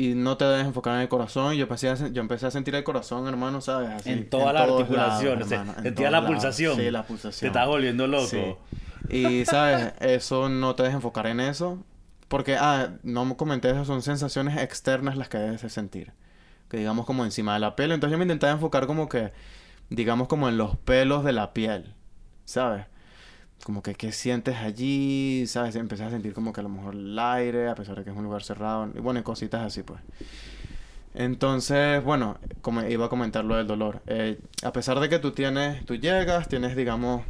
Y 0.00 0.14
no 0.14 0.36
te 0.36 0.44
debes 0.44 0.64
enfocar 0.64 0.94
en 0.94 1.00
el 1.00 1.08
corazón. 1.08 1.54
Yo 1.54 1.64
empecé 1.64 1.88
a, 1.88 1.94
yo 1.96 2.20
empecé 2.22 2.46
a 2.46 2.52
sentir 2.52 2.72
el 2.76 2.84
corazón, 2.84 3.26
hermano, 3.26 3.60
¿sabes? 3.60 3.90
Así, 3.90 4.10
En 4.10 4.30
todas 4.30 4.54
las 4.54 4.70
articulaciones. 4.70 5.48
todos 5.48 6.00
la 6.00 6.10
lados. 6.12 6.26
pulsación. 6.30 6.76
Sí, 6.76 6.90
la 6.90 7.02
Te 7.02 7.08
pulsación. 7.08 7.46
estás 7.48 7.66
volviendo 7.66 8.06
loco. 8.06 8.26
Sí. 8.28 8.54
Y, 9.08 9.44
¿sabes? 9.44 9.92
Eso 9.98 10.48
no 10.48 10.76
te 10.76 10.84
dejes 10.84 10.94
enfocar 10.96 11.26
en 11.26 11.40
eso. 11.40 11.82
Porque, 12.28 12.56
ah, 12.56 12.90
no 13.02 13.24
me 13.24 13.36
comenté 13.36 13.70
eso, 13.70 13.84
son 13.84 14.02
sensaciones 14.02 14.56
externas 14.62 15.16
las 15.16 15.28
que 15.28 15.38
debes 15.38 15.62
de 15.62 15.68
sentir. 15.68 16.12
Que 16.68 16.76
digamos 16.76 17.04
como 17.04 17.24
encima 17.24 17.54
de 17.54 17.60
la 17.60 17.74
piel. 17.74 17.90
Entonces 17.90 18.12
yo 18.12 18.18
me 18.18 18.24
intentaba 18.24 18.52
enfocar 18.52 18.86
como 18.86 19.08
que, 19.08 19.32
digamos 19.90 20.28
como 20.28 20.48
en 20.48 20.58
los 20.58 20.76
pelos 20.76 21.24
de 21.24 21.32
la 21.32 21.52
piel. 21.54 21.94
¿Sabes? 22.44 22.84
Como 23.64 23.82
que 23.82 23.94
qué 23.94 24.12
sientes 24.12 24.56
allí, 24.56 25.44
¿sabes? 25.46 25.76
Empecé 25.76 26.04
a 26.04 26.10
sentir 26.10 26.32
como 26.32 26.52
que 26.52 26.60
a 26.60 26.62
lo 26.62 26.68
mejor 26.70 26.94
el 26.94 27.18
aire, 27.18 27.68
a 27.68 27.74
pesar 27.74 27.96
de 27.96 28.04
que 28.04 28.10
es 28.10 28.16
un 28.16 28.24
lugar 28.24 28.42
cerrado. 28.42 28.88
Y 28.94 29.00
bueno, 29.00 29.20
y 29.20 29.22
cositas 29.22 29.62
así, 29.62 29.82
pues. 29.82 30.00
Entonces, 31.14 32.02
bueno, 32.04 32.38
como 32.62 32.82
iba 32.82 33.06
a 33.06 33.08
comentar 33.08 33.44
lo 33.44 33.56
del 33.56 33.66
dolor. 33.66 34.02
Eh, 34.06 34.38
a 34.62 34.72
pesar 34.72 35.00
de 35.00 35.08
que 35.08 35.18
tú 35.18 35.32
tienes, 35.32 35.84
tú 35.84 35.96
llegas, 35.96 36.48
tienes, 36.48 36.76
digamos, 36.76 37.24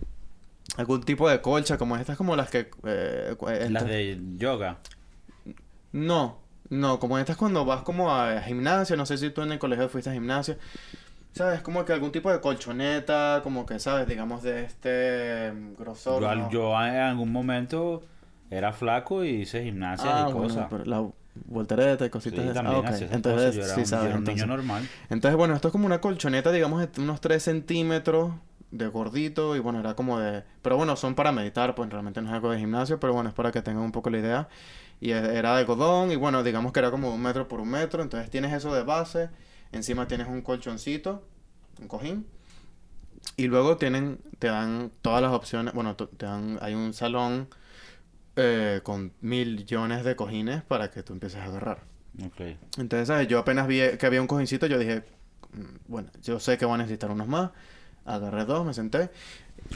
algún 0.76 1.02
tipo 1.02 1.28
de 1.28 1.40
colcha, 1.40 1.78
como 1.78 1.96
estas, 1.96 2.16
como 2.16 2.36
las 2.36 2.50
que... 2.50 2.70
eh, 2.84 3.34
cu- 3.38 3.48
Las 3.70 3.86
de 3.86 4.20
yoga. 4.36 4.78
No, 5.92 6.38
no, 6.68 6.98
como 6.98 7.18
estas 7.18 7.36
cuando 7.36 7.64
vas 7.64 7.82
como 7.82 8.12
a 8.14 8.40
gimnasio, 8.42 8.96
no 8.96 9.06
sé 9.06 9.16
si 9.16 9.30
tú 9.30 9.40
en 9.42 9.52
el 9.52 9.58
colegio 9.58 9.88
fuiste 9.88 10.10
a 10.10 10.12
gimnasio. 10.12 10.56
¿Sabes? 11.32 11.62
Como 11.62 11.84
que 11.84 11.92
algún 11.92 12.10
tipo 12.12 12.30
de 12.32 12.40
colchoneta, 12.40 13.40
como 13.44 13.64
que, 13.66 13.78
¿sabes? 13.78 14.08
Digamos 14.08 14.42
de 14.42 14.64
este 14.64 15.52
mm, 15.52 15.74
grosor. 15.76 16.22
Yo, 16.22 16.34
¿no? 16.34 16.48
yo 16.50 16.72
en 16.82 16.96
algún 16.96 17.32
momento 17.32 18.02
era 18.50 18.72
flaco 18.72 19.24
y 19.24 19.42
hice 19.42 19.62
gimnasia 19.64 20.10
Ah, 20.14 20.28
y 20.28 20.32
bueno, 20.32 20.54
cosas. 20.54 20.68
pero 20.68 20.84
la 20.84 21.06
voltereta 21.46 22.04
y 22.06 22.10
Sí, 22.10 22.14
cositas 22.16 22.44
de 22.46 22.54
también 22.54 22.84
ah, 22.86 22.90
ok. 22.90 22.90
hacía 22.90 23.06
esas 23.06 23.16
Entonces, 23.16 23.42
cosas. 23.44 23.54
Yo 23.54 23.64
era, 23.64 23.74
sí 23.74 23.80
un, 23.80 23.84
yo 23.84 23.90
sabes. 23.90 24.08
era 24.08 24.18
un 24.18 24.20
entonces. 24.20 24.44
niño 24.44 24.46
normal. 24.46 24.90
Entonces, 25.10 25.36
bueno, 25.36 25.54
esto 25.54 25.68
es 25.68 25.72
como 25.72 25.86
una 25.86 26.00
colchoneta, 26.00 26.52
digamos, 26.52 26.80
de 26.80 27.00
unos 27.02 27.20
3 27.20 27.42
centímetros 27.42 28.32
de 28.70 28.86
gordito 28.88 29.56
y 29.56 29.60
bueno, 29.60 29.80
era 29.80 29.94
como 29.94 30.18
de... 30.20 30.44
Pero 30.62 30.76
bueno, 30.76 30.96
son 30.96 31.14
para 31.14 31.32
meditar, 31.32 31.74
pues 31.74 31.90
realmente 31.90 32.20
no 32.22 32.28
es 32.28 32.34
algo 32.34 32.50
de 32.50 32.58
gimnasio, 32.58 33.00
pero 33.00 33.14
bueno, 33.14 33.28
es 33.30 33.34
para 33.34 33.52
que 33.52 33.62
tengan 33.62 33.82
un 33.84 33.92
poco 33.92 34.10
la 34.10 34.18
idea. 34.18 34.48
Y 35.00 35.12
e- 35.12 35.38
era 35.38 35.54
de 35.54 35.60
algodón 35.60 36.10
y 36.12 36.16
bueno, 36.16 36.42
digamos 36.42 36.72
que 36.72 36.80
era 36.80 36.90
como 36.90 37.14
un 37.14 37.22
metro 37.22 37.48
por 37.48 37.60
un 37.60 37.70
metro, 37.70 38.02
entonces 38.02 38.30
tienes 38.30 38.52
eso 38.52 38.74
de 38.74 38.82
base, 38.82 39.30
encima 39.72 40.06
tienes 40.08 40.26
un 40.28 40.42
colchoncito, 40.42 41.26
un 41.80 41.88
cojín. 41.88 42.26
Y 43.36 43.46
luego 43.46 43.76
tienen, 43.76 44.18
te 44.38 44.48
dan 44.48 44.90
todas 45.02 45.22
las 45.22 45.32
opciones, 45.32 45.74
bueno, 45.74 45.94
te 45.96 46.26
dan, 46.26 46.58
hay 46.62 46.74
un 46.74 46.92
salón 46.92 47.48
eh, 48.36 48.80
con 48.82 49.12
millones 49.20 50.04
de 50.04 50.16
cojines 50.16 50.62
para 50.62 50.90
que 50.90 51.02
tú 51.02 51.12
empieces 51.12 51.40
a 51.40 51.44
agarrar. 51.44 51.82
Ok. 52.24 52.40
Entonces, 52.78 53.08
¿sabes? 53.08 53.28
Yo 53.28 53.38
apenas 53.38 53.66
vi 53.68 53.80
que 53.98 54.06
había 54.06 54.20
un 54.20 54.26
cojincito, 54.26 54.66
yo 54.66 54.78
dije, 54.78 55.04
"Mm, 55.52 55.62
bueno, 55.88 56.10
yo 56.22 56.40
sé 56.40 56.58
que 56.58 56.64
voy 56.64 56.74
a 56.74 56.78
necesitar 56.78 57.10
unos 57.10 57.28
más. 57.28 57.50
Agarré 58.04 58.44
dos, 58.44 58.64
me 58.66 58.72
senté. 58.74 59.10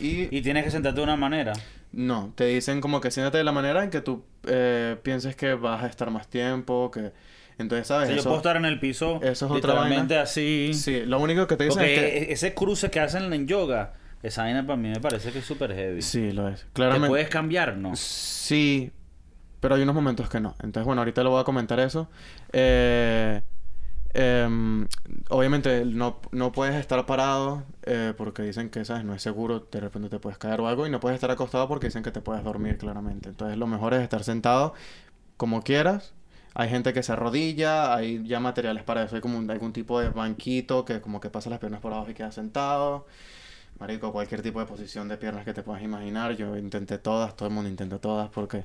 Y, 0.01 0.35
Y 0.37 0.43
tienes 0.43 0.65
que 0.65 0.71
sentarte 0.71 1.01
de 1.01 1.05
una 1.05 1.17
manera. 1.17 1.53
no, 1.93 2.33
te 2.35 2.47
dicen 2.47 2.81
como 2.81 3.01
que 3.01 3.11
siéntate 3.11 3.39
de 3.39 3.45
la 3.45 3.53
manera 3.53 3.85
en 3.85 3.91
que 3.91 4.01
tú 4.01 4.25
eh, 4.45 4.97
pienses 5.03 5.37
que 5.37 5.55
vas 5.55 5.83
a 5.83 5.87
estar 5.89 6.11
más 6.11 6.29
tiempo, 6.29 6.91
que 6.91 7.13
Entonces, 7.59 7.87
¿sabes? 7.87 8.09
Si 8.09 8.15
yo 8.15 8.21
Eso- 8.21 8.29
puedo 8.31 8.39
estar 8.39 8.57
en 8.57 8.65
el 8.65 8.81
piso 8.81 9.17
eso 9.23 9.31
es 9.31 9.43
otra 9.43 9.55
literalmente 9.57 10.19
así. 10.19 10.73
Sí, 10.75 11.05
lo 11.05 11.19
único 11.21 11.47
que 11.47 11.57
te 11.57 11.65
dicen 11.65 11.79
Porque 11.79 12.19
es 12.19 12.27
que... 12.27 12.33
ese 12.33 12.55
cruce 12.55 12.91
que 12.91 13.01
hacen 13.01 13.33
en 13.33 13.47
yoga, 13.47 13.93
esa 14.23 14.43
vaina 14.43 14.67
para 14.67 14.77
mí 14.77 14.89
me 14.89 15.01
parece 15.01 15.33
que 15.33 15.41
es 15.41 15.45
súper 15.45 15.75
heavy. 15.75 16.03
Sí, 16.03 16.33
lo 16.33 16.49
es. 16.49 16.61
¿Te 16.61 16.67
Claramente. 16.73 17.09
puedes 17.09 17.29
cambiar? 17.29 17.77
No. 17.77 17.95
Sí, 17.97 18.91
pero 19.61 19.75
hay 19.77 19.83
unos 19.83 19.95
momentos 19.95 20.29
que 20.29 20.41
no. 20.41 20.55
Entonces, 20.63 20.85
bueno, 20.87 21.03
ahorita 21.03 21.23
le 21.23 21.29
voy 21.29 21.41
a 21.41 21.45
comentar 21.45 21.79
eso. 21.81 22.09
Eh, 22.53 23.43
em, 24.15 24.87
obviamente 25.31 25.85
no, 25.85 26.21
no 26.33 26.53
puedes 26.53 26.75
estar 26.77 27.05
parado 27.07 27.65
eh, 27.85 28.13
porque 28.17 28.43
dicen 28.43 28.71
que, 28.71 28.85
¿sabes? 28.85 29.05
No 29.05 29.15
es 29.15 29.23
seguro, 29.23 29.67
de 29.71 29.81
repente 29.81 30.09
te 30.09 30.19
puedes 30.19 30.39
caer 30.39 30.61
o 30.61 30.69
algo. 30.69 30.87
Y 30.87 30.91
no 30.91 31.01
puedes 31.01 31.15
estar 31.17 31.31
acostado 31.31 31.69
porque 31.69 31.87
dicen 31.87 32.03
que 32.03 32.11
te 32.11 32.21
puedes 32.21 32.43
dormir 32.45 32.79
claramente. 32.79 33.29
Entonces, 33.31 33.57
lo 33.59 33.67
mejor 33.67 33.95
es 33.95 34.03
estar 34.03 34.23
sentado 34.25 34.75
como 35.37 35.63
quieras. 35.63 36.13
Hay 36.55 36.69
gente 36.69 36.93
que 36.93 37.03
se 37.03 37.13
arrodilla, 37.13 37.95
hay 37.95 38.23
ya 38.27 38.41
materiales 38.41 38.83
para 38.85 39.05
eso. 39.05 39.17
Hay 39.17 39.23
como 39.23 39.39
un- 39.39 39.51
algún 39.51 39.73
tipo 39.73 40.01
de 40.01 40.11
banquito 40.11 40.85
que 40.85 41.01
como 41.01 41.21
que 41.21 41.31
pasa 41.31 41.51
las 41.51 41.59
piernas 41.59 41.81
por 41.81 41.93
abajo 41.93 42.11
y 42.11 42.15
queda 42.15 42.33
sentado. 42.33 43.07
Marico, 43.81 44.13
cualquier 44.13 44.43
tipo 44.43 44.61
de 44.61 44.67
posición 44.67 45.09
de 45.09 45.17
piernas 45.17 45.45
que 45.45 45.55
te 45.55 45.63
puedas 45.63 45.83
imaginar. 45.83 46.37
Yo 46.37 46.57
intenté 46.57 46.99
todas, 46.99 47.35
todo 47.37 47.49
el 47.49 47.55
mundo 47.55 47.69
intentó 47.71 47.99
todas 47.99 48.29
porque... 48.31 48.65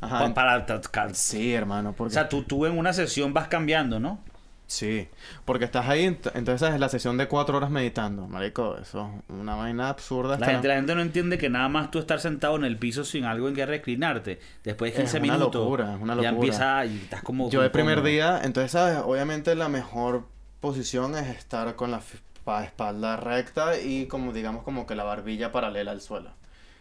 Ajá, 0.00 0.32
para, 0.34 0.64
ca- 0.66 1.14
Sí, 1.14 1.52
hermano, 1.54 1.94
O 1.98 2.10
sea, 2.10 2.28
tú, 2.28 2.42
tú 2.44 2.66
en 2.66 2.78
una 2.78 2.92
sesión 2.92 3.32
vas 3.34 3.48
cambiando, 3.48 3.98
¿no? 3.98 4.20
Sí, 4.72 5.06
porque 5.44 5.66
estás 5.66 5.86
ahí, 5.86 6.06
ent- 6.06 6.30
entonces 6.34 6.72
es 6.72 6.80
la 6.80 6.88
sesión 6.88 7.18
de 7.18 7.28
cuatro 7.28 7.58
horas 7.58 7.68
meditando. 7.68 8.26
Marico, 8.26 8.78
eso 8.78 9.10
es 9.28 9.34
una 9.38 9.54
vaina 9.54 9.90
absurda. 9.90 10.38
La 10.38 10.46
gente, 10.46 10.66
la 10.66 10.76
gente 10.76 10.94
no 10.94 11.02
entiende 11.02 11.36
que 11.36 11.50
nada 11.50 11.68
más 11.68 11.90
tú 11.90 11.98
estar 11.98 12.20
sentado 12.20 12.56
en 12.56 12.64
el 12.64 12.78
piso 12.78 13.04
sin 13.04 13.24
algo 13.26 13.48
en 13.48 13.54
que 13.54 13.66
reclinarte. 13.66 14.40
Después 14.64 14.94
de 14.94 15.02
Es 15.02 15.10
15 15.10 15.18
una 15.26 15.34
minutos. 15.34 15.62
locura, 15.62 15.94
es 15.94 16.00
una 16.00 16.14
Ya 16.14 16.30
locura. 16.30 16.46
empieza 16.46 16.86
y 16.86 16.96
estás 17.02 17.22
como. 17.22 17.50
Yo 17.50 17.62
el 17.62 17.70
primer 17.70 18.02
día, 18.02 18.40
entonces, 18.42 18.72
¿sabes? 18.72 18.96
Obviamente 19.04 19.54
la 19.54 19.68
mejor 19.68 20.24
posición 20.60 21.16
es 21.16 21.28
estar 21.28 21.76
con 21.76 21.90
la 21.90 22.00
espalda 22.64 23.16
recta 23.16 23.78
y 23.78 24.06
como 24.06 24.32
digamos 24.32 24.62
como 24.62 24.86
que 24.86 24.94
la 24.94 25.04
barbilla 25.04 25.52
paralela 25.52 25.90
al 25.90 26.00
suelo. 26.00 26.30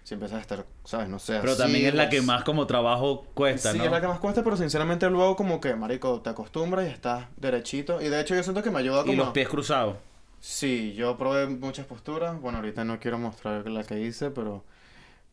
Si 0.04 0.16
empiezas 0.16 0.39
a 0.39 0.41
estar, 0.41 0.66
¿sabes? 0.84 1.08
No 1.10 1.20
sé. 1.20 1.38
Pero 1.39 1.54
así, 1.54 1.62
también 1.62 1.86
es 1.86 1.93
la 1.93 2.10
que 2.10 2.22
más 2.22 2.43
como 2.43 2.66
trabajo 2.68 3.26
cuesta, 3.34 3.72
Sí, 3.72 3.78
¿no? 3.78 3.86
es 3.86 3.91
la 3.91 4.02
que 4.02 4.08
más 4.08 4.20
cuesta, 4.20 4.43
pero 4.43 4.58
sinceramente 4.58 5.10
luego 5.10 5.36
como 5.36 5.62
que, 5.62 5.76
marico, 5.76 6.22
te 6.22 6.30
acostumbras 6.32 6.86
y 6.88 6.89
estás 6.89 7.26
derechito. 7.38 8.02
Y 8.02 8.10
de 8.10 8.20
hecho 8.20 8.36
yo 8.36 8.43
siento 8.43 8.64
que 8.64 8.72
me 8.72 8.80
ayuda 8.80 9.02
como... 9.02 9.14
Y 9.14 9.16
los 9.16 9.30
pies 9.30 9.47
cruzados. 9.47 9.97
Sí, 10.39 10.93
yo 10.93 11.18
probé 11.18 11.47
muchas 11.47 11.86
posturas. 11.86 12.39
Bueno, 12.41 12.58
ahorita 12.58 12.84
no 12.84 12.99
quiero 12.99 13.20
mostrar 13.20 13.70
la 13.70 13.84
que 13.84 14.02
hice, 14.02 14.32
pero... 14.32 14.64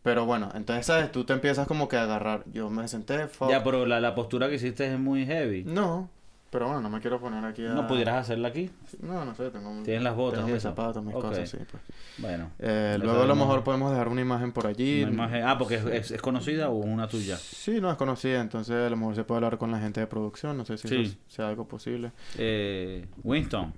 Pero 0.03 0.27
bueno, 0.27 0.51
entonces, 0.55 0.87
¿sabes? 0.87 1.11
Tú 1.11 1.25
te 1.25 1.33
empiezas 1.33 1.67
como 1.67 1.89
que 1.89 1.97
a 1.97 2.05
agarrar. 2.05 2.45
Yo 2.53 2.71
me 2.71 2.87
senté, 2.89 3.27
fuck. 3.27 3.51
Ya, 3.51 3.65
pero 3.65 3.85
la, 3.85 4.01
la 4.01 4.15
postura 4.15 4.49
que 4.49 4.55
hiciste 4.55 4.93
es 4.93 4.99
muy 4.99 5.27
heavy. 5.27 5.65
No, 5.65 6.09
pero 6.51 6.67
bueno, 6.67 6.81
no 6.81 6.89
me 6.91 7.01
quiero 7.01 7.21
poner 7.21 7.45
aquí 7.45 7.65
a... 7.67 7.71
¿No 7.71 7.87
pudieras 7.87 8.17
hacerla 8.17 8.49
aquí? 8.49 8.71
No, 9.01 9.25
no 9.25 9.35
sé, 9.35 9.51
tengo... 9.51 9.71
Tienes 9.83 10.03
las 10.03 10.17
botas 10.17 10.41
Tengo 10.41 10.53
mis 10.55 10.63
zapatos, 10.63 11.05
mis 11.05 11.15
cosas, 11.15 11.49
sí, 11.49 11.59
pues. 11.71 11.83
Bueno. 12.19 12.51
Eh, 12.59 12.97
luego 13.01 13.23
a 13.23 13.27
lo 13.27 13.37
mejor 13.37 13.63
podemos 13.65 13.91
dejar 13.91 14.09
una 14.09 14.21
imagen 14.21 14.53
por 14.53 14.67
allí. 14.67 15.03
Una 15.03 15.13
imagen- 15.13 15.45
Ah, 15.45 15.59
porque 15.59 15.75
es, 15.77 15.85
es- 15.87 16.11
es 16.13 16.23
conocida 16.23 16.69
o 16.71 16.77
una 16.77 17.07
tuya. 17.09 17.37
Sí, 17.37 17.81
no 17.81 17.91
es 17.91 17.97
conocida, 17.97 18.41
entonces 18.41 18.75
a 18.75 18.89
lo 18.91 18.97
mejor 18.97 19.15
se 19.15 19.25
puede 19.25 19.39
hablar 19.39 19.59
con 19.59 19.71
la 19.71 19.79
gente 19.79 20.01
de 20.01 20.07
producción, 20.07 20.57
no 20.57 20.65
sé 20.65 20.79
si 20.79 20.89
Sí. 20.89 20.97
eso 21.03 21.17
sea 21.29 21.49
algo 21.49 21.69
posible. 21.69 22.13
Eh, 22.39 23.07
Winston, 23.25 23.73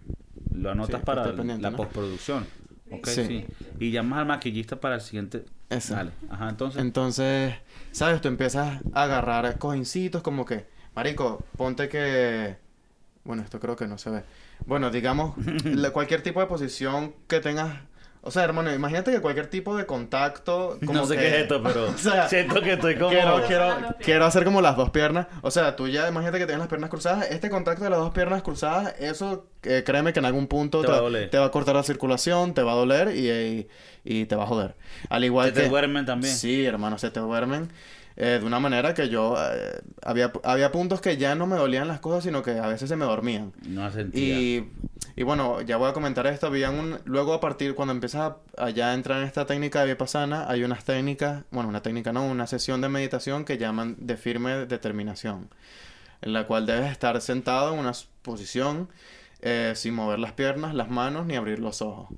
lo 0.54 0.70
anotas 0.70 1.00
Sí, 1.00 1.06
para 1.06 1.26
la 1.32 1.70
¿no? 1.70 1.76
postproducción. 1.76 2.46
Ok, 2.92 3.06
Sí. 3.06 3.24
sí. 3.26 3.46
Y 3.78 3.90
llamas 3.92 4.20
al 4.20 4.26
maquillista 4.26 4.80
para 4.80 4.96
el 4.96 5.00
siguiente. 5.00 5.44
Dale. 5.88 6.10
Ajá, 6.28 6.48
entonces. 6.48 6.80
Entonces, 6.82 7.54
¿sabes? 7.92 8.20
Tú 8.20 8.26
empiezas 8.26 8.80
a 8.92 9.02
agarrar 9.04 9.56
cojincitos 9.58 10.22
como 10.22 10.44
que, 10.44 10.66
marico, 10.94 11.44
ponte 11.56 11.88
que... 11.88 12.56
Bueno, 13.24 13.42
esto 13.42 13.60
creo 13.60 13.76
que 13.76 13.86
no 13.86 13.98
se 13.98 14.10
ve. 14.10 14.22
Bueno, 14.66 14.90
digamos, 14.90 15.34
la- 15.64 15.90
cualquier 15.90 16.22
tipo 16.22 16.40
de 16.40 16.46
posición 16.46 17.14
que 17.28 17.40
tengas... 17.40 17.76
O 18.22 18.30
sea, 18.30 18.44
hermano, 18.44 18.70
imagínate 18.74 19.12
que 19.12 19.20
cualquier 19.20 19.46
tipo 19.46 19.74
de 19.78 19.86
contacto... 19.86 20.78
Como 20.84 20.92
no 21.00 21.06
sé 21.06 21.14
que- 21.14 21.20
qué 21.22 21.28
es 21.28 21.34
esto, 21.42 21.62
pero 21.64 21.88
o 21.88 21.96
sea, 21.96 22.28
siento 22.28 22.60
que 22.60 22.74
estoy 22.74 22.96
como. 22.96 23.08
Quiero, 23.08 23.42
quiero, 23.46 23.76
quiero 23.98 24.24
hacer 24.26 24.44
como 24.44 24.60
las 24.60 24.76
dos 24.76 24.90
piernas. 24.90 25.26
O 25.40 25.50
sea, 25.50 25.74
tú 25.74 25.88
ya 25.88 26.06
imagínate 26.06 26.38
que 26.38 26.44
tienes 26.44 26.58
las 26.58 26.68
piernas 26.68 26.90
cruzadas. 26.90 27.30
Este 27.30 27.48
contacto 27.48 27.82
de 27.84 27.88
las 27.90 27.98
dos 27.98 28.12
piernas 28.12 28.42
cruzadas, 28.42 28.94
eso 28.98 29.46
eh, 29.62 29.84
créeme 29.86 30.12
que 30.12 30.18
en 30.18 30.26
algún 30.26 30.48
punto 30.48 30.82
Te 30.82 30.88
va 30.88 30.96
a 30.98 31.00
doler. 31.00 31.30
te 31.30 31.38
va 31.38 31.46
a 31.46 31.50
cortar 31.50 31.74
la 31.76 31.82
circulación, 31.82 32.52
te 32.52 32.62
va 32.62 32.72
a 32.72 32.74
doler 32.74 33.16
y, 33.16 33.30
y, 33.30 33.68
y 34.04 34.26
te 34.26 34.36
va 34.36 34.44
a 34.44 34.46
joder. 34.46 34.76
Al 35.08 35.24
igual 35.24 35.48
Se 35.48 35.52
te 35.54 35.62
que... 35.62 35.68
duermen 35.70 36.04
también. 36.04 36.34
Sí, 36.34 36.66
hermano, 36.66 36.98
se 36.98 37.10
te 37.10 37.20
duermen. 37.20 37.70
Eh, 38.22 38.38
de 38.38 38.44
una 38.44 38.60
manera 38.60 38.92
que 38.92 39.08
yo... 39.08 39.34
eh, 39.38 39.80
había, 40.02 40.30
había 40.44 40.70
puntos 40.70 41.00
que 41.00 41.16
ya 41.16 41.34
no 41.34 41.46
me 41.46 41.56
dolían 41.56 41.88
las 41.88 42.00
cosas, 42.00 42.24
sino 42.24 42.42
que 42.42 42.52
a 42.58 42.66
veces 42.66 42.88
se 42.88 42.96
me 42.96 43.06
dormían. 43.06 43.52
No 43.66 43.90
sentía. 43.90 44.38
Y, 44.38 44.70
y 45.16 45.22
bueno, 45.22 45.60
ya 45.62 45.76
voy 45.78 45.88
a 45.88 45.92
comentar 45.94 46.26
esto. 46.26 46.46
Habían 46.48 46.74
un, 46.74 46.98
luego 47.04 47.32
a 47.32 47.40
partir, 47.40 47.74
cuando 47.74 47.92
empiezas 47.92 48.32
a, 48.58 48.64
a 48.66 48.70
ya 48.70 48.92
entrar 48.92 49.20
en 49.20 49.26
esta 49.26 49.46
técnica 49.46 49.80
de 49.80 49.92
vipassana, 49.94 50.46
hay 50.50 50.64
unas 50.64 50.84
técnicas, 50.84 51.44
bueno, 51.50 51.68
una 51.68 51.80
técnica 51.82 52.12
no, 52.12 52.26
una 52.26 52.46
sesión 52.46 52.80
de 52.82 52.88
meditación 52.90 53.44
que 53.44 53.56
llaman 53.56 53.96
de 53.98 54.16
firme 54.16 54.66
determinación, 54.66 55.48
en 56.20 56.32
la 56.34 56.46
cual 56.46 56.66
debes 56.66 56.90
estar 56.92 57.18
sentado 57.22 57.72
en 57.72 57.78
una 57.80 57.92
posición 58.22 58.88
eh, 59.40 59.72
sin 59.74 59.94
mover 59.94 60.18
las 60.18 60.32
piernas, 60.32 60.74
las 60.74 60.90
manos 60.90 61.24
ni 61.26 61.36
abrir 61.36 61.58
los 61.58 61.80
ojos. 61.80 62.08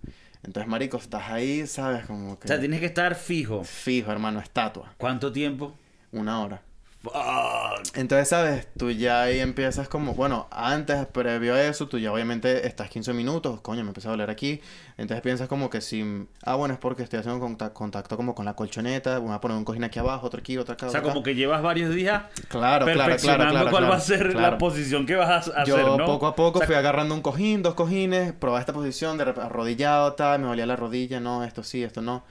Entonces, 0.44 0.68
marico, 0.68 0.96
estás 0.96 1.30
ahí, 1.30 1.68
¿sabes? 1.68 2.04
Como 2.06 2.36
que 2.40 2.46
O 2.46 2.48
sea, 2.48 2.58
tienes 2.58 2.80
que 2.80 2.86
estar 2.86 3.14
fijo. 3.14 3.62
fijo, 3.62 4.10
hermano, 4.10 4.40
estatua, 4.40 4.92
¿Cuánto 4.98 5.30
tiempo? 5.30 5.74
Una 6.12 6.40
hora. 6.42 6.62
Fuck. 7.02 7.96
Entonces, 7.96 8.28
¿sabes? 8.28 8.68
Tú 8.78 8.92
ya 8.92 9.22
ahí 9.22 9.40
empiezas 9.40 9.88
como, 9.88 10.14
bueno, 10.14 10.46
antes, 10.52 11.04
previo 11.06 11.54
a 11.54 11.62
eso, 11.64 11.88
tú 11.88 11.98
ya 11.98 12.12
obviamente 12.12 12.64
estás 12.64 12.88
15 12.90 13.12
minutos, 13.12 13.60
coño, 13.60 13.82
me 13.82 13.88
empezó 13.88 14.06
a 14.08 14.10
doler 14.12 14.30
aquí. 14.30 14.60
Entonces 14.98 15.20
piensas 15.20 15.48
como 15.48 15.68
que 15.68 15.80
si, 15.80 16.28
ah, 16.44 16.54
bueno, 16.54 16.74
es 16.74 16.78
porque 16.78 17.02
estoy 17.02 17.18
haciendo 17.18 17.40
conta- 17.40 17.72
contacto 17.72 18.16
como 18.16 18.36
con 18.36 18.44
la 18.44 18.54
colchoneta, 18.54 19.18
voy 19.18 19.32
a 19.34 19.40
poner 19.40 19.56
un 19.56 19.64
cojín 19.64 19.82
aquí 19.82 19.98
abajo, 19.98 20.28
otro 20.28 20.38
aquí, 20.38 20.56
otro 20.58 20.74
acá, 20.74 20.86
O 20.86 20.90
sea, 20.90 21.00
acá. 21.00 21.08
como 21.08 21.24
que 21.24 21.34
llevas 21.34 21.60
varios 21.60 21.92
días 21.92 22.22
Claro, 22.46 22.84
claro, 22.84 22.84
claro, 22.84 22.98
perfeccionando 23.04 23.50
claro, 23.54 23.70
cuál 23.70 23.82
claro, 23.82 23.90
va 23.90 23.96
a 23.96 24.00
ser 24.00 24.34
la 24.36 24.58
posición 24.58 25.04
que 25.04 25.16
vas 25.16 25.48
a 25.48 25.64
Yo 25.64 25.74
hacer, 25.74 25.86
¿no? 25.98 26.04
poco 26.06 26.28
a 26.28 26.36
poco 26.36 26.58
O 26.58 26.60
sea, 26.60 26.66
fui 26.68 26.76
agarrando 26.76 27.16
un 27.16 27.22
cojín, 27.22 27.64
dos 27.64 27.74
cojines, 27.74 28.32
probaba 28.32 28.60
esta 28.60 28.72
posición, 28.72 29.18
de 29.18 29.24
arrodillado, 29.24 30.12
tal, 30.12 30.38
me 30.40 30.46
dolía 30.46 30.66
la 30.66 30.76
rodilla, 30.76 31.18
no, 31.18 31.42
esto 31.42 31.64
sí, 31.64 31.82
esto 31.82 32.00
no. 32.00 32.22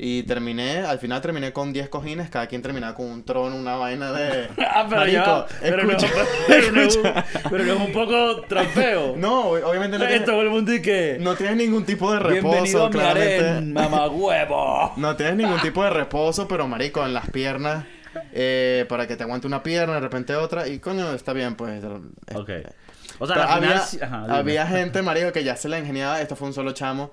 Y 0.00 0.22
terminé, 0.22 0.78
al 0.78 0.98
final 1.00 1.20
terminé 1.20 1.52
con 1.52 1.72
10 1.72 1.88
cojines, 1.88 2.30
cada 2.30 2.46
quien 2.46 2.62
terminaba 2.62 2.94
con 2.94 3.06
un 3.06 3.24
trono, 3.24 3.56
una 3.56 3.74
vaina 3.74 4.12
de... 4.12 4.48
Ah, 4.58 4.86
pero 4.88 5.06
ya 5.06 5.24
Marico, 5.26 5.46
pero, 5.60 5.82
no, 5.84 5.96
pero, 6.46 6.72
no 6.72 6.80
es 6.82 6.96
un, 6.96 7.06
escucha. 7.06 7.24
pero 7.50 7.64
no 7.64 7.72
es 7.72 7.80
un 7.80 7.92
poco 7.92 8.40
trampeo. 8.42 9.16
No, 9.16 9.40
obviamente 9.48 9.98
no 9.98 10.04
Esto 10.04 10.08
tienes, 10.08 10.24
todo 10.24 10.42
el 10.42 10.50
mundo 10.50 10.72
y 10.72 10.80
que... 10.80 11.16
no 11.20 11.34
tienes 11.34 11.56
ningún 11.56 11.84
tipo 11.84 12.12
de 12.12 12.20
reposo, 12.20 12.48
Bienvenido 12.52 12.86
a 12.86 12.90
claramente. 12.90 13.60
mamagüevo. 13.72 14.92
No 14.96 15.16
tienes 15.16 15.34
ningún 15.36 15.60
tipo 15.60 15.82
de 15.82 15.90
reposo, 15.90 16.46
pero 16.46 16.68
marico, 16.68 17.04
en 17.04 17.12
las 17.14 17.28
piernas, 17.30 17.84
eh, 18.32 18.86
para 18.88 19.06
que 19.08 19.16
te 19.16 19.24
aguante 19.24 19.46
una 19.46 19.62
pierna, 19.62 19.94
de 19.94 20.00
repente 20.00 20.34
otra, 20.36 20.68
y 20.68 20.78
coño, 20.78 21.12
está 21.12 21.32
bien, 21.32 21.54
pues. 21.56 21.82
eh, 21.82 22.34
Ok. 22.36 22.50
O 23.20 23.26
sea, 23.26 23.34
final... 23.34 23.50
había, 23.50 23.76
ajá, 24.06 24.22
dime. 24.26 24.36
había 24.38 24.66
gente, 24.66 25.02
marico, 25.02 25.32
que 25.32 25.42
ya 25.42 25.56
se 25.56 25.68
la 25.68 25.78
ingeniaba, 25.78 26.20
esto 26.20 26.36
fue 26.36 26.46
un 26.48 26.54
solo 26.54 26.70
chamo, 26.72 27.10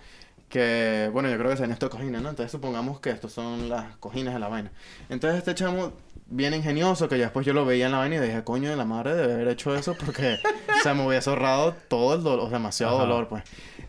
que, 0.55 1.09
bueno, 1.11 1.29
yo 1.29 1.37
creo 1.37 1.51
que 1.51 1.57
sean 1.57 1.73
estos 1.73 1.89
cojines, 1.89 2.21
¿no? 2.21 2.29
Entonces 2.29 2.49
supongamos 2.49 3.01
que 3.01 3.09
estos 3.09 3.33
son 3.33 3.67
las 3.67 3.97
cojines 3.97 4.33
de 4.33 4.39
la 4.39 4.47
vaina. 4.47 4.71
Entonces 5.09 5.39
este 5.39 5.53
chamo, 5.53 5.91
bien 6.27 6.53
ingenioso, 6.53 7.09
que 7.09 7.17
ya 7.17 7.25
después 7.25 7.45
yo 7.45 7.51
lo 7.51 7.65
veía 7.65 7.87
en 7.87 7.91
la 7.91 7.97
vaina 7.97 8.15
y 8.15 8.19
dije, 8.19 8.41
coño, 8.45 8.69
de 8.69 8.77
la 8.77 8.85
madre 8.85 9.15
debe 9.15 9.33
haber 9.33 9.49
hecho 9.49 9.75
eso 9.75 9.95
porque, 9.95 10.37
o 10.79 10.81
sea, 10.81 10.93
me 10.93 11.05
hubiese 11.05 11.29
ahorrado 11.29 11.75
todo 11.89 12.15
el 12.15 12.23
dolor, 12.23 12.49
demasiado 12.49 12.95
Ajá. 12.95 13.03
dolor, 13.05 13.27
pues. 13.27 13.43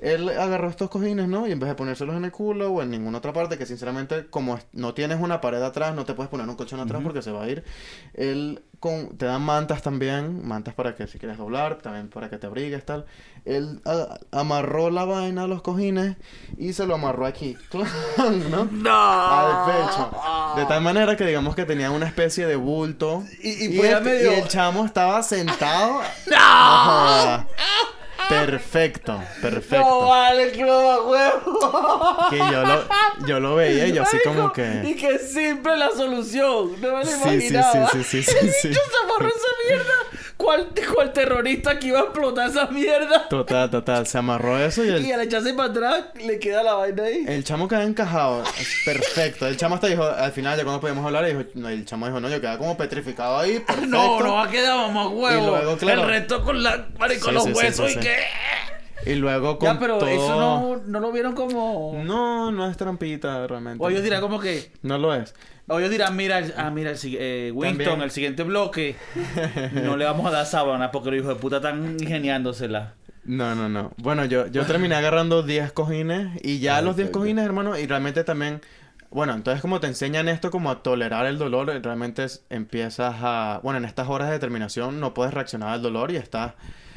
Él 0.07 0.29
agarró 0.29 0.69
estos 0.69 0.89
cojines, 0.89 1.27
¿no? 1.29 1.47
Y 1.49 1.53
en 1.53 1.59
vez 1.59 1.69
de 1.69 1.75
ponérselos 1.75 2.17
en 2.17 2.25
el 2.25 2.31
culo 2.33 2.71
o 2.71 2.83
en 2.83 2.91
ninguna 2.91 3.19
otra 3.19 3.33
parte, 3.33 3.59
que 3.59 3.67
sinceramente, 3.67 4.27
como 4.29 4.59
no 4.73 4.95
tienes 4.95 5.21
una 5.21 5.41
pared 5.41 5.63
atrás, 5.63 5.95
no 5.95 6.05
te 6.05 6.15
puedes 6.15 6.31
poner 6.31 6.49
un 6.49 6.55
colchón 6.57 6.81
atrás 6.81 7.03
porque 7.03 7.23
se 7.23 7.33
va 7.33 7.43
a 7.45 7.49
ir. 7.49 7.65
Él 8.15 8.63
con, 8.79 9.17
te 9.17 9.25
dan 9.27 9.43
mantas 9.43 9.83
también, 9.83 10.47
mantas 10.47 10.75
para 10.75 10.95
que 10.95 11.07
si 11.07 11.19
quieres 11.19 11.39
doblar, 11.39 11.79
también 11.79 12.09
para 12.09 12.31
que 12.31 12.39
te 12.39 12.47
abrigues, 12.47 12.85
tal. 12.85 13.07
Él 13.45 13.81
a- 13.85 14.19
amarró 14.33 14.91
la 14.91 15.05
vaina 15.05 15.45
a 15.45 15.47
los 15.47 15.63
cojines 15.63 16.17
y 16.59 16.73
se 16.73 16.87
lo 16.87 16.95
amarró 16.95 17.27
aquí, 17.27 17.57
¿no? 18.51 18.69
Al 18.91 19.65
pecho. 19.67 20.11
De 20.57 20.67
tal 20.67 20.83
manera 20.83 21.17
que 21.17 21.25
digamos 21.27 21.55
que 21.57 21.65
tenía 21.65 21.91
una 21.91 22.07
especie 22.07 22.47
de 22.47 22.57
bulto. 22.57 23.25
Y- 23.43 23.67
y 23.75 23.77
fue 23.77 23.89
a 23.89 23.99
este- 23.99 24.11
medio- 24.11 24.33
y 24.33 24.35
el 24.41 24.49
chamo 24.49 24.85
estaba 24.85 25.23
sentado. 25.23 26.01
¡No! 26.31 27.47
Perfecto, 28.29 29.23
perfecto. 29.41 30.07
vale, 30.09 30.53
qué 30.53 30.65
mamagüevo. 30.65 32.27
Que 32.31 32.39
yo 32.39 32.63
lo, 32.63 32.85
yo 33.27 33.41
lo 33.41 33.55
veía 33.57 33.87
y 33.89 33.93
yo 33.93 34.03
así 34.03 34.19
como 34.25 34.53
que... 34.53 34.83
Y 34.85 34.95
que 34.97 35.19
simple 35.19 35.77
la 35.77 35.91
solución. 35.91 36.81
No 36.81 36.97
me 36.97 37.05
lo 37.05 37.11
Sí, 37.11 37.17
imaginaba. 37.23 37.89
sí, 37.91 38.03
sí, 38.05 38.23
sí, 38.23 38.33
sí, 38.63 38.69
esa 38.71 39.49
mierda 39.69 39.93
¿Cuál, 40.37 40.69
¿Cuál 40.95 41.13
terrorista 41.13 41.79
que 41.79 41.89
iba 41.89 42.01
a 42.01 42.03
explotar 42.05 42.51
esa 42.51 42.67
mierda? 42.67 43.27
Total, 43.29 43.71
total. 43.71 44.07
Se 44.07 44.19
amarró 44.19 44.59
eso 44.59 44.85
y 44.85 44.89
el, 44.89 45.05
Y 45.07 45.11
al 45.13 45.23
echarse 45.23 45.55
para 45.55 45.71
atrás 45.71 46.05
le 46.23 46.39
queda 46.39 46.63
la 46.63 46.75
vaina 46.75 47.05
ahí. 47.05 47.25
el 47.27 47.43
chamo 47.43 47.67
quedó 47.67 47.81
encajado. 47.81 48.43
Es 48.59 48.83
Perfecto. 48.85 49.47
El 49.47 49.57
chamo 49.57 49.77
hasta 49.77 49.87
dijo, 49.87 50.05
al 50.05 50.33
final 50.33 50.57
ya 50.59 50.65
cuando 50.65 50.81
podíamos 50.81 51.05
hablar, 51.07 51.25
dijo, 51.25 51.43
no, 51.55 51.69
el 51.71 51.85
chamo 51.87 52.07
dijo, 52.07 52.21
no, 52.21 52.29
yo 52.29 52.41
quedaba 52.41 52.59
como 52.59 52.77
petrificado 52.77 53.39
ahí. 53.39 53.61
Perfecto. 53.67 53.87
No, 53.89 54.21
no 54.21 54.41
ha 54.43 54.51
quedado 54.51 54.91
más 54.91 55.07
huevo. 55.09 55.43
Y 55.43 55.47
luego, 55.47 55.77
claro. 55.79 56.03
El 56.03 56.09
resto 56.09 56.45
con 56.45 56.63
la 56.63 56.87
Sí, 57.09 57.31
los 57.33 57.45
sí, 57.45 57.53
huesos 57.53 57.93
sí, 57.93 57.99
y 57.99 58.03
sí. 58.03 58.09
Y 59.05 59.15
luego 59.17 59.59
con 59.59 59.75
Ya, 59.75 59.79
pero 59.79 59.99
todo- 59.99 60.09
eso 60.09 60.41
no, 60.41 60.77
no 60.87 61.01
lo 61.01 61.13
vieron 61.13 61.35
como. 61.35 62.01
No, 62.05 62.51
no 62.51 62.69
es 62.69 62.77
trampita 62.77 63.47
realmente. 63.47 63.85
O 63.85 63.91
ellos 63.91 64.03
dirán 64.03 64.21
como 64.21 64.41
que. 64.41 64.73
No 64.83 64.97
lo 64.99 65.15
es. 65.15 65.35
O 65.69 65.79
ellos 65.79 65.91
dirán, 65.91 66.17
mira, 66.17 66.41
ah, 66.57 66.71
mira, 66.71 66.93
el, 66.93 66.99
eh, 67.05 67.51
Winston, 67.55 67.85
También. 67.85 68.03
el 68.03 68.11
siguiente 68.11 68.43
bloque. 68.45 68.97
no 69.73 69.97
le 69.97 70.05
vamos 70.05 70.27
a 70.27 70.31
dar 70.31 70.47
sábana 70.47 70.91
porque 70.93 71.11
los 71.11 71.21
hijos 71.21 71.29
de 71.35 71.41
puta 71.41 71.57
están 71.57 71.97
ingeniándosela. 72.01 72.95
No, 73.25 73.55
no, 73.57 73.69
no. 73.69 73.93
Bueno, 73.97 74.25
yo, 74.25 74.47
yo 74.47 74.65
terminé 74.67 74.95
agarrando 74.95 75.43
10 75.43 75.73
cojines 75.73 76.41
y 76.45 76.61
ya 76.61 76.77
Ay, 76.79 76.85
los 76.85 76.97
10 76.97 77.09
qué- 77.09 77.13
cojines, 77.13 77.45
hermano, 77.45 77.77
y 77.79 77.87
realmente 77.87 78.23
también... 78.25 78.61
Bueno, 79.11 79.35
entonces 79.35 79.61
como 79.63 79.81
te 79.81 79.87
enseñan 79.89 80.29
esto 80.29 80.51
como 80.53 80.71
a 80.71 80.83
tolerar 80.83 81.27
el 81.27 81.37
dolor, 81.39 81.67
realmente 81.83 82.23
es- 82.25 82.45
empiezas 82.51 83.17
a... 83.21 83.59
Bueno, 83.65 83.79
en 83.79 83.85
estas 83.85 84.09
horas 84.09 84.29
de 84.29 84.35
determinación 84.35 85.01
no 85.01 85.13
puedes 85.15 85.35
reaccionar 85.35 85.71
al 85.71 85.83
dolor 85.83 86.13
y 86.13 86.17
estás 86.17 86.53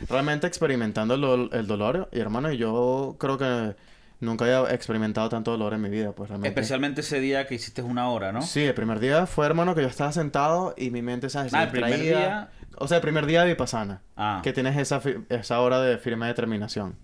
realmente 0.07 0.47
experimentando 0.47 1.15
el, 1.15 1.21
dol- 1.21 1.49
el 1.53 1.67
dolor. 1.67 2.09
Y 2.11 2.19
hermano, 2.19 2.51
yo 2.51 3.15
creo 3.19 3.37
que 3.37 3.75
nunca 4.21 4.45
había 4.45 4.73
experimentado 4.73 5.29
tanto 5.29 5.51
dolor 5.51 5.73
en 5.73 5.81
mi 5.81 5.89
vida, 5.89 6.11
pues 6.11 6.29
realmente... 6.29 6.49
Especialmente 6.49 7.01
ese 7.01 7.19
día 7.19 7.47
que 7.47 7.55
hiciste 7.55 7.81
una 7.81 8.09
hora, 8.09 8.31
¿no? 8.31 8.41
Sí, 8.41 8.63
el 8.63 8.73
primer 8.73 8.99
día 8.99 9.25
fue, 9.25 9.45
hermano, 9.45 9.75
que 9.75 9.81
yo 9.81 9.87
estaba 9.87 10.11
sentado 10.11 10.73
y 10.77 10.91
mi 10.91 11.01
mente, 11.01 11.29
¿sabes? 11.29 11.53
Ah, 11.53 11.63
el 11.63 11.69
primer 11.69 11.99
día- 11.99 12.49
O 12.77 12.87
sea, 12.87 12.97
el 12.97 13.01
primer 13.01 13.25
día 13.25 13.43
de 13.43 13.49
Vipassana. 13.49 14.01
Ah. 14.17 14.41
Que 14.43 14.53
tienes 14.53 14.77
esa, 14.77 15.01
esa 15.29 15.59
hora 15.61 15.79
de 15.81 15.97
firme 15.97 16.27
determinación. 16.27 16.95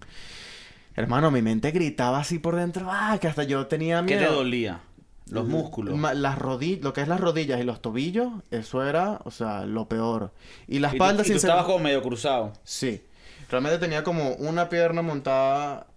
Hermano, 0.98 1.30
mi 1.32 1.42
mente 1.42 1.72
gritaba 1.72 2.20
así 2.20 2.40
por 2.40 2.56
dentro, 2.56 2.88
ah, 2.90 3.18
que 3.20 3.28
hasta 3.28 3.44
yo 3.44 3.68
tenía 3.68 4.00
¿Qué 4.06 4.16
miedo. 4.16 4.30
te 4.30 4.34
dolía? 4.36 4.80
Los 5.30 5.48
músculos. 5.48 6.00
Las 6.16 6.38
rodillas, 6.38 6.84
lo 6.84 6.94
que 6.94 7.02
es 7.02 7.08
las 7.08 7.20
rodillas 7.20 7.60
y 7.60 7.64
los 7.64 7.82
tobillos, 7.82 8.32
eso 8.52 8.84
era, 8.88 9.20
o 9.24 9.32
sea, 9.32 9.66
lo 9.66 9.88
peor. 9.88 10.32
Y 10.68 10.80
la 10.80 10.90
Y 10.90 10.92
tú- 10.92 10.96
espalda, 10.98 11.24
y 11.26 11.32
tú, 11.32 11.34
estabas 11.34 11.66
como 11.66 11.80
medio 11.80 12.02
cruzado. 12.04 12.54
Sí. 12.64 13.02
Realmente 13.50 13.80
tenía 13.80 14.04
como 14.04 14.34
una 14.36 14.70
pierna 14.70 15.02
montada... 15.02 15.88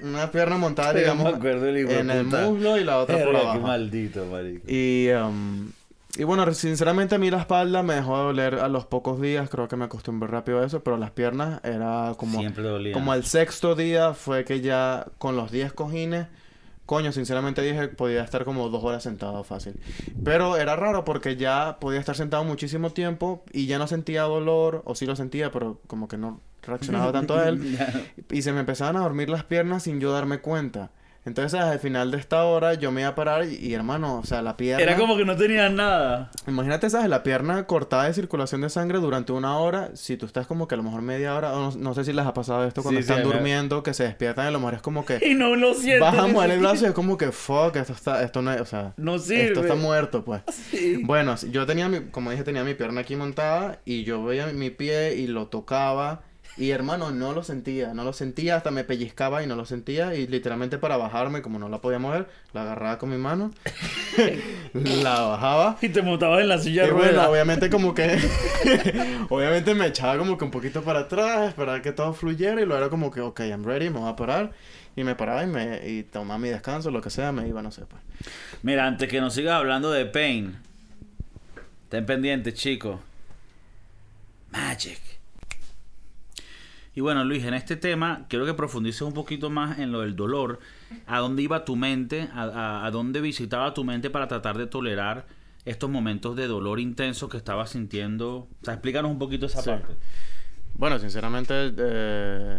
Una 0.00 0.30
pierna 0.30 0.56
montada, 0.56 0.92
digamos, 0.94 1.24
me 1.24 1.36
acuerdo 1.36 1.64
de 1.66 1.98
en 2.00 2.10
el 2.10 2.24
muslo 2.24 2.78
y 2.78 2.84
la 2.84 2.98
otra 2.98 3.22
por 3.24 3.36
abajo. 3.36 3.52
Qué 3.54 3.58
maldito, 3.66 4.26
marico. 4.26 4.64
Y, 4.70 5.08
um, 5.10 5.70
y 6.16 6.24
bueno, 6.24 6.52
sinceramente 6.54 7.16
a 7.16 7.18
mí 7.18 7.30
la 7.30 7.38
espalda 7.40 7.82
me 7.82 7.94
dejó 7.94 8.16
de 8.16 8.24
doler 8.24 8.54
a 8.56 8.68
los 8.68 8.86
pocos 8.86 9.20
días, 9.20 9.50
creo 9.50 9.66
que 9.68 9.76
me 9.76 9.84
acostumbré 9.86 10.28
rápido 10.28 10.60
a 10.60 10.66
eso, 10.66 10.80
pero 10.84 10.96
las 10.96 11.10
piernas 11.10 11.60
era 11.64 12.14
como... 12.16 12.38
Siempre 12.38 12.62
dolía. 12.62 12.92
Como 12.94 13.12
al 13.12 13.24
sexto 13.24 13.74
día 13.74 14.14
fue 14.14 14.44
que 14.44 14.60
ya 14.60 15.06
con 15.18 15.36
los 15.36 15.50
10 15.50 15.72
cojines, 15.72 16.28
coño, 16.88 17.12
sinceramente 17.12 17.60
dije 17.60 17.88
podía 17.88 18.24
estar 18.24 18.46
como 18.46 18.70
dos 18.70 18.82
horas 18.82 19.02
sentado 19.02 19.44
fácil. 19.44 19.74
Pero 20.24 20.56
era 20.56 20.74
raro 20.74 21.04
porque 21.04 21.36
ya 21.36 21.76
podía 21.80 22.00
estar 22.00 22.16
sentado 22.16 22.44
muchísimo 22.44 22.88
tiempo 22.94 23.44
y 23.52 23.66
ya 23.66 23.78
no 23.78 23.86
sentía 23.86 24.22
dolor, 24.22 24.80
o 24.86 24.94
sí 24.94 25.04
lo 25.04 25.14
sentía, 25.14 25.52
pero 25.52 25.82
como 25.86 26.08
que 26.08 26.16
no 26.16 26.40
reaccionaba 26.62 27.12
tanto 27.12 27.36
a 27.36 27.46
él. 27.46 27.78
Y 28.30 28.40
se 28.40 28.54
me 28.54 28.60
empezaban 28.60 28.96
a 28.96 29.00
dormir 29.00 29.28
las 29.28 29.44
piernas 29.44 29.82
sin 29.82 30.00
yo 30.00 30.12
darme 30.12 30.38
cuenta. 30.38 30.90
Entonces, 31.28 31.60
al 31.60 31.78
final 31.78 32.10
de 32.10 32.18
esta 32.18 32.44
hora, 32.44 32.74
yo 32.74 32.90
me 32.90 33.02
iba 33.02 33.10
a 33.10 33.14
parar 33.14 33.44
y, 33.44 33.54
y, 33.56 33.74
hermano, 33.74 34.18
o 34.18 34.24
sea, 34.24 34.42
la 34.42 34.56
pierna... 34.56 34.82
Era 34.82 34.96
como 34.96 35.16
que 35.16 35.24
no 35.24 35.36
tenías 35.36 35.70
nada. 35.70 36.30
Imagínate, 36.46 36.90
¿sabes? 36.90 37.08
La 37.08 37.22
pierna 37.22 37.66
cortada 37.66 38.04
de 38.04 38.14
circulación 38.14 38.62
de 38.62 38.70
sangre 38.70 38.98
durante 38.98 39.32
una 39.32 39.58
hora. 39.58 39.90
Si 39.94 40.16
tú 40.16 40.26
estás 40.26 40.46
como 40.46 40.66
que 40.66 40.74
a 40.74 40.78
lo 40.78 40.84
mejor 40.84 41.02
media 41.02 41.34
hora, 41.36 41.52
o 41.52 41.70
no, 41.70 41.76
no 41.76 41.94
sé 41.94 42.04
si 42.04 42.12
les 42.12 42.26
ha 42.26 42.34
pasado 42.34 42.64
esto 42.64 42.82
cuando 42.82 43.00
Sí, 43.00 43.08
están 43.08 43.22
durmiendo, 43.22 43.82
que 43.82 43.94
se 43.94 44.04
despiertan 44.04 44.46
y 44.46 44.48
a 44.48 44.50
lo 44.50 44.58
mejor 44.58 44.74
es 44.74 44.82
como 44.82 45.04
que... 45.04 45.20
Y 45.28 45.34
no 45.34 45.54
lo 45.54 45.74
mover 46.28 46.50
el 46.50 46.60
brazo 46.60 46.86
y 46.86 46.88
es 46.88 46.94
como 46.94 47.16
que, 47.16 47.30
fuck, 47.30 47.76
esto 47.76 47.92
está... 47.92 48.22
Esto 48.22 48.42
no 48.42 48.52
es... 48.52 48.60
O 48.60 48.66
sea... 48.66 48.94
No 48.96 49.18
sirve. 49.18 49.48
Esto 49.48 49.60
está 49.60 49.74
muerto, 49.74 50.24
pues. 50.24 50.42
Sí. 50.70 51.02
Bueno, 51.02 51.34
yo 51.50 51.66
tenía 51.66 51.88
mi, 51.88 52.00
como 52.10 52.30
dije, 52.30 52.42
tenía 52.42 52.62
mi 52.62 52.74
pierna 52.74 53.00
aquí 53.00 53.16
montada 53.16 53.80
y 53.84 54.04
yo 54.04 54.22
veía 54.24 54.46
mi 54.48 54.70
pie 54.70 55.14
y 55.14 55.26
lo 55.26 55.46
tocaba 55.46 56.22
y 56.58 56.70
hermano, 56.72 57.12
no 57.12 57.32
lo 57.32 57.44
sentía, 57.44 57.94
no 57.94 58.02
lo 58.02 58.12
sentía, 58.12 58.56
hasta 58.56 58.70
me 58.70 58.82
pellizcaba 58.82 59.42
y 59.42 59.46
no 59.46 59.54
lo 59.54 59.64
sentía 59.64 60.14
y 60.14 60.26
literalmente 60.26 60.76
para 60.78 60.96
bajarme, 60.96 61.40
como 61.40 61.58
no 61.58 61.68
la 61.68 61.80
podía 61.80 61.98
mover, 62.00 62.28
la 62.52 62.62
agarraba 62.62 62.98
con 62.98 63.10
mi 63.10 63.16
mano, 63.16 63.52
la 64.74 65.20
bajaba 65.20 65.78
Y 65.80 65.88
te 65.90 66.02
montabas 66.02 66.40
en 66.40 66.48
la 66.48 66.58
silla 66.58 66.82
y 66.82 66.86
de 66.86 66.92
bueno, 66.92 67.08
ruedas. 67.10 67.28
obviamente 67.28 67.70
como 67.70 67.94
que, 67.94 68.18
obviamente 69.28 69.74
me 69.74 69.86
echaba 69.86 70.18
como 70.18 70.36
que 70.36 70.44
un 70.44 70.50
poquito 70.50 70.82
para 70.82 71.00
atrás, 71.00 71.48
esperar 71.48 71.80
que 71.80 71.92
todo 71.92 72.12
fluyera 72.12 72.60
y 72.60 72.64
luego 72.66 72.78
era 72.78 72.90
como 72.90 73.10
que, 73.10 73.20
ok, 73.20 73.40
I'm 73.40 73.64
ready, 73.64 73.90
me 73.90 74.00
voy 74.00 74.10
a 74.10 74.16
parar 74.16 74.52
y 74.96 75.04
me 75.04 75.14
paraba 75.14 75.44
y 75.44 75.46
me 75.46 75.88
y 75.88 76.02
tomaba 76.02 76.38
mi 76.38 76.48
descanso, 76.48 76.90
lo 76.90 77.00
que 77.00 77.10
sea, 77.10 77.30
me 77.30 77.46
iba, 77.46 77.62
no 77.62 77.70
sé, 77.70 77.82
pues. 77.86 78.02
Mira, 78.62 78.84
antes 78.86 79.08
que 79.08 79.20
nos 79.20 79.34
sigas 79.34 79.54
hablando 79.54 79.92
de 79.92 80.06
Pain, 80.06 80.58
ten 81.88 82.04
pendiente, 82.04 82.52
chico. 82.52 83.00
Magic. 84.50 85.17
Y 86.98 87.00
bueno, 87.00 87.22
Luis, 87.22 87.44
en 87.44 87.54
este 87.54 87.76
tema 87.76 88.26
quiero 88.28 88.44
que 88.44 88.54
profundices 88.54 89.02
un 89.02 89.12
poquito 89.12 89.50
más 89.50 89.78
en 89.78 89.92
lo 89.92 90.00
del 90.00 90.16
dolor. 90.16 90.58
¿A 91.06 91.20
dónde 91.20 91.42
iba 91.42 91.64
tu 91.64 91.76
mente? 91.76 92.28
¿A, 92.34 92.42
a- 92.42 92.86
a 92.86 92.90
dónde 92.90 93.20
visitaba 93.20 93.72
tu 93.72 93.84
mente 93.84 94.10
para 94.10 94.26
tratar 94.26 94.58
de 94.58 94.66
tolerar 94.66 95.24
estos 95.64 95.88
momentos 95.88 96.34
de 96.34 96.48
dolor 96.48 96.80
intenso 96.80 97.28
que 97.28 97.36
estabas 97.36 97.70
sintiendo? 97.70 98.28
O 98.38 98.48
sea, 98.64 98.74
explícanos 98.74 99.12
un 99.12 99.18
poquito 99.20 99.46
esa 99.46 99.62
Sí. 99.62 99.70
parte. 99.70 99.94
Bueno, 100.74 100.98
sinceramente, 100.98 101.72
eh, 101.78 102.58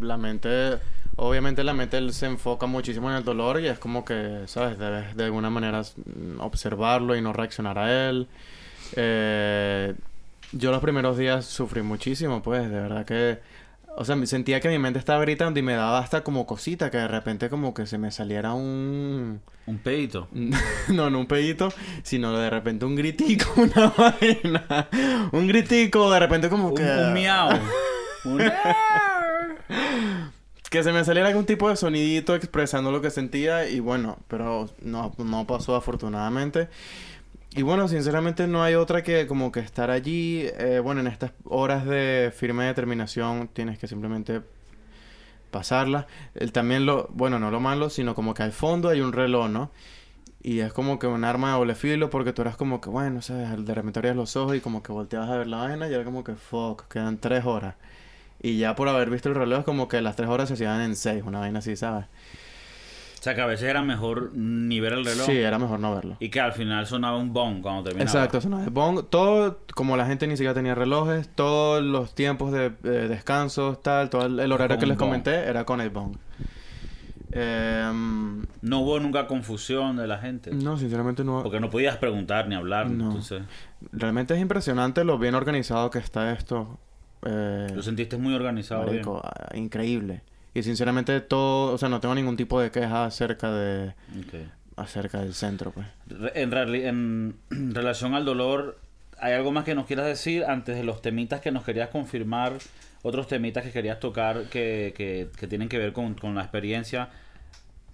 la 0.00 0.16
mente, 0.16 0.78
obviamente 1.16 1.64
la 1.64 1.74
mente 1.74 2.12
se 2.12 2.26
enfoca 2.26 2.66
muchísimo 2.66 3.10
en 3.10 3.16
el 3.16 3.24
dolor 3.24 3.60
y 3.60 3.66
es 3.66 3.80
como 3.80 4.04
que, 4.04 4.42
¿sabes? 4.46 4.78
Debes 4.78 5.16
de 5.16 5.24
alguna 5.24 5.50
manera 5.50 5.82
observarlo 6.38 7.16
y 7.16 7.20
no 7.20 7.32
reaccionar 7.32 7.78
a 7.78 8.08
él. 8.10 8.28
Eh, 8.94 9.92
yo 10.52 10.70
los 10.70 10.80
primeros 10.80 11.18
días 11.18 11.44
sufrí 11.46 11.82
muchísimo, 11.82 12.40
pues, 12.44 12.62
de 12.70 12.76
verdad 12.80 13.04
que, 13.04 13.55
o 13.96 14.04
sea, 14.04 14.14
me 14.16 14.26
sentía 14.26 14.60
que 14.60 14.68
mi 14.68 14.78
mente 14.78 14.98
estaba 14.98 15.20
gritando 15.22 15.58
y 15.58 15.62
me 15.62 15.74
daba 15.74 15.98
hasta 15.98 16.22
como 16.22 16.46
cosita, 16.46 16.90
que 16.90 16.98
de 16.98 17.08
repente 17.08 17.48
como 17.50 17.74
que 17.74 17.86
se 17.86 17.98
me 17.98 18.10
saliera 18.10 18.52
un... 18.54 19.40
Un 19.66 19.78
pedito. 19.78 20.28
No, 20.88 21.10
no 21.10 21.18
un 21.20 21.26
pedito, 21.26 21.72
sino 22.02 22.36
de 22.38 22.48
repente 22.50 22.84
un 22.84 22.94
gritico, 22.94 23.52
una 23.60 23.92
vaina. 23.96 24.88
Un 25.32 25.48
gritico, 25.48 26.10
de 26.10 26.20
repente 26.20 26.48
como 26.48 26.68
Un, 26.68 26.74
que... 26.76 26.82
un 26.82 27.12
miau. 27.12 27.48
Un- 28.24 28.42
Que 30.70 30.82
se 30.82 30.92
me 30.92 31.04
saliera 31.04 31.28
algún 31.28 31.46
tipo 31.46 31.70
de 31.70 31.76
sonidito 31.76 32.34
expresando 32.34 32.90
lo 32.90 33.00
que 33.00 33.10
sentía 33.10 33.68
y 33.68 33.78
bueno, 33.80 34.18
pero 34.28 34.68
no, 34.82 35.14
no 35.18 35.46
pasó 35.46 35.76
afortunadamente. 35.76 36.68
Y 37.56 37.62
bueno, 37.62 37.88
sinceramente 37.88 38.46
no 38.46 38.62
hay 38.62 38.74
otra 38.74 39.02
que 39.02 39.26
como 39.26 39.50
que 39.50 39.60
estar 39.60 39.90
allí. 39.90 40.42
eh, 40.58 40.80
bueno, 40.82 41.00
en 41.00 41.06
estas 41.06 41.32
horas 41.44 41.86
de 41.86 42.32
firme 42.36 42.64
determinación 42.64 43.48
tienes 43.48 43.78
que 43.78 43.88
simplemente 43.88 44.42
pasarla. 45.50 46.06
El, 46.34 46.52
también 46.52 46.86
lo, 46.86 47.08
bueno, 47.12 47.38
no 47.38 47.50
lo 47.50 47.60
malo, 47.60 47.90
sino 47.90 48.14
como 48.14 48.34
que 48.34 48.42
al 48.42 48.52
fondo 48.52 48.88
hay 48.88 49.00
un 49.00 49.12
reloj, 49.12 49.48
¿no? 49.48 49.70
Y 50.42 50.60
es 50.60 50.72
como 50.72 50.98
que 50.98 51.06
un 51.08 51.24
arma 51.24 51.48
de 51.52 51.58
doble 51.58 51.74
filo 51.74 52.10
porque 52.10 52.32
tú 52.32 52.42
eras 52.42 52.56
como 52.56 52.80
que, 52.80 52.90
bueno, 52.90 53.22
¿sabes? 53.22 53.64
De 53.66 53.74
repente 53.74 54.00
abrías 54.00 54.16
los 54.16 54.36
ojos 54.36 54.56
y 54.56 54.60
como 54.60 54.82
que 54.82 54.92
volteabas 54.92 55.30
a 55.30 55.38
ver 55.38 55.48
la 55.48 55.58
vaina 55.58 55.88
y 55.88 55.94
era 55.94 56.04
como 56.04 56.24
que, 56.24 56.34
fuck, 56.36 56.88
quedan 56.88 57.18
tres 57.18 57.44
horas. 57.46 57.76
Y 58.42 58.58
ya 58.58 58.76
por 58.76 58.88
haber 58.88 59.10
visto 59.10 59.28
el 59.30 59.36
reloj, 59.36 59.64
como 59.64 59.88
que 59.88 60.02
las 60.02 60.16
tres 60.16 60.28
horas 60.30 60.48
se 60.48 60.54
hacían 60.54 60.80
en 60.82 60.96
seis, 60.96 61.24
una 61.26 61.40
vaina 61.40 61.60
así, 61.60 61.76
¿sabes? 61.76 62.06
O 63.26 63.28
sea, 63.28 63.34
que 63.34 63.40
a 63.40 63.46
veces 63.46 63.68
era 63.68 63.82
mejor 63.82 64.30
ni 64.36 64.78
ver 64.78 64.92
el 64.92 65.04
reloj. 65.04 65.26
Sí, 65.26 65.32
era 65.36 65.58
mejor 65.58 65.80
no 65.80 65.92
verlo. 65.92 66.16
Y 66.20 66.28
que 66.28 66.38
al 66.38 66.52
final 66.52 66.86
sonaba 66.86 67.16
un 67.18 67.32
bong 67.32 67.60
cuando 67.60 67.82
terminaba. 67.82 68.08
Exacto, 68.08 68.40
sonaba 68.40 68.62
de 68.62 68.70
bong. 68.70 69.02
Todo, 69.10 69.58
como 69.74 69.96
la 69.96 70.06
gente 70.06 70.28
ni 70.28 70.36
siquiera 70.36 70.54
tenía 70.54 70.76
relojes, 70.76 71.28
todos 71.34 71.82
los 71.82 72.14
tiempos 72.14 72.52
de, 72.52 72.70
de 72.70 73.08
descansos, 73.08 73.82
tal, 73.82 74.10
todo 74.10 74.26
el, 74.26 74.38
el 74.38 74.52
horario 74.52 74.76
Con 74.76 74.80
que 74.80 74.86
les 74.86 74.96
bong. 74.96 75.08
comenté 75.08 75.34
era 75.48 75.64
con 75.64 75.80
el 75.80 75.90
bong. 75.90 76.16
Em, 77.32 78.42
No 78.62 78.78
hubo 78.80 79.00
nunca 79.00 79.26
confusión 79.26 79.96
de 79.96 80.06
la 80.06 80.18
gente. 80.18 80.52
no, 80.54 80.76
sinceramente 80.76 81.24
no. 81.24 81.42
Porque 81.42 81.58
no 81.58 81.68
podías 81.68 81.96
preguntar 81.96 82.46
ni 82.48 82.54
hablar. 82.54 82.88
No. 82.90 83.06
Entonces, 83.08 83.42
Realmente 83.90 84.34
es 84.34 84.40
impresionante 84.40 85.02
lo 85.04 85.18
bien 85.18 85.34
organizado 85.34 85.90
que 85.90 85.98
está 85.98 86.30
esto. 86.32 86.78
Eh, 87.24 87.66
lo 87.74 87.82
sentiste 87.82 88.16
muy 88.18 88.34
organizado. 88.34 88.82
bien. 88.82 88.96
marico, 88.96 89.20
ah, 89.24 89.48
increíble. 89.56 90.22
Y 90.58 90.62
sinceramente 90.62 91.20
todo, 91.20 91.74
o 91.74 91.78
sea, 91.78 91.88
no 91.88 92.00
tengo 92.00 92.14
ningún 92.14 92.36
tipo 92.36 92.60
de 92.60 92.70
queja 92.70 93.04
acerca 93.04 93.50
de 93.52 93.94
acerca 94.76 95.20
del 95.20 95.34
centro, 95.34 95.70
pues. 95.70 95.86
En, 96.34 96.52
en 96.54 97.36
relación 97.74 98.14
al 98.14 98.24
dolor, 98.24 98.78
¿hay 99.18 99.34
algo 99.34 99.52
más 99.52 99.64
que 99.64 99.74
nos 99.74 99.86
quieras 99.86 100.06
decir 100.06 100.44
antes 100.44 100.76
de 100.76 100.84
los 100.84 101.02
temitas 101.02 101.40
que 101.40 101.50
nos 101.50 101.64
querías 101.64 101.88
confirmar? 101.90 102.54
Otros 103.02 103.28
temitas 103.28 103.64
que 103.64 103.70
querías 103.72 104.00
tocar 104.00 104.44
que, 104.44 104.92
que, 104.96 105.28
que 105.38 105.46
tienen 105.46 105.68
que 105.68 105.78
ver 105.78 105.92
con, 105.92 106.14
con 106.14 106.34
la 106.34 106.42
experiencia. 106.42 107.10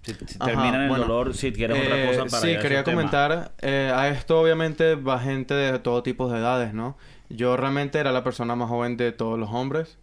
Si, 0.02 0.14
si 0.26 0.38
Ajá, 0.40 0.44
termina 0.50 0.76
en 0.76 0.82
el 0.82 0.88
bueno. 0.88 1.04
dolor, 1.04 1.34
si 1.34 1.52
quieres 1.52 1.78
otra 1.78 1.96
Eh, 1.96 2.06
cosa 2.08 2.24
para 2.30 2.40
Sí, 2.42 2.48
quería 2.58 2.82
comentar. 2.84 3.52
eh, 3.60 3.92
a 3.94 4.08
esto 4.08 4.40
obviamente 4.40 4.96
va 4.96 5.18
gente 5.20 5.54
de 5.54 5.78
todo 5.78 6.02
tipo 6.02 6.28
de 6.30 6.38
edades, 6.38 6.74
¿no? 6.74 6.96
Yo 7.28 7.56
realmente 7.56 7.98
era 7.98 8.10
la 8.12 8.24
persona 8.24 8.56
más 8.56 8.68
joven 8.68 8.96
de 8.96 9.12
todos 9.12 9.38
los 9.38 9.50
hombres. 9.50 9.98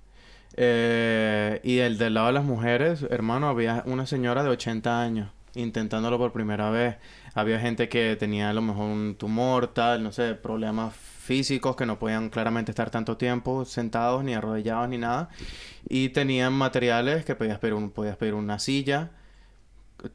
Eh, 0.55 1.61
y 1.63 1.79
el 1.79 1.97
del 1.97 2.15
lado 2.15 2.27
de 2.27 2.33
las 2.33 2.43
mujeres, 2.43 3.03
hermano, 3.09 3.47
había 3.49 3.83
una 3.85 4.05
señora 4.05 4.43
de 4.43 4.49
80 4.49 5.01
años 5.01 5.29
intentándolo 5.55 6.17
por 6.17 6.31
primera 6.31 6.69
vez. 6.69 6.97
Había 7.33 7.59
gente 7.59 7.89
que 7.89 8.15
tenía 8.17 8.49
a 8.49 8.53
lo 8.53 8.61
mejor 8.61 8.85
un 8.85 9.15
tumor, 9.15 9.67
tal, 9.67 10.03
no 10.03 10.11
sé, 10.11 10.35
problemas 10.35 10.93
físicos 10.95 11.75
que 11.75 11.85
no 11.85 11.99
podían 11.99 12.29
claramente 12.29 12.71
estar 12.71 12.89
tanto 12.89 13.17
tiempo 13.17 13.65
sentados, 13.65 14.23
ni 14.23 14.33
arrodillados, 14.33 14.89
ni 14.89 14.97
nada. 14.97 15.29
Y 15.87 16.09
tenían 16.09 16.53
materiales 16.53 17.25
que 17.25 17.35
podías 17.35 17.59
pedir, 17.59 17.73
un, 17.75 17.91
podías 17.91 18.17
pedir 18.17 18.33
una 18.33 18.59
silla, 18.59 19.11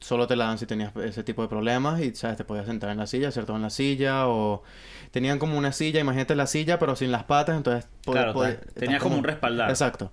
solo 0.01 0.27
te 0.27 0.35
la 0.36 0.47
dan 0.47 0.59
si 0.59 0.66
tenías 0.66 0.94
ese 0.97 1.23
tipo 1.24 1.43
de 1.43 1.48
problemas 1.48 2.01
y 2.01 2.15
sabes 2.15 2.39
te 2.39 2.44
podías 2.44 2.66
sentar 2.66 2.90
en 2.90 2.97
la 2.98 3.06
silla 3.06 3.28
hacer 3.28 3.44
todo 3.44 3.56
en 3.56 3.62
la 3.62 3.70
silla 3.70 4.27
o 4.28 4.62
tenían 5.11 5.39
como 5.39 5.59
una 5.59 5.73
silla 5.73 6.01
imagínate 6.01 6.35
la 6.35 6.47
silla 6.47 6.78
pero 6.78 6.97
sin 6.97 7.12
las 7.12 7.24
patas 7.24 7.56
entonces 7.56 7.86
Claro, 8.05 8.32
tenías 8.74 9.02
como 9.02 9.16
un 9.16 9.24
respaldar. 9.24 9.69
exacto 9.69 10.12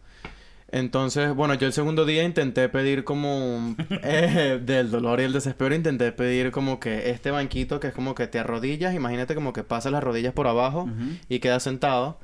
entonces 0.71 1.33
bueno 1.35 1.53
yo 1.55 1.67
el 1.67 1.73
segundo 1.73 2.05
día 2.05 2.23
intenté 2.23 2.69
pedir 2.69 3.03
como 3.03 3.55
un- 3.57 3.75
eh, 4.03 4.59
del 4.63 4.89
dolor 4.91 5.19
y 5.19 5.23
el 5.23 5.33
desespero 5.33 5.75
intenté 5.75 6.11
pedir 6.11 6.51
como 6.51 6.79
que 6.79 7.09
este 7.09 7.31
banquito 7.31 7.79
que 7.79 7.87
es 7.87 7.93
como 7.93 8.15
que 8.15 8.27
te 8.27 8.39
arrodillas 8.39 8.93
imagínate 8.95 9.35
como 9.35 9.53
que 9.53 9.63
pasas 9.63 9.91
las 9.91 10.03
rodillas 10.03 10.33
por 10.33 10.47
abajo 10.47 10.89
y 11.29 11.39
quedas 11.39 11.63
sentado 11.63 12.19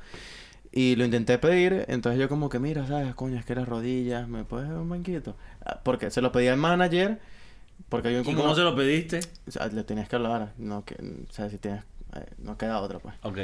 y 0.71 0.95
lo 0.95 1.05
intenté 1.05 1.39
pedir, 1.39 1.85
entonces 1.87 2.19
yo 2.21 2.29
como 2.29 2.49
que, 2.49 2.59
mira, 2.59 2.85
¿sabes? 2.85 3.15
Coño, 3.15 3.39
es 3.39 3.45
que 3.45 3.55
las 3.55 3.67
rodillas, 3.67 4.27
¿me 4.27 4.43
puedes 4.43 4.67
dar 4.69 4.77
un 4.77 4.89
banquito? 4.89 5.35
Ah, 5.65 5.79
Porque 5.81 6.11
se 6.11 6.21
lo 6.21 6.31
pedí 6.31 6.47
al 6.49 6.57
manager, 6.57 7.19
porque 7.89 8.13
yo 8.13 8.19
¿Y 8.19 8.23
como... 8.23 8.41
cómo 8.41 8.53
se 8.53 8.61
lo 8.61 8.75
pediste? 8.75 9.21
O 9.47 9.51
sea, 9.51 9.67
le 9.67 9.83
tenías 9.85 10.07
que 10.07 10.17
hablar, 10.17 10.51
no 10.57 10.85
que... 10.85 10.93
O 10.95 11.33
sea, 11.33 11.49
si 11.49 11.57
tienes... 11.57 11.83
eh, 12.15 12.25
no 12.37 12.57
queda 12.59 12.79
otra, 12.81 12.99
pues. 12.99 13.15
Ok. 13.23 13.39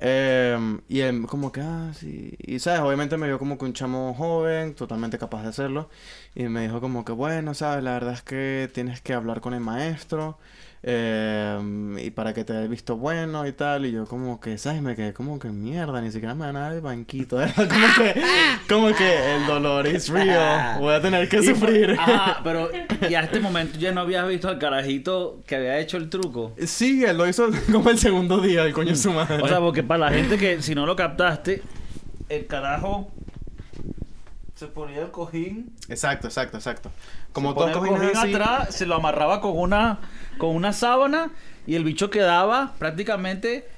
Eh, 0.00 0.78
y 0.88 1.00
él 1.00 1.26
como 1.26 1.52
que, 1.52 1.60
ah, 1.60 1.92
sí. 1.94 2.34
Y, 2.38 2.58
¿sabes? 2.58 2.80
Obviamente 2.80 3.16
me 3.16 3.26
vio 3.26 3.38
como 3.38 3.58
que 3.58 3.64
un 3.64 3.72
chamo 3.72 4.14
joven, 4.14 4.74
totalmente 4.74 5.18
capaz 5.18 5.42
de 5.42 5.48
hacerlo. 5.48 5.90
Y 6.34 6.44
me 6.48 6.62
dijo 6.62 6.80
como 6.80 7.04
que, 7.04 7.12
bueno, 7.12 7.54
¿sabes? 7.54 7.82
La 7.84 7.92
verdad 7.92 8.14
es 8.14 8.22
que 8.22 8.70
tienes 8.72 9.00
que 9.00 9.14
hablar 9.14 9.40
con 9.40 9.54
el 9.54 9.60
maestro. 9.60 10.38
Eh, 10.86 11.58
y 12.02 12.10
para 12.10 12.34
que 12.34 12.44
te 12.44 12.52
dé 12.52 12.68
visto 12.68 12.98
bueno 12.98 13.46
y 13.46 13.52
tal. 13.52 13.86
Y 13.86 13.92
yo 13.92 14.04
como 14.04 14.38
que, 14.38 14.58
¿sabes? 14.58 14.82
Me 14.82 14.94
quedé 14.94 15.14
como 15.14 15.38
que 15.38 15.48
mierda, 15.48 16.02
ni 16.02 16.12
siquiera 16.12 16.34
me 16.34 16.44
van 16.44 16.56
a 16.56 16.60
dar 16.60 16.72
el 16.74 16.82
banquito. 16.82 17.40
Era 17.42 17.54
como 17.54 17.68
que, 17.96 18.22
como 18.68 18.94
que 18.94 19.34
el 19.36 19.46
dolor 19.46 19.86
es 19.86 20.10
real. 20.10 20.78
Voy 20.78 20.92
a 20.92 21.00
tener 21.00 21.26
que 21.30 21.42
sufrir. 21.42 21.96
Ajá, 21.98 22.40
pero 22.44 22.68
y 23.08 23.14
a 23.14 23.20
este 23.20 23.40
momento 23.40 23.78
ya 23.78 23.92
no 23.92 24.02
habías 24.02 24.28
visto 24.28 24.48
al 24.48 24.58
carajito 24.58 25.42
que 25.46 25.56
había 25.56 25.78
hecho 25.78 25.96
el 25.96 26.10
truco. 26.10 26.54
Sí, 26.66 27.02
él 27.02 27.16
lo 27.16 27.26
hizo 27.26 27.48
como 27.72 27.88
el 27.88 27.98
segundo 27.98 28.40
día, 28.42 28.64
el 28.64 28.74
coño 28.74 28.90
de 28.90 28.96
su 28.96 29.10
madre. 29.10 29.42
O 29.42 29.48
sea, 29.48 29.60
porque 29.60 29.82
para 29.82 30.10
la 30.10 30.12
gente 30.12 30.36
que 30.36 30.60
si 30.60 30.74
no 30.74 30.84
lo 30.84 30.94
captaste, 30.96 31.62
el 32.28 32.46
carajo 32.46 33.10
se 34.54 34.66
ponía 34.66 35.00
el 35.00 35.10
cojín, 35.10 35.72
Exacto, 35.88 36.28
exacto, 36.28 36.58
exacto. 36.58 36.90
Como 37.34 37.52
se 37.52 37.60
dos 37.60 37.70
cojines 37.72 38.16
así. 38.16 38.32
atrás, 38.34 38.74
se 38.74 38.86
lo 38.86 38.94
amarraba 38.94 39.42
con 39.42 39.58
una 39.58 39.98
con 40.38 40.56
una 40.56 40.72
sábana 40.72 41.30
y 41.66 41.74
el 41.74 41.84
bicho 41.84 42.08
quedaba 42.08 42.72
prácticamente 42.78 43.68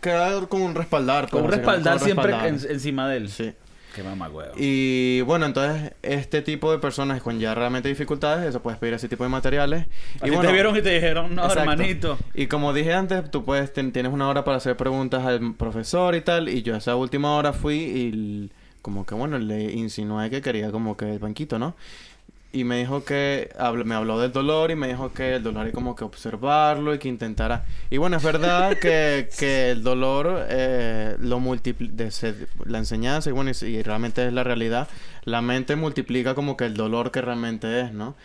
Queda 0.00 0.46
como 0.48 0.64
un 0.66 0.74
respaldar. 0.74 1.30
con 1.30 1.44
un 1.44 1.50
respaldar 1.50 1.98
siempre 2.00 2.32
en- 2.46 2.60
encima 2.68 3.08
de 3.08 3.16
él. 3.16 3.28
Sí. 3.30 3.52
Qué 3.94 4.02
mamagüevo. 4.02 4.52
Y 4.58 5.22
bueno, 5.22 5.46
entonces 5.46 5.92
este 6.02 6.42
tipo 6.42 6.70
de 6.70 6.78
personas 6.78 7.22
con 7.22 7.38
ya 7.40 7.54
realmente 7.54 7.88
dificultades, 7.88 8.44
eso 8.46 8.60
puedes 8.60 8.78
pedir 8.78 8.92
ese 8.94 9.08
tipo 9.08 9.24
de 9.24 9.30
materiales. 9.30 9.86
A 10.20 10.26
y 10.26 10.30
bueno, 10.30 10.42
te 10.48 10.52
vieron 10.52 10.76
y 10.76 10.82
te 10.82 10.90
dijeron, 10.90 11.34
no, 11.34 11.44
exacto. 11.46 11.60
hermanito. 11.60 12.18
Y 12.34 12.46
como 12.46 12.74
dije 12.74 12.92
antes, 12.92 13.30
tú 13.30 13.42
puedes 13.44 13.72
ten- 13.72 13.92
tienes 13.92 14.12
una 14.12 14.28
hora 14.28 14.44
para 14.44 14.58
hacer 14.58 14.76
preguntas 14.76 15.24
al 15.24 15.54
profesor 15.54 16.14
y 16.14 16.20
tal. 16.20 16.48
Y 16.50 16.62
yo 16.62 16.74
a 16.74 16.78
esa 16.78 16.94
última 16.94 17.34
hora 17.36 17.54
fui 17.54 17.76
y 17.76 18.50
como 18.82 19.06
que 19.06 19.14
bueno, 19.14 19.38
le 19.38 19.72
insinué 19.72 20.28
que 20.28 20.42
quería 20.42 20.70
como 20.70 20.96
que 20.96 21.12
el 21.14 21.18
banquito, 21.18 21.58
¿no? 21.58 21.74
Y 22.56 22.64
me 22.64 22.78
dijo 22.78 23.04
que 23.04 23.50
habl- 23.58 23.84
me 23.84 23.94
habló 23.94 24.18
del 24.18 24.32
dolor 24.32 24.70
y 24.70 24.76
me 24.76 24.88
dijo 24.88 25.12
que 25.12 25.34
el 25.34 25.42
dolor 25.42 25.66
hay 25.66 25.72
como 25.72 25.94
que 25.94 26.04
observarlo 26.04 26.94
y 26.94 26.98
que 26.98 27.06
intentara. 27.06 27.66
Y 27.90 27.98
bueno, 27.98 28.16
es 28.16 28.22
verdad 28.22 28.78
que, 28.80 29.28
que 29.38 29.72
el 29.72 29.82
dolor 29.82 30.46
eh, 30.48 31.16
lo 31.18 31.38
multiplica, 31.38 32.08
la 32.64 32.78
enseñanza 32.78 33.28
y 33.28 33.34
bueno, 33.34 33.50
y, 33.50 33.82
realmente 33.82 34.26
es 34.26 34.32
la 34.32 34.42
realidad, 34.42 34.88
la 35.24 35.42
mente 35.42 35.76
multiplica 35.76 36.34
como 36.34 36.56
que 36.56 36.64
el 36.64 36.72
dolor 36.74 37.10
que 37.10 37.20
realmente 37.20 37.82
es, 37.82 37.92
¿no? 37.92 38.16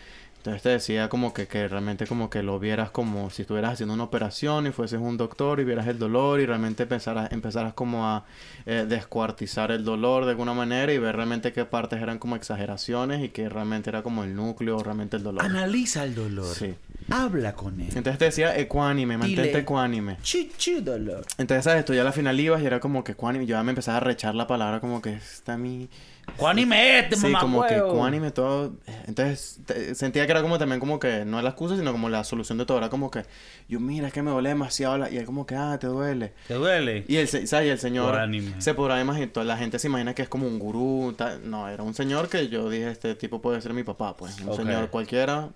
Entonces 0.42 0.62
te 0.62 0.70
decía 0.70 1.08
como 1.08 1.32
que, 1.32 1.46
que 1.46 1.68
realmente 1.68 2.04
como 2.04 2.28
que 2.28 2.42
lo 2.42 2.58
vieras 2.58 2.90
como 2.90 3.30
si 3.30 3.42
estuvieras 3.42 3.74
haciendo 3.74 3.94
una 3.94 4.02
operación 4.02 4.66
y 4.66 4.72
fueses 4.72 4.98
un 4.98 5.16
doctor 5.16 5.60
y 5.60 5.64
vieras 5.64 5.86
el 5.86 6.00
dolor 6.00 6.40
y 6.40 6.46
realmente 6.46 6.82
empezaras, 6.82 7.30
empezaras 7.30 7.74
como 7.74 8.08
a 8.08 8.24
eh, 8.66 8.84
descuartizar 8.88 9.70
el 9.70 9.84
dolor 9.84 10.24
de 10.24 10.32
alguna 10.32 10.52
manera 10.52 10.92
y 10.92 10.98
ver 10.98 11.14
realmente 11.14 11.52
qué 11.52 11.64
partes 11.64 12.02
eran 12.02 12.18
como 12.18 12.34
exageraciones 12.34 13.22
y 13.22 13.28
que 13.28 13.48
realmente 13.48 13.88
era 13.88 14.02
como 14.02 14.24
el 14.24 14.34
núcleo 14.34 14.78
o 14.78 14.82
realmente 14.82 15.16
el 15.16 15.22
dolor. 15.22 15.44
Analiza 15.44 16.02
el 16.02 16.16
dolor. 16.16 16.52
Sí. 16.52 16.74
Habla 17.08 17.54
con 17.54 17.80
él. 17.80 17.90
Entonces 17.94 18.18
te 18.18 18.24
decía 18.24 18.58
ecuánime, 18.58 19.16
mantente 19.16 19.58
ecuánime. 19.58 20.16
Chichi 20.22 20.80
dolor. 20.80 21.24
Entonces, 21.38 21.62
¿sabes? 21.62 21.84
Tú 21.84 21.94
ya 21.94 22.00
a 22.00 22.04
la 22.04 22.10
final 22.10 22.40
ibas 22.40 22.60
y 22.62 22.66
era 22.66 22.80
como 22.80 23.04
que 23.04 23.12
ecuánime. 23.12 23.46
Yo 23.46 23.54
ya 23.54 23.62
me 23.62 23.70
empezaba 23.70 23.98
a 23.98 24.00
rechar 24.00 24.34
la 24.34 24.48
palabra 24.48 24.80
como 24.80 25.00
que 25.00 25.14
está 25.14 25.56
mi... 25.56 25.88
Cuánime 26.36 26.98
este, 27.00 27.16
Sí, 27.16 27.22
como 27.32 27.62
que 27.66 27.74
mamagüevo. 27.74 27.94
ecuánime 27.94 28.30
todo. 28.30 28.72
Entonces 29.06 29.60
te- 29.66 29.94
sentía 29.94 30.24
que 30.26 30.32
era 30.32 30.40
como 30.42 30.58
también 30.58 30.80
como 30.80 30.98
que 30.98 31.24
no 31.24 31.38
es 31.38 31.44
la 31.44 31.50
excusa, 31.50 31.76
sino 31.76 31.92
como 31.92 32.08
la 32.08 32.24
solución 32.24 32.58
de 32.58 32.64
todo. 32.66 32.78
Era 32.78 32.88
como 32.88 33.10
que 33.10 33.24
yo, 33.68 33.80
mira, 33.80 34.06
es 34.08 34.12
que 34.12 34.22
me 34.22 34.30
duele 34.30 34.48
demasiado. 34.48 34.98
la-", 34.98 35.10
Y 35.10 35.18
él 35.18 35.24
como 35.26 35.46
que, 35.46 35.54
ah, 35.56 35.76
te 35.80 35.86
duele. 35.88 36.32
¿Te 36.48 36.54
duele? 36.54 37.04
Y 37.06 37.16
el, 37.16 37.28
¿sabes? 37.28 37.66
Y 37.66 37.70
el 37.70 37.78
señor 37.78 38.14
Ecuánime. 38.14 38.60
se 38.60 38.72
podrá 38.74 39.00
imaginar, 39.00 39.44
la 39.44 39.56
gente 39.56 39.78
se 39.78 39.88
imagina 39.88 40.14
que 40.14 40.22
es 40.22 40.28
como 40.28 40.46
un 40.46 40.58
gurú. 40.58 41.14
tal. 41.16 41.48
No, 41.48 41.68
era 41.68 41.82
un 41.82 41.94
señor 41.94 42.28
que 42.28 42.48
yo 42.48 42.70
dije, 42.70 42.90
este 42.90 43.14
tipo 43.14 43.42
puede 43.42 43.60
ser 43.60 43.72
mi 43.74 43.82
papá, 43.84 44.16
pues. 44.16 44.38
Un 44.40 44.56
señor 44.56 44.88
cualquiera. 44.90 45.50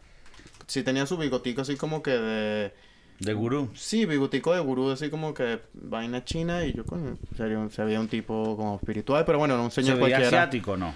Sí 0.66 0.82
tenía 0.82 1.06
su 1.06 1.16
bigotico 1.16 1.62
así 1.62 1.76
como 1.76 2.02
que 2.02 2.10
de... 2.10 2.74
De 3.20 3.32
gurú. 3.32 3.70
Sí, 3.74 4.04
bigotico 4.06 4.52
de 4.52 4.60
gurú, 4.60 4.90
así 4.90 5.08
como 5.10 5.32
que 5.32 5.60
vaina 5.72 6.24
china. 6.24 6.64
Y 6.66 6.72
yo, 6.74 6.84
coño, 6.84 7.16
sería 7.36 7.66
se 7.70 7.84
veía 7.84 7.98
un 8.00 8.08
tipo 8.08 8.56
como 8.56 8.76
espiritual. 8.76 9.24
Pero 9.24 9.38
bueno, 9.38 9.54
era 9.54 9.62
un 9.62 9.70
¿Se 9.70 9.82
señor 9.82 9.96
veía 9.98 10.16
cualquiera. 10.18 10.42
asiático 10.42 10.76
no? 10.76 10.94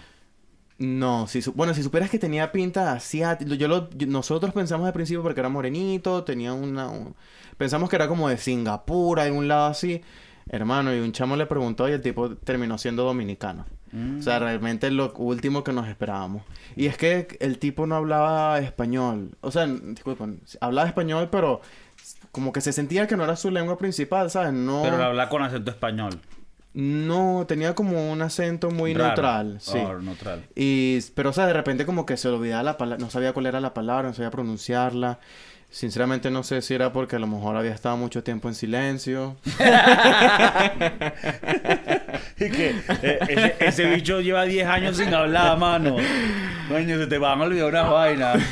No, 0.78 1.26
si 1.26 1.42
su- 1.42 1.52
bueno, 1.52 1.74
si 1.74 1.82
supieras 1.82 2.09
que 2.09 2.18
tenía 2.18 2.52
pinta 2.52 2.92
asiática, 2.92 3.55
yo 3.55 3.68
lo, 3.68 3.90
yo- 3.90 4.06
nosotros 4.06 4.55
pensamos 4.55 4.86
al 4.86 4.94
principio 4.94 5.22
porque 5.22 5.40
era 5.40 5.51
morenito, 5.51 6.24
tenía 6.24 6.55
una, 6.55 6.88
un- 6.88 7.14
pensamos 7.59 7.90
que 7.90 7.97
era 7.97 8.09
como 8.09 8.30
de 8.30 8.38
Singapur, 8.38 9.20
algún 9.20 9.47
lado 9.47 9.66
así, 9.66 10.01
hermano, 10.48 10.94
y 10.94 11.01
un 11.01 11.12
chamo 11.12 11.36
le 11.36 11.44
preguntó 11.44 11.86
y 11.86 11.92
el 11.92 12.01
tipo 12.01 12.30
terminó 12.36 12.78
siendo 12.78 13.05
dominicano. 13.05 13.66
Mm. 13.92 14.20
O 14.20 14.22
sea, 14.22 14.38
realmente 14.38 14.90
lo 14.90 15.12
último 15.18 15.64
que 15.64 15.72
nos 15.74 15.86
esperábamos. 15.86 16.44
Y 16.76 16.86
es 16.86 16.97
que 16.97 17.28
el 17.40 17.59
tipo 17.59 17.86
no 17.86 17.97
hablaba 17.97 18.59
español, 18.60 19.32
o 19.42 19.51
sea, 19.51 19.66
disculpen, 19.66 20.40
hablaba 20.62 20.88
español, 20.88 21.28
pero 21.30 21.60
como 22.32 22.52
que 22.52 22.60
se 22.60 22.72
sentía 22.72 23.06
que 23.06 23.16
no 23.16 23.24
era 23.24 23.36
su 23.36 23.50
lengua 23.50 23.76
principal, 23.78 24.30
¿sabes? 24.30 24.52
No, 24.52 24.82
Pero 24.82 25.02
habla 25.02 25.28
con 25.28 25.42
acento 25.42 25.70
español. 25.70 26.20
no, 26.74 27.44
tenía 27.48 27.74
como 27.74 28.10
un 28.12 28.22
acento 28.22 28.70
muy 28.70 28.94
Raro. 28.94 29.06
neutral, 29.08 29.58
sí. 29.60 29.78
Oh, 29.78 29.98
neutral. 29.98 30.44
Y, 30.54 31.00
pero, 31.14 31.30
o 31.30 31.32
sea, 31.32 31.46
de 31.46 31.52
repente 31.52 31.84
como 31.86 32.06
que 32.06 32.16
se 32.16 32.28
olvidaba 32.28 32.62
la 32.62 32.76
palabra, 32.78 33.04
no 33.04 33.10
sabía 33.10 33.32
cuál 33.32 33.46
era 33.46 33.60
la 33.60 33.74
palabra, 33.74 34.08
no 34.08 34.14
sabía 34.14 34.30
pronunciarla. 34.30 35.18
Sinceramente 35.72 36.32
no 36.32 36.42
sé 36.42 36.62
si 36.62 36.74
era 36.74 36.92
porque 36.92 37.14
a 37.14 37.18
lo 37.20 37.28
mejor 37.28 37.56
había 37.56 37.72
estado 37.72 37.96
mucho 37.96 38.24
tiempo 38.24 38.48
en 38.48 38.54
silencio. 38.56 39.36
Y 42.38 42.48
que 42.50 42.70
eh, 43.02 43.18
ese, 43.28 43.54
ese 43.60 43.84
bicho 43.86 44.20
lleva 44.20 44.44
10 44.44 44.66
años 44.66 44.96
sin 44.96 45.12
hablar, 45.12 45.58
mano. 45.58 45.96
Coño, 46.68 46.98
se 46.98 47.06
te 47.06 47.18
van 47.18 47.40
a 47.40 47.44
olvidar 47.44 47.66
unas 47.68 47.90
vainas. 47.90 48.42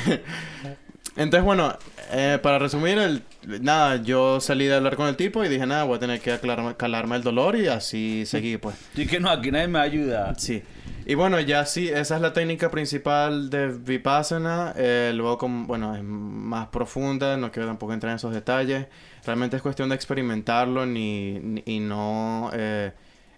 Entonces, 1.15 1.43
bueno, 1.43 1.75
eh, 2.11 2.37
para 2.41 2.59
resumir, 2.59 2.97
el, 2.99 3.23
nada, 3.61 3.97
yo 3.97 4.39
salí 4.39 4.65
de 4.65 4.75
hablar 4.75 4.95
con 4.95 5.07
el 5.07 5.15
tipo 5.15 5.43
y 5.43 5.49
dije, 5.49 5.65
nada, 5.65 5.83
voy 5.83 5.97
a 5.97 5.99
tener 5.99 6.19
que 6.21 6.33
aclararme- 6.33 6.75
calarme 6.77 7.15
el 7.15 7.23
dolor 7.23 7.55
y 7.55 7.67
así 7.67 8.25
seguí, 8.25 8.57
pues. 8.57 8.75
Sí 8.95 9.07
que 9.07 9.19
no, 9.19 9.29
aquí 9.29 9.51
nadie 9.51 9.67
me 9.67 9.79
ayuda. 9.79 10.33
Sí. 10.37 10.61
Y 11.05 11.15
bueno, 11.15 11.39
ya 11.39 11.65
sí, 11.65 11.87
esa 11.89 12.15
es 12.17 12.21
la 12.21 12.33
técnica 12.33 12.69
principal 12.69 13.49
de 13.49 13.69
Vipassana. 13.69 14.73
Eh, 14.77 15.11
luego, 15.15 15.37
como, 15.39 15.65
bueno, 15.65 15.95
es 15.95 16.03
más 16.03 16.67
profunda, 16.67 17.35
no 17.37 17.51
quiero 17.51 17.67
tampoco 17.67 17.93
entrar 17.93 18.11
en 18.11 18.17
esos 18.17 18.33
detalles. 18.33 18.85
Realmente 19.25 19.55
es 19.55 19.61
cuestión 19.63 19.89
de 19.89 19.95
experimentarlo 19.95 20.85
ni, 20.85 21.39
ni- 21.39 21.63
y 21.65 21.79
no... 21.79 22.51
eh, 22.53 22.91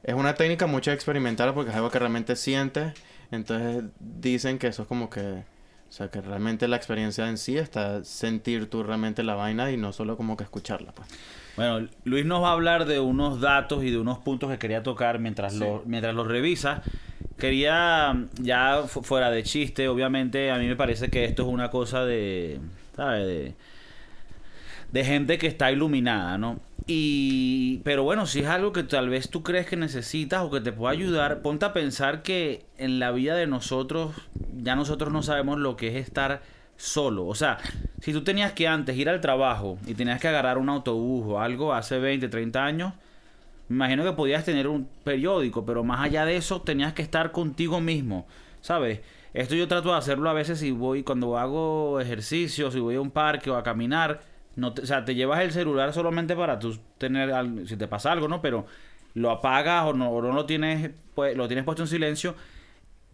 es 0.03 0.15
una 0.15 0.33
técnica 0.33 0.65
mucho 0.67 0.91
experimental 0.91 1.53
porque 1.53 1.69
es 1.69 1.75
algo 1.75 1.89
que 1.91 1.99
realmente 1.99 2.35
sientes. 2.35 2.93
Entonces 3.31 3.83
dicen 3.99 4.57
que 4.59 4.67
eso 4.67 4.81
es 4.81 4.87
como 4.87 5.09
que... 5.09 5.43
O 5.91 5.93
sea, 5.93 6.07
que 6.07 6.21
realmente 6.21 6.69
la 6.69 6.77
experiencia 6.77 7.27
en 7.27 7.37
sí 7.37 7.57
está 7.57 8.01
sentir 8.05 8.69
tú 8.69 8.81
realmente 8.81 9.23
la 9.23 9.35
vaina 9.35 9.71
y 9.71 9.75
no 9.77 9.91
solo 9.91 10.15
como 10.15 10.37
que 10.37 10.45
escucharla, 10.45 10.93
pues. 10.93 11.05
Bueno, 11.57 11.85
Luis 12.05 12.25
nos 12.25 12.41
va 12.41 12.51
a 12.51 12.53
hablar 12.53 12.85
de 12.85 13.01
unos 13.01 13.41
datos 13.41 13.83
y 13.83 13.91
de 13.91 13.97
unos 13.97 14.17
puntos 14.19 14.49
que 14.49 14.57
quería 14.57 14.83
tocar 14.83 15.19
mientras, 15.19 15.51
Sí. 15.51 15.59
lo, 15.59 15.83
mientras 15.85 16.15
los 16.15 16.27
revisa. 16.27 16.81
quería, 17.37 18.25
ya 18.39 18.83
fuera 18.87 19.31
de 19.31 19.43
chiste, 19.43 19.87
obviamente 19.89 20.49
a 20.51 20.57
mí 20.57 20.67
me 20.67 20.75
parece 20.77 21.09
que 21.09 21.25
esto 21.25 21.41
es 21.43 21.49
una 21.49 21.69
cosa 21.71 22.05
de, 22.05 22.59
¿sabes? 22.95 23.25
De, 23.27 23.55
de 24.91 25.05
gente 25.05 25.37
que 25.37 25.47
está 25.47 25.71
iluminada, 25.71 26.37
¿no? 26.37 26.59
Y, 26.87 27.77
pero 27.83 28.03
bueno, 28.03 28.25
si 28.25 28.39
es 28.39 28.47
algo 28.47 28.73
que 28.73 28.83
tal 28.83 29.09
vez 29.09 29.29
tú 29.29 29.43
crees 29.43 29.67
que 29.67 29.77
necesitas 29.77 30.43
o 30.43 30.51
que 30.51 30.61
te 30.61 30.71
puede 30.71 30.95
ayudar, 30.95 31.41
ponte 31.41 31.65
a 31.65 31.73
pensar 31.73 32.23
que 32.23 32.65
en 32.77 32.99
la 32.99 33.11
vida 33.11 33.35
de 33.35 33.47
nosotros, 33.47 34.15
ya 34.57 34.75
nosotros 34.75 35.13
no 35.13 35.21
sabemos 35.23 35.59
lo 35.59 35.75
que 35.75 35.89
es 35.89 35.95
estar 35.95 36.41
solo. 36.75 37.27
O 37.27 37.35
sea, 37.35 37.59
si 38.01 38.11
tú 38.11 38.23
tenías 38.23 38.53
que 38.53 38.67
antes 38.67 38.97
ir 38.97 39.09
al 39.09 39.21
trabajo 39.21 39.77
y 39.85 39.93
tenías 39.93 40.19
que 40.19 40.27
agarrar 40.27 40.57
un 40.57 40.69
autobús 40.69 41.25
o 41.27 41.39
algo 41.39 41.73
hace 41.73 41.99
20, 41.99 42.27
30 42.27 42.65
años, 42.65 42.93
me 43.69 43.75
imagino 43.75 44.03
que 44.03 44.11
podías 44.13 44.43
tener 44.43 44.67
un 44.67 44.89
periódico, 45.03 45.65
pero 45.65 45.83
más 45.83 46.01
allá 46.01 46.25
de 46.25 46.35
eso 46.35 46.61
tenías 46.61 46.93
que 46.93 47.03
estar 47.03 47.31
contigo 47.31 47.79
mismo, 47.79 48.27
¿sabes? 48.59 48.99
Esto 49.33 49.55
yo 49.55 49.67
trato 49.69 49.91
de 49.91 49.97
hacerlo 49.97 50.29
a 50.29 50.33
veces 50.33 50.59
si 50.59 50.71
voy, 50.71 51.03
cuando 51.03 51.37
hago 51.37 52.01
ejercicio, 52.01 52.69
si 52.69 52.79
voy 52.81 52.95
a 52.95 53.01
un 53.01 53.11
parque 53.11 53.49
o 53.49 53.55
a 53.55 53.63
caminar, 53.63 54.30
no 54.55 54.69
o 54.81 54.85
sea, 54.85 55.05
te 55.05 55.15
llevas 55.15 55.41
el 55.41 55.51
celular 55.51 55.93
solamente 55.93 56.35
para 56.35 56.59
tú 56.59 56.77
tener, 56.97 57.33
si 57.67 57.77
te 57.77 57.87
pasa 57.87 58.11
algo, 58.11 58.27
¿no? 58.27 58.41
Pero 58.41 58.65
lo 59.13 59.31
apagas 59.31 59.85
o 59.85 59.93
no, 59.93 60.21
lo 60.21 60.45
tienes, 60.45 60.91
pues, 61.15 61.35
lo 61.35 61.47
tienes 61.47 61.65
puesto 61.65 61.83
en 61.83 61.87
silencio 61.87 62.35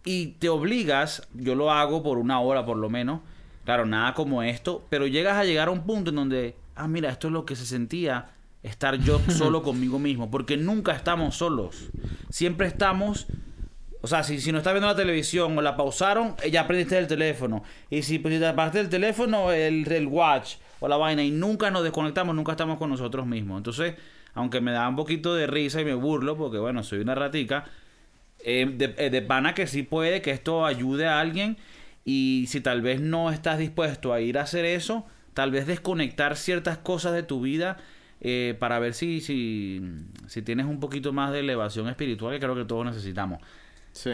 y 0.04 0.28
te 0.38 0.48
obligas, 0.48 1.28
yo 1.34 1.54
lo 1.54 1.70
hago 1.70 2.02
por 2.02 2.18
una 2.18 2.40
hora 2.40 2.64
por 2.64 2.76
lo 2.76 2.88
menos, 2.88 3.20
claro, 3.64 3.84
nada 3.86 4.14
como 4.14 4.42
esto, 4.42 4.86
pero 4.90 5.06
llegas 5.06 5.36
a 5.36 5.44
llegar 5.44 5.68
a 5.68 5.72
un 5.72 5.84
punto 5.84 6.10
en 6.10 6.16
donde, 6.16 6.56
ah, 6.76 6.88
mira, 6.88 7.10
esto 7.10 7.28
es 7.28 7.32
lo 7.32 7.44
que 7.44 7.56
se 7.56 7.66
sentía 7.66 8.30
estar 8.62 8.98
yo 8.98 9.18
solo 9.28 9.62
conmigo 9.62 9.98
mismo, 9.98 10.30
porque 10.30 10.56
nunca 10.56 10.92
estamos 10.92 11.36
solos, 11.36 11.90
siempre 12.30 12.66
estamos 12.66 13.26
o 14.00 14.06
sea, 14.06 14.22
si, 14.22 14.40
si 14.40 14.52
no 14.52 14.58
estás 14.58 14.72
viendo 14.74 14.86
la 14.86 14.94
televisión 14.94 15.58
o 15.58 15.60
la 15.60 15.76
pausaron, 15.76 16.36
ya 16.50 16.62
aprendiste 16.62 16.96
el 16.96 17.08
teléfono. 17.08 17.64
Y 17.90 18.02
si, 18.02 18.20
pues, 18.20 18.38
te 18.38 18.46
apagaste 18.46 18.78
el 18.78 18.88
teléfono, 18.88 19.50
el, 19.50 19.90
el 19.90 20.06
watch 20.06 20.54
o 20.80 20.88
la 20.88 20.96
vaina 20.96 21.22
y 21.22 21.30
nunca 21.30 21.70
nos 21.70 21.82
desconectamos, 21.82 22.34
nunca 22.34 22.52
estamos 22.52 22.78
con 22.78 22.90
nosotros 22.90 23.26
mismos. 23.26 23.58
Entonces, 23.58 23.94
aunque 24.34 24.60
me 24.60 24.72
da 24.72 24.88
un 24.88 24.96
poquito 24.96 25.34
de 25.34 25.46
risa 25.46 25.80
y 25.80 25.84
me 25.84 25.94
burlo, 25.94 26.36
porque 26.36 26.58
bueno, 26.58 26.82
soy 26.82 27.00
una 27.00 27.14
ratica, 27.14 27.64
eh, 28.40 28.70
de, 28.72 28.94
eh, 28.98 29.10
de 29.10 29.22
pana 29.22 29.54
que 29.54 29.66
sí 29.66 29.82
puede 29.82 30.22
que 30.22 30.30
esto 30.30 30.64
ayude 30.64 31.06
a 31.06 31.20
alguien 31.20 31.56
y 32.04 32.46
si 32.48 32.60
tal 32.60 32.82
vez 32.82 33.00
no 33.00 33.30
estás 33.30 33.58
dispuesto 33.58 34.12
a 34.12 34.20
ir 34.20 34.38
a 34.38 34.42
hacer 34.42 34.64
eso, 34.64 35.04
tal 35.34 35.50
vez 35.50 35.66
desconectar 35.66 36.36
ciertas 36.36 36.78
cosas 36.78 37.12
de 37.14 37.22
tu 37.22 37.40
vida 37.40 37.78
eh, 38.20 38.56
para 38.58 38.78
ver 38.78 38.94
si, 38.94 39.20
si, 39.20 39.82
si 40.26 40.42
tienes 40.42 40.66
un 40.66 40.80
poquito 40.80 41.12
más 41.12 41.32
de 41.32 41.40
elevación 41.40 41.88
espiritual 41.88 42.32
que 42.32 42.40
creo 42.40 42.54
que 42.54 42.64
todos 42.64 42.86
necesitamos. 42.86 43.40
Sí. 43.92 44.12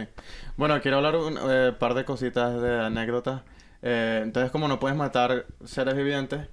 Bueno, 0.57 0.81
quiero 0.81 0.99
hablar 0.99 1.16
un 1.16 1.39
par 1.78 1.95
de 1.95 2.05
cositas 2.05 2.61
de 2.61 2.81
anécdotas. 2.81 3.43
Eh, 3.86 4.20
entonces, 4.23 4.51
como 4.51 4.66
no 4.66 4.81
puedes 4.81 4.97
matar 4.97 5.45
seres 5.65 5.95
vivientes, 5.95 6.49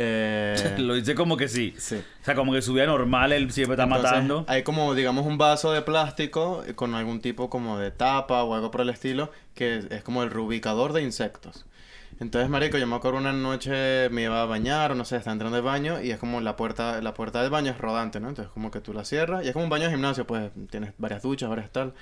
eh... 0.00 0.74
Lo 0.78 0.94
dice 0.94 1.14
como 1.14 1.36
que 1.36 1.48
sí. 1.48 1.74
sí. 1.76 1.96
O 1.96 2.24
sea, 2.24 2.34
como 2.34 2.52
que 2.52 2.62
su 2.62 2.72
vida 2.72 2.86
normal 2.86 3.32
él 3.32 3.50
siempre 3.50 3.74
está 3.74 3.86
matando. 3.86 4.44
Hay 4.48 4.62
como, 4.62 4.94
digamos, 4.94 5.26
un 5.26 5.38
vaso 5.38 5.72
de 5.72 5.82
plástico 5.82 6.62
con 6.74 6.94
algún 6.94 7.20
tipo 7.20 7.50
como 7.50 7.78
de 7.78 7.90
tapa 7.90 8.44
o 8.44 8.54
algo 8.54 8.70
por 8.70 8.82
el 8.82 8.90
estilo, 8.90 9.30
que 9.54 9.84
es, 9.90 10.02
como 10.02 10.22
el 10.22 10.30
rubicador 10.30 10.92
de 10.92 11.02
insectos. 11.02 11.66
Entonces, 12.20 12.48
marico, 12.50 12.78
yo 12.78 12.86
me 12.86 12.96
acuerdo 12.96 13.18
una 13.18 13.32
noche 13.32 14.08
me 14.10 14.22
iba 14.22 14.42
a 14.42 14.44
bañar, 14.44 14.92
o 14.92 14.94
no 14.94 15.04
sé, 15.04 15.16
estaba 15.16 15.32
entrando 15.32 15.56
al 15.56 15.62
baño 15.62 16.00
y 16.00 16.10
es 16.10 16.18
como 16.18 16.40
la 16.40 16.56
puerta, 16.56 17.00
la 17.00 17.14
puerta 17.14 17.42
del 17.42 17.50
baño 17.50 17.70
es 17.70 17.78
rodante, 17.78 18.18
¿no? 18.18 18.28
Entonces, 18.28 18.52
como 18.52 18.70
que 18.70 18.80
tú 18.80 18.92
la 18.92 19.04
cierras 19.04 19.44
y 19.44 19.48
es 19.48 19.52
como 19.52 19.64
un 19.64 19.70
baño 19.70 19.84
de 19.84 19.90
gimnasio, 19.90 20.26
pues 20.26 20.50
tienes 20.70 20.92
varias 20.98 21.22
duchas, 21.22 21.48
varias 21.48 21.70
tal 21.70 21.94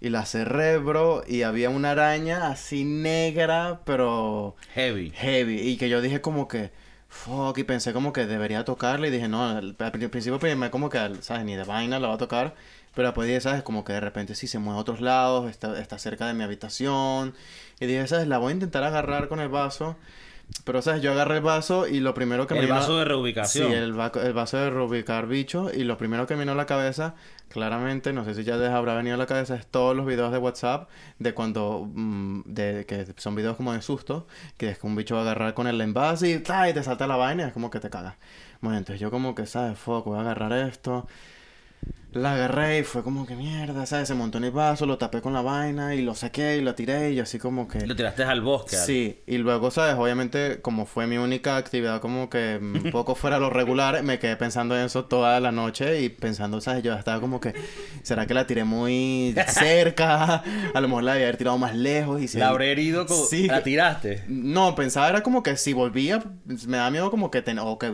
y 0.00 0.10
la 0.10 0.24
cerré, 0.24 0.78
bro, 0.78 1.22
y 1.26 1.42
había 1.42 1.70
una 1.70 1.92
araña 1.92 2.48
así 2.48 2.84
negra, 2.84 3.80
pero... 3.84 4.54
Heavy. 4.74 5.10
Heavy. 5.14 5.60
Y 5.60 5.76
que 5.76 5.88
yo 5.88 6.00
dije 6.00 6.20
como 6.20 6.46
que, 6.46 6.70
fuck, 7.08 7.56
y 7.58 7.64
pensé 7.64 7.92
como 7.92 8.12
que 8.12 8.26
debería 8.26 8.64
tocarla 8.64 9.08
y 9.08 9.10
dije, 9.10 9.28
no, 9.28 9.48
al, 9.48 9.74
principio 9.74 10.38
pensé 10.38 10.70
como 10.70 10.90
que, 10.90 10.98
¿sabes? 11.20 11.44
Ni 11.44 11.56
de 11.56 11.64
vaina 11.64 11.98
la 11.98 12.08
va 12.08 12.14
a 12.14 12.18
tocar, 12.18 12.54
pero 12.94 13.08
después 13.08 13.26
dije, 13.26 13.40
¿sabes? 13.40 13.62
Como 13.62 13.84
que 13.84 13.94
de 13.94 14.00
repente 14.00 14.34
si 14.34 14.46
se 14.46 14.58
mueve 14.58 14.78
a 14.78 14.82
otros 14.82 15.00
lados, 15.00 15.50
está, 15.50 15.78
está 15.80 15.98
cerca 15.98 16.26
de 16.26 16.34
mi 16.34 16.44
habitación, 16.44 17.34
y 17.80 17.86
dije, 17.86 18.06
¿sabes? 18.06 18.28
La 18.28 18.38
voy 18.38 18.50
a 18.50 18.54
intentar 18.54 18.84
agarrar 18.84 19.28
con 19.28 19.40
el 19.40 19.48
vaso. 19.48 19.96
Pero, 20.64 20.80
¿sabes? 20.80 21.02
Yo 21.02 21.12
agarré 21.12 21.36
el 21.36 21.42
vaso 21.42 21.86
y 21.86 22.00
lo 22.00 22.14
primero 22.14 22.46
que 22.46 22.54
me 22.54 22.60
vino... 22.60 22.74
El 22.74 22.80
vaso 22.80 22.98
de 22.98 23.04
reubicación. 23.04 23.68
Sí, 23.68 23.74
el, 23.74 23.94
el, 23.94 24.32
vaso 24.32 24.56
de 24.56 24.70
reubicar 24.70 25.26
bicho. 25.26 25.70
Y 25.72 25.84
lo 25.84 25.98
primero 25.98 26.26
que 26.26 26.34
me 26.34 26.40
vino 26.40 26.52
a 26.52 26.54
la 26.54 26.64
cabeza, 26.64 27.14
claramente, 27.48 28.12
no 28.12 28.24
sé 28.24 28.34
si 28.34 28.44
ya 28.44 28.56
les 28.56 28.70
habrá 28.70 28.94
venido 28.94 29.14
a 29.14 29.18
la 29.18 29.26
cabeza, 29.26 29.56
es 29.56 29.66
todos 29.66 29.96
los 29.96 30.06
videos 30.06 30.32
de 30.32 30.38
WhatsApp 30.38 30.88
de 31.18 31.34
cuando... 31.34 31.88
Mm, 31.92 32.42
de 32.46 32.84
que 32.86 33.06
son 33.16 33.34
videos 33.34 33.56
como 33.56 33.72
de 33.72 33.82
susto. 33.82 34.26
Que 34.56 34.70
es 34.70 34.78
que 34.78 34.86
un 34.86 34.96
bicho 34.96 35.14
va 35.14 35.22
a 35.22 35.24
agarrar 35.24 35.54
con 35.54 35.66
el 35.66 35.80
envase 35.80 36.28
y, 36.30 36.32
y 36.34 36.72
te 36.74 36.82
salta 36.82 37.06
la 37.06 37.16
vaina 37.16 37.44
y 37.44 37.46
es 37.46 37.52
como 37.52 37.70
que 37.70 37.80
te 37.80 37.90
cagas. 37.90 38.14
Bueno, 38.60 38.78
entonces 38.78 39.00
yo 39.00 39.10
como 39.10 39.34
que, 39.34 39.46
¿sabes? 39.46 39.78
Foco, 39.78 40.10
voy 40.10 40.18
a 40.18 40.22
agarrar 40.22 40.52
esto 40.52 41.06
la 42.12 42.32
agarré 42.32 42.78
y 42.78 42.82
fue 42.84 43.02
como 43.02 43.26
que 43.26 43.36
mierda, 43.36 43.84
¿sabes? 43.84 44.08
Se 44.08 44.14
montó 44.14 44.38
en 44.38 44.44
el 44.44 44.50
vaso, 44.50 44.86
lo 44.86 44.96
tapé 44.96 45.20
con 45.20 45.34
la 45.34 45.42
vaina 45.42 45.94
y 45.94 46.02
lo 46.02 46.14
saqué 46.14 46.56
y 46.56 46.62
lo 46.62 46.74
tiré 46.74 47.12
y 47.12 47.20
así 47.20 47.38
como 47.38 47.68
que... 47.68 47.86
Lo 47.86 47.94
tiraste 47.94 48.22
al 48.24 48.40
bosque. 48.40 48.76
Sí, 48.76 49.18
y 49.26 49.36
luego, 49.36 49.70
¿sabes? 49.70 49.94
Obviamente, 49.94 50.60
como 50.62 50.86
fue 50.86 51.06
mi 51.06 51.18
única 51.18 51.56
actividad 51.56 52.00
como 52.00 52.30
que 52.30 52.58
un 52.60 52.90
poco 52.92 53.14
fuera 53.14 53.38
lo 53.38 53.50
regular, 53.50 54.02
me 54.02 54.18
quedé 54.18 54.36
pensando 54.36 54.76
en 54.76 54.86
eso 54.86 55.04
toda 55.04 55.38
la 55.40 55.52
noche 55.52 56.00
y 56.00 56.08
pensando, 56.08 56.62
¿sabes? 56.62 56.82
Yo 56.82 56.94
estaba 56.94 57.20
como 57.20 57.40
que, 57.40 57.52
¿será 58.02 58.26
que 58.26 58.32
la 58.32 58.46
tiré 58.46 58.64
muy 58.64 59.34
cerca? 59.48 60.42
A 60.74 60.80
lo 60.80 60.88
mejor 60.88 61.04
la 61.04 61.12
había 61.12 61.24
haber 61.24 61.36
tirado 61.36 61.58
más 61.58 61.76
lejos 61.76 62.22
y 62.22 62.28
si... 62.28 62.38
La 62.38 62.48
habré 62.48 62.72
herido 62.72 63.06
como... 63.06 63.24
Sí. 63.26 63.48
¿La 63.48 63.62
tiraste? 63.62 64.24
No, 64.28 64.74
pensaba 64.74 65.10
era 65.10 65.22
como 65.22 65.42
que 65.42 65.58
si 65.58 65.74
volvía, 65.74 66.24
me 66.66 66.78
da 66.78 66.90
miedo 66.90 67.10
como 67.10 67.30
que... 67.30 67.42
Ten... 67.42 67.58
O 67.58 67.78
que 67.78 67.92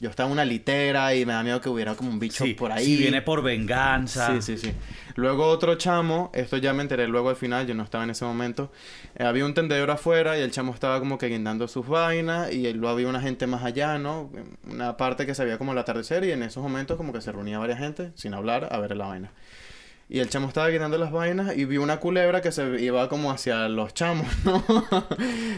yo 0.00 0.10
estaba 0.10 0.28
en 0.28 0.32
una 0.32 0.44
litera 0.44 1.14
y 1.14 1.24
me 1.24 1.32
da 1.32 1.42
miedo 1.42 1.60
que 1.60 1.68
hubiera 1.68 1.94
como 1.94 2.10
un 2.10 2.18
bicho 2.18 2.44
por 2.58 2.72
ahí. 2.72 2.84
Si 2.84 2.96
viene 2.96 3.22
por 3.22 3.35
venganza. 3.42 4.40
Sí, 4.40 4.42
sí, 4.42 4.58
sí. 4.58 4.72
Luego 5.16 5.46
otro 5.46 5.76
chamo, 5.76 6.30
esto 6.34 6.58
ya 6.58 6.74
me 6.74 6.82
enteré 6.82 7.08
luego 7.08 7.30
al 7.30 7.36
final, 7.36 7.66
yo 7.66 7.74
no 7.74 7.82
estaba 7.82 8.04
en 8.04 8.10
ese 8.10 8.24
momento. 8.24 8.70
Eh, 9.14 9.24
había 9.24 9.46
un 9.46 9.54
tendedor 9.54 9.90
afuera 9.90 10.38
y 10.38 10.42
el 10.42 10.50
chamo 10.50 10.74
estaba 10.74 10.98
como 10.98 11.16
que 11.16 11.28
guindando 11.28 11.68
sus 11.68 11.88
vainas 11.88 12.52
y 12.52 12.70
luego 12.74 12.90
había 12.90 13.08
una 13.08 13.20
gente 13.20 13.46
más 13.46 13.64
allá, 13.64 13.98
¿no? 13.98 14.30
Una 14.70 14.96
parte 14.96 15.24
que 15.24 15.34
se 15.34 15.44
veía 15.44 15.56
como 15.56 15.72
el 15.72 15.78
atardecer 15.78 16.24
y 16.24 16.32
en 16.32 16.42
esos 16.42 16.62
momentos 16.62 16.96
como 16.96 17.12
que 17.12 17.22
se 17.22 17.32
reunía 17.32 17.58
varias 17.58 17.78
gente 17.78 18.12
sin 18.14 18.34
hablar 18.34 18.68
a 18.70 18.78
ver 18.78 18.94
la 18.96 19.06
vaina. 19.06 19.32
Y 20.08 20.20
el 20.20 20.28
chamo 20.28 20.46
estaba 20.46 20.68
guindando 20.68 20.98
las 20.98 21.10
vainas 21.10 21.56
y 21.56 21.64
vi 21.64 21.78
una 21.78 21.98
culebra 21.98 22.40
que 22.40 22.52
se 22.52 22.80
iba 22.80 23.08
como 23.08 23.32
hacia 23.32 23.68
los 23.68 23.92
chamos, 23.92 24.26
¿no? 24.44 24.62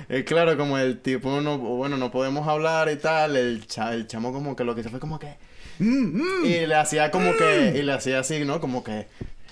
y 0.09 0.23
claro, 0.23 0.57
como 0.57 0.79
el 0.79 1.01
tipo, 1.01 1.41
no, 1.43 1.59
bueno, 1.59 1.99
no 1.99 2.11
podemos 2.11 2.49
hablar 2.49 2.89
y 2.91 2.97
tal, 2.97 3.37
el, 3.37 3.67
el 3.93 4.07
chamo 4.07 4.33
como 4.33 4.57
que 4.57 4.65
lo 4.65 4.75
que 4.75 4.83
se 4.83 4.89
fue 4.89 5.01
como 5.01 5.19
que 5.19 5.37
y 5.79 6.67
le 6.67 6.75
hacía 6.75 7.11
como 7.11 7.37
que, 7.37 7.75
y 7.77 7.83
le 7.83 7.93
hacía 7.93 8.21
así, 8.21 8.45
¿no? 8.45 8.61
Como 8.61 8.85
que... 8.85 9.07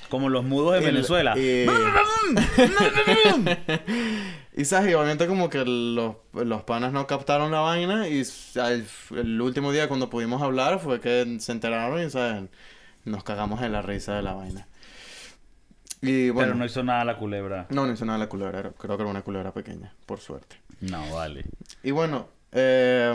Como 0.08 0.28
los 0.28 0.44
mudos 0.44 0.74
de 0.74 0.80
Venezuela. 0.80 1.36
Y... 1.36 1.66
y 4.56 4.64
sabes, 4.64 4.94
obviamente 4.94 5.26
como 5.26 5.50
que 5.50 5.64
los, 5.64 6.14
los 6.32 6.62
panas 6.62 6.92
no 6.92 7.08
captaron 7.08 7.50
la 7.50 7.58
vaina 7.60 8.08
y 8.08 8.22
el, 9.10 9.40
último 9.40 9.72
día 9.72 9.88
cuando 9.88 10.08
pudimos 10.08 10.42
hablar 10.42 10.78
fue 10.78 11.00
que 11.00 11.38
se 11.40 11.50
enteraron 11.50 12.00
y, 12.00 12.08
¿sabes? 12.10 12.44
Nos 13.04 13.24
cagamos 13.24 13.62
en 13.62 13.72
la 13.72 13.82
risa 13.82 14.14
de 14.14 14.22
la 14.22 14.34
vaina. 14.34 14.68
Y, 16.02 16.30
bueno, 16.30 16.50
Pero 16.50 16.58
no 16.58 16.66
hizo 16.66 16.84
nada 16.84 17.04
la 17.04 17.16
culebra. 17.16 17.66
No, 17.70 17.86
no 17.86 17.92
hizo 17.92 18.04
nada 18.04 18.18
la 18.18 18.28
culebra. 18.28 18.70
Creo 18.78 18.96
que 18.96 19.02
era 19.02 19.10
una 19.10 19.22
culebra 19.22 19.52
pequeña, 19.52 19.92
por 20.06 20.20
suerte. 20.20 20.60
No, 20.80 21.12
vale. 21.12 21.46
Y 21.82 21.90
bueno, 21.90 22.28
eh 22.52 23.12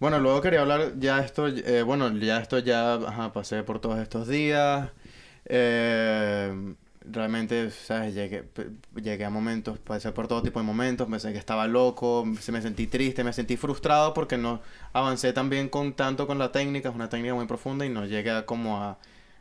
bueno, 0.00 0.18
luego 0.18 0.40
quería 0.40 0.60
hablar 0.60 0.98
ya 0.98 1.20
esto, 1.20 1.46
eh, 1.48 1.82
bueno, 1.82 2.10
ya 2.18 2.40
esto 2.40 2.58
ya 2.58 3.30
pasé 3.32 3.62
por 3.62 3.80
todos 3.80 3.98
estos 3.98 4.28
días. 4.28 4.90
Eh, 5.46 6.74
realmente, 7.04 7.70
¿sabes? 7.70 8.14
Llegué, 8.14 8.44
llegué 8.94 9.24
a 9.24 9.30
momentos, 9.30 9.78
pasé 9.78 10.12
por 10.12 10.28
todo 10.28 10.42
tipo 10.42 10.58
de 10.60 10.66
momentos, 10.66 11.08
pensé 11.08 11.32
que 11.32 11.38
estaba 11.38 11.66
loco, 11.66 12.24
se 12.40 12.52
me 12.52 12.62
sentí 12.62 12.86
triste, 12.86 13.24
me 13.24 13.32
sentí 13.32 13.56
frustrado 13.56 14.14
porque 14.14 14.38
no 14.38 14.62
avancé 14.92 15.32
también 15.32 15.68
con 15.68 15.94
tanto 15.94 16.26
con 16.26 16.38
la 16.38 16.52
técnica, 16.52 16.88
es 16.88 16.94
una 16.94 17.08
técnica 17.08 17.34
muy 17.34 17.46
profunda 17.46 17.84
y 17.84 17.90
no 17.90 18.06
llegué 18.06 18.30
a 18.30 18.46
como 18.46 18.82
a 18.82 18.98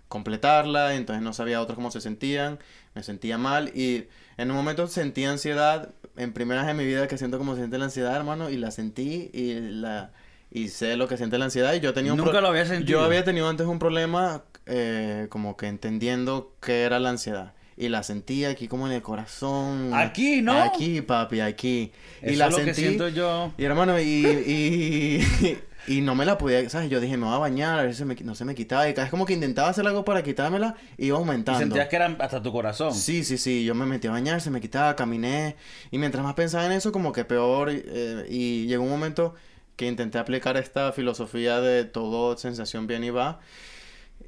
completarla, 0.09 0.95
entonces 0.95 1.23
no 1.23 1.33
sabía 1.33 1.61
otros 1.61 1.75
cómo 1.75 1.89
se 1.89 2.01
sentían, 2.01 2.59
me 2.93 3.03
sentía 3.03 3.37
mal 3.37 3.69
y 3.75 4.07
en 4.37 4.51
un 4.51 4.57
momento 4.57 4.87
sentí 4.87 5.25
ansiedad, 5.25 5.93
en 6.17 6.33
primeras 6.33 6.67
en 6.69 6.77
mi 6.77 6.85
vida 6.85 7.07
que 7.07 7.17
siento 7.17 7.37
como 7.39 7.53
se 7.53 7.61
siente 7.61 7.77
la 7.77 7.85
ansiedad, 7.85 8.15
hermano, 8.15 8.49
y 8.49 8.57
la 8.57 8.71
sentí 8.71 9.31
y 9.33 9.55
la 9.59 10.11
y 10.53 10.69
sé 10.69 10.95
lo 10.95 11.07
que 11.07 11.17
siente 11.17 11.37
la 11.39 11.45
ansiedad 11.45 11.73
y 11.73 11.79
yo 11.79 11.93
tenía 11.93 12.13
un 12.13 12.19
Nunca 12.19 12.39
lo 12.39 12.47
había 12.47 12.65
sentido. 12.65 12.99
Yo 12.99 13.05
había 13.05 13.23
tenido 13.23 13.49
antes 13.49 13.65
un 13.65 13.79
problema 13.79 14.43
eh, 14.67 15.25
como 15.29 15.57
que 15.57 15.67
entendiendo 15.67 16.53
qué 16.61 16.83
era 16.83 16.99
la 16.99 17.09
ansiedad. 17.09 17.53
Y 17.75 17.89
la 17.89 18.03
sentí 18.03 18.45
aquí 18.45 18.67
como 18.67 18.85
en 18.85 18.93
el 18.93 19.01
corazón. 19.01 19.91
Aquí, 19.95 20.43
¿no? 20.43 20.53
Aquí, 20.53 21.01
papi, 21.01 21.39
aquí. 21.39 21.91
y 22.21 22.35
la 22.35 22.47
es 22.47 22.51
lo 22.51 22.63
que 22.63 22.73
siento 22.75 23.07
yo. 23.09 23.51
Y 23.57 23.63
hermano, 23.63 23.99
y, 23.99 24.03
y, 24.03 25.57
Y 25.87 26.01
no 26.01 26.15
me 26.15 26.23
la 26.23 26.37
podía, 26.37 26.69
¿sabes? 26.69 26.89
Yo 26.89 27.01
dije, 27.01 27.17
me 27.17 27.25
voy 27.25 27.35
a 27.35 27.39
bañar, 27.39 27.79
a 27.79 27.83
ver 27.83 27.91
si 27.93 27.97
se 27.97 28.05
me, 28.05 28.15
no 28.15 28.35
se 28.35 28.45
me 28.45 28.55
quitaba. 28.55 28.87
Y 28.87 28.93
cada 28.93 29.05
vez 29.05 29.11
como 29.11 29.25
que 29.25 29.33
intentaba 29.33 29.69
hacer 29.69 29.85
algo 29.85 30.05
para 30.05 30.23
quitármela 30.23 30.75
y 30.97 31.07
iba 31.07 31.17
Y 31.17 31.19
aumentando. 31.19 31.59
sentías 31.59 31.89
que 31.89 31.95
eran 31.97 32.15
hasta 32.19 32.41
tu 32.41 32.51
corazón. 32.53 32.93
Sí, 32.93 33.23
sí, 33.23 33.37
sí, 33.37 33.65
yo 33.65 33.75
me 33.75 33.85
metí 33.85 34.07
a 34.07 34.11
bañar, 34.11 34.39
se 34.39 34.49
me 34.49 34.61
quitaba, 34.61 34.95
caminé 34.95 35.55
y 35.91 35.97
mientras 35.97 36.23
más 36.23 36.35
pensaba 36.35 36.65
en 36.65 36.71
eso 36.73 36.91
como 36.91 37.11
que 37.11 37.25
peor 37.25 37.69
eh, 37.71 38.25
y 38.29 38.65
llegó 38.67 38.83
un 38.83 38.91
momento 38.91 39.33
que 39.75 39.87
intenté 39.87 40.17
aplicar 40.19 40.57
esta 40.57 40.91
filosofía 40.91 41.59
de 41.61 41.83
todo 41.85 42.37
sensación 42.37 42.87
bien 42.87 43.03
y 43.03 43.09
va 43.09 43.39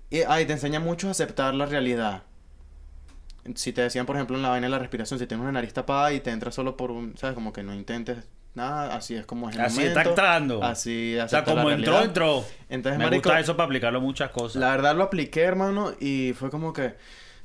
y 0.10 0.22
ay, 0.22 0.46
te 0.46 0.54
enseña 0.54 0.80
mucho 0.80 1.08
a 1.08 1.12
aceptar 1.12 1.54
la 1.54 1.66
realidad. 1.66 2.24
Si 3.56 3.74
te 3.74 3.82
decían, 3.82 4.06
por 4.08 4.16
ejemplo, 4.16 4.36
en 4.36 4.42
la 4.44 4.50
vaina 4.50 4.66
de 4.68 4.72
la 4.72 4.80
respiración, 4.80 5.20
si 5.20 5.28
tienes 5.28 5.44
una 5.44 5.52
nariz 5.52 5.72
tapada 5.74 6.12
y 6.14 6.20
te 6.20 6.32
entra 6.32 6.52
solo 6.52 6.76
por 6.76 6.90
un, 6.92 7.16
¿sabes? 7.18 7.36
Como 7.36 7.54
que 7.54 7.62
no 7.64 7.74
intentes 7.76 8.18
nada, 8.56 8.96
así 8.96 9.16
es 9.16 9.26
como 9.26 9.50
es 9.50 9.56
el 9.56 9.62
Así 9.62 9.80
momento. 9.80 10.00
está 10.00 10.10
entrando. 10.10 10.64
Así 10.64 11.18
O 11.20 11.28
sea, 11.28 11.44
como 11.44 11.70
entró, 11.70 12.02
entró. 12.02 12.44
Entonces, 12.70 12.98
Me 12.98 13.06
marico, 13.06 13.30
gusta 13.30 13.40
eso 13.40 13.56
para 13.56 13.66
aplicarlo 13.66 14.00
a 14.00 14.02
muchas 14.02 14.32
cosas. 14.32 14.60
la 14.60 14.72
verdad 14.72 14.96
lo 14.96 15.04
apliqué, 15.04 15.42
hermano, 15.42 15.94
y 16.00 16.34
fue 16.34 16.50
como 16.50 16.74
que, 16.74 16.96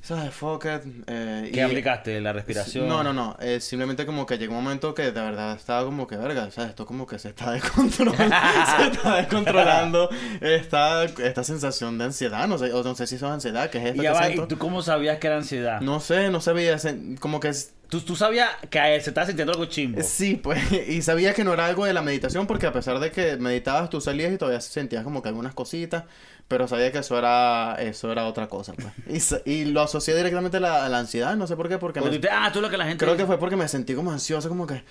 ¿sabes? 0.03 0.33
Fuck 0.35 0.65
it. 0.65 0.83
eh, 1.07 1.51
¿Qué 1.53 1.61
y- 1.61 1.63
aplicaste? 1.63 2.21
¿La 2.21 2.33
respiración? 2.33 2.89
No, 2.89 3.03
no, 3.03 3.13
no. 3.13 3.37
eh, 3.41 3.61
simplemente 3.61 4.07
como 4.07 4.27
que 4.27 4.39
llegó 4.39 4.57
un 4.57 4.65
momento 4.65 4.95
que 4.95 5.03
de 5.03 5.11
verdad 5.21 5.55
estaba 5.57 5.85
como 5.85 6.07
que, 6.07 6.17
verga, 6.17 6.51
¿sabes? 6.51 6.71
Esto 6.71 6.87
como 6.87 7.07
que 7.07 7.19
se 7.19 7.29
está 7.29 7.51
descontrolando. 7.53 8.37
se 8.79 8.87
está 8.89 9.17
descontrolando 9.17 10.11
esta, 10.41 11.05
esta 11.05 11.45
sensación 11.45 11.99
de 11.99 12.05
ansiedad. 12.05 12.49
No 12.49 12.59
sé, 12.59 12.73
o 12.73 12.83
no 12.83 12.95
sé 12.95 13.07
si 13.07 13.17
eso 13.17 13.27
es 13.27 13.33
ansiedad, 13.33 13.71
que 13.71 13.79
es 13.79 13.85
esto 13.87 14.03
Y, 14.03 14.07
que 14.07 14.11
va. 14.11 14.31
¿y 14.31 14.37
tú 14.49 14.59
cómo 14.59 14.83
sabías 14.83 15.19
que 15.19 15.27
era 15.27 15.37
ansiedad? 15.37 15.81
No 15.81 16.01
sé, 16.01 16.31
no 16.31 16.41
sabía. 16.41 16.77
Como 17.21 17.41
que... 17.41 17.53
¿Tú, 17.89 18.01
tú 18.03 18.15
sabías 18.15 18.49
que 18.71 18.79
se 19.01 19.11
estaba 19.11 19.27
sintiendo 19.27 19.53
algo 19.53 19.65
chimbo. 19.65 20.01
Sí, 20.03 20.37
pues, 20.37 20.61
y 20.89 21.03
sabía 21.03 21.35
que 21.35 21.43
no 21.43 21.53
era 21.53 21.67
algo 21.67 21.85
de 21.87 21.93
la 21.93 22.03
meditación 22.03 22.47
porque 22.47 22.67
a 22.67 22.73
pesar 22.73 23.01
de 23.01 23.11
que 23.11 23.37
meditabas, 23.37 23.91
tú 23.91 24.01
salías 24.01 24.33
y 24.33 24.39
todavía 24.39 24.61
sentías 24.61 25.03
como 25.03 25.23
que 25.23 25.29
algunas 25.29 25.55
cositas, 25.55 26.05
pero 26.51 26.67
sabía 26.67 26.91
que 26.91 26.99
eso 26.99 27.17
era, 27.17 27.77
eso 27.79 28.11
era 28.11 28.27
otra 28.27 28.49
cosa, 28.49 28.73
pues. 28.75 29.39
Y, 29.47 29.51
y 29.51 29.65
lo 29.67 29.83
asocié 29.83 30.17
directamente 30.17 30.57
a 30.57 30.61
la, 30.61 30.85
a 30.85 30.89
la 30.89 30.99
ansiedad, 30.99 31.37
no 31.37 31.47
sé 31.47 31.55
por 31.55 31.69
qué, 31.69 31.79
porque 31.79 32.01
Porque 32.01 32.19
me- 32.19 32.29
ah, 32.29 32.51
tú 32.53 32.61
lo 32.61 32.69
que 32.69 32.77
la 32.77 32.87
gente 32.87 33.05
Creo 33.05 33.17
que 33.17 33.25
fue 33.25 33.39
porque 33.39 33.55
me 33.55 33.69
sentí 33.69 33.95
como 33.95 34.11
ansioso, 34.11 34.49
como 34.49 34.67
que, 34.67 34.83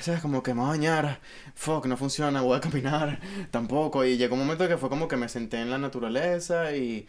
¿sabes? 0.00 0.20
Como 0.22 0.44
que 0.44 0.54
me 0.54 0.60
voy 0.60 0.68
a 0.68 0.70
bañar, 0.70 1.18
fuck, 1.56 1.86
no 1.86 1.96
funciona, 1.96 2.40
voy 2.42 2.56
a 2.56 2.60
caminar, 2.60 3.18
tampoco. 3.50 4.04
Y 4.04 4.16
llegó 4.16 4.34
un 4.34 4.42
momento 4.42 4.68
que 4.68 4.76
fue 4.78 4.88
como 4.88 5.08
que 5.08 5.16
me 5.16 5.28
senté 5.28 5.60
en 5.60 5.70
la 5.70 5.78
naturaleza 5.78 6.76
y, 6.76 7.08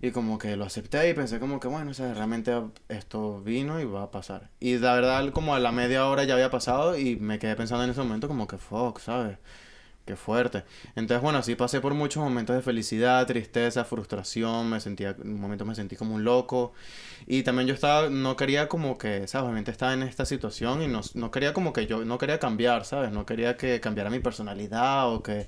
y 0.00 0.10
como 0.10 0.38
que 0.38 0.56
lo 0.56 0.64
acepté 0.64 1.10
y 1.10 1.12
pensé 1.14 1.38
como 1.38 1.60
que, 1.60 1.68
bueno, 1.68 1.90
o 1.90 1.94
sea, 1.94 2.14
realmente 2.14 2.50
esto 2.88 3.42
vino 3.42 3.78
y 3.78 3.84
va 3.84 4.04
a 4.04 4.10
pasar. 4.10 4.48
Y 4.58 4.78
la 4.78 4.94
verdad, 4.94 5.28
como 5.32 5.54
a 5.54 5.60
la 5.60 5.70
media 5.70 6.06
hora 6.06 6.24
ya 6.24 6.32
había 6.32 6.50
pasado 6.50 6.96
y 6.96 7.16
me 7.16 7.38
quedé 7.38 7.56
pensando 7.56 7.84
en 7.84 7.90
ese 7.90 8.00
momento 8.00 8.26
como 8.26 8.46
que, 8.46 8.56
fuck, 8.56 9.00
¿sabes? 9.00 9.36
Qué 10.04 10.16
fuerte. 10.16 10.64
Entonces, 10.96 11.22
bueno, 11.22 11.38
así 11.38 11.54
pasé 11.54 11.80
por 11.80 11.94
muchos 11.94 12.22
momentos 12.22 12.54
de 12.54 12.60
felicidad, 12.60 13.26
tristeza, 13.26 13.84
frustración. 13.86 14.68
Me 14.68 14.78
sentía, 14.80 15.16
en 15.18 15.32
un 15.32 15.40
momento 15.40 15.64
me 15.64 15.74
sentí 15.74 15.96
como 15.96 16.14
un 16.14 16.24
loco. 16.24 16.74
Y 17.26 17.42
también 17.42 17.66
yo 17.68 17.72
estaba, 17.72 18.10
no 18.10 18.36
quería 18.36 18.68
como 18.68 18.98
que, 18.98 19.26
¿sabes? 19.26 19.44
Obviamente 19.44 19.70
estaba 19.70 19.94
en 19.94 20.02
esta 20.02 20.26
situación 20.26 20.82
y 20.82 20.88
no, 20.88 21.00
no 21.14 21.30
quería 21.30 21.54
como 21.54 21.72
que 21.72 21.86
yo, 21.86 22.04
no 22.04 22.18
quería 22.18 22.38
cambiar, 22.38 22.84
¿sabes? 22.84 23.12
No 23.12 23.24
quería 23.24 23.56
que 23.56 23.80
cambiara 23.80 24.10
mi 24.10 24.20
personalidad 24.20 25.08
o 25.10 25.22
que 25.22 25.46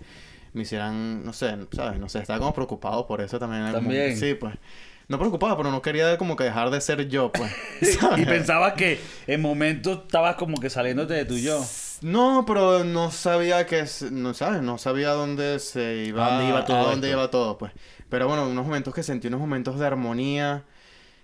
me 0.54 0.62
hicieran, 0.62 1.22
no 1.22 1.34
sé, 1.34 1.54
¿sabes? 1.72 2.00
No 2.00 2.08
sé, 2.08 2.20
estaba 2.20 2.38
como 2.38 2.54
preocupado 2.54 3.06
por 3.06 3.20
eso 3.20 3.38
también. 3.38 3.60
era 3.62 3.72
como- 3.72 3.88
También. 3.88 4.16
sí, 4.16 4.32
pues. 4.34 4.54
No 5.08 5.18
preocupado, 5.18 5.56
pero 5.58 5.70
no 5.70 5.82
quería 5.82 6.16
como 6.18 6.34
que 6.34 6.44
dejar 6.44 6.70
de 6.70 6.80
ser 6.80 7.06
yo, 7.08 7.30
pues. 7.30 7.52
Y 7.82 7.84
¿sabes? 7.86 8.26
pensabas 8.26 8.72
que 8.72 8.98
en 9.26 9.42
momentos 9.42 10.00
estabas 10.06 10.36
como 10.36 10.56
que 10.58 10.70
saliéndote 10.70 11.12
de 11.12 11.24
tu 11.26 11.36
yo. 11.36 11.62
No, 12.02 12.44
pero 12.47 12.85
no 12.85 13.10
sabía 13.10 13.66
que, 13.66 13.85
no 14.10 14.35
sabes, 14.35 14.62
no 14.62 14.78
sabía 14.78 15.10
dónde 15.10 15.59
se 15.59 16.05
iba, 16.06 16.24
¿A 16.24 16.28
dónde 16.31 16.44
iba 16.44 16.64
todo 16.64 16.77
a 16.78 16.82
dónde 16.90 17.06
esto? 17.06 17.10
iba 17.10 17.31
todo, 17.31 17.59
pues. 17.59 17.73
Pero 18.10 18.28
bueno, 18.28 18.47
unos 18.48 18.64
momentos 18.66 18.94
que 18.94 19.02
sentí, 19.02 19.28
unos 19.28 19.40
momentos 19.40 19.78
de 19.78 19.86
armonía, 19.86 20.64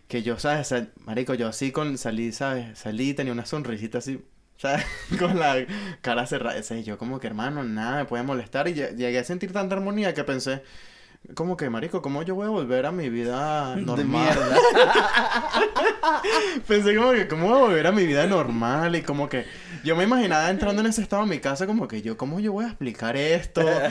que 0.09 0.23
yo, 0.23 0.39
sabes, 0.39 0.69
Sal- 0.69 0.93
marico, 1.07 1.35
yo 1.35 1.49
así 1.49 1.73
con, 1.73 1.97
salí, 1.99 2.33
sabes, 2.33 2.79
salí, 2.79 3.15
tenía 3.15 3.33
una 3.33 3.47
sonrisita 3.47 3.99
así, 3.99 4.23
sabes, 4.59 4.85
con 5.19 5.39
la 5.39 5.65
cara 6.03 6.27
cerrada, 6.27 6.59
y 6.77 6.83
yo 6.85 6.99
como 6.99 7.21
que, 7.21 7.27
hermano, 7.29 7.63
nada 7.65 7.97
me 7.99 8.05
puede 8.07 8.23
molestar, 8.25 8.69
y 8.69 8.75
lle- 8.75 8.97
llegué 8.97 9.19
a 9.21 9.25
sentir 9.25 9.53
tanta 9.53 9.75
armonía 9.77 10.13
que 10.15 10.25
pensé, 10.25 10.63
como 11.35 11.57
que, 11.57 11.69
marico, 11.71 12.03
¿cómo 12.03 12.23
yo 12.23 12.35
voy 12.37 12.47
a 12.47 12.51
volver 12.51 12.87
a 12.87 12.93
mi 12.93 13.09
vida 13.11 13.75
De 13.77 13.83
normal? 13.83 14.05
mierda. 14.05 14.59
Pensé 16.69 16.95
como 16.97 17.13
que, 17.13 17.29
¿cómo 17.29 17.49
voy 17.49 17.59
a 17.59 17.63
volver 17.63 17.87
a 17.87 17.93
mi 17.93 18.07
vida 18.07 18.27
normal? 18.27 18.97
Y 18.97 19.03
como 19.03 19.29
que 19.29 19.45
yo 19.83 19.97
me 19.97 20.05
imaginaba 20.05 20.51
entrando 20.51 20.81
en 20.83 20.89
ese 20.89 21.03
estado 21.03 21.23
en 21.25 21.29
mi 21.31 21.41
casa, 21.41 21.67
como 21.67 21.89
que 21.89 22.03
yo, 22.03 22.17
¿cómo 22.17 22.41
yo 22.41 22.53
voy 22.53 22.65
a 22.65 22.69
explicar 22.69 23.17
esto? 23.17 23.85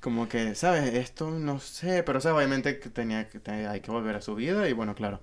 Como 0.00 0.28
que, 0.28 0.54
¿sabes? 0.54 0.94
Esto 0.94 1.30
no 1.30 1.60
sé, 1.60 2.02
pero, 2.04 2.20
¿sabes? 2.20 2.36
Obviamente 2.38 2.78
que 2.80 2.90
tenía 2.90 3.28
que, 3.28 3.40
te- 3.40 3.66
hay 3.68 3.80
que 3.80 3.90
volver 3.90 4.16
a 4.16 4.22
su 4.22 4.34
vida 4.36 4.68
y 4.68 4.72
bueno, 4.72 4.94
claro. 4.94 5.22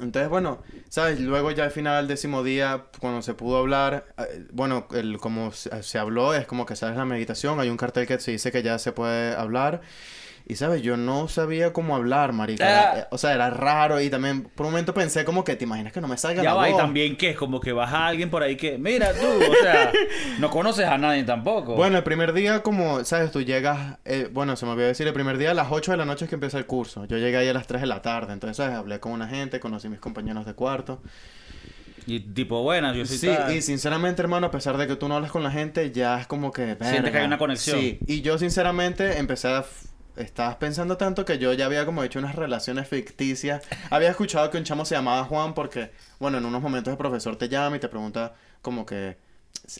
Entonces, 0.00 0.28
bueno, 0.28 0.62
¿sabes? 0.88 1.18
Luego 1.20 1.50
ya 1.50 1.64
al 1.64 1.70
final 1.72 1.96
del 2.06 2.08
décimo 2.08 2.44
día, 2.44 2.86
cuando 3.00 3.22
se 3.22 3.34
pudo 3.34 3.58
hablar, 3.58 4.06
eh, 4.18 4.46
bueno, 4.52 4.86
el, 4.92 5.18
como 5.18 5.50
se, 5.52 5.82
se 5.82 5.98
habló, 5.98 6.34
es 6.34 6.46
como 6.46 6.66
que, 6.66 6.76
¿sabes? 6.76 6.96
La 6.96 7.04
meditación, 7.04 7.58
hay 7.58 7.68
un 7.70 7.76
cartel 7.76 8.06
que 8.06 8.20
se 8.20 8.30
dice 8.30 8.52
que 8.52 8.62
ya 8.62 8.78
se 8.78 8.92
puede 8.92 9.34
hablar. 9.34 9.80
Y, 10.50 10.56
¿sabes? 10.56 10.80
Yo 10.80 10.96
no 10.96 11.28
sabía 11.28 11.74
cómo 11.74 11.94
hablar, 11.94 12.32
marica. 12.32 12.64
Ah. 12.92 12.98
Eh, 13.00 13.04
O 13.10 13.18
sea, 13.18 13.34
era 13.34 13.50
raro 13.50 14.00
y 14.00 14.08
también 14.08 14.44
por 14.44 14.64
un 14.64 14.72
momento 14.72 14.94
pensé 14.94 15.24
como 15.26 15.44
que, 15.44 15.56
¿te 15.56 15.64
imaginas 15.64 15.92
que 15.92 16.00
no 16.00 16.08
me 16.08 16.16
salga 16.16 16.42
Ya 16.42 16.50
la 16.50 16.54
va, 16.54 16.68
y 16.70 16.72
voz? 16.72 16.80
también 16.80 17.16
que 17.16 17.30
es 17.30 17.36
como 17.36 17.60
que 17.60 17.72
vas 17.72 17.92
a 17.92 18.06
alguien 18.06 18.30
por 18.30 18.42
ahí 18.42 18.56
que, 18.56 18.78
mira 18.78 19.12
tú, 19.12 19.26
o 19.26 19.54
sea, 19.62 19.92
no 20.38 20.48
conoces 20.48 20.86
a 20.86 20.96
nadie 20.96 21.22
tampoco. 21.24 21.74
Bueno, 21.74 21.98
el 21.98 22.02
primer 22.02 22.32
día, 22.32 22.62
como, 22.62 23.04
¿sabes? 23.04 23.30
Tú 23.30 23.42
llegas, 23.42 23.98
eh, 24.06 24.30
bueno, 24.32 24.56
se 24.56 24.64
me 24.64 24.72
olvidó 24.72 24.88
decir, 24.88 25.06
el 25.06 25.12
primer 25.12 25.36
día 25.36 25.50
a 25.50 25.54
las 25.54 25.68
8 25.70 25.90
de 25.90 25.96
la 25.98 26.06
noche 26.06 26.24
es 26.24 26.28
que 26.30 26.36
empieza 26.36 26.56
el 26.56 26.64
curso. 26.64 27.04
Yo 27.04 27.18
llegué 27.18 27.36
ahí 27.36 27.48
a 27.48 27.52
las 27.52 27.66
3 27.66 27.82
de 27.82 27.86
la 27.86 28.00
tarde, 28.00 28.32
entonces, 28.32 28.56
¿sabes? 28.56 28.74
Hablé 28.74 29.00
con 29.00 29.12
una 29.12 29.28
gente, 29.28 29.60
conocí 29.60 29.88
a 29.88 29.90
mis 29.90 30.00
compañeros 30.00 30.46
de 30.46 30.54
cuarto. 30.54 31.02
Y 32.06 32.20
tipo, 32.20 32.62
buenas, 32.62 32.96
yo 32.96 33.04
Sí, 33.04 33.26
tal. 33.26 33.54
y 33.54 33.60
sinceramente, 33.60 34.22
hermano, 34.22 34.46
a 34.46 34.50
pesar 34.50 34.78
de 34.78 34.86
que 34.86 34.96
tú 34.96 35.08
no 35.08 35.16
hablas 35.16 35.30
con 35.30 35.42
la 35.42 35.50
gente, 35.50 35.90
ya 35.92 36.18
es 36.18 36.26
como 36.26 36.52
que... 36.52 36.74
Sientes 36.80 37.12
que 37.12 37.18
hay 37.18 37.26
una 37.26 37.36
conexión. 37.36 37.78
Sí, 37.78 37.98
y 38.06 38.22
yo 38.22 38.38
sinceramente 38.38 39.18
empecé 39.18 39.48
a... 39.48 39.62
Estabas 40.18 40.56
pensando 40.56 40.96
tanto 40.96 41.24
que 41.24 41.38
yo 41.38 41.52
ya 41.52 41.66
había 41.66 41.86
como 41.86 42.02
hecho 42.02 42.18
unas 42.18 42.34
relaciones 42.34 42.88
ficticias. 42.88 43.62
Había 43.90 44.10
escuchado 44.10 44.50
que 44.50 44.58
un 44.58 44.64
chamo 44.64 44.84
se 44.84 44.96
llamaba 44.96 45.24
Juan 45.24 45.54
porque, 45.54 45.92
bueno, 46.18 46.38
en 46.38 46.44
unos 46.44 46.60
momentos 46.60 46.90
el 46.90 46.98
profesor 46.98 47.36
te 47.36 47.48
llama 47.48 47.76
y 47.76 47.80
te 47.80 47.88
pregunta 47.88 48.34
como 48.60 48.84
que 48.84 49.16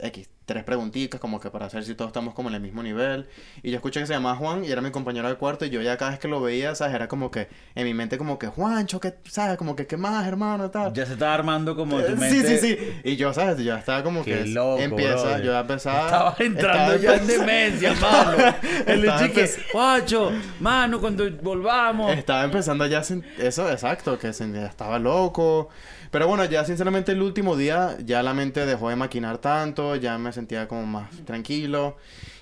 X, 0.03 0.29
tres 0.45 0.65
preguntitas 0.65 1.19
como 1.21 1.41
que 1.41 1.51
para 1.51 1.69
saber 1.71 1.85
si 1.85 1.95
todos 1.95 2.11
estamos 2.11 2.35
como 2.35 2.49
en 2.51 2.55
el 2.57 2.61
mismo 2.61 2.83
nivel. 2.83 3.27
Y 3.63 3.71
yo 3.71 3.77
escuché 3.77 4.01
que 4.01 4.07
se 4.07 4.13
llamaba 4.15 4.37
Juan 4.37 4.65
y 4.65 4.71
era 4.71 4.81
mi 4.83 4.91
compañero 4.91 5.29
de 5.29 5.37
cuarto 5.37 5.65
y 5.65 5.71
yo 5.71 5.81
ya 5.81 5.97
cada 5.97 6.11
vez 6.11 6.21
que 6.21 6.29
lo 6.29 6.41
veía, 6.41 6.75
¿sabes? 6.75 6.95
Era 6.95 7.09
como 7.09 7.31
que 7.31 7.49
en 7.75 7.85
mi 7.85 7.95
mente 7.95 8.19
como 8.19 8.39
que 8.39 8.47
Juancho, 8.49 9.01
¿qué, 9.01 9.15
¿sabes? 9.29 9.57
Como 9.57 9.75
que, 9.77 9.87
¿qué 9.87 9.97
más, 9.97 10.27
hermano? 10.27 10.71
Tal. 10.71 10.93
Ya 10.93 11.07
se 11.07 11.15
está 11.15 11.33
armando 11.35 11.75
como 11.75 11.99
tu 12.01 12.13
Eh, 12.13 12.17
mente. 12.17 12.59
Sí, 12.59 12.59
sí, 12.59 12.77
sí. 12.77 13.01
Y 13.05 13.17
yo, 13.17 13.33
¿sabes? 13.33 13.59
Yo 13.65 13.75
estaba 13.77 14.03
como 14.03 14.23
Qué 14.25 14.43
que 14.43 14.47
loco, 14.47 14.79
empieza, 14.83 15.23
brother. 15.23 15.43
yo 15.43 15.53
ya 15.53 15.61
empezaba... 15.61 16.05
Estaba 16.07 16.37
entrando 16.39 16.95
estaba 16.95 17.17
ya 17.17 17.23
en 17.23 17.27
demencia, 17.27 17.93
mano. 17.95 18.39
El 18.87 19.01
Estaba 19.05 19.27
chique, 19.27 19.51
guacho, 19.73 20.33
mano, 20.61 21.01
cuando 21.01 21.31
volvamos. 21.43 22.13
Estaba 22.17 22.45
empezando 22.45 22.87
ya, 22.87 23.01
sen- 23.03 23.25
eso, 23.39 23.71
exacto, 23.71 24.19
que 24.19 24.33
ya 24.33 24.67
estaba 24.67 24.99
loco. 24.99 25.69
Pero 26.11 26.27
bueno, 26.27 26.45
ya 26.47 26.65
sinceramente 26.65 27.13
el 27.13 27.23
último 27.23 27.57
día 27.57 27.97
ya 28.05 28.23
la 28.23 28.33
mente 28.33 28.65
dejó 28.65 28.89
de 28.89 28.97
maquinar 28.97 29.39
tanto, 29.39 29.95
ya 29.97 30.17
me 30.19 30.33
sentía 30.33 30.67
como 30.67 30.87
más 30.87 31.11
tranquilo. 31.27 31.97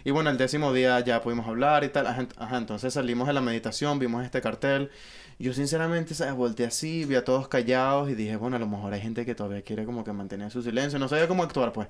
Y 0.05 0.13
bueno, 0.13 0.31
el 0.31 0.39
décimo 0.39 0.73
día 0.73 1.01
ya 1.01 1.21
pudimos 1.21 1.47
hablar 1.49 1.83
y 1.83 1.89
tal. 1.89 2.29
Entonces 2.53 2.95
salimos 2.95 3.27
de 3.27 3.33
la 3.33 3.41
meditación, 3.41 3.99
vimos 3.99 4.25
este 4.25 4.41
cartel. 4.41 4.91
Yo 5.39 5.53
sinceramente, 5.53 6.15
¿sabes? 6.15 6.33
Volteé 6.33 6.67
así, 6.67 7.05
vi 7.05 7.15
a 7.15 7.23
todos 7.23 7.47
callados 7.47 8.09
y 8.09 8.15
dije, 8.15 8.37
bueno, 8.37 8.57
a 8.57 8.59
lo 8.59 8.67
mejor 8.67 8.95
hay 8.95 9.03
gente 9.03 9.27
que 9.27 9.35
todavía 9.35 9.61
quiere 9.61 9.85
como 9.85 10.03
que 10.03 10.11
mantener 10.13 10.51
su 10.51 10.63
silencio. 10.63 10.99
No 10.99 11.09
sabía 11.09 11.29
cómo 11.29 11.43
actuar, 11.43 11.73
pues. 11.73 11.89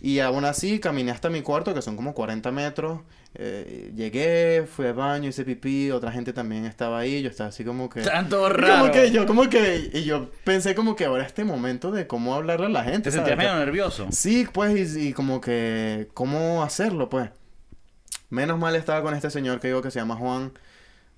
Y 0.00 0.20
aún 0.20 0.44
así 0.44 0.78
caminé 0.78 1.10
hasta 1.10 1.28
mi 1.28 1.42
cuarto, 1.42 1.74
que 1.74 1.82
son 1.82 1.96
como 1.96 2.14
40 2.14 2.52
metros. 2.52 3.00
Eh, 3.34 3.90
llegué, 3.96 4.64
fui 4.70 4.86
al 4.86 4.94
baño, 4.94 5.28
hice 5.28 5.44
pipí, 5.44 5.90
otra 5.90 6.12
gente 6.12 6.32
también 6.32 6.66
estaba 6.66 7.00
ahí. 7.00 7.20
Yo 7.20 7.30
estaba 7.30 7.48
así 7.48 7.64
como 7.64 7.90
que... 7.90 8.02
Tanto 8.02 8.48
raro. 8.48 8.82
Como 8.82 8.92
que 8.92 9.10
yo, 9.10 9.26
como 9.26 9.50
que, 9.50 9.90
y 9.92 10.04
yo 10.04 10.30
pensé 10.44 10.76
como 10.76 10.94
que 10.94 11.06
ahora 11.06 11.24
este 11.24 11.42
momento 11.42 11.90
de 11.90 12.06
cómo 12.06 12.36
hablarle 12.36 12.66
a 12.66 12.68
la 12.68 12.84
gente. 12.84 13.10
Te 13.10 13.10
¿sabes? 13.10 13.26
sentías 13.26 13.38
medio 13.38 13.58
nervioso. 13.58 14.06
Sí, 14.12 14.46
pues, 14.52 14.94
y, 14.96 15.08
y 15.08 15.12
como 15.12 15.40
que, 15.40 16.08
cómo 16.14 16.62
hacerlo, 16.62 17.08
pues. 17.08 17.30
Menos 18.30 18.56
mal 18.56 18.76
estaba 18.76 19.02
con 19.02 19.14
este 19.14 19.30
señor 19.30 19.58
que 19.58 19.66
digo 19.66 19.82
que 19.82 19.90
se 19.90 19.98
llama 19.98 20.14
Juan. 20.14 20.52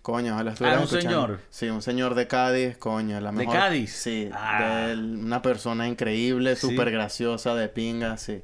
Coño, 0.06 0.34
ojalá 0.34 0.52
estuvieras 0.52 0.78
Ah, 0.78 0.82
un 0.82 0.84
escuchando. 0.84 1.20
señor. 1.26 1.40
Sí, 1.50 1.68
un 1.68 1.82
señor 1.82 2.14
de 2.14 2.28
Cádiz, 2.28 2.76
coño, 2.76 3.20
la 3.20 3.32
¿De 3.32 3.38
mejor. 3.38 3.56
Cádiz? 3.56 3.90
Sí, 3.92 4.30
Ah. 4.32 4.84
de 4.86 4.92
él, 4.92 5.16
una 5.20 5.42
persona 5.42 5.88
increíble, 5.88 6.54
Sí. 6.54 6.68
súper 6.68 6.92
graciosa, 6.92 7.56
de 7.56 7.68
pinga, 7.68 8.16
sí. 8.16 8.40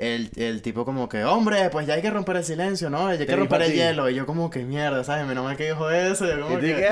El, 0.00 0.30
el 0.36 0.62
tipo 0.62 0.84
como 0.84 1.08
que, 1.08 1.24
hombre, 1.24 1.68
pues 1.70 1.86
ya 1.86 1.94
hay 1.94 2.02
que 2.02 2.10
romper 2.10 2.36
el 2.36 2.44
silencio, 2.44 2.88
¿no? 2.90 3.12
Ya 3.12 3.20
hay 3.20 3.26
que 3.26 3.36
romper 3.36 3.62
el 3.62 3.72
hielo. 3.72 4.08
Y 4.08 4.14
yo 4.14 4.26
como 4.26 4.48
que 4.50 4.64
mierda, 4.64 5.04
¿sabes? 5.04 5.26
Menos 5.26 5.44
mal 5.44 5.56
que 5.56 5.66
dijo 5.66 5.90
eso. 5.90 6.26
Yo 6.26 6.40
como 6.40 6.56
Y 6.58 6.60
que... 6.60 6.66
dije, 6.68 6.88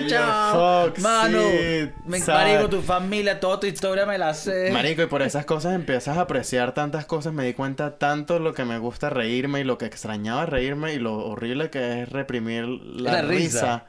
y 0.00 0.02
fuck, 0.10 0.98
mano, 0.98 1.38
sí, 1.40 1.90
me 2.06 2.18
marico, 2.20 2.68
tu 2.68 2.82
familia, 2.82 3.40
toda 3.40 3.60
tu 3.60 3.66
historia 3.66 4.04
me 4.06 4.18
la 4.18 4.34
sé. 4.34 4.70
Marico, 4.72 5.02
y 5.02 5.06
por 5.06 5.22
esas 5.22 5.44
cosas 5.46 5.74
empiezas 5.74 6.18
a 6.18 6.22
apreciar 6.22 6.74
tantas 6.74 7.06
cosas. 7.06 7.32
Me 7.32 7.44
di 7.44 7.54
cuenta 7.54 7.98
tanto 7.98 8.38
lo 8.38 8.52
que 8.54 8.64
me 8.64 8.78
gusta 8.78 9.10
reírme 9.10 9.60
y 9.60 9.64
lo 9.64 9.78
que 9.78 9.86
extrañaba 9.86 10.46
reírme 10.46 10.92
y 10.94 10.98
lo 10.98 11.16
horrible 11.26 11.70
que 11.70 12.02
es 12.02 12.08
reprimir 12.08 12.64
la, 12.66 13.12
La 13.12 13.22
risa. 13.22 13.60
risa. 13.60 13.84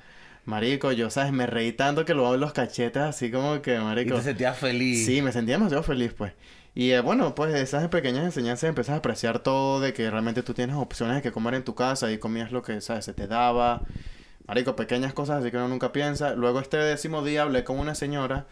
Marico, 0.45 0.91
yo, 0.91 1.09
¿sabes? 1.11 1.31
Me 1.31 1.45
reí 1.45 1.71
tanto 1.71 2.03
que 2.03 2.13
lo 2.15 2.25
hago 2.25 2.35
en 2.35 2.41
los 2.41 2.51
cachetes 2.53 3.01
así 3.03 3.29
como 3.29 3.61
que, 3.61 3.75
y 3.75 3.79
marico. 3.79 4.15
te 4.15 4.23
sentías 4.23 4.57
feliz. 4.57 5.05
Sí, 5.05 5.21
me 5.21 5.31
sentía 5.31 5.55
demasiado 5.55 5.83
feliz, 5.83 6.13
pues. 6.17 6.33
Y 6.73 6.91
eh, 6.91 7.01
bueno, 7.01 7.35
pues 7.35 7.53
esas 7.53 7.87
pequeñas 7.89 8.23
enseñanzas 8.23 8.69
empiezas 8.69 8.93
a 8.93 8.97
apreciar 8.99 9.39
todo, 9.39 9.79
de 9.81 9.93
que 9.93 10.09
realmente 10.09 10.41
tú 10.43 10.53
tienes 10.53 10.75
opciones 10.77 11.17
de 11.17 11.21
que 11.21 11.31
comer 11.31 11.55
en 11.55 11.63
tu 11.63 11.75
casa 11.75 12.11
y 12.11 12.17
comías 12.17 12.51
lo 12.51 12.61
que, 12.61 12.79
¿sabes? 12.81 13.05
Se 13.05 13.13
te 13.13 13.27
daba. 13.27 13.81
Marico, 14.47 14.75
pequeñas 14.75 15.13
cosas 15.13 15.41
así 15.41 15.51
que 15.51 15.57
uno 15.57 15.67
nunca 15.67 15.91
piensa. 15.91 16.33
Luego 16.33 16.59
este 16.59 16.77
décimo 16.77 17.23
día 17.23 17.43
hablé 17.43 17.63
con 17.63 17.77
una 17.77 17.93
señora 17.95 18.47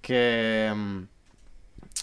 que 0.00 0.72
mm, 0.74 1.02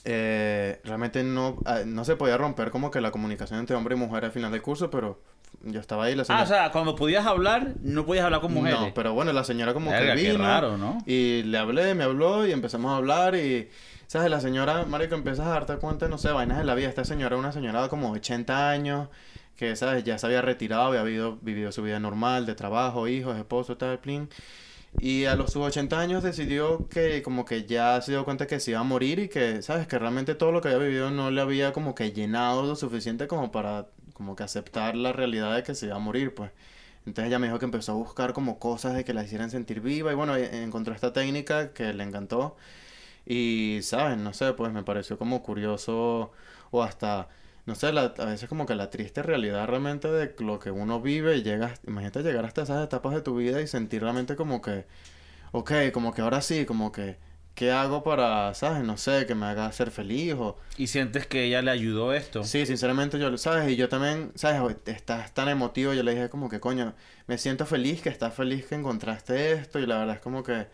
eh, 0.05 0.81
realmente 0.83 1.23
no, 1.23 1.57
ah, 1.65 1.79
no 1.85 2.03
se 2.03 2.15
podía 2.17 2.37
romper 2.37 2.69
como 2.69 2.91
que 2.91 2.99
la 2.99 3.11
comunicación 3.11 3.59
entre 3.59 3.75
hombre 3.75 3.95
y 3.95 3.99
mujer 3.99 4.25
al 4.25 4.31
final 4.31 4.51
del 4.51 4.61
curso, 4.61 4.89
pero 4.89 5.21
yo 5.61 5.79
estaba 5.79 6.05
ahí, 6.05 6.15
la 6.15 6.23
Ah, 6.23 6.25
señora... 6.25 6.43
o 6.43 6.47
sea, 6.47 6.71
cuando 6.71 6.95
podías 6.95 7.25
hablar, 7.25 7.73
no 7.81 8.05
podías 8.05 8.25
hablar 8.25 8.41
con 8.41 8.53
mujeres. 8.53 8.79
No, 8.79 8.93
pero 8.93 9.13
bueno, 9.13 9.31
la 9.31 9.43
señora 9.45 9.73
como 9.73 9.91
Verga, 9.91 10.15
que 10.15 10.21
qué 10.21 10.31
vino 10.31 10.43
raro, 10.43 10.77
¿no? 10.77 10.97
y 11.05 11.43
le 11.43 11.57
hablé, 11.57 11.93
me 11.95 12.03
habló 12.03 12.45
y 12.45 12.51
empezamos 12.51 12.91
a 12.91 12.97
hablar 12.97 13.35
y, 13.35 13.69
¿sabes? 14.07 14.29
La 14.29 14.39
señora, 14.41 14.85
marico, 14.85 15.15
empiezas 15.15 15.47
a 15.47 15.49
darte 15.51 15.77
cuenta, 15.77 16.07
no 16.07 16.17
sé, 16.17 16.31
vainas 16.31 16.57
de 16.59 16.63
la 16.63 16.75
vida. 16.75 16.89
Esta 16.89 17.05
señora, 17.05 17.37
una 17.37 17.51
señora 17.51 17.83
de 17.83 17.89
como 17.89 18.11
80 18.11 18.69
años, 18.69 19.09
que, 19.55 19.75
¿sabes? 19.75 20.03
Ya 20.03 20.17
se 20.17 20.25
había 20.27 20.41
retirado, 20.41 20.83
había 20.97 21.03
vivido, 21.41 21.71
su 21.71 21.83
vida 21.83 21.99
normal, 21.99 22.45
de 22.45 22.55
trabajo, 22.55 23.07
hijos, 23.07 23.37
esposo, 23.37 23.77
tal, 23.77 23.99
plin. 23.99 24.29
Y 24.99 25.25
a 25.25 25.35
los 25.35 25.51
sus 25.51 25.63
80 25.63 25.99
años 25.99 26.23
decidió 26.23 26.87
que 26.89 27.23
como 27.23 27.45
que 27.45 27.65
ya 27.65 28.01
se 28.01 28.11
dio 28.11 28.25
cuenta 28.25 28.47
que 28.47 28.59
se 28.59 28.71
iba 28.71 28.79
a 28.81 28.83
morir 28.83 29.19
y 29.19 29.29
que, 29.29 29.61
¿sabes? 29.63 29.87
Que 29.87 29.99
realmente 29.99 30.35
todo 30.35 30.51
lo 30.51 30.61
que 30.61 30.69
había 30.69 30.79
vivido 30.87 31.11
no 31.11 31.31
le 31.31 31.41
había 31.41 31.73
como 31.73 31.95
que 31.95 32.11
llenado 32.13 32.63
lo 32.63 32.75
suficiente 32.75 33.27
como 33.27 33.51
para 33.51 33.87
como 34.13 34.35
que 34.35 34.43
aceptar 34.43 34.95
la 34.95 35.13
realidad 35.13 35.55
de 35.55 35.63
que 35.63 35.75
se 35.75 35.87
iba 35.87 35.95
a 35.95 35.99
morir, 35.99 36.33
pues. 36.35 36.51
Entonces 37.05 37.25
ella 37.29 37.39
me 37.39 37.47
dijo 37.47 37.59
que 37.59 37.65
empezó 37.65 37.93
a 37.93 37.95
buscar 37.95 38.33
como 38.33 38.59
cosas 38.59 38.93
de 38.95 39.03
que 39.03 39.13
la 39.13 39.23
hicieran 39.23 39.49
sentir 39.51 39.81
viva 39.81 40.11
y 40.11 40.15
bueno, 40.15 40.35
e- 40.37 40.63
encontró 40.63 40.93
esta 40.93 41.11
técnica 41.13 41.73
que 41.73 41.93
le 41.93 42.03
encantó 42.03 42.55
y, 43.25 43.79
¿sabes? 43.83 44.17
No 44.17 44.33
sé, 44.33 44.53
pues 44.53 44.71
me 44.73 44.83
pareció 44.83 45.17
como 45.17 45.43
curioso 45.43 46.31
o 46.71 46.83
hasta, 46.83 47.29
no 47.65 47.75
sé, 47.75 47.91
la- 47.93 48.13
a 48.17 48.25
veces 48.25 48.49
como 48.49 48.65
que 48.65 48.75
la 48.75 48.89
triste 48.89 49.23
realidad 49.23 49.67
realmente 49.67 50.09
de 50.11 50.35
lo 50.39 50.59
que 50.59 50.71
uno 50.71 51.01
vive 51.01 51.37
y 51.37 51.43
llegas, 51.43 51.79
imagínate 51.87 52.23
llegar 52.23 52.45
hasta 52.45 52.63
esas 52.63 52.83
etapas 52.83 53.13
de 53.13 53.21
tu 53.21 53.35
vida 53.35 53.61
y 53.61 53.67
sentir 53.67 54.01
realmente 54.01 54.35
como 54.35 54.61
que, 54.61 54.85
ok, 55.51 55.71
como 55.93 56.13
que 56.13 56.21
ahora 56.21 56.41
sí, 56.41 56.65
como 56.65 56.91
que, 56.91 57.17
¿qué 57.55 57.71
hago 57.71 58.03
para, 58.03 58.53
¿sabes? 58.55 58.83
No 58.83 58.97
sé, 58.97 59.25
que 59.27 59.35
me 59.35 59.45
haga 59.45 59.71
ser 59.71 59.91
feliz 59.91 60.33
o... 60.37 60.57
Y 60.77 60.87
sientes 60.87 61.27
que 61.27 61.43
ella 61.45 61.61
le 61.61 61.71
ayudó 61.71 62.13
esto. 62.13 62.43
Sí, 62.43 62.65
sinceramente 62.65 63.19
yo, 63.19 63.37
¿sabes? 63.37 63.69
Y 63.71 63.75
yo 63.75 63.89
también, 63.89 64.31
¿sabes? 64.35 64.75
Estás 64.85 65.33
tan 65.33 65.49
emotivo, 65.49 65.93
yo 65.93 66.03
le 66.03 66.13
dije 66.15 66.29
como 66.29 66.49
que, 66.49 66.59
coño, 66.59 66.93
me 67.27 67.37
siento 67.37 67.65
feliz, 67.65 68.01
que 68.01 68.09
estás 68.09 68.33
feliz 68.33 68.65
que 68.65 68.75
encontraste 68.75 69.53
esto 69.53 69.79
y 69.79 69.85
la 69.85 69.99
verdad 69.99 70.15
es 70.15 70.21
como 70.21 70.43
que... 70.43 70.67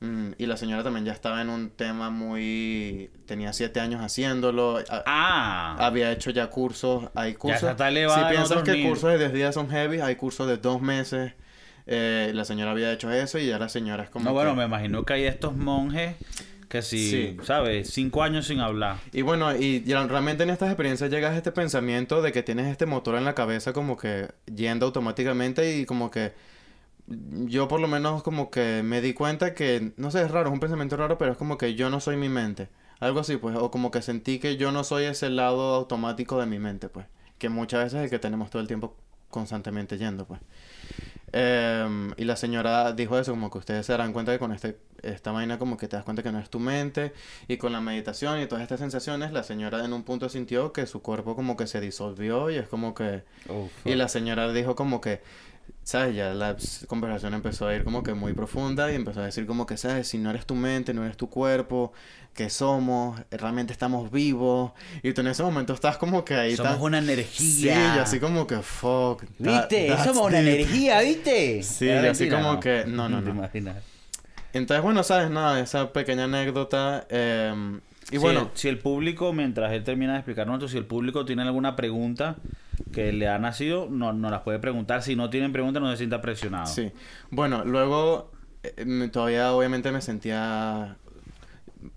mm, 0.00 0.32
y 0.38 0.46
la 0.46 0.56
señora 0.56 0.82
también 0.82 1.04
ya 1.04 1.12
estaba 1.12 1.40
en 1.42 1.48
un 1.48 1.70
tema 1.70 2.10
muy... 2.10 3.10
Tenía 3.26 3.52
siete 3.52 3.80
años 3.80 4.00
haciéndolo. 4.00 4.78
Ah. 5.06 5.76
Había 5.78 6.12
hecho 6.12 6.30
ya 6.30 6.48
cursos, 6.48 7.10
hay 7.14 7.34
cursos... 7.34 7.60
se 7.60 7.70
está 7.70 7.88
elevada 7.88 8.18
si 8.18 8.24
en 8.24 8.30
piensas 8.30 8.62
que 8.62 8.82
cursos 8.82 9.10
de 9.12 9.18
10 9.18 9.32
días 9.32 9.54
son 9.54 9.68
heavy, 9.70 10.00
hay 10.00 10.16
cursos 10.16 10.46
de 10.46 10.56
dos 10.56 10.80
meses. 10.80 11.32
Eh, 11.86 12.32
la 12.34 12.44
señora 12.44 12.72
había 12.72 12.92
hecho 12.92 13.10
eso 13.10 13.38
y 13.38 13.46
ya 13.46 13.58
la 13.58 13.70
señora 13.70 14.04
es 14.04 14.10
como 14.10 14.26
no, 14.26 14.34
bueno, 14.34 14.54
me 14.54 14.64
imagino 14.64 15.04
que 15.04 15.14
hay 15.14 15.24
estos 15.24 15.56
monjes 15.56 16.16
que 16.68 16.82
si, 16.82 17.10
Sí. 17.10 17.36
¿sabes? 17.44 17.90
Cinco 17.90 18.22
años 18.22 18.46
sin 18.46 18.60
hablar. 18.60 18.96
Y 19.12 19.22
bueno, 19.22 19.56
y, 19.56 19.82
y 19.86 19.94
realmente 19.94 20.42
en 20.42 20.50
estas 20.50 20.68
experiencias 20.68 21.10
llegas 21.10 21.32
a 21.32 21.38
este 21.38 21.50
pensamiento 21.50 22.20
de 22.20 22.30
que 22.30 22.42
tienes 22.42 22.66
este 22.66 22.84
motor 22.84 23.14
en 23.16 23.24
la 23.24 23.34
cabeza 23.34 23.72
como 23.72 23.96
que 23.96 24.28
yendo 24.54 24.84
automáticamente 24.86 25.78
y 25.78 25.86
como 25.86 26.10
que 26.10 26.32
yo 27.46 27.68
por 27.68 27.80
lo 27.80 27.88
menos 27.88 28.22
como 28.22 28.50
que 28.50 28.82
me 28.82 29.00
di 29.00 29.14
cuenta 29.14 29.54
que, 29.54 29.92
no 29.96 30.10
sé, 30.10 30.22
es 30.22 30.30
raro, 30.30 30.48
es 30.48 30.52
un 30.52 30.60
pensamiento 30.60 30.96
raro, 30.96 31.18
pero 31.18 31.32
es 31.32 31.38
como 31.38 31.58
que 31.58 31.74
yo 31.74 31.90
no 31.90 32.00
soy 32.00 32.16
mi 32.16 32.28
mente. 32.28 32.68
Algo 33.00 33.20
así, 33.20 33.36
pues, 33.36 33.56
o 33.56 33.70
como 33.70 33.90
que 33.90 34.02
sentí 34.02 34.38
que 34.38 34.56
yo 34.56 34.72
no 34.72 34.84
soy 34.84 35.04
ese 35.04 35.30
lado 35.30 35.74
automático 35.74 36.38
de 36.40 36.46
mi 36.46 36.58
mente, 36.58 36.88
pues, 36.88 37.06
que 37.38 37.48
muchas 37.48 37.84
veces 37.84 37.98
es 37.98 38.04
el 38.04 38.10
que 38.10 38.18
tenemos 38.18 38.50
todo 38.50 38.60
el 38.60 38.68
tiempo 38.68 38.96
constantemente 39.30 39.98
yendo, 39.98 40.26
pues. 40.26 40.40
Em, 41.32 42.12
y 42.16 42.24
la 42.24 42.36
señora 42.36 42.92
dijo 42.92 43.18
eso, 43.18 43.32
como 43.32 43.50
que 43.50 43.58
ustedes 43.58 43.84
se 43.84 43.92
darán 43.92 44.12
cuenta 44.12 44.32
que 44.32 44.38
con 44.38 44.52
este, 44.52 44.78
esta 45.02 45.30
vaina 45.30 45.58
como 45.58 45.76
que 45.76 45.86
te 45.86 45.96
das 45.96 46.04
cuenta 46.04 46.22
que 46.22 46.32
no 46.32 46.38
es 46.38 46.48
tu 46.48 46.58
mente 46.58 47.12
y 47.48 47.58
con 47.58 47.72
la 47.72 47.82
meditación 47.82 48.40
y 48.40 48.46
todas 48.46 48.62
estas 48.62 48.80
sensaciones, 48.80 49.32
la 49.32 49.42
señora 49.42 49.84
en 49.84 49.92
un 49.92 50.04
punto 50.04 50.28
sintió 50.30 50.72
que 50.72 50.86
su 50.86 51.02
cuerpo 51.02 51.36
como 51.36 51.56
que 51.56 51.66
se 51.66 51.80
disolvió 51.80 52.50
y 52.50 52.56
es 52.56 52.68
como 52.68 52.94
que... 52.94 53.24
Y 53.84 53.94
la 53.94 54.08
señora 54.08 54.50
dijo 54.52 54.74
como 54.74 55.00
que, 55.00 55.20
¿sabes? 55.82 56.14
Ya 56.16 56.34
la 56.34 56.56
conversación 56.86 57.34
empezó 57.34 57.66
a 57.66 57.74
ir 57.74 57.84
como 57.84 58.02
que 58.02 58.14
muy 58.14 58.32
profunda 58.34 58.90
y 58.92 58.94
empezó 58.94 59.20
a 59.20 59.24
decir 59.24 59.46
como 59.46 59.66
que, 59.66 59.76
¿sabes? 59.76 60.08
Si 60.08 60.18
no 60.18 60.30
eres 60.30 60.46
tu 60.46 60.54
mente, 60.54 60.92
no 60.94 61.04
eres 61.04 61.16
tu 61.16 61.28
cuerpo, 61.30 61.92
¿qué 62.34 62.50
somos? 62.50 63.20
Realmente 63.30 63.72
estamos 63.72 64.10
vivos. 64.10 64.72
Y 65.02 65.12
tú 65.12 65.20
en 65.22 65.28
ese 65.28 65.42
momento 65.42 65.72
estás 65.72 65.96
como 65.96 66.24
que 66.24 66.34
ahí... 66.34 66.56
Somos 66.56 66.80
una 66.80 67.00
Sí, 67.00 67.10
energía. 67.10 67.96
yo 67.96 68.02
así 68.02 68.20
como 68.20 68.46
que, 68.46 68.56
fuck. 68.62 69.22
that- 69.42 69.68
¿Viste? 69.68 69.96
Somos 70.04 70.26
una 70.28 70.40
deep. 70.40 70.54
energía, 70.60 71.00
¿viste? 71.00 71.62
Sí, 71.62 71.86
yo 71.86 71.92
así 71.98 72.02
mentira, 72.24 72.38
como 72.38 72.52
¿no? 72.54 72.60
que- 72.60 72.84
no, 72.86 73.08
no, 73.08 73.18
¿Te 73.22 73.24
no. 73.30 73.34
imaginas? 73.36 73.76
Entonces, 74.52 74.82
bueno, 74.82 75.02
¿sabes? 75.02 75.30
Nada, 75.30 75.60
esa 75.60 75.92
pequeña 75.92 76.24
anécdota. 76.24 77.06
em, 77.10 77.80
y 78.10 78.12
Si 78.12 78.16
bueno, 78.18 78.40
el- 78.40 78.48
si 78.58 78.68
el 78.68 78.78
público, 78.78 79.32
mientras 79.32 79.72
él 79.72 79.84
termina 79.84 80.12
de 80.12 80.18
explicarnos 80.20 80.56
esto, 80.56 80.68
si 80.68 80.78
el 80.78 80.86
público 80.86 81.24
tiene 81.24 81.42
alguna 81.42 81.76
pregunta 81.76 82.36
que 82.92 83.12
le 83.12 83.28
ha 83.28 83.38
nacido, 83.38 83.88
no, 83.90 84.12
no 84.12 84.30
las 84.30 84.42
puede 84.42 84.58
preguntar. 84.58 85.02
Si 85.02 85.16
no 85.16 85.30
tienen 85.30 85.52
preguntas, 85.52 85.82
no 85.82 85.90
se 85.90 85.96
sienta 85.98 86.20
presionado. 86.20 86.66
Sí. 86.66 86.92
Bueno, 87.30 87.64
luego 87.64 88.30
eh, 88.62 89.08
todavía 89.12 89.52
obviamente 89.52 89.90
me 89.92 90.00
sentía... 90.00 90.96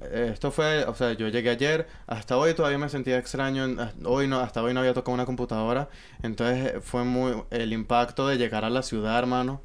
eh, 0.01 0.29
Esto 0.33 0.51
fue, 0.51 0.83
o 0.85 0.93
sea, 0.95 1.13
yo 1.13 1.27
llegué 1.29 1.49
ayer, 1.49 1.87
hasta 2.07 2.37
hoy 2.37 2.53
todavía 2.53 2.77
me 2.77 2.89
sentía 2.89 3.17
extraño, 3.17 3.63
hasta 3.79 4.07
hoy 4.07 4.27
no, 4.27 4.39
hasta 4.39 4.61
hoy 4.61 4.73
no 4.73 4.79
había 4.81 4.93
tocado 4.93 5.13
una 5.13 5.25
computadora, 5.25 5.89
entonces 6.23 6.73
eh, 6.75 6.79
fue 6.81 7.03
muy 7.03 7.43
el 7.51 7.73
impacto 7.73 8.27
de 8.27 8.37
llegar 8.37 8.65
a 8.65 8.69
la 8.69 8.81
ciudad, 8.83 9.17
hermano. 9.17 9.61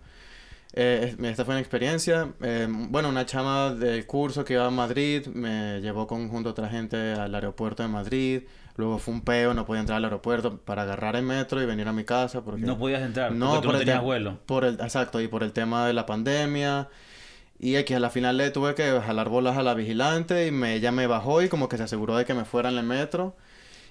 Es- 0.72 1.18
esta 1.18 1.44
fue 1.46 1.54
una 1.54 1.60
experiencia, 1.60 2.28
bueno, 2.90 3.08
una 3.08 3.24
chama 3.24 3.70
del 3.74 4.04
curso 4.06 4.44
que 4.44 4.54
iba 4.54 4.66
a 4.66 4.70
Madrid 4.70 5.26
me 5.28 5.80
llevó 5.80 6.06
con, 6.06 6.28
junto 6.28 6.50
a 6.50 6.52
otra 6.52 6.68
gente 6.68 7.12
al 7.14 7.34
aeropuerto 7.34 7.82
de 7.82 7.88
Madrid, 7.88 8.42
luego 8.76 8.98
fue 8.98 9.14
un 9.14 9.22
peo, 9.22 9.54
no 9.54 9.66
podía 9.66 9.80
entrar 9.80 9.96
al 9.98 10.04
aeropuerto 10.04 10.58
para 10.58 10.82
agarrar 10.82 11.16
el 11.16 11.22
metro 11.24 11.62
y 11.62 11.66
venir 11.66 11.88
a 11.88 11.92
mi 11.92 12.04
casa 12.04 12.42
porque... 12.42 12.62
No 12.62 12.78
podías 12.78 13.02
entrar 13.02 13.32
No, 13.32 13.46
porque 13.54 13.62
tú 13.62 13.68
no 13.68 13.74
el 13.74 13.78
tenías 13.80 13.98
te- 14.00 14.04
vuelo. 14.04 14.38
Por 14.46 14.64
el, 14.64 14.74
exacto, 14.80 15.20
y 15.20 15.28
por 15.28 15.42
el 15.42 15.52
tema 15.52 15.86
de 15.86 15.92
la 15.92 16.06
pandemia. 16.06 16.88
Y 17.58 17.76
aquí 17.76 17.94
a 17.94 18.00
la 18.00 18.10
final 18.10 18.36
le 18.36 18.50
tuve 18.50 18.74
que 18.74 19.00
jalar 19.00 19.28
bolas 19.30 19.56
a 19.56 19.62
la 19.62 19.72
vigilante 19.74 20.46
y 20.46 20.50
me, 20.50 20.74
ella 20.74 20.92
me 20.92 21.06
bajó 21.06 21.40
y 21.42 21.48
como 21.48 21.68
que 21.68 21.78
se 21.78 21.84
aseguró 21.84 22.16
de 22.16 22.24
que 22.26 22.34
me 22.34 22.44
fuera 22.44 22.68
en 22.68 22.76
el 22.76 22.84
metro. 22.84 23.34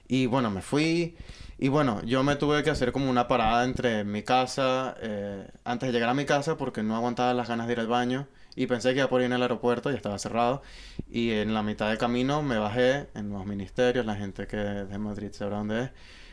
Y 0.07 0.27
bueno, 0.27 0.51
me 0.51 0.61
fui. 0.61 1.15
Y 1.57 1.69
bueno, 1.69 2.01
yo 2.03 2.21
me 2.21 2.35
tuve 2.35 2.61
que 2.63 2.69
hacer 2.69 2.91
como 2.91 3.09
una 3.09 3.27
parada 3.27 3.63
entre 3.63 4.03
mi 4.03 4.21
casa, 4.23 4.95
eh, 5.01 5.47
antes 5.63 5.87
de 5.87 5.93
llegar 5.93 6.09
a 6.09 6.13
mi 6.13 6.25
casa 6.25 6.57
porque 6.57 6.83
no 6.83 6.95
aguantaba 6.95 7.33
las 7.33 7.47
ganas 7.47 7.65
de 7.65 7.73
ir 7.73 7.79
al 7.79 7.87
baño. 7.87 8.27
Y 8.55 8.67
pensé 8.67 8.93
que 8.93 8.99
iba 8.99 9.09
por 9.09 9.21
ir 9.21 9.25
en 9.25 9.33
el 9.33 9.41
aeropuerto, 9.41 9.89
ya 9.91 9.97
estaba 9.97 10.17
cerrado. 10.17 10.61
Y 11.09 11.31
en 11.31 11.53
la 11.53 11.61
mitad 11.63 11.89
del 11.89 11.97
camino 11.97 12.41
me 12.41 12.57
bajé 12.57 13.07
en 13.15 13.29
los 13.31 13.45
ministerios, 13.45 14.05
la 14.05 14.15
gente 14.15 14.47
que 14.47 14.57
de 14.57 14.97
Madrid 14.97 15.29
sabrá 15.33 15.57
dónde 15.57 15.83
es. 15.83 15.89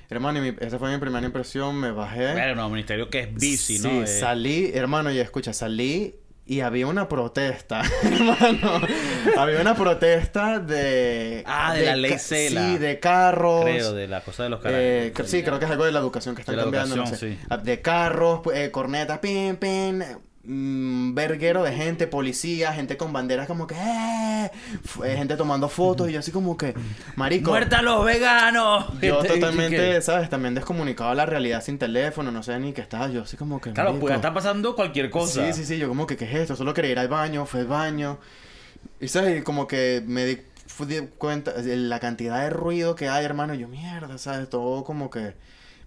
Hermano, 0.08 0.38
y 0.44 0.52
mi- 0.52 0.56
esa 0.60 0.78
fue 0.78 0.92
mi 0.92 0.98
primera 0.98 1.24
impresión, 1.26 1.74
me 1.80 1.90
bajé. 1.90 2.32
Bueno, 2.32 2.54
no, 2.54 2.68
ministerio 2.68 3.08
que 3.10 3.20
es 3.20 3.34
bici, 3.34 3.78
Sí, 3.78 3.82
¿no? 3.82 4.02
Eh, 4.02 4.06
salí, 4.06 4.70
hermano, 4.74 5.10
y 5.10 5.18
escucha, 5.18 5.52
salí 5.54 6.16
y 6.44 6.60
había 6.60 6.86
una 6.86 7.08
protesta, 7.08 7.82
hermano. 8.02 8.80
había 9.38 9.60
una 9.60 9.74
protesta 9.74 10.58
de... 10.58 11.42
Ah, 11.46 11.72
de 11.72 11.86
la 11.86 11.96
ley 11.96 12.18
Cela. 12.18 12.60
Sí, 12.72 12.78
de 12.78 13.00
carros. 13.00 13.62
creo, 13.64 13.94
de 13.94 14.06
la 14.08 14.20
cosa 14.20 14.42
de 14.42 14.48
los 14.50 14.60
Eh, 14.60 15.12
carajos. 15.14 15.32
cre- 15.32 15.38
sí, 15.38 15.42
creo 15.42 15.58
que 15.58 15.64
es 15.64 15.70
algo 15.70 15.84
de 15.86 15.92
la 15.92 16.00
educación 16.00 16.34
que 16.34 16.42
están 16.42 16.54
De 16.54 16.56
la 16.58 16.64
cambiando, 16.64 16.96
no 16.96 17.02
educación, 17.04 17.30
sé. 17.30 17.36
sí. 17.36 17.46
Ah, 17.48 17.56
De 17.56 17.80
carros, 17.80 18.40
pu- 18.40 18.52
eh, 18.54 18.70
cornetas, 18.70 19.18
pin, 19.20 19.56
pin, 19.56 20.04
mm, 20.44 21.14
verguero 21.14 21.62
de 21.62 21.72
gente, 21.72 22.06
policía, 22.06 22.72
gente 22.72 22.96
con 22.96 23.12
banderas 23.12 23.46
como 23.46 23.66
que, 23.66 23.74
eh, 23.74 24.50
eh, 25.04 25.16
gente 25.16 25.36
tomando 25.36 25.68
fotos 25.68 26.08
y 26.08 26.12
yo 26.12 26.20
así 26.20 26.30
como 26.30 26.56
que, 26.56 26.74
marico. 27.16 27.50
¡Muerta 27.50 27.78
a 27.78 27.82
los 27.82 28.04
veganos! 28.04 28.86
Yo 29.02 29.22
totalmente, 29.22 30.00
¿sabes? 30.02 30.30
También 30.30 30.54
descomunicado 30.54 31.10
a 31.10 31.14
la 31.14 31.26
realidad 31.26 31.62
sin 31.62 31.78
teléfono, 31.78 32.30
no 32.30 32.42
sé 32.42 32.58
ni 32.58 32.72
qué 32.72 32.80
estaba 32.80 33.08
yo, 33.08 33.22
así 33.22 33.36
como 33.36 33.60
que. 33.60 33.72
Claro, 33.72 33.90
marico. 33.90 34.06
pues 34.06 34.14
está 34.16 34.32
pasando 34.32 34.74
cualquier 34.74 35.10
cosa. 35.10 35.46
Sí, 35.46 35.52
sí, 35.60 35.64
sí, 35.66 35.78
yo 35.78 35.88
como 35.88 36.06
que, 36.06 36.16
¿qué 36.16 36.24
es 36.24 36.34
esto? 36.34 36.56
Solo 36.56 36.74
quería 36.74 36.92
ir 36.92 36.98
al 36.98 37.08
baño, 37.08 37.46
fue 37.46 37.60
al 37.60 37.66
baño. 37.66 38.18
Y 39.00 39.08
sabes, 39.08 39.40
Y 39.40 39.42
como 39.42 39.66
que 39.66 40.02
me 40.06 40.24
di, 40.24 40.38
cuenta 41.18 41.52
la 41.58 42.00
cantidad 42.00 42.42
de 42.42 42.50
ruido 42.50 42.94
que 42.94 43.08
hay, 43.08 43.24
hermano. 43.24 43.54
Yo, 43.54 43.68
mierda, 43.68 44.18
¿sabes? 44.18 44.48
Todo 44.48 44.84
como 44.84 45.10
que 45.10 45.34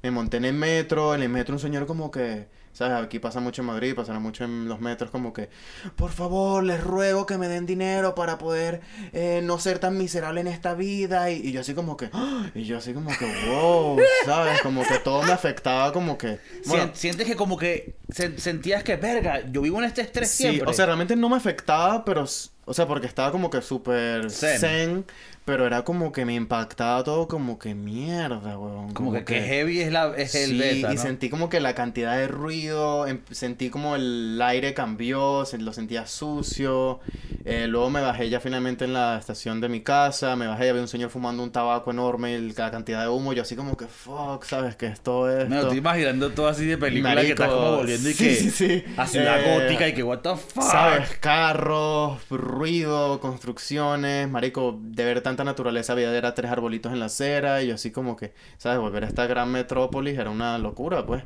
me 0.03 0.11
monté 0.11 0.37
en 0.37 0.45
el 0.45 0.53
metro, 0.53 1.15
en 1.15 1.23
el 1.23 1.29
metro 1.29 1.55
un 1.55 1.59
señor 1.59 1.85
como 1.85 2.11
que, 2.11 2.47
¿sabes? 2.75 3.03
Aquí 3.03 3.19
pasa 3.19 3.39
mucho 3.39 3.61
en 3.61 3.67
Madrid, 3.67 3.95
pasará 3.95 4.19
mucho 4.19 4.43
en 4.43 4.67
los 4.67 4.79
metros 4.81 5.09
como 5.09 5.31
que, 5.33 5.49
por 5.95 6.11
favor, 6.11 6.63
les 6.63 6.83
ruego 6.83 7.25
que 7.25 7.37
me 7.37 7.47
den 7.47 7.65
dinero 7.65 8.13
para 8.13 8.37
poder 8.37 8.81
eh, 9.13 9.39
no 9.43 9.57
ser 9.59 9.79
tan 9.79 9.97
miserable 9.97 10.41
en 10.41 10.47
esta 10.47 10.73
vida. 10.75 11.31
Y, 11.31 11.37
y 11.47 11.51
yo 11.53 11.61
así 11.61 11.73
como 11.73 11.95
que, 11.97 12.09
¡ah! 12.13 12.51
y 12.53 12.63
yo 12.65 12.77
así 12.77 12.93
como 12.93 13.09
que, 13.17 13.25
wow, 13.49 13.97
¿sabes? 14.25 14.61
Como 14.61 14.83
que 14.85 14.99
todo 14.99 15.23
me 15.23 15.31
afectaba 15.31 15.91
como 15.93 16.17
que... 16.17 16.39
Bueno, 16.65 16.83
Sien- 16.93 16.95
Sientes 16.95 17.25
que 17.27 17.35
como 17.35 17.57
que 17.57 17.95
sen- 18.09 18.37
sentías 18.37 18.83
que, 18.83 18.97
verga, 18.97 19.41
yo 19.51 19.61
vivo 19.61 19.79
en 19.79 19.85
este 19.85 20.01
estrés 20.01 20.29
Sí, 20.31 20.43
siempre. 20.43 20.69
o 20.69 20.73
sea, 20.73 20.85
realmente 20.85 21.15
no 21.15 21.29
me 21.29 21.37
afectaba, 21.37 22.03
pero, 22.03 22.25
o 22.65 22.73
sea, 22.73 22.85
porque 22.87 23.07
estaba 23.07 23.31
como 23.31 23.49
que 23.49 23.61
súper 23.61 24.29
Zen. 24.29 24.59
zen. 24.59 25.05
Pero 25.45 25.65
era 25.67 25.83
como 25.83 26.11
que 26.11 26.25
me 26.25 26.33
impactaba 26.35 27.03
todo 27.03 27.27
como 27.27 27.59
que 27.59 27.75
mierda, 27.75 28.57
weón. 28.57 28.93
como 28.93 29.11
que, 29.13 29.23
que 29.23 29.41
heavy 29.41 29.79
es, 29.81 29.91
la, 29.91 30.13
es 30.17 30.33
el 30.35 30.49
Sí, 30.51 30.57
beta, 30.57 30.91
y 30.91 30.95
¿no? 30.95 31.01
sentí 31.01 31.29
como 31.29 31.49
que 31.49 31.59
la 31.59 31.75
cantidad 31.75 32.17
de 32.17 32.27
ruido, 32.27 33.07
em- 33.07 33.21
sentí 33.31 33.69
como 33.69 33.95
el 33.95 34.41
aire 34.41 34.73
cambió, 34.73 35.45
se- 35.45 35.59
lo 35.59 35.71
sentía 35.71 36.07
sucio. 36.07 36.99
eh, 37.47 37.67
luego 37.67 37.91
me 37.91 38.01
bajé 38.01 38.27
ya 38.29 38.39
finalmente 38.39 38.85
en 38.85 38.93
la 38.93 39.17
estación 39.19 39.61
de 39.61 39.69
mi 39.69 39.81
casa, 39.81 40.35
me 40.35 40.47
bajé 40.47 40.65
y 40.65 40.69
había 40.69 40.81
un 40.81 40.87
señor 40.87 41.11
fumando 41.11 41.43
un 41.43 41.51
tabaco 41.51 41.91
enorme 41.91 42.33
y 42.37 42.51
la 42.53 42.71
cantidad 42.71 43.01
de 43.03 43.07
humo, 43.09 43.33
yo 43.33 43.43
así 43.43 43.55
como 43.55 43.77
que, 43.77 43.85
fuck, 43.85 44.43
¿sabes 44.45 44.75
qué 44.75 44.87
es 44.87 44.99
todo 45.01 45.29
esto? 45.29 45.47
Me 45.49 45.55
lo 45.57 45.61
estoy 45.63 45.77
imaginando 45.77 46.31
todo 46.31 46.47
así 46.47 46.65
de 46.65 46.77
película 46.79 47.11
que 47.11 47.15
Marico, 47.17 47.43
estás 47.43 47.49
como 47.53 47.75
volviendo 47.77 48.09
y 48.09 48.13
sí, 48.13 48.23
que 48.25 48.35
sí, 48.35 48.49
sí. 48.49 48.83
a 48.97 49.05
ciudad 49.05 49.39
Eh, 49.41 49.59
gótica 49.59 49.87
y 49.87 49.93
que 49.93 50.01
what 50.01 50.19
the 50.21 50.35
fuck. 50.35 50.63
¿Sabes? 50.63 51.09
Carros, 51.19 52.19
ruido, 52.29 53.19
construcciones, 53.19 54.27
marico, 54.29 54.79
de 54.81 55.05
ver 55.05 55.21
tanta 55.35 55.43
naturaleza 55.51 55.93
había 55.93 56.15
era 56.15 56.33
tres 56.33 56.49
arbolitos 56.51 56.93
en 56.93 56.99
la 56.99 57.05
acera 57.05 57.61
y 57.61 57.67
yo 57.67 57.75
así 57.75 57.91
como 57.91 58.15
que, 58.15 58.33
¿sabes? 58.57 58.79
Volver 58.79 59.03
a 59.03 59.07
esta 59.07 59.27
gran 59.27 59.51
metrópolis 59.51 60.17
era 60.17 60.29
una 60.29 60.57
locura, 60.57 61.05
pues. 61.05 61.23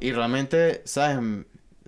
Y 0.00 0.12
realmente, 0.12 0.82
¿sabes? 0.84 1.18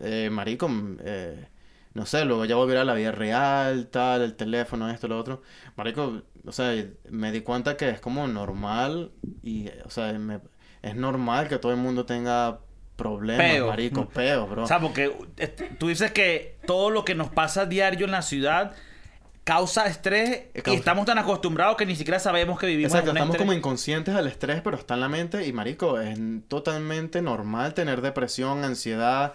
Eh, 0.01 0.31
marico, 0.31 0.71
eh, 1.01 1.47
no 1.95 2.07
sé, 2.07 2.25
luego 2.25 2.45
ya 2.45 2.55
volver 2.57 2.79
a 2.79 2.85
la 2.85 2.95
vida 2.95 3.11
real, 3.13 3.89
tal, 3.91 4.23
el 4.23 4.35
teléfono, 4.35 4.89
esto, 4.91 5.09
lo 5.09 5.19
otro. 5.19 5.43
Marico, 5.77 6.23
o 6.47 6.53
sea, 6.53 6.73
me 7.11 7.33
di 7.33 7.41
cuenta 7.41 7.77
que 7.77 7.89
es 7.91 8.01
como 8.01 8.27
normal 8.29 9.11
y, 9.43 9.69
o 9.85 9.91
sea, 9.91 10.13
me- 10.13 10.41
es 10.83 10.95
normal 10.95 11.49
que 11.49 11.59
todo 11.59 11.73
el 11.73 11.79
mundo 11.79 12.07
tenga 12.07 12.61
problemas, 12.97 13.47
Peo. 13.47 13.67
marico, 13.69 14.09
peo, 14.09 14.47
bro. 14.47 14.65
O 14.65 14.67
sea, 14.67 14.81
porque 14.81 15.13
eh, 15.37 15.55
tú 15.79 15.89
dices 15.89 16.13
que 16.13 16.57
todo 16.67 16.91
lo 16.91 17.05
que 17.05 17.15
nos 17.15 17.29
pasa 17.31 17.67
diario 17.67 18.07
en 18.07 18.13
la 18.13 18.23
ciudad 18.23 18.75
causa 19.49 19.87
estrés 19.87 20.49
y 20.67 20.75
estamos 20.75 21.07
tan 21.07 21.17
acostumbrados 21.19 21.77
que 21.77 21.87
ni 21.87 21.97
siquiera 21.97 22.19
sabemos 22.21 22.59
que 22.59 22.67
vivimos 22.67 22.93
Exacto, 22.93 23.11
en 23.11 23.17
un 23.17 23.17
estamos 23.17 23.37
estrés. 23.37 23.47
como 23.47 23.53
inconscientes 23.55 24.15
al 24.15 24.27
estrés, 24.27 24.61
pero 24.63 24.77
está 24.77 24.95
en 24.95 25.01
la 25.01 25.09
mente 25.09 25.47
y 25.47 25.53
marico, 25.55 25.99
es 26.01 26.19
totalmente 26.49 27.23
normal 27.23 27.73
tener 27.75 28.03
depresión, 28.03 28.63
ansiedad, 28.65 29.33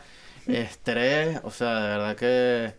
estrés, 0.48 1.40
o 1.44 1.52
sea, 1.52 1.80
de 1.82 1.90
verdad 1.90 2.16
que... 2.16 2.76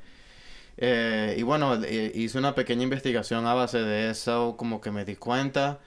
eh, 0.77 1.35
y 1.39 1.43
bueno, 1.43 1.75
eh, 1.85 2.13
hice 2.15 2.39
una 2.39 2.55
pequeña 2.55 2.83
investigación 2.85 3.47
a 3.47 3.55
base 3.55 3.79
de 3.79 4.11
eso, 4.11 4.57
como 4.57 4.81
que 4.81 4.91
me 4.93 5.05
di 5.05 5.17
cuenta. 5.17 5.81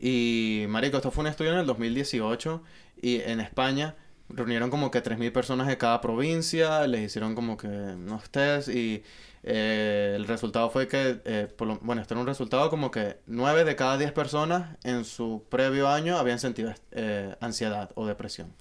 Y 0.00 0.66
marico, 0.68 0.96
esto 0.98 1.10
fue 1.10 1.22
un 1.22 1.28
estudio 1.28 1.52
en 1.52 1.58
el 1.60 1.66
2018 1.66 2.62
y 3.02 3.20
en 3.22 3.40
España 3.40 3.96
reunieron 4.28 4.70
como 4.70 4.90
que 4.90 5.02
3.000 5.02 5.32
personas 5.32 5.66
de 5.66 5.78
cada 5.78 6.00
provincia, 6.00 6.86
les 6.86 7.02
hicieron 7.02 7.34
como 7.34 7.56
que 7.56 7.66
unos 7.68 8.30
test 8.30 8.68
y 8.68 9.02
eh, 9.44 10.12
el 10.16 10.26
resultado 10.26 10.70
fue 10.70 10.86
que, 10.88 11.20
eh, 11.24 11.48
por 11.56 11.66
lo- 11.68 11.78
bueno, 11.80 12.00
este 12.02 12.14
era 12.14 12.20
un 12.20 12.26
resultado 12.26 12.70
como 12.70 12.90
que 12.90 13.18
9 13.26 13.64
de 13.64 13.74
cada 13.76 13.98
10 13.98 14.12
personas 14.12 14.76
en 14.84 15.04
su 15.04 15.44
previo 15.48 15.88
año 15.88 16.16
habían 16.16 16.38
sentido 16.38 16.72
eh, 16.92 17.34
ansiedad 17.40 17.90
o 17.96 18.06
depresión. 18.06 18.52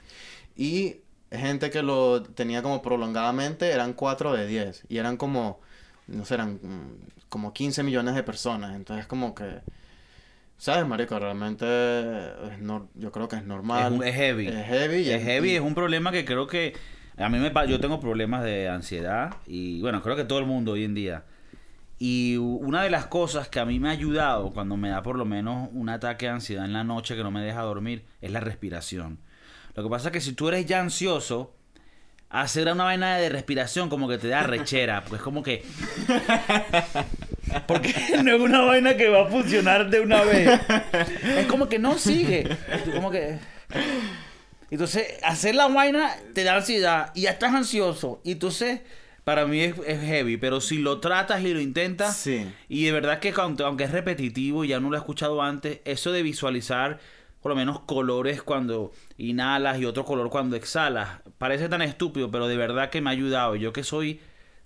Y 0.56 0.98
gente 1.32 1.70
que 1.70 1.82
lo 1.84 2.24
tenía 2.24 2.62
como 2.64 2.82
prolongadamente 2.82 3.70
eran 3.72 3.94
4 3.94 4.34
de 4.34 4.48
10 4.48 4.84
y 4.90 4.98
eran 4.98 5.18
como, 5.18 5.60
no 6.08 6.26
sé, 6.26 6.34
eran 6.34 6.56
mm, 6.56 7.28
como 7.30 7.54
15 7.54 7.84
millones 7.84 8.16
de 8.16 8.24
personas. 8.24 8.76
Entonces 8.76 9.06
como 9.08 9.34
que, 9.36 9.60
¿sabes, 10.58 10.86
marico? 10.88 11.18
Realmente 11.20 11.66
es 11.66 12.60
nor- 12.60 12.88
yo 12.96 13.12
creo 13.12 13.28
que 13.28 13.38
es 13.38 13.46
normal. 13.46 13.94
Es 13.94 14.00
un- 14.00 14.04
es 14.04 14.16
heavy. 14.16 14.48
Es 14.48 14.66
heavy. 14.66 14.98
y 15.02 15.10
Es 15.12 15.24
heavy, 15.24 15.52
y- 15.52 15.56
es 15.56 15.62
un 15.62 15.76
problema 15.76 16.12
que 16.12 16.26
creo 16.26 16.48
que 16.48 16.74
a 17.18 17.30
mí 17.30 17.38
me 17.40 17.52
yo 17.68 17.80
tengo 17.80 18.00
problemas 18.00 18.44
de 18.44 18.70
ansiedad 18.70 19.36
y 19.46 19.82
bueno, 19.82 20.02
creo 20.02 20.16
que 20.16 20.24
todo 20.24 20.40
el 20.40 20.46
mundo 20.46 20.74
hoy 20.74 20.84
en 20.84 20.94
día. 20.96 21.24
Y 22.00 22.38
una 22.38 22.82
de 22.82 22.90
las 22.90 23.06
cosas 23.06 23.48
que 23.48 23.60
a 23.60 23.66
mí 23.66 23.80
me 23.80 23.90
ha 23.90 23.92
ayudado 23.92 24.52
cuando 24.54 24.76
me 24.76 24.90
da 24.90 25.04
por 25.04 25.18
lo 25.18 25.26
menos 25.26 25.70
un 25.72 25.88
ataque 25.90 26.26
de 26.26 26.32
ansiedad 26.32 26.66
en 26.66 26.74
la 26.74 26.84
noche 26.84 27.16
que 27.16 27.22
no 27.22 27.30
me 27.30 27.42
deja 27.42 27.62
dormir 27.62 28.06
es 28.22 28.32
la 28.32 28.40
respiración. 28.40 29.20
Lo 29.76 29.84
que 29.84 29.90
pasa 29.90 30.08
es 30.08 30.14
que 30.14 30.22
si 30.22 30.34
tú 30.34 30.48
eres 30.48 30.66
ya 30.66 30.80
ansioso, 30.80 31.54
hacer 32.32 32.72
una 32.72 32.86
vaina 32.86 33.18
de 33.18 33.30
respiración 33.30 33.90
como 33.90 34.08
que 34.08 34.18
te 34.18 34.30
da 34.30 34.42
rechera, 34.44 35.02
porque 35.02 35.18
es 35.18 35.22
como 35.22 35.44
que 35.44 35.64
porque 37.68 37.94
no 38.24 38.36
es 38.36 38.42
una 38.42 38.62
vaina 38.62 38.96
que 38.98 39.10
va 39.10 39.28
a 39.28 39.30
funcionar 39.30 39.90
de 39.90 40.00
una 40.00 40.24
vez. 40.24 40.60
Es 41.38 41.46
como 41.48 41.70
que 41.70 41.78
no 41.78 41.98
sigue. 41.98 42.58
Como 42.96 43.12
que 43.12 43.38
entonces, 44.76 45.06
hacer 45.24 45.56
la 45.56 45.68
vaina 45.68 46.12
te 46.34 46.44
da 46.44 46.56
ansiedad 46.56 47.12
y 47.14 47.22
ya 47.22 47.32
estás 47.32 47.54
ansioso. 47.54 48.22
Y 48.24 48.34
entonces, 48.34 48.82
para 49.24 49.46
mí 49.46 49.62
es, 49.62 49.76
es 49.86 50.02
heavy. 50.02 50.38
Pero 50.38 50.62
si 50.62 50.78
lo 50.78 51.00
tratas 51.00 51.42
y 51.42 51.54
lo 51.54 51.60
intentas, 51.60 52.16
Sí. 52.18 52.50
y 52.70 52.86
de 52.86 52.92
verdad 52.92 53.20
que 53.20 53.34
aunque, 53.38 53.84
es 53.84 53.92
repetitivo, 53.92 54.64
ya 54.66 54.80
no 54.80 54.90
lo 54.90 54.96
he 54.96 55.00
escuchado 55.00 55.42
antes, 55.42 55.80
eso 55.86 56.12
de 56.12 56.24
visualizar 56.24 57.00
por 57.42 57.52
lo 57.52 57.56
menos 57.56 57.80
colores 57.82 58.44
cuando 58.44 58.92
inhalas 59.18 59.80
y 59.80 59.86
otro 59.86 60.06
color 60.06 60.30
cuando 60.30 60.56
exhalas, 60.56 61.22
parece 61.40 61.70
tan 61.70 61.82
estúpido, 61.82 62.30
pero 62.30 62.48
de 62.48 62.56
verdad 62.56 62.90
que 62.92 63.02
me 63.02 63.10
ha 63.10 63.14
ayudado. 63.14 63.56
Yo 63.56 63.74
que 63.74 63.84
soy 63.84 64.20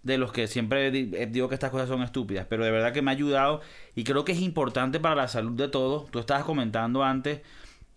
de 0.03 0.17
los 0.17 0.31
que 0.33 0.47
siempre 0.47 0.87
eh, 0.89 1.27
digo 1.31 1.47
que 1.47 1.55
estas 1.55 1.71
cosas 1.71 1.87
son 1.87 2.03
estúpidas, 2.03 2.45
pero 2.49 2.63
de 2.65 2.71
verdad 2.71 2.91
que 2.93 3.01
me 3.01 3.11
ha 3.11 3.13
ayudado 3.13 3.61
y 3.95 4.03
creo 4.03 4.25
que 4.25 4.33
es 4.33 4.41
importante 4.41 4.99
para 4.99 5.15
la 5.15 5.27
salud 5.29 5.53
de 5.53 5.67
todos. 5.69 6.11
Tú 6.11 6.19
estabas 6.19 6.43
comentando 6.43 7.03
antes 7.03 7.39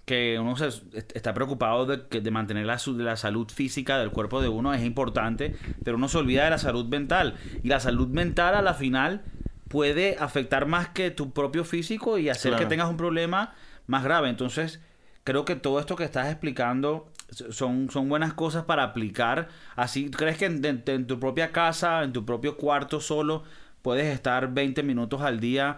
que 0.08 0.38
uno 0.40 0.56
se, 0.56 0.66
est- 0.66 1.14
está 1.14 1.32
preocupado 1.34 1.86
de, 1.86 2.20
de 2.20 2.30
mantener 2.32 2.66
la, 2.66 2.80
la 2.96 3.16
salud 3.16 3.48
física 3.48 3.98
del 3.98 4.10
cuerpo 4.10 4.42
de 4.42 4.48
uno 4.48 4.74
es 4.74 4.82
importante, 4.82 5.54
pero 5.84 5.96
uno 5.96 6.08
se 6.08 6.18
olvida 6.18 6.42
de 6.44 6.50
la 6.50 6.58
salud 6.58 6.86
mental. 6.86 7.34
Y 7.62 7.68
la 7.68 7.78
salud 7.78 8.08
mental 8.08 8.56
a 8.56 8.62
la 8.62 8.74
final 8.74 9.22
puede 9.68 10.16
afectar 10.18 10.66
más 10.66 10.88
que 10.88 11.10
tu 11.12 11.30
propio 11.32 11.64
físico 11.64 12.18
y 12.18 12.28
hacer 12.28 12.50
Claro. 12.52 12.64
que 12.64 12.68
tengas 12.68 12.88
un 12.90 12.96
problema 12.96 13.54
más 13.86 14.02
grave. 14.02 14.28
Entonces, 14.30 14.80
creo 15.24 15.44
que 15.44 15.54
todo 15.56 15.78
esto 15.78 15.94
que 15.94 16.04
estás 16.04 16.28
explicando 16.28 17.10
son, 17.50 17.90
son 17.90 18.08
buenas 18.08 18.32
cosas 18.32 18.64
para 18.64 18.82
aplicar. 18.82 19.48
Así, 19.76 20.10
¿crees 20.10 20.38
que 20.38 20.46
en, 20.46 20.64
en- 20.64 20.82
en 20.86 21.06
tu 21.06 21.20
propia 21.20 21.52
casa, 21.52 22.02
en 22.02 22.12
tu 22.12 22.24
propio 22.24 22.56
cuarto 22.56 23.00
solo, 23.00 23.44
puedes 23.82 24.06
estar 24.06 24.52
20 24.52 24.82
minutos 24.82 25.20
al 25.22 25.38
día 25.38 25.76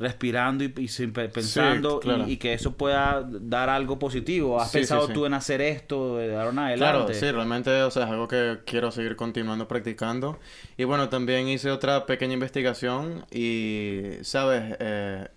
respirando 0.00 0.64
y, 0.64 0.72
y 0.76 1.06
pensando 1.08 1.98
y- 1.98 2.00
claro. 2.00 2.24
y, 2.26 2.36
que 2.38 2.54
eso 2.54 2.72
pueda 2.76 3.22
dar 3.22 3.68
algo 3.68 3.98
positivo? 3.98 4.58
¿Has 4.60 4.70
Sí, 4.72 4.78
pensado 4.78 5.06
sí. 5.06 5.12
tú 5.12 5.26
en 5.26 5.34
hacer 5.34 5.60
esto 5.60 6.16
de 6.16 6.34
ahora 6.34 6.48
en 6.72 6.78
Claro, 6.78 7.00
adelante? 7.00 7.14
sí, 7.14 7.30
realmente, 7.30 7.82
o 7.82 7.90
sea, 7.90 8.04
es 8.04 8.10
algo 8.10 8.26
que 8.26 8.60
quiero 8.64 8.90
seguir 8.90 9.14
continuando 9.14 9.68
practicando. 9.68 10.40
Y 10.76 10.84
bueno, 10.84 11.08
también 11.10 11.46
hice 11.48 11.70
otra 11.70 12.06
pequeña 12.06 12.32
investigación 12.34 13.26
y, 13.30 14.02
¿sabes? 14.22 14.74
Eh, 14.80 15.28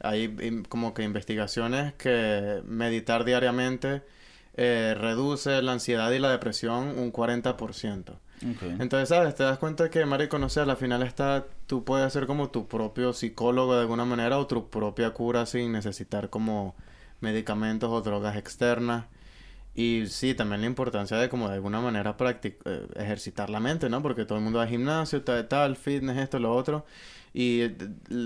hay 0.00 0.62
como 0.68 0.94
que 0.94 1.02
investigaciones 1.02 1.94
que 1.94 2.62
meditar 2.66 3.24
diariamente 3.24 4.02
eh, 4.56 4.94
reduce 4.96 5.60
la 5.62 5.72
ansiedad 5.72 6.10
y 6.12 6.20
la 6.20 6.30
depresión 6.30 6.96
un 6.98 7.10
40%. 7.10 8.20
Entonces, 8.78 9.08
¿sabes? 9.08 9.34
Te 9.34 9.42
das 9.42 9.58
cuenta 9.58 9.90
que, 9.90 10.04
marico, 10.04 10.38
no 10.38 10.48
sé, 10.48 10.60
al 10.60 10.76
final 10.76 11.02
está... 11.02 11.46
Tú 11.66 11.84
puedes 11.84 12.12
ser 12.12 12.26
como 12.26 12.50
tu 12.50 12.68
propio 12.68 13.12
psicólogo 13.12 13.74
de 13.74 13.80
alguna 13.80 14.04
manera 14.04 14.38
o 14.38 14.46
tu 14.46 14.68
propia 14.68 15.10
cura 15.12 15.46
sin 15.46 15.72
necesitar 15.72 16.28
como 16.30 16.74
medicamentos 17.20 17.90
o 17.90 18.00
drogas 18.02 18.36
externas. 18.36 19.06
Y 19.74 20.06
sí, 20.06 20.34
también 20.34 20.60
la 20.60 20.68
importancia 20.68 21.16
de 21.16 21.28
como 21.28 21.48
de 21.48 21.54
alguna 21.54 21.80
manera 21.80 22.16
eh, 22.20 22.88
ejercitar 22.96 23.50
la 23.50 23.60
mente, 23.60 23.88
¿no? 23.88 24.02
Porque 24.02 24.24
todo 24.24 24.38
el 24.38 24.44
mundo 24.44 24.58
va 24.58 24.64
al 24.64 24.70
gimnasio, 24.70 25.22
tal, 25.22 25.48
tal, 25.48 25.76
fitness, 25.76 26.18
esto, 26.18 26.38
lo 26.38 26.54
otro. 26.54 26.86
Y 27.32 27.62
eh, 27.62 27.76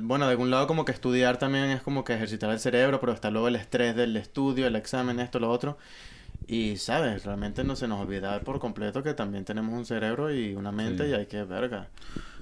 bueno, 0.03 0.27
de 0.27 0.33
algún 0.33 0.51
lado 0.51 0.67
como 0.67 0.85
que 0.85 0.93
estudiar 0.93 1.39
también 1.39 1.65
es 1.71 1.81
como 1.81 2.05
que 2.05 2.13
ejercitar 2.15 2.51
el 2.51 2.61
cerebro, 2.61 3.01
pero 3.01 3.13
está 3.13 3.31
luego 3.31 3.49
el 3.49 3.57
estrés 3.57 3.97
del 3.97 4.17
estudio, 4.19 4.67
el 4.67 4.77
examen, 4.77 5.21
esto, 5.21 5.41
lo 5.41 5.51
otro. 5.51 5.79
Y, 6.49 6.79
¿sabes? 6.79 7.27
Realmente 7.27 7.63
no 7.63 7.77
se 7.77 7.87
nos 7.87 8.01
olvida 8.01 8.41
por 8.41 8.59
completo 8.59 9.03
que 9.03 9.13
también 9.13 9.45
tenemos 9.45 9.75
un 9.75 9.85
cerebro 9.85 10.33
y 10.35 10.55
una 10.55 10.73
mente 10.73 11.05
Sí. 11.05 11.11
y 11.11 11.15
hay 11.15 11.27
que, 11.27 11.45
verga. 11.45 11.89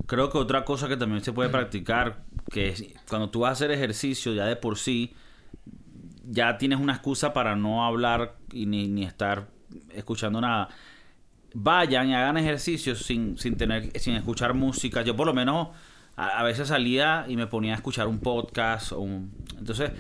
Creo 0.07 0.31
que 0.31 0.39
otra 0.39 0.65
cosa 0.65 0.87
que 0.87 0.97
también 0.97 1.25
se 1.25 1.33
puede 1.33 1.49
practicar, 1.51 2.23
que 2.51 2.69
es 2.69 2.85
cuando 3.09 3.31
tú 3.31 3.41
vas 3.41 3.51
a 3.51 3.53
hacer 3.55 3.73
ejercicio 3.73 4.33
ya 4.33 4.45
de 4.45 4.55
por 4.55 4.79
sí, 4.79 5.13
ya 6.25 6.57
tienes 6.57 6.79
una 6.79 6.93
excusa 6.93 7.33
para 7.33 7.57
no 7.57 7.85
hablar 7.85 8.37
y 8.53 8.67
ni, 8.67 8.87
ni 8.87 9.05
estar 9.05 9.49
escuchando 9.93 10.41
nada. 10.41 10.69
Vayan 11.53 12.09
y 12.09 12.15
hagan 12.15 12.37
ejercicio 12.37 12.95
sin, 12.95 13.37
sin 13.39 13.57
tener, 13.57 13.91
sin 13.99 14.15
escuchar 14.15 14.55
música. 14.55 15.03
Yo 15.03 15.17
por 15.17 15.27
lo 15.27 15.35
menos 15.35 15.69
a, 16.15 16.39
a 16.39 16.43
veces 16.45 16.69
salía 16.69 17.25
y 17.27 17.35
me 17.37 17.49
ponía 17.49 17.73
a 17.73 17.77
escuchar 17.77 18.07
un 18.07 18.21
podcast 18.21 18.93
o 18.93 19.01
un... 19.01 19.33
Entonces, 19.59 19.91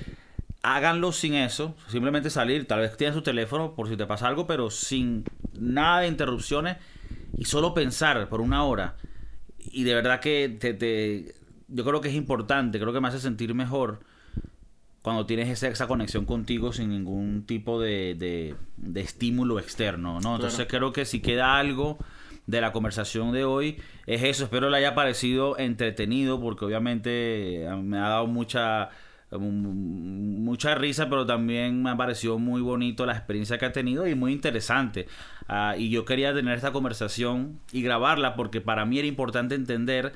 háganlo 0.75 1.13
sin 1.13 1.35
eso, 1.35 1.77
simplemente 1.89 2.29
salir, 2.29 2.67
tal 2.67 2.81
vez 2.81 2.97
tienes 2.97 3.15
su 3.15 3.23
teléfono 3.23 3.75
por 3.75 3.89
si 3.89 3.97
te 3.97 4.05
pasa 4.07 4.27
algo, 4.27 4.47
pero 4.47 4.69
sin 4.71 5.25
nada 5.59 6.01
de 6.01 6.09
interrupciones 6.09 6.77
y 7.39 7.45
solo 7.45 7.73
pensar 7.73 8.29
por 8.29 8.41
una 8.41 8.65
hora. 8.65 8.97
Y 9.59 9.85
de 9.85 9.95
verdad 9.95 10.21
que 10.21 10.49
te, 10.61 10.75
te- 10.75 11.35
yo 11.69 11.85
creo 11.85 12.01
que 12.01 12.09
es 12.09 12.15
importante, 12.15 12.81
creo 12.81 12.93
que 12.93 13.01
me 13.01 13.09
hace 13.09 13.21
sentir 13.21 13.55
mejor 13.55 14.01
cuando 15.03 15.25
tienes 15.25 15.49
esa, 15.49 15.69
esa 15.69 15.87
conexión 15.87 16.25
contigo 16.25 16.73
sin 16.73 16.91
ningún 16.91 17.45
tipo 17.47 17.81
de, 17.81 18.17
de- 18.17 18.57
de 18.77 19.01
estímulo 19.01 19.61
externo, 19.61 20.19
¿no? 20.21 20.35
Entonces 20.37 20.67
creo 20.69 20.93
que 20.93 21.05
si 21.05 21.21
queda 21.21 21.59
algo 21.59 21.97
de 22.47 22.61
la 22.61 22.73
conversación 22.73 23.33
de 23.33 23.45
hoy 23.45 23.81
es 24.07 24.23
eso. 24.25 24.45
Espero 24.45 24.69
le 24.71 24.79
haya 24.79 24.95
parecido 24.97 25.57
entretenido 25.59 26.41
porque 26.41 26.65
obviamente 26.65 27.65
eh, 27.65 27.77
me 27.77 27.99
ha 27.99 28.09
dado 28.09 28.27
mucha 28.27 28.91
mucha 29.39 30.75
risa, 30.75 31.09
pero 31.09 31.27
también 31.27 31.83
me 31.83 31.91
ha 31.91 31.97
parecido 31.97 32.39
muy 32.39 32.61
bonito 32.61 33.07
la 33.07 33.13
experiencia 33.13 33.59
que 33.59 33.67
ha 33.67 33.73
tenido 33.73 34.07
y 34.07 34.15
muy 34.15 34.33
interesante. 34.33 35.07
Ah, 35.49 35.75
y 35.77 35.91
yo 35.91 36.05
quería 36.05 36.35
tener 36.35 36.57
esta 36.57 36.73
conversación 36.73 37.61
y 37.73 37.83
grabarla 37.83 38.37
porque 38.37 38.61
para 38.61 38.85
mí 38.85 38.99
era 38.99 39.09
importante 39.09 39.55
entender 39.55 40.13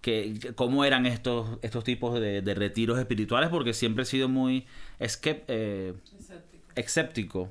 que, 0.00 0.38
que 0.40 0.54
cómo 0.54 0.84
eran 0.84 1.06
estos, 1.06 1.58
estos 1.62 1.84
tipos 1.84 2.20
de, 2.20 2.42
de 2.42 2.54
retiros 2.54 2.98
espirituales 2.98 3.48
porque 3.48 3.72
siempre 3.72 4.02
he 4.02 4.06
sido 4.06 4.28
muy 4.28 4.66
eh, 4.98 5.94
escéptico. 6.74 7.50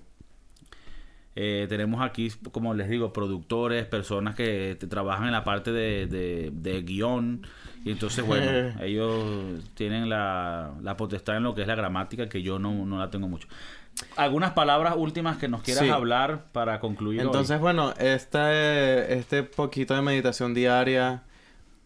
Eh, 1.36 1.66
tenemos 1.68 2.02
aquí, 2.02 2.30
como 2.52 2.74
les 2.76 2.88
digo, 2.90 3.12
productores, 3.12 3.86
personas 3.86 4.36
que 4.36 4.78
te- 4.80 4.88
trabajan 4.88 5.26
en 5.26 5.32
la 5.32 5.44
parte 5.44 5.72
de, 5.72 6.06
de- 6.08 6.52
de 6.54 6.82
guion. 6.84 7.42
Y 7.84 7.92
entonces, 7.92 8.24
bueno, 8.26 8.52
ellos 8.82 9.60
tienen 9.74 10.10
la, 10.10 10.72
la 10.82 10.96
potestad 10.96 11.38
en 11.38 11.44
lo 11.44 11.56
que 11.56 11.62
es 11.64 11.68
la 11.68 11.76
gramática, 11.76 12.30
que 12.30 12.42
yo 12.44 12.60
no, 12.60 12.86
no 12.86 12.98
la 13.00 13.10
tengo 13.10 13.28
mucho. 13.28 13.48
¿Algunas 14.16 14.52
palabras 14.54 14.96
últimas 14.98 15.38
que 15.38 15.48
nos 15.48 15.62
quieras 15.64 15.84
Sí. 15.86 15.90
hablar 15.90 16.46
para 16.52 16.80
concluir? 16.80 17.20
hoy? 17.22 17.26
Entonces, 17.26 17.60
bueno, 17.60 17.94
este, 18.00 19.14
este 19.14 19.44
poquito 19.44 19.94
de 19.96 20.02
meditación 20.02 20.54
diaria 20.54 21.24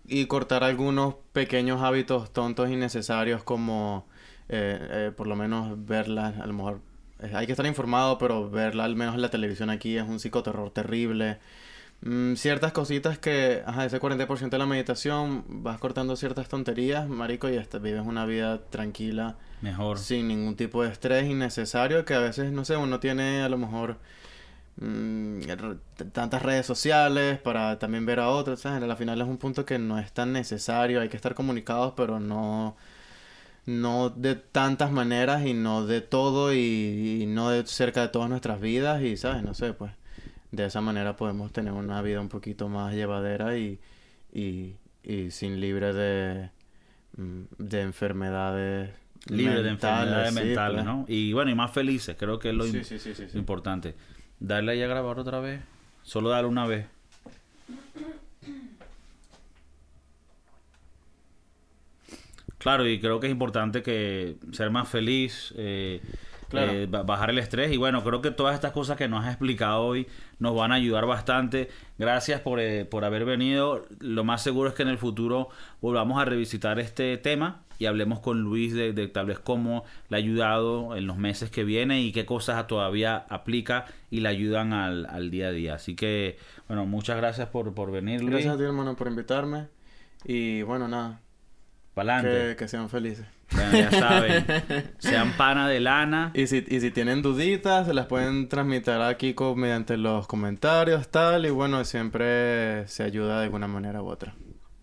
y 0.07 0.25
cortar 0.25 0.63
algunos 0.63 1.15
pequeños 1.33 1.81
hábitos 1.81 2.31
tontos 2.31 2.69
innecesarios 2.69 3.43
como 3.43 4.05
eh, 4.49 4.79
eh, 4.79 5.11
por 5.15 5.27
lo 5.27 5.35
menos 5.35 5.85
verla, 5.85 6.27
a 6.41 6.47
lo 6.47 6.53
mejor 6.53 6.79
hay 7.19 7.45
que 7.45 7.53
estar 7.53 7.65
informado, 7.65 8.17
pero 8.17 8.49
verla 8.49 8.83
al 8.83 8.95
menos 8.95 9.15
en 9.15 9.21
la 9.21 9.29
televisión 9.29 9.69
aquí 9.69 9.97
es 9.97 10.03
un 10.03 10.19
psicoterror 10.19 10.71
terrible. 10.71 11.39
Mm, 12.01 12.35
ciertas 12.35 12.73
cositas 12.73 13.17
que, 13.17 13.63
ajá, 13.65 13.85
ese 13.85 13.99
40% 13.99 14.49
de 14.49 14.57
la 14.59 14.67
meditación, 14.67 15.43
vas 15.47 15.79
cortando 15.79 16.15
ciertas 16.15 16.47
tonterías, 16.47 17.07
marico, 17.09 17.49
y 17.49 17.57
hasta 17.57 17.79
vives 17.79 18.03
una 18.05 18.25
vida 18.25 18.61
tranquila 18.69 19.35
Mejor. 19.61 19.97
sin 19.97 20.27
ningún 20.27 20.55
tipo 20.55 20.83
de 20.83 20.89
estrés 20.91 21.25
innecesario 21.27 22.05
que 22.05 22.13
a 22.13 22.19
veces, 22.19 22.51
no 22.51 22.65
sé, 22.65 22.77
uno 22.77 22.99
tiene 22.99 23.41
a 23.41 23.49
lo 23.49 23.57
mejor 23.57 23.97
mm, 24.79 25.41
tantas 26.13 26.41
redes 26.43 26.67
sociales 26.67 27.39
para 27.39 27.79
también 27.79 28.05
ver 28.05 28.19
a 28.19 28.29
otros, 28.29 28.59
¿sabes? 28.61 28.83
Al 28.83 28.97
final 28.97 29.19
es 29.21 29.27
un 29.27 29.37
punto 29.37 29.65
que 29.65 29.79
no 29.79 29.97
es 29.99 30.11
tan 30.11 30.31
necesario, 30.33 31.01
hay 31.01 31.09
que 31.09 31.15
estar 31.17 31.33
comunicados, 31.33 31.93
pero 31.97 32.19
no, 32.19 32.77
no 33.67 34.09
de 34.09 34.33
tantas 34.35 34.91
maneras 34.91 35.45
y 35.45 35.53
no 35.53 35.85
de 35.85 36.01
todo 36.01 36.51
y, 36.53 37.19
y 37.21 37.25
no 37.27 37.51
de 37.51 37.63
cerca 37.67 38.01
de 38.01 38.07
todas 38.07 38.29
nuestras 38.29 38.59
vidas 38.59 39.03
y, 39.03 39.15
¿sabes? 39.17 39.43
No 39.43 39.53
sé, 39.53 39.73
pues 39.73 39.91
de 40.51 40.65
esa 40.65 40.81
manera 40.81 41.15
podemos 41.15 41.51
tener 41.51 41.73
una 41.73 42.01
vida 42.01 42.19
un 42.21 42.29
poquito 42.29 42.69
más 42.69 42.95
llevadera 42.95 43.57
y, 43.57 43.79
y, 44.33 44.77
y 45.03 45.29
sin 45.31 45.59
libre 45.59 45.93
de, 45.93 46.49
mm, 47.17 47.41
de 47.59 47.81
enfermedades 47.81 48.91
Libre 49.29 49.61
de 49.61 49.69
enfermedades 49.71 50.33
sí, 50.33 50.39
mentales, 50.41 50.83
pues. 50.83 50.85
¿no? 50.85 51.05
Y 51.09 51.33
bueno, 51.33 51.51
y 51.51 51.55
más 51.55 51.71
felices, 51.71 52.15
creo 52.17 52.39
que 52.39 52.49
es 52.49 52.55
lo 52.55 52.63
Sí, 52.65 52.77
im- 52.77 52.83
sí. 52.83 53.37
importante. 53.37 53.95
Darle 54.39 54.71
ahí 54.71 54.81
a 54.81 54.87
grabar 54.87 55.19
otra 55.19 55.39
vez. 55.41 55.59
Solo 56.03 56.29
darle 56.29 56.47
una 56.47 56.65
vez. 56.65 56.85
Claro, 62.67 62.85
y 62.85 62.99
creo 62.99 63.21
que 63.21 63.27
es 63.27 63.31
importante 63.31 63.81
que 63.81 64.35
ser 64.51 64.71
más 64.71 64.89
feliz, 64.89 65.53
eh, 65.57 66.01
Claro. 66.49 66.71
eh, 66.73 66.85
ba- 66.85 67.03
bajar 67.03 67.29
el 67.29 67.37
estrés. 67.39 67.71
Y 67.71 67.77
bueno, 67.77 68.03
creo 68.03 68.21
que 68.21 68.29
todas 68.31 68.55
estas 68.55 68.73
cosas 68.73 68.97
que 68.97 69.07
nos 69.07 69.23
has 69.23 69.29
explicado 69.31 69.81
hoy 69.83 70.05
nos 70.39 70.53
van 70.53 70.73
a 70.73 70.75
ayudar 70.75 71.05
bastante. 71.05 71.69
Gracias 71.97 72.41
por, 72.41 72.59
eh, 72.59 72.83
por 72.83 73.05
haber 73.05 73.23
venido. 73.23 73.85
Lo 73.99 74.25
más 74.25 74.43
seguro 74.43 74.67
es 74.69 74.75
que 74.75 74.83
en 74.83 74.89
el 74.89 74.97
futuro 74.97 75.47
volvamos 75.81 76.21
a 76.21 76.25
revisitar 76.25 76.77
este 76.79 77.15
tema 77.17 77.63
y 77.79 77.85
hablemos 77.85 78.19
con 78.19 78.41
Luis 78.41 78.73
de, 78.73 78.91
de 78.91 79.07
tal 79.07 79.27
vez 79.27 79.39
cómo 79.39 79.85
le 80.09 80.17
ha 80.17 80.19
ayudado 80.19 80.95
en 80.97 81.07
los 81.07 81.17
meses 81.17 81.49
que 81.49 81.63
vienen 81.63 81.99
y 81.99 82.11
qué 82.11 82.25
cosas 82.25 82.67
todavía 82.67 83.25
aplica 83.29 83.85
y 84.11 84.19
le 84.19 84.27
ayudan 84.29 84.73
al, 84.73 85.05
al 85.05 85.29
día 85.31 85.47
a 85.47 85.51
día. 85.51 85.75
Así 85.75 85.95
que, 85.95 86.37
bueno, 86.67 86.85
muchas 86.85 87.15
gracias 87.15 87.47
por, 87.47 87.73
por 87.73 87.91
venir, 87.91 88.19
Luis. 88.21 88.31
Gracias 88.31 88.55
a 88.55 88.57
ti, 88.57 88.63
hermano, 88.63 88.95
por 88.97 89.07
invitarme. 89.07 89.67
Y 90.25 90.63
bueno, 90.63 90.87
nada, 90.87 91.21
Pa'lante. 91.97 92.29
que, 92.29 92.55
que 92.55 92.67
sean 92.67 92.89
felices. 92.89 93.25
Bueno, 93.51 93.71
ya 93.71 93.89
saben. 93.89 94.45
Sean 94.99 95.33
pana 95.35 95.67
de 95.67 95.79
lana. 95.79 96.31
Y 96.35 96.45
si, 96.45 96.63
y 96.67 96.79
si 96.79 96.91
tienen 96.91 97.23
duditas, 97.23 97.87
se 97.87 97.93
las 97.95 98.05
pueden 98.05 98.49
transmitir 98.49 98.93
a 98.93 99.17
Kiko 99.17 99.55
mediante 99.55 99.97
los 99.97 100.27
comentarios, 100.27 101.07
tal. 101.09 101.47
Y 101.47 101.49
bueno, 101.49 101.83
siempre 101.85 102.87
se 102.87 103.01
ayuda 103.01 103.39
de 103.39 103.45
alguna 103.45 103.67
manera 103.67 104.03
u 104.03 104.09
otra. 104.09 104.35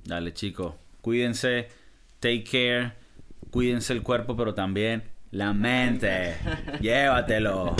Dale, 0.05 0.33
chicos. 0.33 0.75
Cuídense. 1.03 1.69
Take 2.19 2.43
care. 2.43 2.93
Cuídense 3.51 3.93
el 3.93 4.03
cuerpo, 4.03 4.37
pero 4.37 4.55
también 4.55 5.05
la 5.31 5.53
mente. 5.53 6.35
Llévatelo. 6.81 7.77